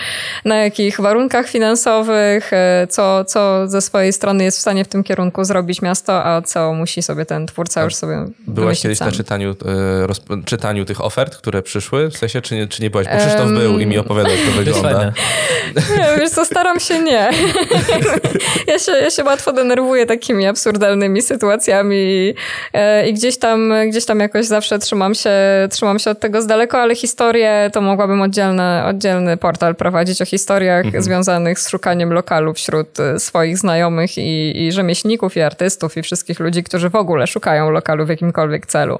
na 0.45 0.55
jakich 0.55 0.99
warunkach 0.99 1.47
finansowych, 1.47 2.53
e, 2.53 2.87
co, 2.89 3.25
co 3.25 3.67
ze 3.67 3.81
swojej 3.81 4.13
strony 4.13 4.43
jest 4.43 4.57
w 4.57 4.61
stanie 4.61 4.85
w 4.85 4.87
tym 4.87 5.03
kierunku 5.03 5.43
zrobić 5.43 5.81
miasto, 5.81 6.25
a 6.25 6.41
co 6.41 6.73
musi 6.73 7.01
sobie 7.01 7.25
ten 7.25 7.47
twórca 7.47 7.83
już 7.83 7.95
sobie 7.95 8.25
Byłaś 8.47 8.81
kiedyś 8.81 8.97
sam. 8.97 9.07
na 9.07 9.11
czytaniu, 9.11 9.55
e, 10.29 10.43
czytaniu 10.45 10.85
tych 10.85 11.05
ofert, 11.05 11.37
które 11.37 11.61
przyszły? 11.61 12.09
W 12.09 12.17
sensie, 12.17 12.41
czy 12.41 12.55
nie, 12.55 12.67
czy 12.67 12.81
nie 12.81 12.89
byłaś? 12.89 13.07
Bo 13.07 13.17
Krzysztof 13.17 13.45
um, 13.45 13.55
był 13.55 13.79
i 13.79 13.85
mi 13.85 13.97
opowiadał, 13.97 14.31
jak 14.31 14.41
to 14.41 14.51
wygląda. 14.51 15.13
Nie, 15.97 16.17
wiesz 16.19 16.29
co, 16.29 16.45
staram 16.45 16.79
się 16.79 16.99
nie. 16.99 17.29
ja, 18.67 18.79
się, 18.79 18.91
ja 18.91 19.09
się 19.09 19.23
łatwo 19.23 19.53
denerwuję 19.53 20.05
takimi 20.05 20.47
absurdalnymi 20.47 21.21
sytuacjami 21.21 22.33
e, 22.73 23.07
i 23.09 23.13
gdzieś 23.13 23.37
tam, 23.37 23.73
gdzieś 23.89 24.05
tam 24.05 24.19
jakoś 24.19 24.45
zawsze 24.45 24.79
trzymam 24.79 25.15
się, 25.15 25.31
trzymam 25.69 25.99
się 25.99 26.11
od 26.11 26.19
tego 26.19 26.41
z 26.41 26.47
daleko, 26.47 26.81
ale 26.81 26.95
historię 26.95 27.69
to 27.73 27.81
mogłabym 27.81 28.21
oddzielny, 28.21 28.85
oddzielny 28.85 29.37
portal 29.37 29.75
prowadzić 29.75 30.21
o 30.21 30.25
historiach 30.25 30.85
mhm. 30.85 31.03
związanych 31.03 31.59
z 31.59 31.69
szukaniem 31.69 32.13
lokalu 32.13 32.53
wśród 32.53 32.99
e, 32.99 33.19
swoich 33.19 33.57
znajomych 33.57 34.17
i, 34.17 34.63
i 34.67 34.71
rzemieślników, 34.71 35.37
i 35.37 35.41
artystów, 35.41 35.97
i 35.97 36.01
wszystkich 36.01 36.39
ludzi, 36.39 36.63
którzy 36.63 36.89
w 36.89 36.95
ogóle 36.95 37.27
szukają 37.27 37.69
lokalu 37.69 38.05
w 38.05 38.09
jakimkolwiek 38.09 38.65
celu. 38.65 38.99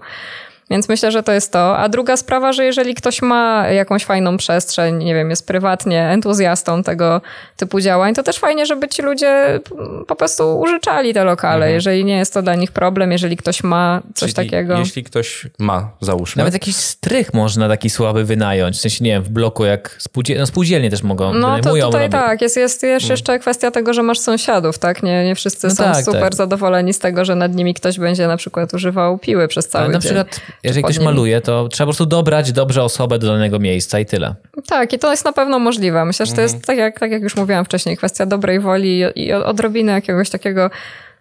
Więc 0.72 0.90
myślę, 0.90 1.12
że 1.12 1.24
to 1.24 1.32
jest 1.32 1.52
to. 1.52 1.78
A 1.78 1.90
druga 1.90 2.18
sprawa, 2.18 2.54
że 2.54 2.66
jeżeli 2.66 2.96
ktoś 2.96 3.22
ma 3.22 3.68
jakąś 3.68 4.06
fajną 4.06 4.38
przestrzeń, 4.38 5.04
nie 5.04 5.16
wiem, 5.16 5.30
jest 5.30 5.48
prywatnie 5.48 6.04
entuzjastą 6.04 6.84
tego 6.84 7.22
typu 7.58 7.80
działań, 7.80 8.14
to 8.14 8.24
też 8.24 8.40
fajnie, 8.40 8.66
żeby 8.66 8.88
ci 8.88 9.02
ludzie 9.02 9.60
po 10.08 10.16
prostu 10.16 10.60
użyczali 10.60 11.14
te 11.14 11.24
lokale, 11.24 11.56
mhm. 11.56 11.74
jeżeli 11.74 12.06
nie 12.06 12.18
jest 12.18 12.34
to 12.34 12.42
dla 12.42 12.56
nich 12.56 12.72
problem, 12.72 13.12
jeżeli 13.12 13.38
ktoś 13.38 13.64
ma 13.64 14.02
coś 14.16 14.34
Czyli 14.34 14.50
takiego. 14.50 14.78
Jeśli 14.78 15.04
ktoś 15.04 15.48
ma, 15.60 15.90
załóżmy. 16.02 16.40
Nawet 16.40 16.54
jakiś 16.54 16.76
strych 16.76 17.34
można 17.34 17.70
taki 17.70 17.90
słaby 17.90 18.24
wynająć, 18.24 18.78
w 18.78 18.80
sensie, 18.80 19.04
nie 19.04 19.12
wiem, 19.12 19.24
w 19.24 19.30
bloku 19.30 19.66
jak 19.66 19.96
spółdzielnie, 20.00 20.40
no 20.40 20.46
spółdzielnie 20.46 20.90
też 20.90 21.04
mogą, 21.04 21.34
No 21.34 21.60
to 21.60 21.76
tutaj 21.76 22.10
tak, 22.10 22.42
jest, 22.42 22.58
jest, 22.58 22.84
jest 22.84 23.04
mhm. 23.04 23.12
jeszcze 23.12 23.40
kwestia 23.40 23.72
tego, 23.72 23.94
że 23.94 24.04
masz 24.04 24.20
sąsiadów, 24.20 24.80
tak? 24.80 25.04
Nie, 25.04 25.26
nie 25.26 25.36
wszyscy 25.36 25.68
no 25.68 25.76
są 25.76 25.84
tak, 25.84 26.06
super 26.06 26.22
tak. 26.22 26.36
zadowoleni 26.36 26.94
z 26.94 27.00
tego, 27.00 27.26
że 27.26 27.36
nad 27.36 27.56
nimi 27.56 27.74
ktoś 27.74 28.00
będzie 28.00 28.28
na 28.28 28.38
przykład 28.38 28.74
używał 28.74 29.18
piły 29.18 29.48
przez 29.48 29.68
cały 29.68 29.84
Ale 29.84 29.94
na 29.94 30.00
dzień. 30.00 30.10
przykład 30.10 30.42
jeżeli 30.64 30.84
ktoś 30.84 31.00
maluje, 31.00 31.42
to 31.42 31.68
trzeba 31.68 31.86
po 31.86 31.90
prostu 31.90 32.06
dobrać 32.06 32.52
dobrze 32.52 32.84
osobę 32.84 33.20
do 33.20 33.28
danego 33.28 33.60
miejsca 33.60 34.00
i 34.00 34.06
tyle. 34.06 34.36
Tak, 34.68 34.94
i 34.94 35.00
to 35.00 35.12
jest 35.12 35.26
na 35.26 35.34
pewno 35.34 35.60
możliwe. 35.60 36.06
Myślę, 36.06 36.26
że 36.26 36.34
to 36.34 36.42
jest, 36.42 36.56
mhm. 36.56 36.66
tak 36.66 36.78
jak, 36.78 37.00
tak 37.00 37.12
jak 37.12 37.22
już 37.22 37.36
mówiłam 37.36 37.66
wcześniej, 37.66 37.98
kwestia 37.98 38.26
dobrej 38.26 38.60
woli 38.60 39.04
i 39.16 39.34
odrobiny 39.34 39.92
jakiegoś 39.92 40.30
takiego 40.30 40.70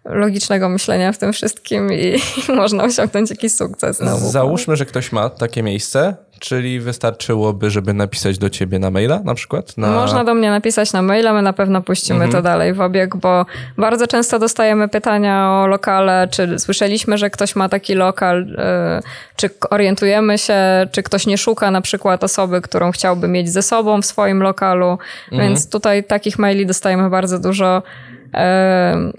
logicznego 0.05 0.69
myślenia 0.69 1.13
w 1.13 1.19
tym 1.19 1.33
wszystkim 1.33 1.93
i, 1.93 2.17
i 2.49 2.53
można 2.53 2.85
osiągnąć 2.85 3.31
jakiś 3.31 3.55
sukces. 3.55 3.99
Załóżmy, 4.31 4.77
że 4.77 4.87
ktoś 4.87 5.13
ma 5.13 5.31
takie 5.31 5.63
miejsce, 5.63 6.17
Czyli 6.41 6.81
wystarczyłoby, 6.81 7.71
żeby 7.71 7.95
napisać 7.95 8.39
do 8.39 8.51
ciebie 8.51 8.79
na 8.79 8.91
maila 8.91 9.21
na 9.25 9.35
przykład? 9.35 9.79
Na... 9.79 9.91
Można 9.91 10.25
do 10.25 10.35
mnie 10.35 10.51
napisać 10.51 10.93
na 10.93 11.03
maila, 11.03 11.33
my 11.33 11.43
na 11.43 11.53
pewno 11.53 11.83
puścimy 11.83 12.25
mhm. 12.25 12.33
to 12.33 12.43
dalej 12.43 12.75
w 12.75 12.81
obieg, 12.81 13.17
bo 13.17 13.47
bardzo 13.79 14.07
często 14.07 14.39
dostajemy 14.39 14.89
pytania 14.89 15.51
o 15.51 15.67
lokale, 15.67 16.29
czy 16.31 16.59
słyszeliśmy, 16.59 17.19
że 17.19 17.31
ktoś 17.31 17.57
ma 17.57 17.69
taki 17.69 17.95
lokal, 17.95 18.43
y, 18.43 19.37
czy 19.37 19.51
orientujemy 19.71 20.39
się, 20.39 20.55
czy 20.93 21.03
ktoś 21.03 21.27
nie 21.27 21.39
szuka 21.39 21.71
na 21.71 21.81
przykład 21.81 22.25
osoby, 22.25 22.61
którą 22.61 22.91
chciałby 22.91 23.29
mieć 23.29 23.51
ze 23.51 23.63
sobą 23.63 24.03
w 24.03 24.07
swoim 24.07 24.43
lokalu, 24.43 24.99
mhm. 25.33 25.49
więc 25.49 25.71
tutaj 25.71 26.05
takich 26.05 26.39
maili 26.39 26.67
dostajemy 26.67 27.11
bardzo 27.11 27.39
dużo. 27.39 27.83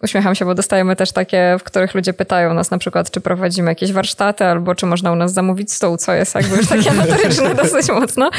Uśmiecham 0.04 0.36
się, 0.36 0.46
bo 0.46 0.56
dostajemy 0.56 0.96
też 0.96 1.12
takie, 1.12 1.56
w 1.60 1.64
których 1.64 1.96
ludzie 1.96 2.14
pytają 2.14 2.54
nas 2.54 2.72
na 2.72 2.78
przykład, 2.78 3.12
czy 3.12 3.22
prowadzimy 3.22 3.72
jakieś 3.72 3.92
warsztaty, 3.92 4.46
albo 4.46 4.76
czy 4.76 4.86
można 4.86 5.12
u 5.12 5.16
nas 5.16 5.34
zamówić 5.34 5.74
stół, 5.74 5.98
co 5.98 6.14
jest 6.14 6.36
jakby 6.36 6.58
już 6.58 6.68
takie 6.68 6.92
notoryczne 7.02 7.56
dosyć 7.56 7.88
mocno. 7.90 8.30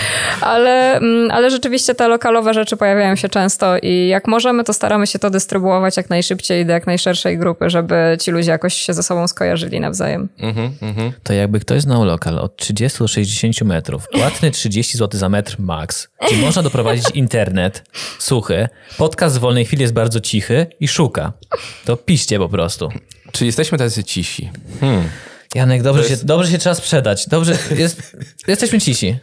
Ale, 0.40 0.96
mm, 0.96 1.30
ale 1.30 1.50
rzeczywiście 1.50 1.94
te 1.94 2.08
lokalowe 2.08 2.54
rzeczy 2.54 2.76
pojawiają 2.76 3.16
się 3.16 3.28
często 3.28 3.78
i 3.82 4.08
jak 4.08 4.26
możemy, 4.26 4.64
to 4.64 4.72
staramy 4.72 5.06
się 5.06 5.18
to 5.18 5.30
dystrybuować 5.30 5.96
jak 5.96 6.10
najszybciej 6.10 6.66
do 6.66 6.72
jak 6.72 6.86
najszerszej 6.86 7.38
grupy, 7.38 7.70
żeby 7.70 8.16
ci 8.20 8.30
ludzie 8.30 8.50
jakoś 8.50 8.74
się 8.74 8.94
ze 8.94 9.02
sobą 9.02 9.28
skojarzyli 9.28 9.80
nawzajem. 9.80 10.28
Mm-hmm, 10.40 10.70
mm-hmm. 10.82 11.12
To 11.22 11.32
jakby 11.32 11.60
ktoś 11.60 11.82
znał 11.82 12.04
lokal 12.04 12.38
od 12.38 12.56
30 12.56 12.98
do 12.98 13.08
60 13.08 13.62
metrów, 13.62 14.08
płatny 14.08 14.50
30 14.50 14.98
zł 14.98 15.20
za 15.20 15.28
metr 15.28 15.56
max, 15.58 16.08
gdzie 16.26 16.36
można 16.36 16.62
doprowadzić 16.62 17.04
internet, 17.24 17.84
suchy, 18.18 18.68
podcast 18.98 19.36
w 19.36 19.40
wolnej 19.40 19.64
chwili 19.64 19.82
jest 19.82 19.94
bardzo 19.94 20.20
cichy, 20.20 20.61
i 20.80 20.88
szuka. 20.88 21.32
To 21.84 21.96
piście 21.96 22.38
po 22.38 22.48
prostu. 22.48 22.88
Czy 23.32 23.46
jesteśmy 23.46 23.78
tacy 23.78 24.04
cisi? 24.04 24.50
Hmm. 24.80 25.02
Janek, 25.54 25.82
dobrze, 25.82 26.02
jest... 26.02 26.20
się, 26.20 26.26
dobrze 26.26 26.50
się 26.50 26.58
trzeba 26.58 26.74
sprzedać. 26.74 27.28
Dobrze, 27.28 27.58
jest, 27.78 28.16
jesteśmy 28.48 28.80
cisi. 28.80 29.16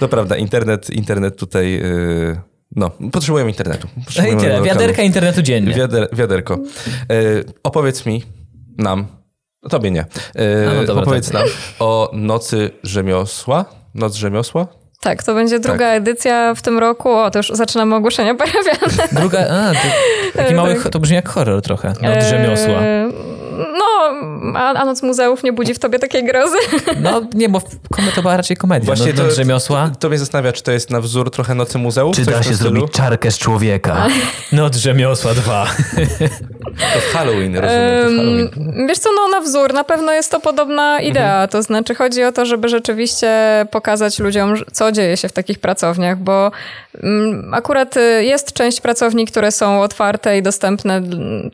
To 0.00 0.08
prawda, 0.08 0.36
internet, 0.36 0.90
internet 0.90 1.36
tutaj... 1.36 1.72
Yy... 1.72 2.40
No, 2.76 2.90
potrzebujemy 3.12 3.50
internetu. 3.50 3.88
Potrzebujemy. 4.04 4.62
Wiaderka 4.62 5.02
internetu 5.02 5.42
dziennie. 5.42 5.74
Wiader, 5.74 6.08
wiaderko. 6.12 6.58
Yy, 7.08 7.44
opowiedz 7.62 8.06
mi, 8.06 8.22
nam, 8.78 9.06
tobie 9.70 9.90
nie, 9.90 10.04
yy, 10.34 10.44
no 10.74 10.84
dobra, 10.84 11.02
opowiedz 11.02 11.30
tak. 11.30 11.34
nam 11.34 11.48
o 11.78 12.10
Nocy 12.12 12.70
Rzemiosła. 12.82 13.64
Noc 13.94 14.14
Rzemiosła? 14.14 14.68
Tak, 15.00 15.22
to 15.22 15.34
będzie 15.34 15.58
druga 15.60 15.78
tak. 15.86 15.96
edycja 15.96 16.54
w 16.54 16.62
tym 16.62 16.78
roku. 16.78 17.12
O, 17.12 17.30
to 17.30 17.38
już 17.38 17.48
zaczynamy 17.48 17.94
ogłoszenia 17.94 18.34
parafialne. 18.44 19.08
Druga, 19.12 19.38
a, 19.38 19.72
to, 19.72 19.78
taki 20.38 20.54
mały, 20.54 20.74
tak. 20.74 20.92
to 20.92 21.00
brzmi 21.00 21.16
jak 21.16 21.28
horror 21.28 21.62
trochę, 21.62 21.88
od 21.88 22.22
rzemiosła. 22.30 22.80
No, 22.80 23.47
a, 24.54 24.74
a 24.74 24.84
Noc 24.84 25.02
Muzeów 25.02 25.42
nie 25.42 25.52
budzi 25.52 25.74
w 25.74 25.78
tobie 25.78 25.98
takiej 25.98 26.24
grozy? 26.24 26.56
No 27.02 27.22
nie, 27.34 27.48
bo 27.48 27.62
to 28.14 28.22
była 28.22 28.36
raczej 28.36 28.56
komedia. 28.56 28.86
Właśnie 28.86 29.12
no, 29.12 29.24
to, 29.24 29.30
rzemiosła. 29.30 29.88
To, 29.88 29.96
to 29.96 30.08
mnie 30.08 30.18
zastanawia, 30.18 30.52
czy 30.52 30.62
to 30.62 30.72
jest 30.72 30.90
na 30.90 31.00
wzór 31.00 31.30
trochę 31.30 31.54
Nocy 31.54 31.78
Muzeów? 31.78 32.16
Czy 32.16 32.24
da 32.24 32.42
się 32.42 32.54
zrobić 32.54 32.92
czarkę 32.92 33.30
z 33.30 33.38
człowieka? 33.38 34.06
Noc 34.52 34.76
Rzemiosła 34.76 35.34
2. 35.34 35.66
To 36.78 37.18
Halloween, 37.18 37.56
rozumiem. 37.56 38.02
To 38.02 38.16
Halloween. 38.16 38.86
Wiesz 38.88 38.98
co, 38.98 39.10
no 39.16 39.28
na 39.28 39.40
wzór 39.40 39.74
na 39.74 39.84
pewno 39.84 40.12
jest 40.12 40.30
to 40.30 40.40
podobna 40.40 41.00
idea. 41.00 41.32
Mhm. 41.32 41.48
To 41.48 41.62
znaczy 41.62 41.94
chodzi 41.94 42.24
o 42.24 42.32
to, 42.32 42.46
żeby 42.46 42.68
rzeczywiście 42.68 43.30
pokazać 43.70 44.18
ludziom, 44.18 44.54
co 44.72 44.92
dzieje 44.92 45.16
się 45.16 45.28
w 45.28 45.32
takich 45.32 45.58
pracowniach, 45.58 46.18
bo 46.18 46.50
mm, 47.02 47.54
akurat 47.54 47.96
y, 47.96 48.24
jest 48.24 48.52
część 48.52 48.80
pracowni, 48.80 49.26
które 49.26 49.52
są 49.52 49.82
otwarte 49.82 50.38
i 50.38 50.42
dostępne 50.42 51.02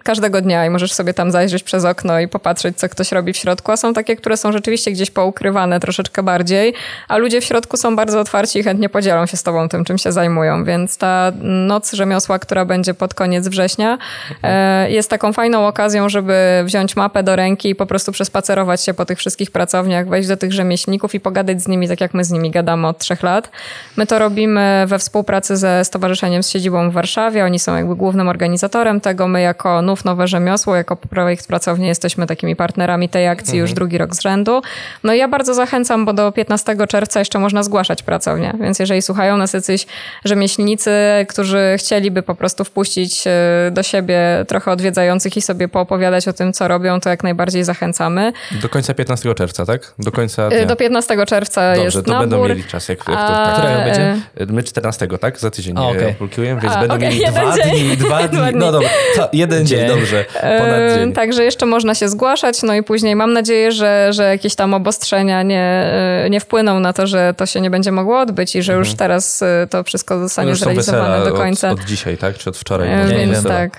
każdego 0.03 0.41
dnia 0.41 0.67
i 0.67 0.71
możesz 0.71 0.93
sobie 0.93 1.15
tam 1.15 1.31
zajrzeć 1.31 1.63
przez 1.63 1.85
okno 1.85 2.21
i 2.21 2.29
popatrzeć, 2.35 2.79
co 2.79 2.89
ktoś 2.89 3.13
robi 3.13 3.33
w 3.33 3.37
środku, 3.37 3.73
a 3.73 3.77
są 3.77 3.95
takie, 3.95 4.17
które 4.17 4.37
są 4.37 4.53
rzeczywiście 4.53 4.93
gdzieś 4.93 5.11
poukrywane 5.11 5.81
troszeczkę 5.81 6.23
bardziej, 6.23 6.75
a 7.09 7.17
ludzie 7.17 7.41
w 7.41 7.45
środku 7.45 7.77
są 7.77 7.97
bardzo 7.97 8.21
otwarci 8.21 8.59
i 8.59 8.63
chętnie 8.63 8.89
podzielą 8.89 9.27
się 9.27 9.37
z 9.37 9.43
tobą 9.43 9.69
tym, 9.69 9.85
czym 9.85 9.99
się 9.99 10.13
zajmują, 10.13 10.65
więc 10.65 10.99
ta 10.99 11.33
noc 11.43 11.93
rzemiosła, 11.93 12.39
która 12.39 12.65
będzie 12.65 12.95
pod 12.95 13.15
koniec 13.15 13.49
września, 13.49 13.99
mhm. 14.31 14.93
jest 14.93 15.11
taką 15.11 15.33
fajną 15.33 15.67
okazją, 15.67 16.09
żeby 16.09 16.63
wziąć 16.65 16.97
mapę 16.97 17.23
do 17.23 17.37
ręki 17.37 17.71
i 17.71 17.75
po 17.75 17.87
prostu 17.87 18.13
przespacerować 18.13 18.85
się 18.85 18.95
po 18.95 19.05
tych 19.05 19.19
wszystkich 19.19 19.51
pracowniach, 19.51 20.09
wejść 20.09 20.29
do 20.29 20.37
tych 20.37 20.53
rzemieślników 20.53 21.15
i 21.15 21.21
pogadać 21.21 21.63
z 21.63 21.69
nimi, 21.69 21.89
tak 21.89 22.01
jak 22.01 22.15
my 22.15 22.25
z 22.25 22.31
nimi 22.31 22.51
gadamy 22.51 22.87
od 22.87 22.99
trzech 22.99 23.23
lat. 23.23 23.51
My 23.97 24.07
to 24.07 24.19
robimy 24.19 24.85
we 24.87 24.99
współpracy 24.99 25.57
ze 25.57 25.85
Stowarzyszeniem 25.85 26.43
z 26.43 26.49
siedzibą 26.49 26.91
w 26.91 26.93
Warszawie. 26.93 27.45
Oni 27.45 27.59
są 27.59 27.77
jakby 27.77 27.97
głównym 27.97 28.29
organizatorem 28.29 29.01
tego. 29.01 29.29
My 29.29 29.41
jako 29.41 29.83
NUF 29.83 30.05
Nowe 30.05 30.29
Rzemiosło, 30.29 30.77
jako 30.77 30.97
projekt 30.97 31.47
pracowni 31.47 31.87
jesteśmy 31.87 32.24
takimi 32.27 32.57
partnerami 32.57 33.09
tej 33.09 33.29
akcji 33.29 33.53
mhm. 33.53 33.61
już 33.61 33.73
drugi 33.73 33.99
rok 33.99 34.15
z 34.15 34.21
rzędu. 34.21 34.63
No 35.05 35.13
i 35.15 35.19
ja 35.19 35.29
bardzo 35.29 35.55
zachęcam, 35.55 36.05
bo 36.05 36.13
do 36.13 36.33
15 36.33 36.77
czerwca 36.89 37.19
jeszcze 37.19 37.39
można 37.39 37.63
zgłaszać 37.63 38.03
pracownię, 38.03 38.53
więc 38.61 38.79
jeżeli 38.79 39.03
słuchają 39.03 39.37
nas 39.37 39.53
jacyś 39.53 39.87
rzemieślnicy, 40.25 40.91
którzy 41.29 41.75
chcieliby 41.79 42.23
po 42.23 42.35
prostu 42.35 42.65
wpuścić 42.65 43.27
e, 43.27 43.71
do 43.71 43.83
siebie 43.83 44.45
trochę 44.49 44.71
odwiedzających 44.71 45.37
i 45.37 45.43
sobie 45.43 45.69
poopowiadać 45.69 46.29
o 46.29 46.33
tym, 46.33 46.53
co 46.53 46.69
robią, 46.69 47.01
to 47.01 47.11
jak 47.11 47.25
najbardziej 47.25 47.65
zachęcamy. 47.65 48.33
Do 48.63 48.69
końca 48.69 48.95
15 48.95 49.35
czerwca, 49.35 49.67
tak? 49.67 49.95
Do 49.99 50.13
końca 50.13 50.49
dnia. 50.49 50.59
E, 50.59 50.67
do 50.67 50.77
15 50.77 51.27
czerwca 51.27 51.75
Dobrze, 51.75 51.85
jest 51.85 52.07
to 52.07 52.13
nabór. 52.13 52.29
będą 52.29 52.49
mieli 52.49 52.65
czas. 52.65 52.89
Jak, 52.89 52.99
jak 52.99 53.07
to, 53.07 53.27
tak. 53.27 53.59
Którego 53.59 53.81
będzie? 53.81 54.17
E, 54.37 54.47
my 54.47 54.63
14, 54.63 55.09
tak? 55.21 55.39
Za 55.39 55.51
tydzień 55.51 55.75
A, 55.79 55.89
okay. 55.89 56.15
więc 56.39 56.73
A, 56.73 56.81
będą 56.81 56.95
okay. 56.95 57.09
mieli 57.09 57.27
dwa 57.31 57.57
dni, 57.57 57.97
dwa 57.97 58.29
dni. 58.29 58.41
No 58.55 58.73
dobra, 58.73 58.89
jeden 59.33 59.67
dzień, 59.67 59.89
dobrze. 59.89 60.25
Ponad 60.59 60.99
dzień. 60.99 61.13
Także 61.13 61.45
jeszcze 61.45 61.67
można 61.67 61.95
się 61.95 62.09
zgłaszać, 62.15 62.63
no 62.63 62.75
i 62.75 62.83
później 62.83 63.17
mam 63.17 63.33
nadzieję, 63.33 63.73
że, 63.73 64.13
że 64.13 64.25
jakieś 64.25 64.55
tam 64.55 64.75
obostrzenia 64.75 65.43
nie, 65.43 65.93
nie 66.31 66.41
wpłyną 66.41 66.81
na 66.81 66.93
to, 66.93 67.07
że 67.07 67.35
to 67.37 67.47
się 67.47 67.61
nie 67.61 67.71
będzie 67.71 67.93
mogło 67.93 68.21
odbyć 68.21 68.57
i 68.57 68.63
że 68.63 68.73
już 68.73 68.89
mhm. 68.89 68.99
teraz 68.99 69.45
to 69.71 69.85
wszystko 69.85 70.19
zostanie 70.19 70.51
no 70.51 70.57
zrealizowane 70.57 71.25
do 71.25 71.33
końca. 71.33 71.71
Od, 71.71 71.81
od 71.81 71.85
dzisiaj, 71.85 72.17
tak? 72.17 72.39
Czy 72.39 72.51
od 72.51 72.57
wczoraj? 72.57 72.89
Więc 73.09 73.43
tak. 73.43 73.79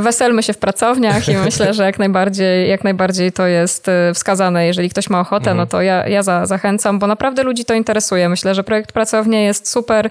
Weselmy 0.00 0.42
się 0.42 0.52
w 0.52 0.58
pracowniach 0.58 1.28
i 1.28 1.36
myślę, 1.48 1.74
że 1.74 1.84
jak 1.84 1.98
najbardziej, 1.98 2.68
jak 2.68 2.84
najbardziej 2.84 3.32
to 3.32 3.46
jest 3.46 3.86
wskazane. 4.14 4.66
Jeżeli 4.66 4.90
ktoś 4.90 5.10
ma 5.10 5.20
ochotę, 5.20 5.50
mhm. 5.50 5.56
no 5.56 5.66
to 5.66 5.82
ja, 5.82 6.08
ja 6.08 6.22
za, 6.22 6.46
zachęcam, 6.46 6.98
bo 6.98 7.06
naprawdę 7.06 7.42
ludzi 7.42 7.64
to 7.64 7.74
interesuje. 7.74 8.28
Myślę, 8.28 8.54
że 8.54 8.64
projekt 8.64 8.92
Pracownie 8.92 9.44
jest 9.44 9.68
super 9.68 10.10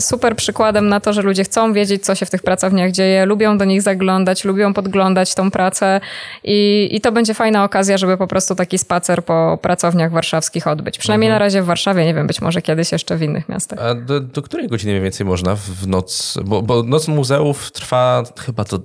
super 0.00 0.36
przykładem 0.36 0.88
na 0.88 1.00
to, 1.00 1.12
że 1.12 1.22
ludzie 1.22 1.44
chcą 1.44 1.72
wiedzieć, 1.72 2.04
co 2.04 2.14
się 2.14 2.26
w 2.26 2.30
tych 2.30 2.42
pracowniach 2.42 2.92
dzieje, 2.92 3.26
lubią 3.26 3.58
do 3.58 3.64
nich 3.64 3.82
zaglądać, 3.82 4.44
lubią 4.44 4.74
podglądać 4.74 5.34
tą 5.34 5.50
pracę 5.50 6.00
i, 6.44 6.88
i 6.92 7.00
to 7.00 7.12
będzie 7.12 7.34
fajna 7.34 7.64
okazja, 7.64 7.98
żeby 7.98 8.16
po 8.16 8.26
prostu 8.26 8.54
taki 8.54 8.78
spacer 8.78 9.24
po 9.24 9.58
pracowniach 9.62 10.12
warszawskich 10.12 10.66
odbyć. 10.66 10.98
Przynajmniej 10.98 11.28
mhm. 11.28 11.40
na 11.40 11.46
razie 11.46 11.62
w 11.62 11.66
Warszawie, 11.66 12.04
nie 12.04 12.14
wiem, 12.14 12.26
być 12.26 12.40
może 12.40 12.62
kiedyś 12.62 12.92
jeszcze 12.92 13.16
w 13.16 13.22
innych 13.22 13.48
miastach. 13.48 13.78
A 13.82 13.94
do, 13.94 14.20
do 14.20 14.42
której 14.42 14.68
godziny 14.68 14.92
mniej 14.92 15.02
więcej 15.02 15.26
można 15.26 15.56
w 15.56 15.86
noc? 15.86 16.38
Bo, 16.44 16.62
bo 16.62 16.82
noc 16.82 17.08
muzeów 17.08 17.72
trwa 17.72 18.22
chyba 18.38 18.64
to 18.64 18.78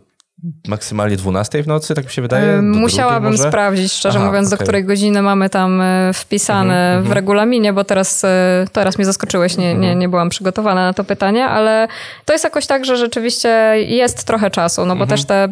maksymalnie 0.68 1.18
12 1.18 1.64
w 1.64 1.68
nocy, 1.68 1.96
tak 1.96 2.06
mi 2.06 2.12
się 2.12 2.22
wydaje? 2.22 2.62
Musiałabym 2.62 3.38
sprawdzić, 3.38 3.94
szczerze 3.94 4.20
Aha, 4.20 4.28
mówiąc, 4.28 4.48
okay. 4.48 4.58
do 4.58 4.64
której 4.64 4.86
godziny 4.86 5.22
mamy 5.22 5.50
tam 5.50 5.82
e, 5.82 6.14
wpisane 6.14 6.74
mm 6.74 7.00
-hmm. 7.00 7.04
w 7.04 7.06
mhm. 7.06 7.16
regulaminie, 7.16 7.74
bo 7.74 7.84
teraz, 7.84 8.24
e, 8.24 8.66
teraz 8.72 8.98
mnie 8.98 9.06
zaskoczyłeś, 9.06 9.58
nie, 9.58 9.66
nie, 9.66 9.72
mhm. 9.72 10.00
nie 10.00 10.10
byłam 10.10 10.30
przygotowana 10.30 10.86
na 10.86 10.94
to 10.94 11.04
pytanie, 11.04 11.46
ale 11.46 11.88
to 12.26 12.34
jest 12.34 12.44
jakoś 12.44 12.68
tak, 12.68 12.86
że 12.86 12.98
rzeczywiście 12.98 13.50
jest 13.78 14.24
trochę 14.24 14.50
czasu, 14.50 14.86
no 14.86 14.96
bo 14.96 15.04
mm 15.04 15.08
-hmm. 15.08 15.12
też 15.12 15.26
te 15.26 15.50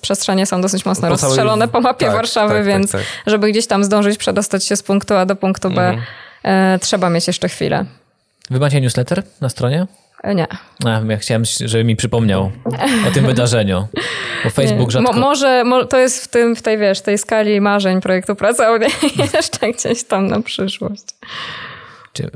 przestrzenie 0.00 0.46
są 0.46 0.60
dosyć 0.60 0.84
mocno 0.84 1.08
po 1.08 1.12
rozstrzelone 1.12 1.68
po 1.68 1.80
mapie 1.80 2.06
tak, 2.06 2.14
Warszawy, 2.14 2.54
tak, 2.54 2.58
tak 2.58 2.66
więc 2.66 2.92
tak, 2.92 3.00
żeby 3.26 3.50
gdzieś 3.50 3.66
tam 3.66 3.84
zdążyć 3.84 4.18
przedostać 4.18 4.64
się 4.64 4.76
z 4.76 4.82
punktu 4.82 5.14
A 5.14 5.26
do 5.26 5.36
punktu 5.36 5.70
B, 5.70 5.88
mm 5.88 6.00
-hmm. 6.00 6.74
e, 6.74 6.78
trzeba 6.78 7.10
mieć 7.10 7.26
jeszcze 7.26 7.48
chwilę. 7.48 7.84
Wy 8.50 8.58
macie 8.58 8.80
newsletter 8.80 9.22
na 9.40 9.48
stronie? 9.48 9.86
E, 10.22 10.34
nie. 10.34 10.46
A, 10.84 11.00
ja 11.08 11.16
chciałem, 11.16 11.44
żeby 11.44 11.84
mi 11.84 11.96
przypomniał 11.96 12.50
o 13.08 13.10
tym 13.14 13.26
wydarzeniu. 13.26 13.88
Bo 14.44 14.50
Facebook 14.60 14.90
rzadko... 14.90 15.12
Mo, 15.12 15.20
może, 15.20 15.64
mo, 15.64 15.84
to 15.84 15.98
jest 15.98 16.24
w, 16.24 16.28
tym, 16.28 16.56
w 16.56 16.62
tej, 16.62 16.78
wiesz, 16.78 17.00
tej 17.00 17.18
skali 17.18 17.60
marzeń 17.60 18.00
projektu 18.00 18.36
pracowni 18.36 18.86
jeszcze 19.34 19.72
gdzieś 19.72 20.04
tam 20.04 20.26
na 20.26 20.42
przyszłość. 20.42 21.04
Czy 22.12 22.30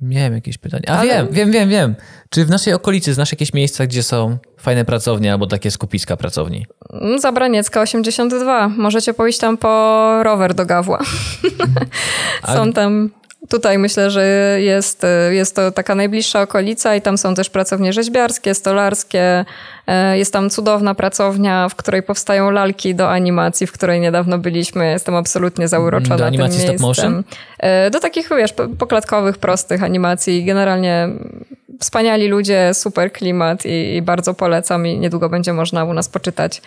miałem 0.00 0.34
jakieś 0.34 0.58
pytanie? 0.58 0.90
A 0.90 0.98
Ale... 0.98 1.08
wiem, 1.14 1.28
wiem, 1.30 1.50
wiem, 1.50 1.68
wiem. 1.68 1.94
Czy 2.30 2.44
w 2.44 2.50
naszej 2.50 2.74
okolicy 2.74 3.14
znasz 3.14 3.32
jakieś 3.32 3.52
miejsca, 3.52 3.86
gdzie 3.86 4.02
są 4.02 4.38
fajne 4.58 4.84
pracownie 4.84 5.32
albo 5.32 5.46
takie 5.46 5.70
skupiska 5.70 6.16
pracowni? 6.16 6.66
Mm, 6.92 7.20
Zabraniecka 7.20 7.80
82. 7.80 8.68
Możecie 8.68 9.14
pójść 9.14 9.38
tam 9.38 9.58
po 9.58 10.22
rower 10.22 10.54
do 10.54 10.66
Gawła. 10.66 11.02
są 12.54 12.72
tam 12.72 13.10
Tutaj 13.48 13.78
myślę, 13.78 14.10
że 14.10 14.26
jest, 14.60 15.06
jest 15.30 15.56
to 15.56 15.70
taka 15.70 15.94
najbliższa 15.94 16.42
okolica 16.42 16.96
i 16.96 17.02
tam 17.02 17.18
są 17.18 17.34
też 17.34 17.50
pracownie 17.50 17.92
rzeźbiarskie, 17.92 18.54
stolarskie. 18.54 19.44
E, 19.86 20.18
jest 20.18 20.32
tam 20.32 20.50
cudowna 20.50 20.94
pracownia, 20.94 21.68
w 21.68 21.74
której 21.74 22.02
powstają 22.02 22.50
lalki 22.50 22.94
do 22.94 23.10
animacji, 23.10 23.66
w 23.66 23.72
której 23.72 24.00
niedawno 24.00 24.38
byliśmy. 24.38 24.90
Jestem 24.90 25.14
absolutnie 25.14 25.68
zauroczona 25.68 26.16
do 26.16 26.26
animacji 26.26 26.60
tym 26.60 26.68
miejscem. 26.68 26.94
Stop 26.94 27.04
motion? 27.06 27.24
E, 27.58 27.90
do 27.90 28.00
takich, 28.00 28.28
wiesz, 28.36 28.54
poklatkowych, 28.78 29.38
prostych 29.38 29.82
animacji. 29.82 30.44
Generalnie 30.44 31.08
wspaniali 31.80 32.28
ludzie, 32.28 32.70
super 32.74 33.12
klimat 33.12 33.66
i, 33.66 33.96
i 33.96 34.02
bardzo 34.02 34.34
polecam 34.34 34.86
i 34.86 34.98
niedługo 34.98 35.28
będzie 35.28 35.52
można 35.52 35.84
u 35.84 35.92
nas 35.94 36.08
poczytać 36.08 36.62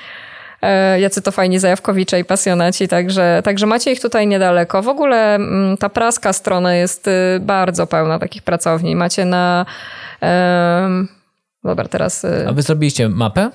jacy 0.99 1.21
to 1.21 1.31
fajni 1.31 1.59
zajawkowicze 1.59 2.19
i 2.19 2.25
pasjonaci, 2.25 2.87
także, 2.87 3.41
także 3.43 3.65
macie 3.65 3.91
ich 3.91 4.01
tutaj 4.01 4.27
niedaleko. 4.27 4.81
W 4.81 4.87
ogóle 4.87 5.35
mm, 5.35 5.77
ta 5.77 5.89
praska 5.89 6.33
strona 6.33 6.75
jest 6.75 7.07
y, 7.07 7.11
bardzo 7.41 7.87
pełna 7.87 8.19
takich 8.19 8.43
pracowni. 8.43 8.95
Macie 8.95 9.25
na... 9.25 9.65
Dobra, 11.63 11.87
teraz... 11.87 12.23
Y, 12.23 12.47
A 12.49 12.53
wy 12.53 12.61
zrobiliście 12.61 13.09
mapę? 13.09 13.49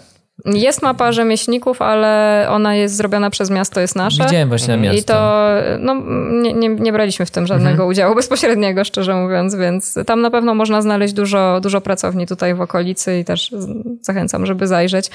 Jest 0.44 0.82
mapa 0.82 1.12
rzemieślników, 1.12 1.82
ale 1.82 2.46
ona 2.50 2.74
jest 2.74 2.96
zrobiona 2.96 3.30
przez 3.30 3.50
miasto, 3.50 3.80
jest 3.80 3.96
nasze. 3.96 4.24
Widziałem 4.24 4.48
właśnie 4.48 4.76
na 4.76 4.82
miasto. 4.82 5.00
I 5.00 5.04
to 5.04 5.48
no, 5.78 5.94
nie, 6.42 6.52
nie, 6.52 6.68
nie 6.68 6.92
braliśmy 6.92 7.26
w 7.26 7.30
tym 7.30 7.46
żadnego 7.46 7.70
mhm. 7.70 7.88
udziału 7.88 8.14
bezpośredniego, 8.20 8.84
szczerze 8.84 9.14
mówiąc, 9.14 9.54
więc 9.54 9.98
tam 10.06 10.20
na 10.20 10.30
pewno 10.30 10.54
można 10.54 10.82
znaleźć 10.82 11.14
dużo, 11.14 11.60
dużo 11.62 11.80
pracowni 11.80 12.26
tutaj 12.26 12.54
w 12.54 12.60
okolicy 12.60 13.18
i 13.18 13.24
też 13.24 13.54
zachęcam, 14.02 14.46
żeby 14.46 14.66
zajrzeć. 14.66 15.10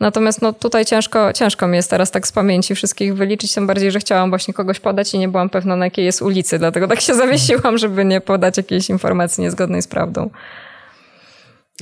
Natomiast 0.00 0.42
no, 0.42 0.52
tutaj 0.52 0.84
ciężko, 0.84 1.32
ciężko 1.32 1.66
mi 1.66 1.76
jest 1.76 1.90
teraz 1.90 2.10
tak 2.10 2.26
z 2.26 2.32
pamięci 2.32 2.74
wszystkich 2.74 3.14
wyliczyć, 3.14 3.54
tym 3.54 3.66
bardziej, 3.66 3.90
że 3.90 3.98
chciałam 3.98 4.30
właśnie 4.30 4.54
kogoś 4.54 4.80
podać 4.80 5.14
i 5.14 5.18
nie 5.18 5.28
byłam 5.28 5.50
pewna 5.50 5.76
na 5.76 5.84
jakiej 5.84 6.04
jest 6.04 6.22
ulicy, 6.22 6.58
dlatego 6.58 6.88
tak 6.88 7.00
się 7.00 7.14
zawiesiłam, 7.24 7.78
żeby 7.78 8.04
nie 8.04 8.20
podać 8.20 8.56
jakiejś 8.56 8.90
informacji 8.90 9.42
niezgodnej 9.42 9.82
z 9.82 9.88
prawdą. 9.88 10.30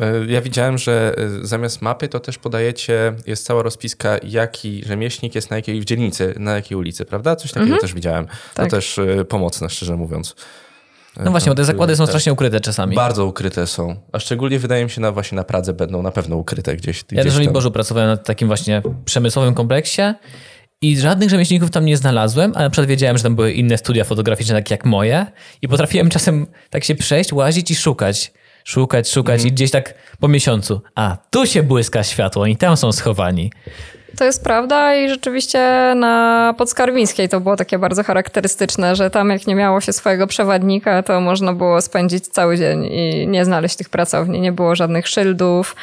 E, 0.00 0.26
ja 0.26 0.40
widziałem, 0.40 0.78
że 0.78 1.14
e, 1.18 1.46
zamiast 1.46 1.82
mapy 1.82 2.08
to 2.08 2.20
też 2.20 2.38
podajecie, 2.38 3.12
jest 3.26 3.46
cała 3.46 3.62
rozpiska, 3.62 4.18
jaki 4.22 4.84
rzemieślnik 4.84 5.34
jest 5.34 5.50
na 5.50 5.56
jakiej 5.56 5.80
w 5.80 5.84
dzielnicy, 5.84 6.34
na 6.38 6.54
jakiej 6.54 6.78
ulicy, 6.78 7.04
prawda? 7.04 7.36
Coś 7.36 7.50
takiego 7.50 7.64
mhm. 7.64 7.80
też 7.80 7.94
widziałem. 7.94 8.26
Tak. 8.26 8.66
To 8.66 8.76
też 8.76 8.98
e, 8.98 9.24
pomocne, 9.24 9.70
szczerze 9.70 9.96
mówiąc. 9.96 10.34
No 11.24 11.30
właśnie, 11.30 11.50
bo 11.50 11.56
te 11.56 11.64
zakłady 11.64 11.96
są 11.96 12.06
strasznie 12.06 12.32
ukryte 12.32 12.60
czasami. 12.60 12.96
Bardzo 12.96 13.26
ukryte 13.26 13.66
są. 13.66 13.96
A 14.12 14.18
szczególnie 14.18 14.58
wydaje 14.58 14.84
mi 14.84 14.90
się, 14.90 15.00
na 15.00 15.12
właśnie 15.12 15.36
na 15.36 15.44
Pradze 15.44 15.72
będą 15.72 16.02
na 16.02 16.10
pewno 16.10 16.36
ukryte 16.36 16.76
gdzieś. 16.76 17.04
Ja 17.12 17.22
gdzieś 17.22 17.34
też 17.34 17.48
w 17.48 17.52
Bożu 17.52 17.70
pracowałem 17.70 18.10
na 18.10 18.16
takim 18.16 18.48
właśnie 18.48 18.82
przemysłowym 19.04 19.54
kompleksie 19.54 20.02
i 20.82 20.98
żadnych 20.98 21.30
rzemieślników 21.30 21.70
tam 21.70 21.84
nie 21.84 21.96
znalazłem, 21.96 22.52
ale 22.54 22.64
na 22.64 22.70
przykład 22.70 22.88
wiedziałem, 22.88 23.16
że 23.16 23.22
tam 23.22 23.36
były 23.36 23.52
inne 23.52 23.78
studia 23.78 24.04
fotograficzne, 24.04 24.54
takie 24.54 24.74
jak 24.74 24.84
moje 24.84 25.26
i 25.62 25.68
potrafiłem 25.68 26.08
czasem 26.08 26.46
tak 26.70 26.84
się 26.84 26.94
przejść, 26.94 27.32
łazić 27.32 27.70
i 27.70 27.74
szukać 27.74 28.32
szukać, 28.66 29.10
szukać 29.10 29.40
mm. 29.40 29.48
i 29.48 29.52
gdzieś 29.52 29.70
tak 29.70 29.94
po 30.20 30.28
miesiącu, 30.28 30.80
a 30.94 31.16
tu 31.30 31.46
się 31.46 31.62
błyska 31.62 32.02
światło, 32.02 32.42
oni 32.42 32.56
tam 32.56 32.76
są 32.76 32.92
schowani. 32.92 33.52
To 34.18 34.24
jest 34.24 34.44
prawda 34.44 34.96
i 34.96 35.08
rzeczywiście 35.08 35.92
na 35.96 36.54
Podskarbińskiej 36.58 37.28
to 37.28 37.40
było 37.40 37.56
takie 37.56 37.78
bardzo 37.78 38.02
charakterystyczne, 38.02 38.96
że 38.96 39.10
tam 39.10 39.30
jak 39.30 39.46
nie 39.46 39.54
miało 39.54 39.80
się 39.80 39.92
swojego 39.92 40.26
przewodnika, 40.26 41.02
to 41.02 41.20
można 41.20 41.52
było 41.52 41.80
spędzić 41.80 42.28
cały 42.28 42.56
dzień 42.56 42.84
i 42.84 43.26
nie 43.26 43.44
znaleźć 43.44 43.76
tych 43.76 43.88
pracowni. 43.88 44.40
Nie 44.40 44.52
było 44.52 44.76
żadnych 44.76 45.08
szyldów, 45.08 45.76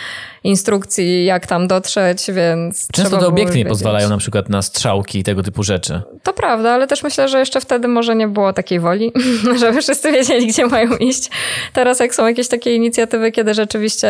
instrukcji, 0.43 1.25
jak 1.25 1.47
tam 1.47 1.67
dotrzeć, 1.67 2.31
więc. 2.31 2.87
Często 2.91 3.17
te 3.17 3.27
obiekty 3.27 3.57
nie 3.57 3.65
pozwalają 3.65 4.09
na 4.09 4.17
przykład 4.17 4.49
na 4.49 4.61
strzałki 4.61 5.19
i 5.19 5.23
tego 5.23 5.43
typu 5.43 5.63
rzeczy. 5.63 6.01
To 6.23 6.33
prawda, 6.33 6.71
ale 6.71 6.87
też 6.87 7.03
myślę, 7.03 7.29
że 7.29 7.39
jeszcze 7.39 7.61
wtedy 7.61 7.87
może 7.87 8.15
nie 8.15 8.27
było 8.27 8.53
takiej 8.53 8.79
woli, 8.79 9.11
żeby 9.61 9.81
wszyscy 9.81 10.11
wiedzieli, 10.11 10.47
gdzie 10.47 10.65
mają 10.65 10.97
iść. 10.97 11.29
Teraz, 11.73 11.99
jak 11.99 12.15
są 12.15 12.27
jakieś 12.27 12.47
takie 12.47 12.75
inicjatywy, 12.75 13.31
kiedy 13.31 13.53
rzeczywiście 13.53 14.09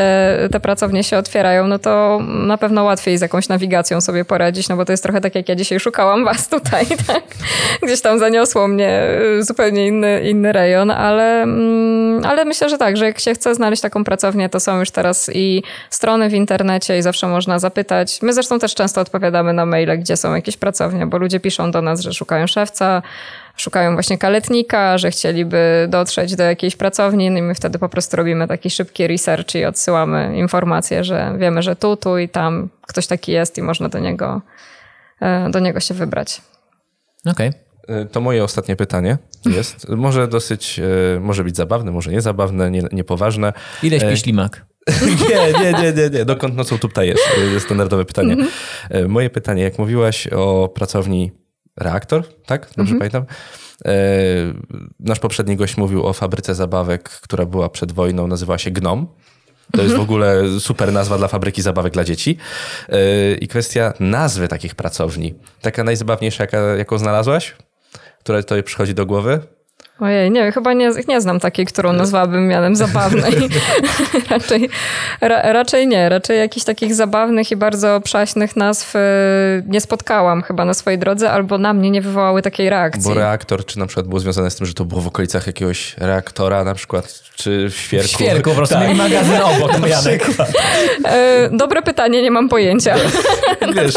te 0.52 0.60
pracownie 0.60 1.04
się 1.04 1.18
otwierają, 1.18 1.68
no 1.68 1.80
to 1.80 2.20
na 2.28 2.58
pewno 2.58 2.84
łatwiej 2.84 3.18
z 3.18 3.22
jakąś 3.22 3.50
nawigacją 3.50 4.02
sobie 4.02 4.26
poradzić, 4.26 4.70
no 4.70 4.78
bo 4.78 4.86
to 4.86 4.94
jest 4.94 5.04
trochę 5.04 5.22
tak, 5.22 5.36
jak 5.36 5.50
ja 5.50 5.56
dzisiaj 5.56 5.80
szukałam 5.80 6.26
was 6.26 6.48
tutaj, 6.48 6.86
tak? 7.08 7.24
Gdzieś 7.82 8.02
tam 8.02 8.20
zaniosło 8.20 8.68
mnie 8.68 9.08
y, 9.40 9.44
zupełnie 9.44 9.88
inny, 9.88 10.30
inny 10.30 10.52
rejon, 10.52 10.92
ale, 10.92 11.42
mm, 11.42 12.26
ale 12.26 12.46
myślę, 12.46 12.70
że 12.70 12.78
tak, 12.78 12.98
że 12.98 13.06
jak 13.06 13.20
się 13.20 13.34
chce 13.34 13.56
znaleźć 13.56 13.82
taką 13.82 14.04
pracownię, 14.04 14.50
to 14.50 14.60
są 14.60 14.80
już 14.80 14.92
teraz 14.92 15.32
i 15.34 15.64
strony 15.90 16.23
w 16.30 16.34
internecie 16.34 16.98
i 16.98 17.02
zawsze 17.02 17.28
można 17.28 17.60
zapytać. 17.60 18.22
My 18.22 18.34
zresztą 18.34 18.60
też 18.60 18.76
często 18.76 19.02
odpowiadamy 19.02 19.54
na 19.54 19.66
maile, 19.66 20.00
gdzie 20.00 20.18
są 20.18 20.36
jakieś 20.36 20.58
pracownie, 20.58 21.06
bo 21.08 21.18
ludzie 21.18 21.40
piszą 21.40 21.72
do 21.72 21.82
nas, 21.82 22.02
że 22.02 22.14
szukają 22.14 22.48
szewca, 22.48 23.02
szukają 23.56 23.94
właśnie 23.94 24.18
kaletnika, 24.18 24.98
że 24.98 25.12
chcieliby 25.12 25.88
dotrzeć 25.90 26.36
do 26.36 26.44
jakiejś 26.44 26.76
pracowni, 26.76 27.32
no 27.32 27.38
i 27.38 27.42
my 27.42 27.56
wtedy 27.56 27.80
po 27.80 27.90
prostu 27.90 28.18
robimy 28.18 28.48
taki 28.48 28.70
szybki 28.70 29.08
research 29.08 29.56
i 29.56 29.66
odsyłamy 29.66 30.38
informacje, 30.38 31.04
że 31.04 31.36
wiemy, 31.38 31.64
że 31.64 31.76
tu, 31.76 31.98
tu 31.98 32.18
i 32.18 32.30
tam 32.30 32.70
ktoś 32.88 33.08
taki 33.08 33.32
jest 33.32 33.58
i 33.58 33.62
można 33.62 33.90
do 33.90 34.00
niego, 34.00 34.42
e, 35.22 35.50
do 35.50 35.60
niego 35.60 35.80
się 35.80 35.94
wybrać. 35.94 36.42
Okej. 37.26 37.50
Okay. 37.50 37.64
E, 37.88 38.06
to 38.06 38.22
moje 38.22 38.44
ostatnie 38.44 38.76
pytanie 38.76 39.18
jest, 39.46 39.90
może 40.06 40.28
dosyć, 40.28 40.80
e, 40.80 41.20
może 41.20 41.44
być 41.44 41.56
zabawne, 41.56 41.92
może 41.92 42.12
niezabawne, 42.12 42.72
nie, 42.72 42.84
niepoważne. 42.92 43.54
Ile 43.84 44.00
śpi 44.00 44.18
ślimak? 44.18 44.66
nie, 45.30 45.54
nie, 45.64 45.74
nie, 45.74 45.94
nie, 45.94 46.10
nie. 46.10 46.26
Dokąd 46.26 46.56
nocą 46.56 46.80
tutaj 46.80 47.08
jest? 47.08 47.24
Standardowe 47.60 48.06
pytanie. 48.06 48.34
Mhm. 48.34 49.12
Moje 49.12 49.30
pytanie, 49.30 49.64
jak 49.64 49.80
mówiłaś 49.80 50.28
o 50.28 50.70
pracowni 50.76 51.32
reaktor, 51.78 52.24
tak? 52.46 52.70
Dobrze 52.78 52.94
mhm. 52.94 53.00
pamiętam? 53.00 53.26
Nasz 55.00 55.20
poprzedni 55.20 55.56
gość 55.56 55.78
mówił 55.78 56.06
o 56.06 56.14
fabryce 56.14 56.56
zabawek, 56.56 57.10
która 57.10 57.46
była 57.46 57.70
przed 57.70 57.92
wojną, 57.92 58.28
nazywała 58.28 58.58
się 58.58 58.72
Gnom. 58.72 59.08
To 59.72 59.82
jest 59.82 59.96
w 59.96 60.00
mhm. 60.00 60.02
ogóle 60.02 60.60
super 60.60 60.94
nazwa 60.94 61.18
dla 61.18 61.28
fabryki 61.28 61.62
zabawek 61.62 61.94
dla 61.94 62.04
dzieci. 62.04 62.38
I 63.42 63.48
kwestia 63.48 63.94
nazwy 64.00 64.48
takich 64.48 64.76
pracowni. 64.76 65.34
Taka 65.62 65.84
najzabawniejsza, 65.84 66.44
jaka, 66.44 66.58
jaką 66.58 66.98
znalazłaś? 66.98 67.56
Która 68.20 68.42
tutaj 68.42 68.64
przychodzi 68.64 68.94
do 68.94 69.06
głowy? 69.06 69.40
Ojej, 70.00 70.32
nie, 70.32 70.52
chyba 70.52 70.74
nie, 70.74 70.92
nie 71.08 71.22
znam 71.22 71.40
takiej, 71.40 71.66
którą 71.66 71.94
nazwałabym 71.94 72.48
mianem 72.48 72.76
zabawnej. 72.76 73.34
raczej, 74.30 74.70
ra, 75.22 75.54
raczej 75.54 75.88
nie. 75.88 76.10
Raczej 76.10 76.40
jakichś 76.40 76.66
takich 76.66 76.96
zabawnych 76.96 77.52
i 77.52 77.56
bardzo 77.56 78.02
przaśnych 78.02 78.56
nazw 78.56 78.96
y, 78.96 79.00
nie 79.68 79.82
spotkałam 79.82 80.42
chyba 80.42 80.66
na 80.66 80.74
swojej 80.74 81.00
drodze, 81.00 81.32
albo 81.32 81.58
na 81.58 81.74
mnie 81.74 81.92
nie 81.92 82.02
wywołały 82.02 82.42
takiej 82.42 82.70
reakcji. 82.70 83.04
Bo 83.04 83.14
reaktor, 83.14 83.66
czy 83.66 83.80
na 83.80 83.88
przykład 83.88 84.08
było 84.08 84.20
związane 84.20 84.52
z 84.52 84.56
tym, 84.56 84.68
że 84.68 84.74
to 84.74 84.86
było 84.86 85.02
w 85.02 85.08
okolicach 85.08 85.48
jakiegoś 85.48 85.96
reaktora 85.98 86.64
na 86.64 86.74
przykład, 86.74 87.24
czy 87.36 87.70
w 87.70 87.76
świerku? 87.76 88.08
W 88.08 88.12
świerku, 88.12 88.50
po 88.50 88.56
prostu 88.56 88.76
tak. 88.76 88.84
mieli 88.88 88.98
magazyn 88.98 89.42
obok, 89.56 89.80
no 89.82 89.88
Janek. 89.88 90.26
E, 91.06 91.50
dobre 91.52 91.82
pytanie, 91.82 92.22
nie 92.22 92.32
mam 92.32 92.50
pojęcia. 92.50 92.96
Wiesz, 93.76 93.94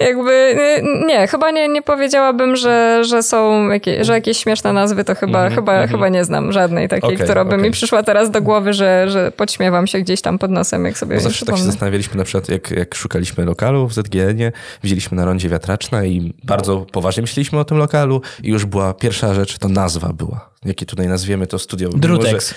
jakby 0.00 0.32
y, 0.32 1.06
nie, 1.06 1.26
chyba 1.26 1.50
nie, 1.50 1.68
nie 1.68 1.82
powiedziałabym, 1.82 2.56
że, 2.56 3.04
że 3.04 3.22
są 3.22 3.68
jakieś, 3.68 4.06
że 4.06 4.12
jakieś 4.12 4.38
śmieszne 4.38 4.72
nazwy 4.72 4.91
nazwy 4.92 5.04
to 5.04 5.14
chyba, 5.14 5.40
mm 5.40 5.52
-hmm, 5.52 5.54
chyba, 5.54 5.72
mm 5.72 5.86
-hmm. 5.86 5.90
chyba 5.90 6.08
nie 6.08 6.24
znam 6.24 6.52
żadnej 6.52 6.88
takiej, 6.88 7.14
okay, 7.14 7.24
która 7.24 7.44
by 7.44 7.50
okay. 7.50 7.62
mi 7.62 7.70
przyszła 7.70 8.02
teraz 8.02 8.30
do 8.30 8.42
głowy, 8.42 8.72
że, 8.72 9.10
że 9.10 9.32
podśmiewam 9.32 9.86
się 9.86 10.00
gdzieś 10.00 10.20
tam 10.20 10.38
pod 10.38 10.50
nosem, 10.50 10.84
jak 10.84 10.98
sobie 10.98 11.16
Bo 11.16 11.22
zawsze 11.22 11.46
tak 11.46 11.56
się 11.56 11.62
zastanawialiśmy 11.62 12.16
na 12.16 12.24
przykład, 12.24 12.48
jak, 12.48 12.70
jak 12.70 12.94
szukaliśmy 12.94 13.44
lokalu 13.44 13.88
w 13.88 13.94
ZGN-ie, 13.94 14.52
widzieliśmy 14.82 15.16
na 15.16 15.24
rondzie 15.24 15.48
wiatraczna 15.48 16.04
i 16.04 16.34
bardzo 16.44 16.86
poważnie 16.92 17.20
myśleliśmy 17.20 17.58
o 17.58 17.64
tym 17.64 17.78
lokalu 17.78 18.20
i 18.42 18.48
już 18.48 18.64
była 18.64 18.94
pierwsza 18.94 19.34
rzecz, 19.34 19.58
to 19.58 19.68
nazwa 19.68 20.12
była 20.12 20.51
jakie 20.64 20.86
tutaj 20.86 21.08
nazwiemy 21.08 21.46
to 21.46 21.58
studio. 21.58 21.88
Drutex. 21.88 22.54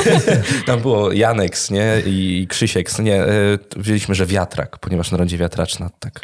tam 0.66 0.80
było 0.80 1.12
Janeks, 1.12 1.70
nie? 1.70 2.02
I 2.06 2.46
Krzysiek, 2.48 2.98
nie? 2.98 3.22
E, 3.22 3.28
wzięliśmy, 3.76 4.14
że 4.14 4.26
wiatrak, 4.26 4.78
ponieważ 4.78 5.10
na 5.10 5.18
rondzie 5.18 5.38
wiatraczna 5.38 5.90
tak 6.00 6.20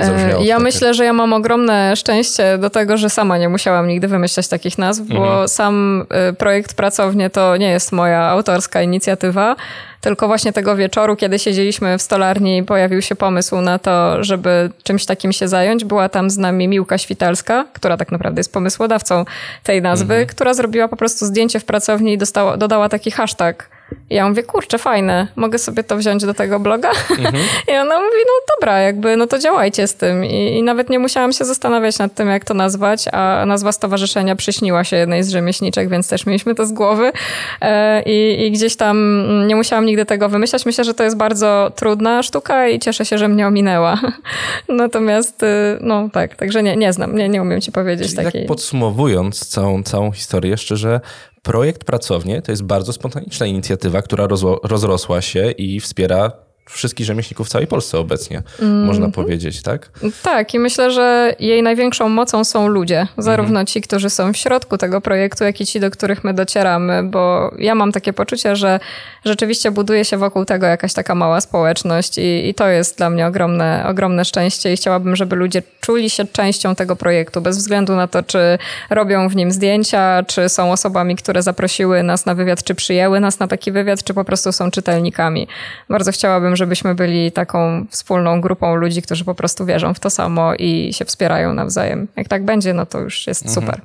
e, 0.00 0.44
Ja 0.44 0.58
myślę, 0.58 0.94
że 0.94 1.04
ja 1.04 1.12
mam 1.12 1.32
ogromne 1.32 1.96
szczęście 1.96 2.58
do 2.58 2.70
tego, 2.70 2.96
że 2.96 3.10
sama 3.10 3.38
nie 3.38 3.48
musiałam 3.48 3.88
nigdy 3.88 4.08
wymyślać 4.08 4.48
takich 4.48 4.78
nazw, 4.78 5.02
bo 5.02 5.26
mhm. 5.26 5.48
sam 5.48 6.06
e, 6.10 6.32
projekt 6.32 6.74
Pracownie 6.74 7.30
to 7.30 7.56
nie 7.56 7.70
jest 7.70 7.92
moja 7.92 8.20
autorska 8.20 8.82
inicjatywa, 8.82 9.56
tylko 10.00 10.26
właśnie 10.26 10.52
tego 10.52 10.76
wieczoru, 10.76 11.16
kiedy 11.16 11.38
siedzieliśmy 11.38 11.98
w 11.98 12.02
stolarni, 12.02 12.62
pojawił 12.62 13.02
się 13.02 13.14
pomysł 13.14 13.60
na 13.60 13.78
to, 13.78 14.24
żeby 14.24 14.70
czymś 14.82 15.06
takim 15.06 15.32
się 15.32 15.48
zająć. 15.48 15.84
Była 15.84 16.08
tam 16.08 16.30
z 16.30 16.38
nami 16.38 16.68
Miłka 16.68 16.98
Świtalska, 16.98 17.66
która 17.72 17.96
tak 17.96 18.12
naprawdę 18.12 18.40
jest 18.40 18.52
pomysłodawcą 18.52 19.24
tej 19.62 19.82
nazwy, 19.82 20.14
mhm. 20.14 20.26
która 20.28 20.54
zrobiła 20.54 20.88
po 20.88 20.96
prostu 20.96 21.26
zdjęcie 21.26 21.60
w 21.60 21.64
pracowni 21.64 22.12
i 22.12 22.18
dostała, 22.18 22.56
dodała 22.56 22.88
taki 22.88 23.10
hashtag 23.10 23.79
i 24.10 24.14
ja 24.14 24.28
mówię, 24.28 24.42
kurczę, 24.42 24.78
fajne, 24.78 25.26
mogę 25.36 25.58
sobie 25.58 25.84
to 25.84 25.96
wziąć 25.96 26.24
do 26.24 26.34
tego 26.34 26.60
bloga? 26.60 26.90
Mhm. 27.10 27.34
I 27.68 27.72
ona 27.72 27.94
mówi, 27.94 28.18
no 28.26 28.54
dobra, 28.54 28.78
jakby, 28.78 29.16
no 29.16 29.26
to 29.26 29.38
działajcie 29.38 29.86
z 29.86 29.94
tym. 29.94 30.24
I, 30.24 30.58
I, 30.58 30.62
nawet 30.62 30.90
nie 30.90 30.98
musiałam 30.98 31.32
się 31.32 31.44
zastanawiać 31.44 31.98
nad 31.98 32.14
tym, 32.14 32.28
jak 32.28 32.44
to 32.44 32.54
nazwać, 32.54 33.04
a 33.12 33.44
nazwa 33.46 33.72
stowarzyszenia 33.72 34.36
przyśniła 34.36 34.84
się 34.84 34.96
jednej 34.96 35.24
z 35.24 35.30
rzemieślniczek, 35.30 35.88
więc 35.88 36.08
też 36.08 36.26
mieliśmy 36.26 36.54
to 36.54 36.66
z 36.66 36.72
głowy. 36.72 37.12
E, 37.60 38.02
I, 38.02 38.46
I, 38.46 38.50
gdzieś 38.50 38.76
tam 38.76 39.24
nie 39.46 39.56
musiałam 39.56 39.86
nigdy 39.86 40.04
tego 40.04 40.28
wymyślać. 40.28 40.66
Myślę, 40.66 40.84
że 40.84 40.94
to 40.94 41.04
jest 41.04 41.16
bardzo 41.16 41.72
trudna 41.76 42.22
sztuka 42.22 42.68
i 42.68 42.78
cieszę 42.78 43.04
się, 43.04 43.18
że 43.18 43.28
mnie 43.28 43.46
ominęła. 43.46 44.00
Natomiast, 44.68 45.42
y, 45.42 45.46
no 45.80 46.08
tak, 46.12 46.36
także 46.36 46.62
nie, 46.62 46.76
nie 46.76 46.92
znam, 46.92 47.16
nie, 47.16 47.28
nie 47.28 47.42
umiem 47.42 47.60
ci 47.60 47.72
powiedzieć 47.72 48.06
Czyli 48.06 48.24
takiej. 48.24 48.42
Tak 48.42 48.48
podsumowując 48.48 49.48
całą, 49.48 49.82
całą 49.82 50.12
historię, 50.12 50.50
jeszcze, 50.50 50.76
że 50.76 51.00
projekt 51.42 51.84
Pracownie 51.84 52.42
to 52.42 52.52
jest 52.52 52.62
bardzo 52.62 52.92
spontaniczna 52.92 53.46
inicjatywa, 53.46 54.02
która 54.02 54.28
rozrosła 54.62 55.20
się 55.20 55.50
i 55.50 55.80
wspiera 55.80 56.32
wszystkich 56.70 57.06
rzemieślników 57.06 57.46
w 57.46 57.50
całej 57.50 57.66
Polsce 57.66 57.98
obecnie, 57.98 58.42
mm. 58.60 58.84
można 58.84 59.08
powiedzieć, 59.08 59.62
tak? 59.62 59.90
Tak, 60.22 60.54
i 60.54 60.58
myślę, 60.58 60.90
że 60.90 61.34
jej 61.38 61.62
największą 61.62 62.08
mocą 62.08 62.44
są 62.44 62.68
ludzie. 62.68 63.06
Zarówno 63.18 63.60
mm. 63.60 63.66
ci, 63.66 63.80
którzy 63.80 64.10
są 64.10 64.32
w 64.32 64.36
środku 64.36 64.78
tego 64.78 65.00
projektu, 65.00 65.44
jak 65.44 65.60
i 65.60 65.66
ci, 65.66 65.80
do 65.80 65.90
których 65.90 66.24
my 66.24 66.34
docieramy, 66.34 67.02
bo 67.02 67.54
ja 67.58 67.74
mam 67.74 67.92
takie 67.92 68.12
poczucie, 68.12 68.56
że 68.56 68.80
rzeczywiście 69.24 69.70
buduje 69.70 70.04
się 70.04 70.16
wokół 70.16 70.44
tego 70.44 70.66
jakaś 70.66 70.92
taka 70.92 71.14
mała 71.14 71.40
społeczność 71.40 72.18
i, 72.18 72.48
i 72.48 72.54
to 72.54 72.68
jest 72.68 72.98
dla 72.98 73.10
mnie 73.10 73.26
ogromne, 73.26 73.84
ogromne 73.88 74.24
szczęście 74.24 74.72
i 74.72 74.76
chciałabym, 74.76 75.16
żeby 75.16 75.36
ludzie 75.36 75.62
czuli 75.80 76.10
się 76.10 76.24
częścią 76.24 76.74
tego 76.74 76.96
projektu, 76.96 77.40
bez 77.40 77.56
względu 77.58 77.96
na 77.96 78.06
to, 78.06 78.22
czy 78.22 78.58
robią 78.90 79.28
w 79.28 79.36
nim 79.36 79.52
zdjęcia, 79.52 80.22
czy 80.22 80.48
są 80.48 80.72
osobami, 80.72 81.16
które 81.16 81.42
zaprosiły 81.42 82.02
nas 82.02 82.26
na 82.26 82.34
wywiad, 82.34 82.64
czy 82.64 82.74
przyjęły 82.74 83.20
nas 83.20 83.38
na 83.38 83.48
taki 83.48 83.72
wywiad, 83.72 84.04
czy 84.04 84.14
po 84.14 84.24
prostu 84.24 84.52
są 84.52 84.70
czytelnikami. 84.70 85.48
Bardzo 85.88 86.12
chciałabym, 86.12 86.49
żebyśmy 86.56 86.94
byli 86.94 87.32
taką 87.32 87.86
wspólną 87.90 88.40
grupą 88.40 88.74
ludzi, 88.74 89.02
którzy 89.02 89.24
po 89.24 89.34
prostu 89.34 89.66
wierzą 89.66 89.94
w 89.94 90.00
to 90.00 90.10
samo 90.10 90.54
i 90.54 90.92
się 90.92 91.04
wspierają 91.04 91.54
nawzajem. 91.54 92.08
Jak 92.16 92.28
tak 92.28 92.44
będzie, 92.44 92.74
no 92.74 92.86
to 92.86 93.00
już 93.00 93.26
jest 93.26 93.46
mhm. 93.46 93.66
super. 93.66 93.80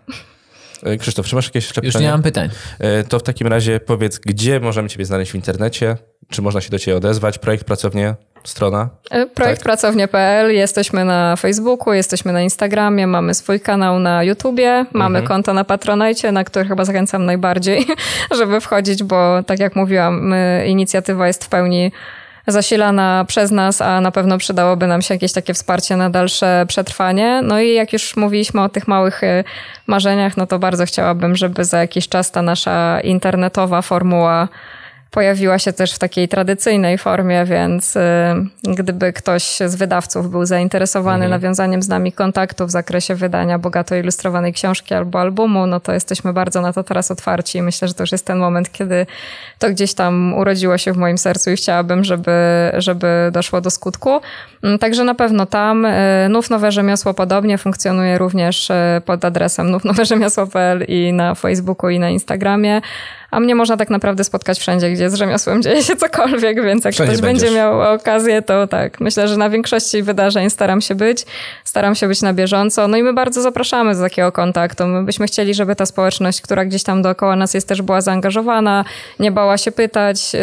E, 0.83 0.97
Krzysztof, 0.97 1.25
czy 1.25 1.35
masz 1.35 1.45
jakieś 1.45 1.65
jeszcze 1.65 1.81
Już 1.83 1.93
pytania? 1.93 2.09
nie 2.09 2.11
mam 2.11 2.23
pytań. 2.23 2.49
E, 2.79 3.03
to 3.03 3.19
w 3.19 3.23
takim 3.23 3.47
razie 3.47 3.79
powiedz, 3.79 4.19
gdzie 4.19 4.59
możemy 4.59 4.89
Ciebie 4.89 5.05
znaleźć 5.05 5.31
w 5.31 5.35
internecie? 5.35 5.97
Czy 6.29 6.41
można 6.41 6.61
się 6.61 6.69
do 6.69 6.79
Ciebie 6.79 6.97
odezwać? 6.97 7.37
Projekt 7.37 7.63
Pracownie, 7.63 8.15
strona? 8.43 8.89
E, 9.11 9.25
projekt 9.25 9.59
tak? 9.59 9.63
Pracownie.pl, 9.63 10.55
jesteśmy 10.55 11.05
na 11.05 11.35
Facebooku, 11.35 11.93
jesteśmy 11.93 12.33
na 12.33 12.41
Instagramie, 12.41 13.07
mamy 13.07 13.33
swój 13.33 13.59
kanał 13.59 13.99
na 13.99 14.23
YouTubie, 14.23 14.85
mamy 14.93 15.19
mhm. 15.19 15.27
konto 15.27 15.53
na 15.53 15.63
Patronite, 15.63 16.31
na 16.31 16.43
które 16.43 16.65
chyba 16.65 16.85
zachęcam 16.85 17.25
najbardziej, 17.25 17.85
żeby 18.39 18.61
wchodzić, 18.61 19.03
bo 19.03 19.43
tak 19.43 19.59
jak 19.59 19.75
mówiłam, 19.75 20.33
inicjatywa 20.65 21.27
jest 21.27 21.45
w 21.45 21.49
pełni 21.49 21.91
zasilana 22.47 23.25
przez 23.27 23.51
nas, 23.51 23.81
a 23.81 24.01
na 24.01 24.11
pewno 24.11 24.37
przydałoby 24.37 24.87
nam 24.87 25.01
się 25.01 25.13
jakieś 25.13 25.33
takie 25.33 25.53
wsparcie 25.53 25.97
na 25.97 26.09
dalsze 26.09 26.65
przetrwanie. 26.67 27.41
No 27.43 27.59
i 27.59 27.73
jak 27.73 27.93
już 27.93 28.15
mówiliśmy 28.15 28.61
o 28.61 28.69
tych 28.69 28.87
małych 28.87 29.23
y, 29.23 29.43
marzeniach, 29.87 30.37
no 30.37 30.47
to 30.47 30.59
bardzo 30.59 30.85
chciałabym, 30.85 31.35
żeby 31.35 31.65
za 31.65 31.79
jakiś 31.79 32.09
czas 32.09 32.31
ta 32.31 32.41
nasza 32.41 32.99
internetowa 32.99 33.81
formuła 33.81 34.47
pojawiła 35.15 35.59
się 35.59 35.73
też 35.73 35.93
w 35.93 35.99
takiej 35.99 36.27
tradycyjnej 36.27 36.97
formie, 36.97 37.45
więc 37.45 37.95
y, 37.95 37.99
gdyby 38.63 39.13
ktoś 39.13 39.43
z 39.65 39.75
wydawców 39.75 40.29
był 40.31 40.45
zainteresowany 40.45 41.25
mhm. 41.25 41.31
nawiązaniem 41.31 41.81
z 41.81 41.87
nami 41.87 42.11
kontaktu 42.11 42.65
w 42.65 42.71
zakresie 42.71 43.15
wydania 43.15 43.59
bogato 43.59 43.95
ilustrowanej 43.95 44.53
książki 44.53 44.93
albo 44.93 45.19
albumu, 45.19 45.67
no 45.67 45.79
to 45.79 45.93
jesteśmy 45.93 46.33
bardzo 46.33 46.61
na 46.61 46.73
to 46.73 46.83
teraz 46.83 47.11
otwarci 47.11 47.61
myślę, 47.61 47.87
że 47.87 47.93
to 47.93 48.03
już 48.03 48.11
jest 48.11 48.25
ten 48.25 48.37
moment, 48.37 48.71
kiedy 48.71 49.05
to 49.59 49.69
gdzieś 49.69 49.93
tam 49.93 50.33
urodziło 50.33 50.77
się 50.77 50.93
w 50.93 50.97
moim 50.97 51.17
sercu 51.17 51.51
i 51.51 51.55
chciałabym, 51.55 52.03
żeby, 52.03 52.31
żeby 52.77 53.29
doszło 53.31 53.61
do 53.61 53.69
skutku. 53.69 54.21
Mm, 54.63 54.79
także 54.79 55.03
na 55.03 55.15
pewno 55.15 55.45
tam 55.45 55.85
y, 55.85 56.27
Nów 56.29 56.49
Nowe 56.49 56.71
Rzemiosło 56.71 57.13
podobnie 57.13 57.57
funkcjonuje 57.57 58.17
również 58.17 58.69
y, 58.69 58.73
pod 59.05 59.25
adresem 59.25 59.71
nównowerzemiosło.pl 59.71 60.85
i 60.87 61.13
na 61.13 61.35
Facebooku 61.35 61.89
i 61.89 61.99
na 61.99 62.09
Instagramie 62.09 62.81
a 63.35 63.39
mnie 63.39 63.55
można 63.55 63.77
tak 63.77 63.89
naprawdę 63.89 64.23
spotkać 64.23 64.59
wszędzie, 64.59 64.91
gdzie 64.91 65.09
z 65.09 65.13
rzemiosłem 65.13 65.61
dzieje 65.61 65.83
się 65.83 65.95
cokolwiek, 65.95 66.63
więc 66.63 66.85
jak 66.85 66.93
Wszędzie 66.93 67.13
ktoś 67.13 67.21
będziesz. 67.21 67.43
będzie 67.43 67.59
miał 67.59 67.93
okazję, 67.93 68.41
to 68.41 68.67
tak, 68.67 68.99
myślę, 68.99 69.27
że 69.27 69.37
na 69.37 69.49
większości 69.49 70.03
wydarzeń 70.03 70.49
staram 70.49 70.81
się 70.81 70.95
być, 70.95 71.25
staram 71.63 71.95
się 71.95 72.07
być 72.07 72.21
na 72.21 72.33
bieżąco, 72.33 72.87
no 72.87 72.97
i 72.97 73.03
my 73.03 73.13
bardzo 73.13 73.41
zapraszamy 73.41 73.95
do 73.95 74.01
takiego 74.01 74.31
kontaktu. 74.31 74.87
My 74.87 75.03
byśmy 75.03 75.27
chcieli, 75.27 75.53
żeby 75.53 75.75
ta 75.75 75.85
społeczność, 75.85 76.41
która 76.41 76.65
gdzieś 76.65 76.83
tam 76.83 77.01
dookoła 77.01 77.35
nas 77.35 77.53
jest, 77.53 77.67
też 77.67 77.81
była 77.81 78.01
zaangażowana, 78.01 78.85
nie 79.19 79.31
bała 79.31 79.57
się 79.57 79.71
pytać, 79.71 80.33
yy, 80.33 80.39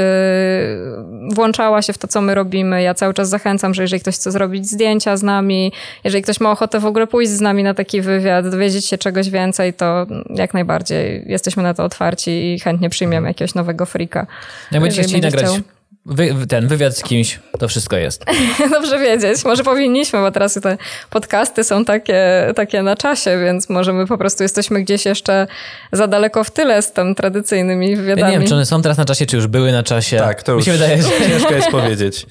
włączała 1.34 1.82
się 1.82 1.92
w 1.92 1.98
to, 1.98 2.08
co 2.08 2.20
my 2.20 2.34
robimy. 2.34 2.82
Ja 2.82 2.94
cały 2.94 3.14
czas 3.14 3.28
zachęcam, 3.28 3.74
że 3.74 3.82
jeżeli 3.82 4.00
ktoś 4.00 4.14
chce 4.14 4.32
zrobić 4.32 4.66
zdjęcia 4.66 5.16
z 5.16 5.22
nami, 5.22 5.72
jeżeli 6.04 6.22
ktoś 6.22 6.40
ma 6.40 6.50
ochotę 6.50 6.80
w 6.80 6.86
ogóle 6.86 7.06
pójść 7.06 7.30
z 7.30 7.40
nami 7.40 7.62
na 7.62 7.74
taki 7.74 8.00
wywiad, 8.00 8.48
dowiedzieć 8.48 8.86
się 8.86 8.98
czegoś 8.98 9.30
więcej, 9.30 9.74
to 9.74 10.06
jak 10.30 10.54
najbardziej 10.54 11.24
jesteśmy 11.26 11.62
na 11.62 11.74
to 11.74 11.84
otwarci 11.84 12.30
i 12.54 12.60
chętnie 12.82 12.90
przyjmiemy 12.90 13.28
jakiegoś 13.28 13.54
nowego 13.54 13.86
frika. 13.86 14.26
Jak 14.72 14.82
będziecie 14.82 15.02
chcieli 15.02 15.22
nagrać 15.22 15.60
wy, 16.06 16.46
ten 16.48 16.68
wywiad 16.68 16.96
z 16.96 17.02
kimś, 17.02 17.40
to 17.58 17.68
wszystko 17.68 17.96
jest. 17.96 18.24
Dobrze 18.70 18.98
wiedzieć. 18.98 19.44
Może 19.44 19.64
powinniśmy, 19.64 20.18
bo 20.18 20.30
teraz 20.30 20.54
te 20.54 20.76
podcasty 21.10 21.64
są 21.64 21.84
takie, 21.84 22.52
takie 22.56 22.82
na 22.82 22.96
czasie, 22.96 23.38
więc 23.44 23.68
może 23.68 23.92
my 23.92 24.06
po 24.06 24.18
prostu 24.18 24.42
jesteśmy 24.42 24.82
gdzieś 24.82 25.06
jeszcze 25.06 25.46
za 25.92 26.06
daleko 26.06 26.44
w 26.44 26.50
tyle 26.50 26.82
z 26.82 26.92
tam 26.92 27.14
tradycyjnymi 27.14 27.90
Ja 27.90 27.96
wywiadami. 27.96 28.32
nie 28.32 28.38
wiem, 28.38 28.48
czy 28.48 28.54
one 28.54 28.66
są 28.66 28.82
teraz 28.82 28.98
na 28.98 29.04
czasie, 29.04 29.26
czy 29.26 29.36
już 29.36 29.46
były 29.46 29.72
na 29.72 29.82
czasie. 29.82 30.16
Tak, 30.16 30.42
to 30.42 30.52
Mi 30.52 30.56
już 30.56 30.64
się 30.64 30.72
wydaje, 30.72 31.02
że... 31.02 31.08
ciężko 31.30 31.54
jest 31.54 31.68
powiedzieć. 31.68 32.26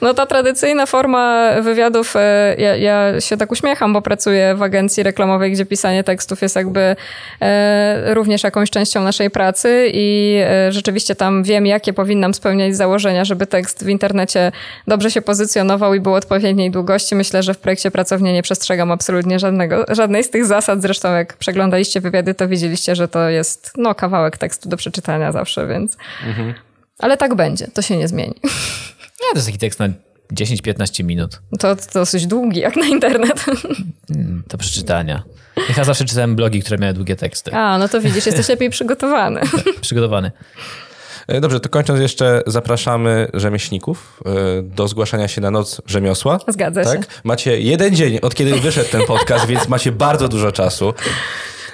No 0.00 0.14
ta 0.14 0.26
tradycyjna 0.26 0.86
forma 0.86 1.52
wywiadów, 1.62 2.16
e, 2.16 2.54
ja, 2.58 2.76
ja 2.76 3.20
się 3.20 3.36
tak 3.36 3.52
uśmiecham, 3.52 3.92
bo 3.92 4.02
pracuję 4.02 4.54
w 4.54 4.62
agencji 4.62 5.02
reklamowej, 5.02 5.52
gdzie 5.52 5.66
pisanie 5.66 6.04
tekstów 6.04 6.42
jest 6.42 6.56
jakby 6.56 6.96
e, 7.40 8.14
również 8.14 8.42
jakąś 8.42 8.70
częścią 8.70 9.02
naszej 9.02 9.30
pracy 9.30 9.90
i 9.92 10.38
e, 10.44 10.72
rzeczywiście 10.72 11.14
tam 11.14 11.42
wiem, 11.42 11.66
jakie 11.66 11.92
powinnam 11.92 12.34
spełniać 12.34 12.76
założenia, 12.76 12.93
żeby 12.98 13.46
tekst 13.46 13.84
w 13.84 13.88
internecie 13.88 14.52
dobrze 14.86 15.10
się 15.10 15.22
pozycjonował 15.22 15.94
i 15.94 16.00
był 16.00 16.14
odpowiedniej 16.14 16.70
długości. 16.70 17.14
Myślę, 17.14 17.42
że 17.42 17.54
w 17.54 17.58
projekcie 17.58 17.90
pracownie 17.90 18.32
nie 18.32 18.42
przestrzegam 18.42 18.92
absolutnie 18.92 19.38
żadnego, 19.38 19.84
żadnej 19.88 20.24
z 20.24 20.30
tych 20.30 20.46
zasad. 20.46 20.82
Zresztą 20.82 21.12
jak 21.14 21.36
przeglądaliście 21.36 22.00
wywiady, 22.00 22.34
to 22.34 22.48
widzieliście, 22.48 22.96
że 22.96 23.08
to 23.08 23.28
jest 23.28 23.72
no, 23.76 23.94
kawałek 23.94 24.38
tekstu 24.38 24.68
do 24.68 24.76
przeczytania 24.76 25.32
zawsze, 25.32 25.66
więc... 25.66 25.96
Ale 26.98 27.16
tak 27.16 27.34
będzie, 27.34 27.68
to 27.68 27.82
się 27.82 27.96
nie 27.96 28.08
zmieni. 28.08 28.34
Nie, 29.22 29.30
to 29.30 29.36
jest 29.36 29.46
taki 29.46 29.58
tekst 29.58 29.80
na 29.80 29.88
10-15 30.32 31.04
minut 31.04 31.40
To, 31.60 31.76
to 31.76 31.82
dosyć 31.94 32.26
długi, 32.26 32.60
jak 32.60 32.76
na 32.76 32.86
internet. 32.86 33.44
do 34.48 34.58
przeczytania. 34.58 35.22
Ja 35.76 35.84
zawsze 35.84 36.04
czytałem 36.04 36.36
blogi, 36.36 36.62
które 36.62 36.78
miały 36.78 36.94
długie 36.94 37.16
teksty. 37.16 37.54
A, 37.54 37.78
no 37.78 37.88
to 37.88 38.00
widzisz, 38.00 38.26
jesteś 38.26 38.48
lepiej 38.54 38.70
przygotowany. 38.70 39.40
Przygotowany. 39.80 40.30
E, 41.28 41.40
Dobrze, 41.40 41.60
to 41.60 41.68
kończąc 41.68 42.00
jeszcze 42.00 42.42
zapraszamy 42.46 43.28
rzemieślników 43.34 44.22
e, 44.26 44.62
do 44.62 44.88
zgłaszania 44.88 45.28
się 45.28 45.40
na 45.40 45.50
noc 45.50 45.80
rzemiosła. 45.86 46.38
Zgadza 46.48 46.84
się. 46.84 46.90
Tak? 46.90 47.06
Macie 47.24 47.60
jeden 47.60 47.94
dzień, 47.94 48.18
od 48.22 48.34
kiedy 48.34 48.60
wyszedł 48.60 48.90
ten 48.90 49.02
podcast, 49.02 49.46
więc 49.46 49.68
macie 49.68 49.92
bardzo 49.92 50.28
dużo 50.28 50.52
czasu. 50.52 50.94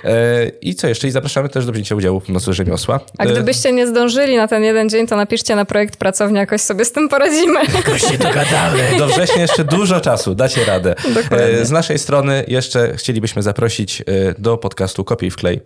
E, 0.05 0.48
I 0.60 0.74
co 0.74 0.89
jeszcze? 0.89 1.09
I 1.09 1.10
zapraszamy 1.10 1.48
też 1.48 1.66
do 1.66 1.72
wzięcia 1.72 1.94
udziału 1.94 2.20
w 2.20 2.28
Nocy 2.28 2.52
Rzemiosła. 2.52 3.01
A 3.18 3.27
gdybyście 3.27 3.72
nie 3.72 3.86
zdążyli 3.86 4.36
na 4.36 4.48
ten 4.48 4.62
jeden 4.64 4.89
dzień, 4.89 5.06
to 5.06 5.16
napiszcie 5.16 5.56
na 5.56 5.64
projekt 5.64 5.97
pracownia, 5.97 6.40
jakoś 6.40 6.60
sobie 6.60 6.85
z 6.85 6.93
tym 6.93 7.09
poradzimy. 7.09 7.60
Jakoś 7.74 8.02
się 8.02 8.18
dogadamy. 8.18 8.82
Do 8.98 9.06
września 9.06 9.43
jeszcze 9.43 9.64
dużo 9.64 10.01
czasu, 10.01 10.35
dacie 10.35 10.64
radę. 10.64 10.94
Dokładnie. 11.14 11.64
Z 11.64 11.70
naszej 11.70 11.98
strony 11.98 12.44
jeszcze 12.48 12.97
chcielibyśmy 12.97 13.43
zaprosić 13.43 14.02
do 14.39 14.56
podcastu 14.56 15.05
Kopiej 15.05 15.31
w 15.31 15.36
klej, 15.36 15.60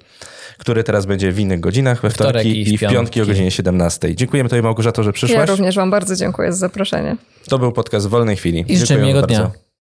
który 0.59 0.85
teraz 0.85 1.07
będzie 1.07 1.33
w 1.33 1.39
innych 1.41 1.61
godzinach, 1.61 2.03
we 2.03 2.11
wtorki 2.11 2.61
i 2.61 2.65
w 2.65 2.69
i 2.69 2.77
w 2.79 2.81
piątki 2.81 2.97
o 2.99 3.03
piątki. 3.03 3.21
godzinie 3.21 3.51
17. 3.51 4.15
Dziękujemy 4.17 4.49
Tobie 4.51 4.63
Małgorzato, 4.63 5.03
że 5.03 5.09
Ja 5.09 5.13
przyszłaś. 5.13 5.49
również 5.49 5.77
wam 5.77 5.91
bardzo 5.91 6.17
dziękuję 6.17 6.53
za 6.53 6.59
zaproszenie. 6.59 7.17
To 7.49 7.59
był 7.59 7.73
podcast 7.73 8.07
w 8.07 8.11
wolnej 8.11 8.37
chwili. 8.37 8.59
I 8.59 8.63
życzę 8.63 8.77
Dziękujemy 8.79 9.03
miłego 9.07 9.21
bardzo. 9.27 9.37
dnia. 9.45 9.51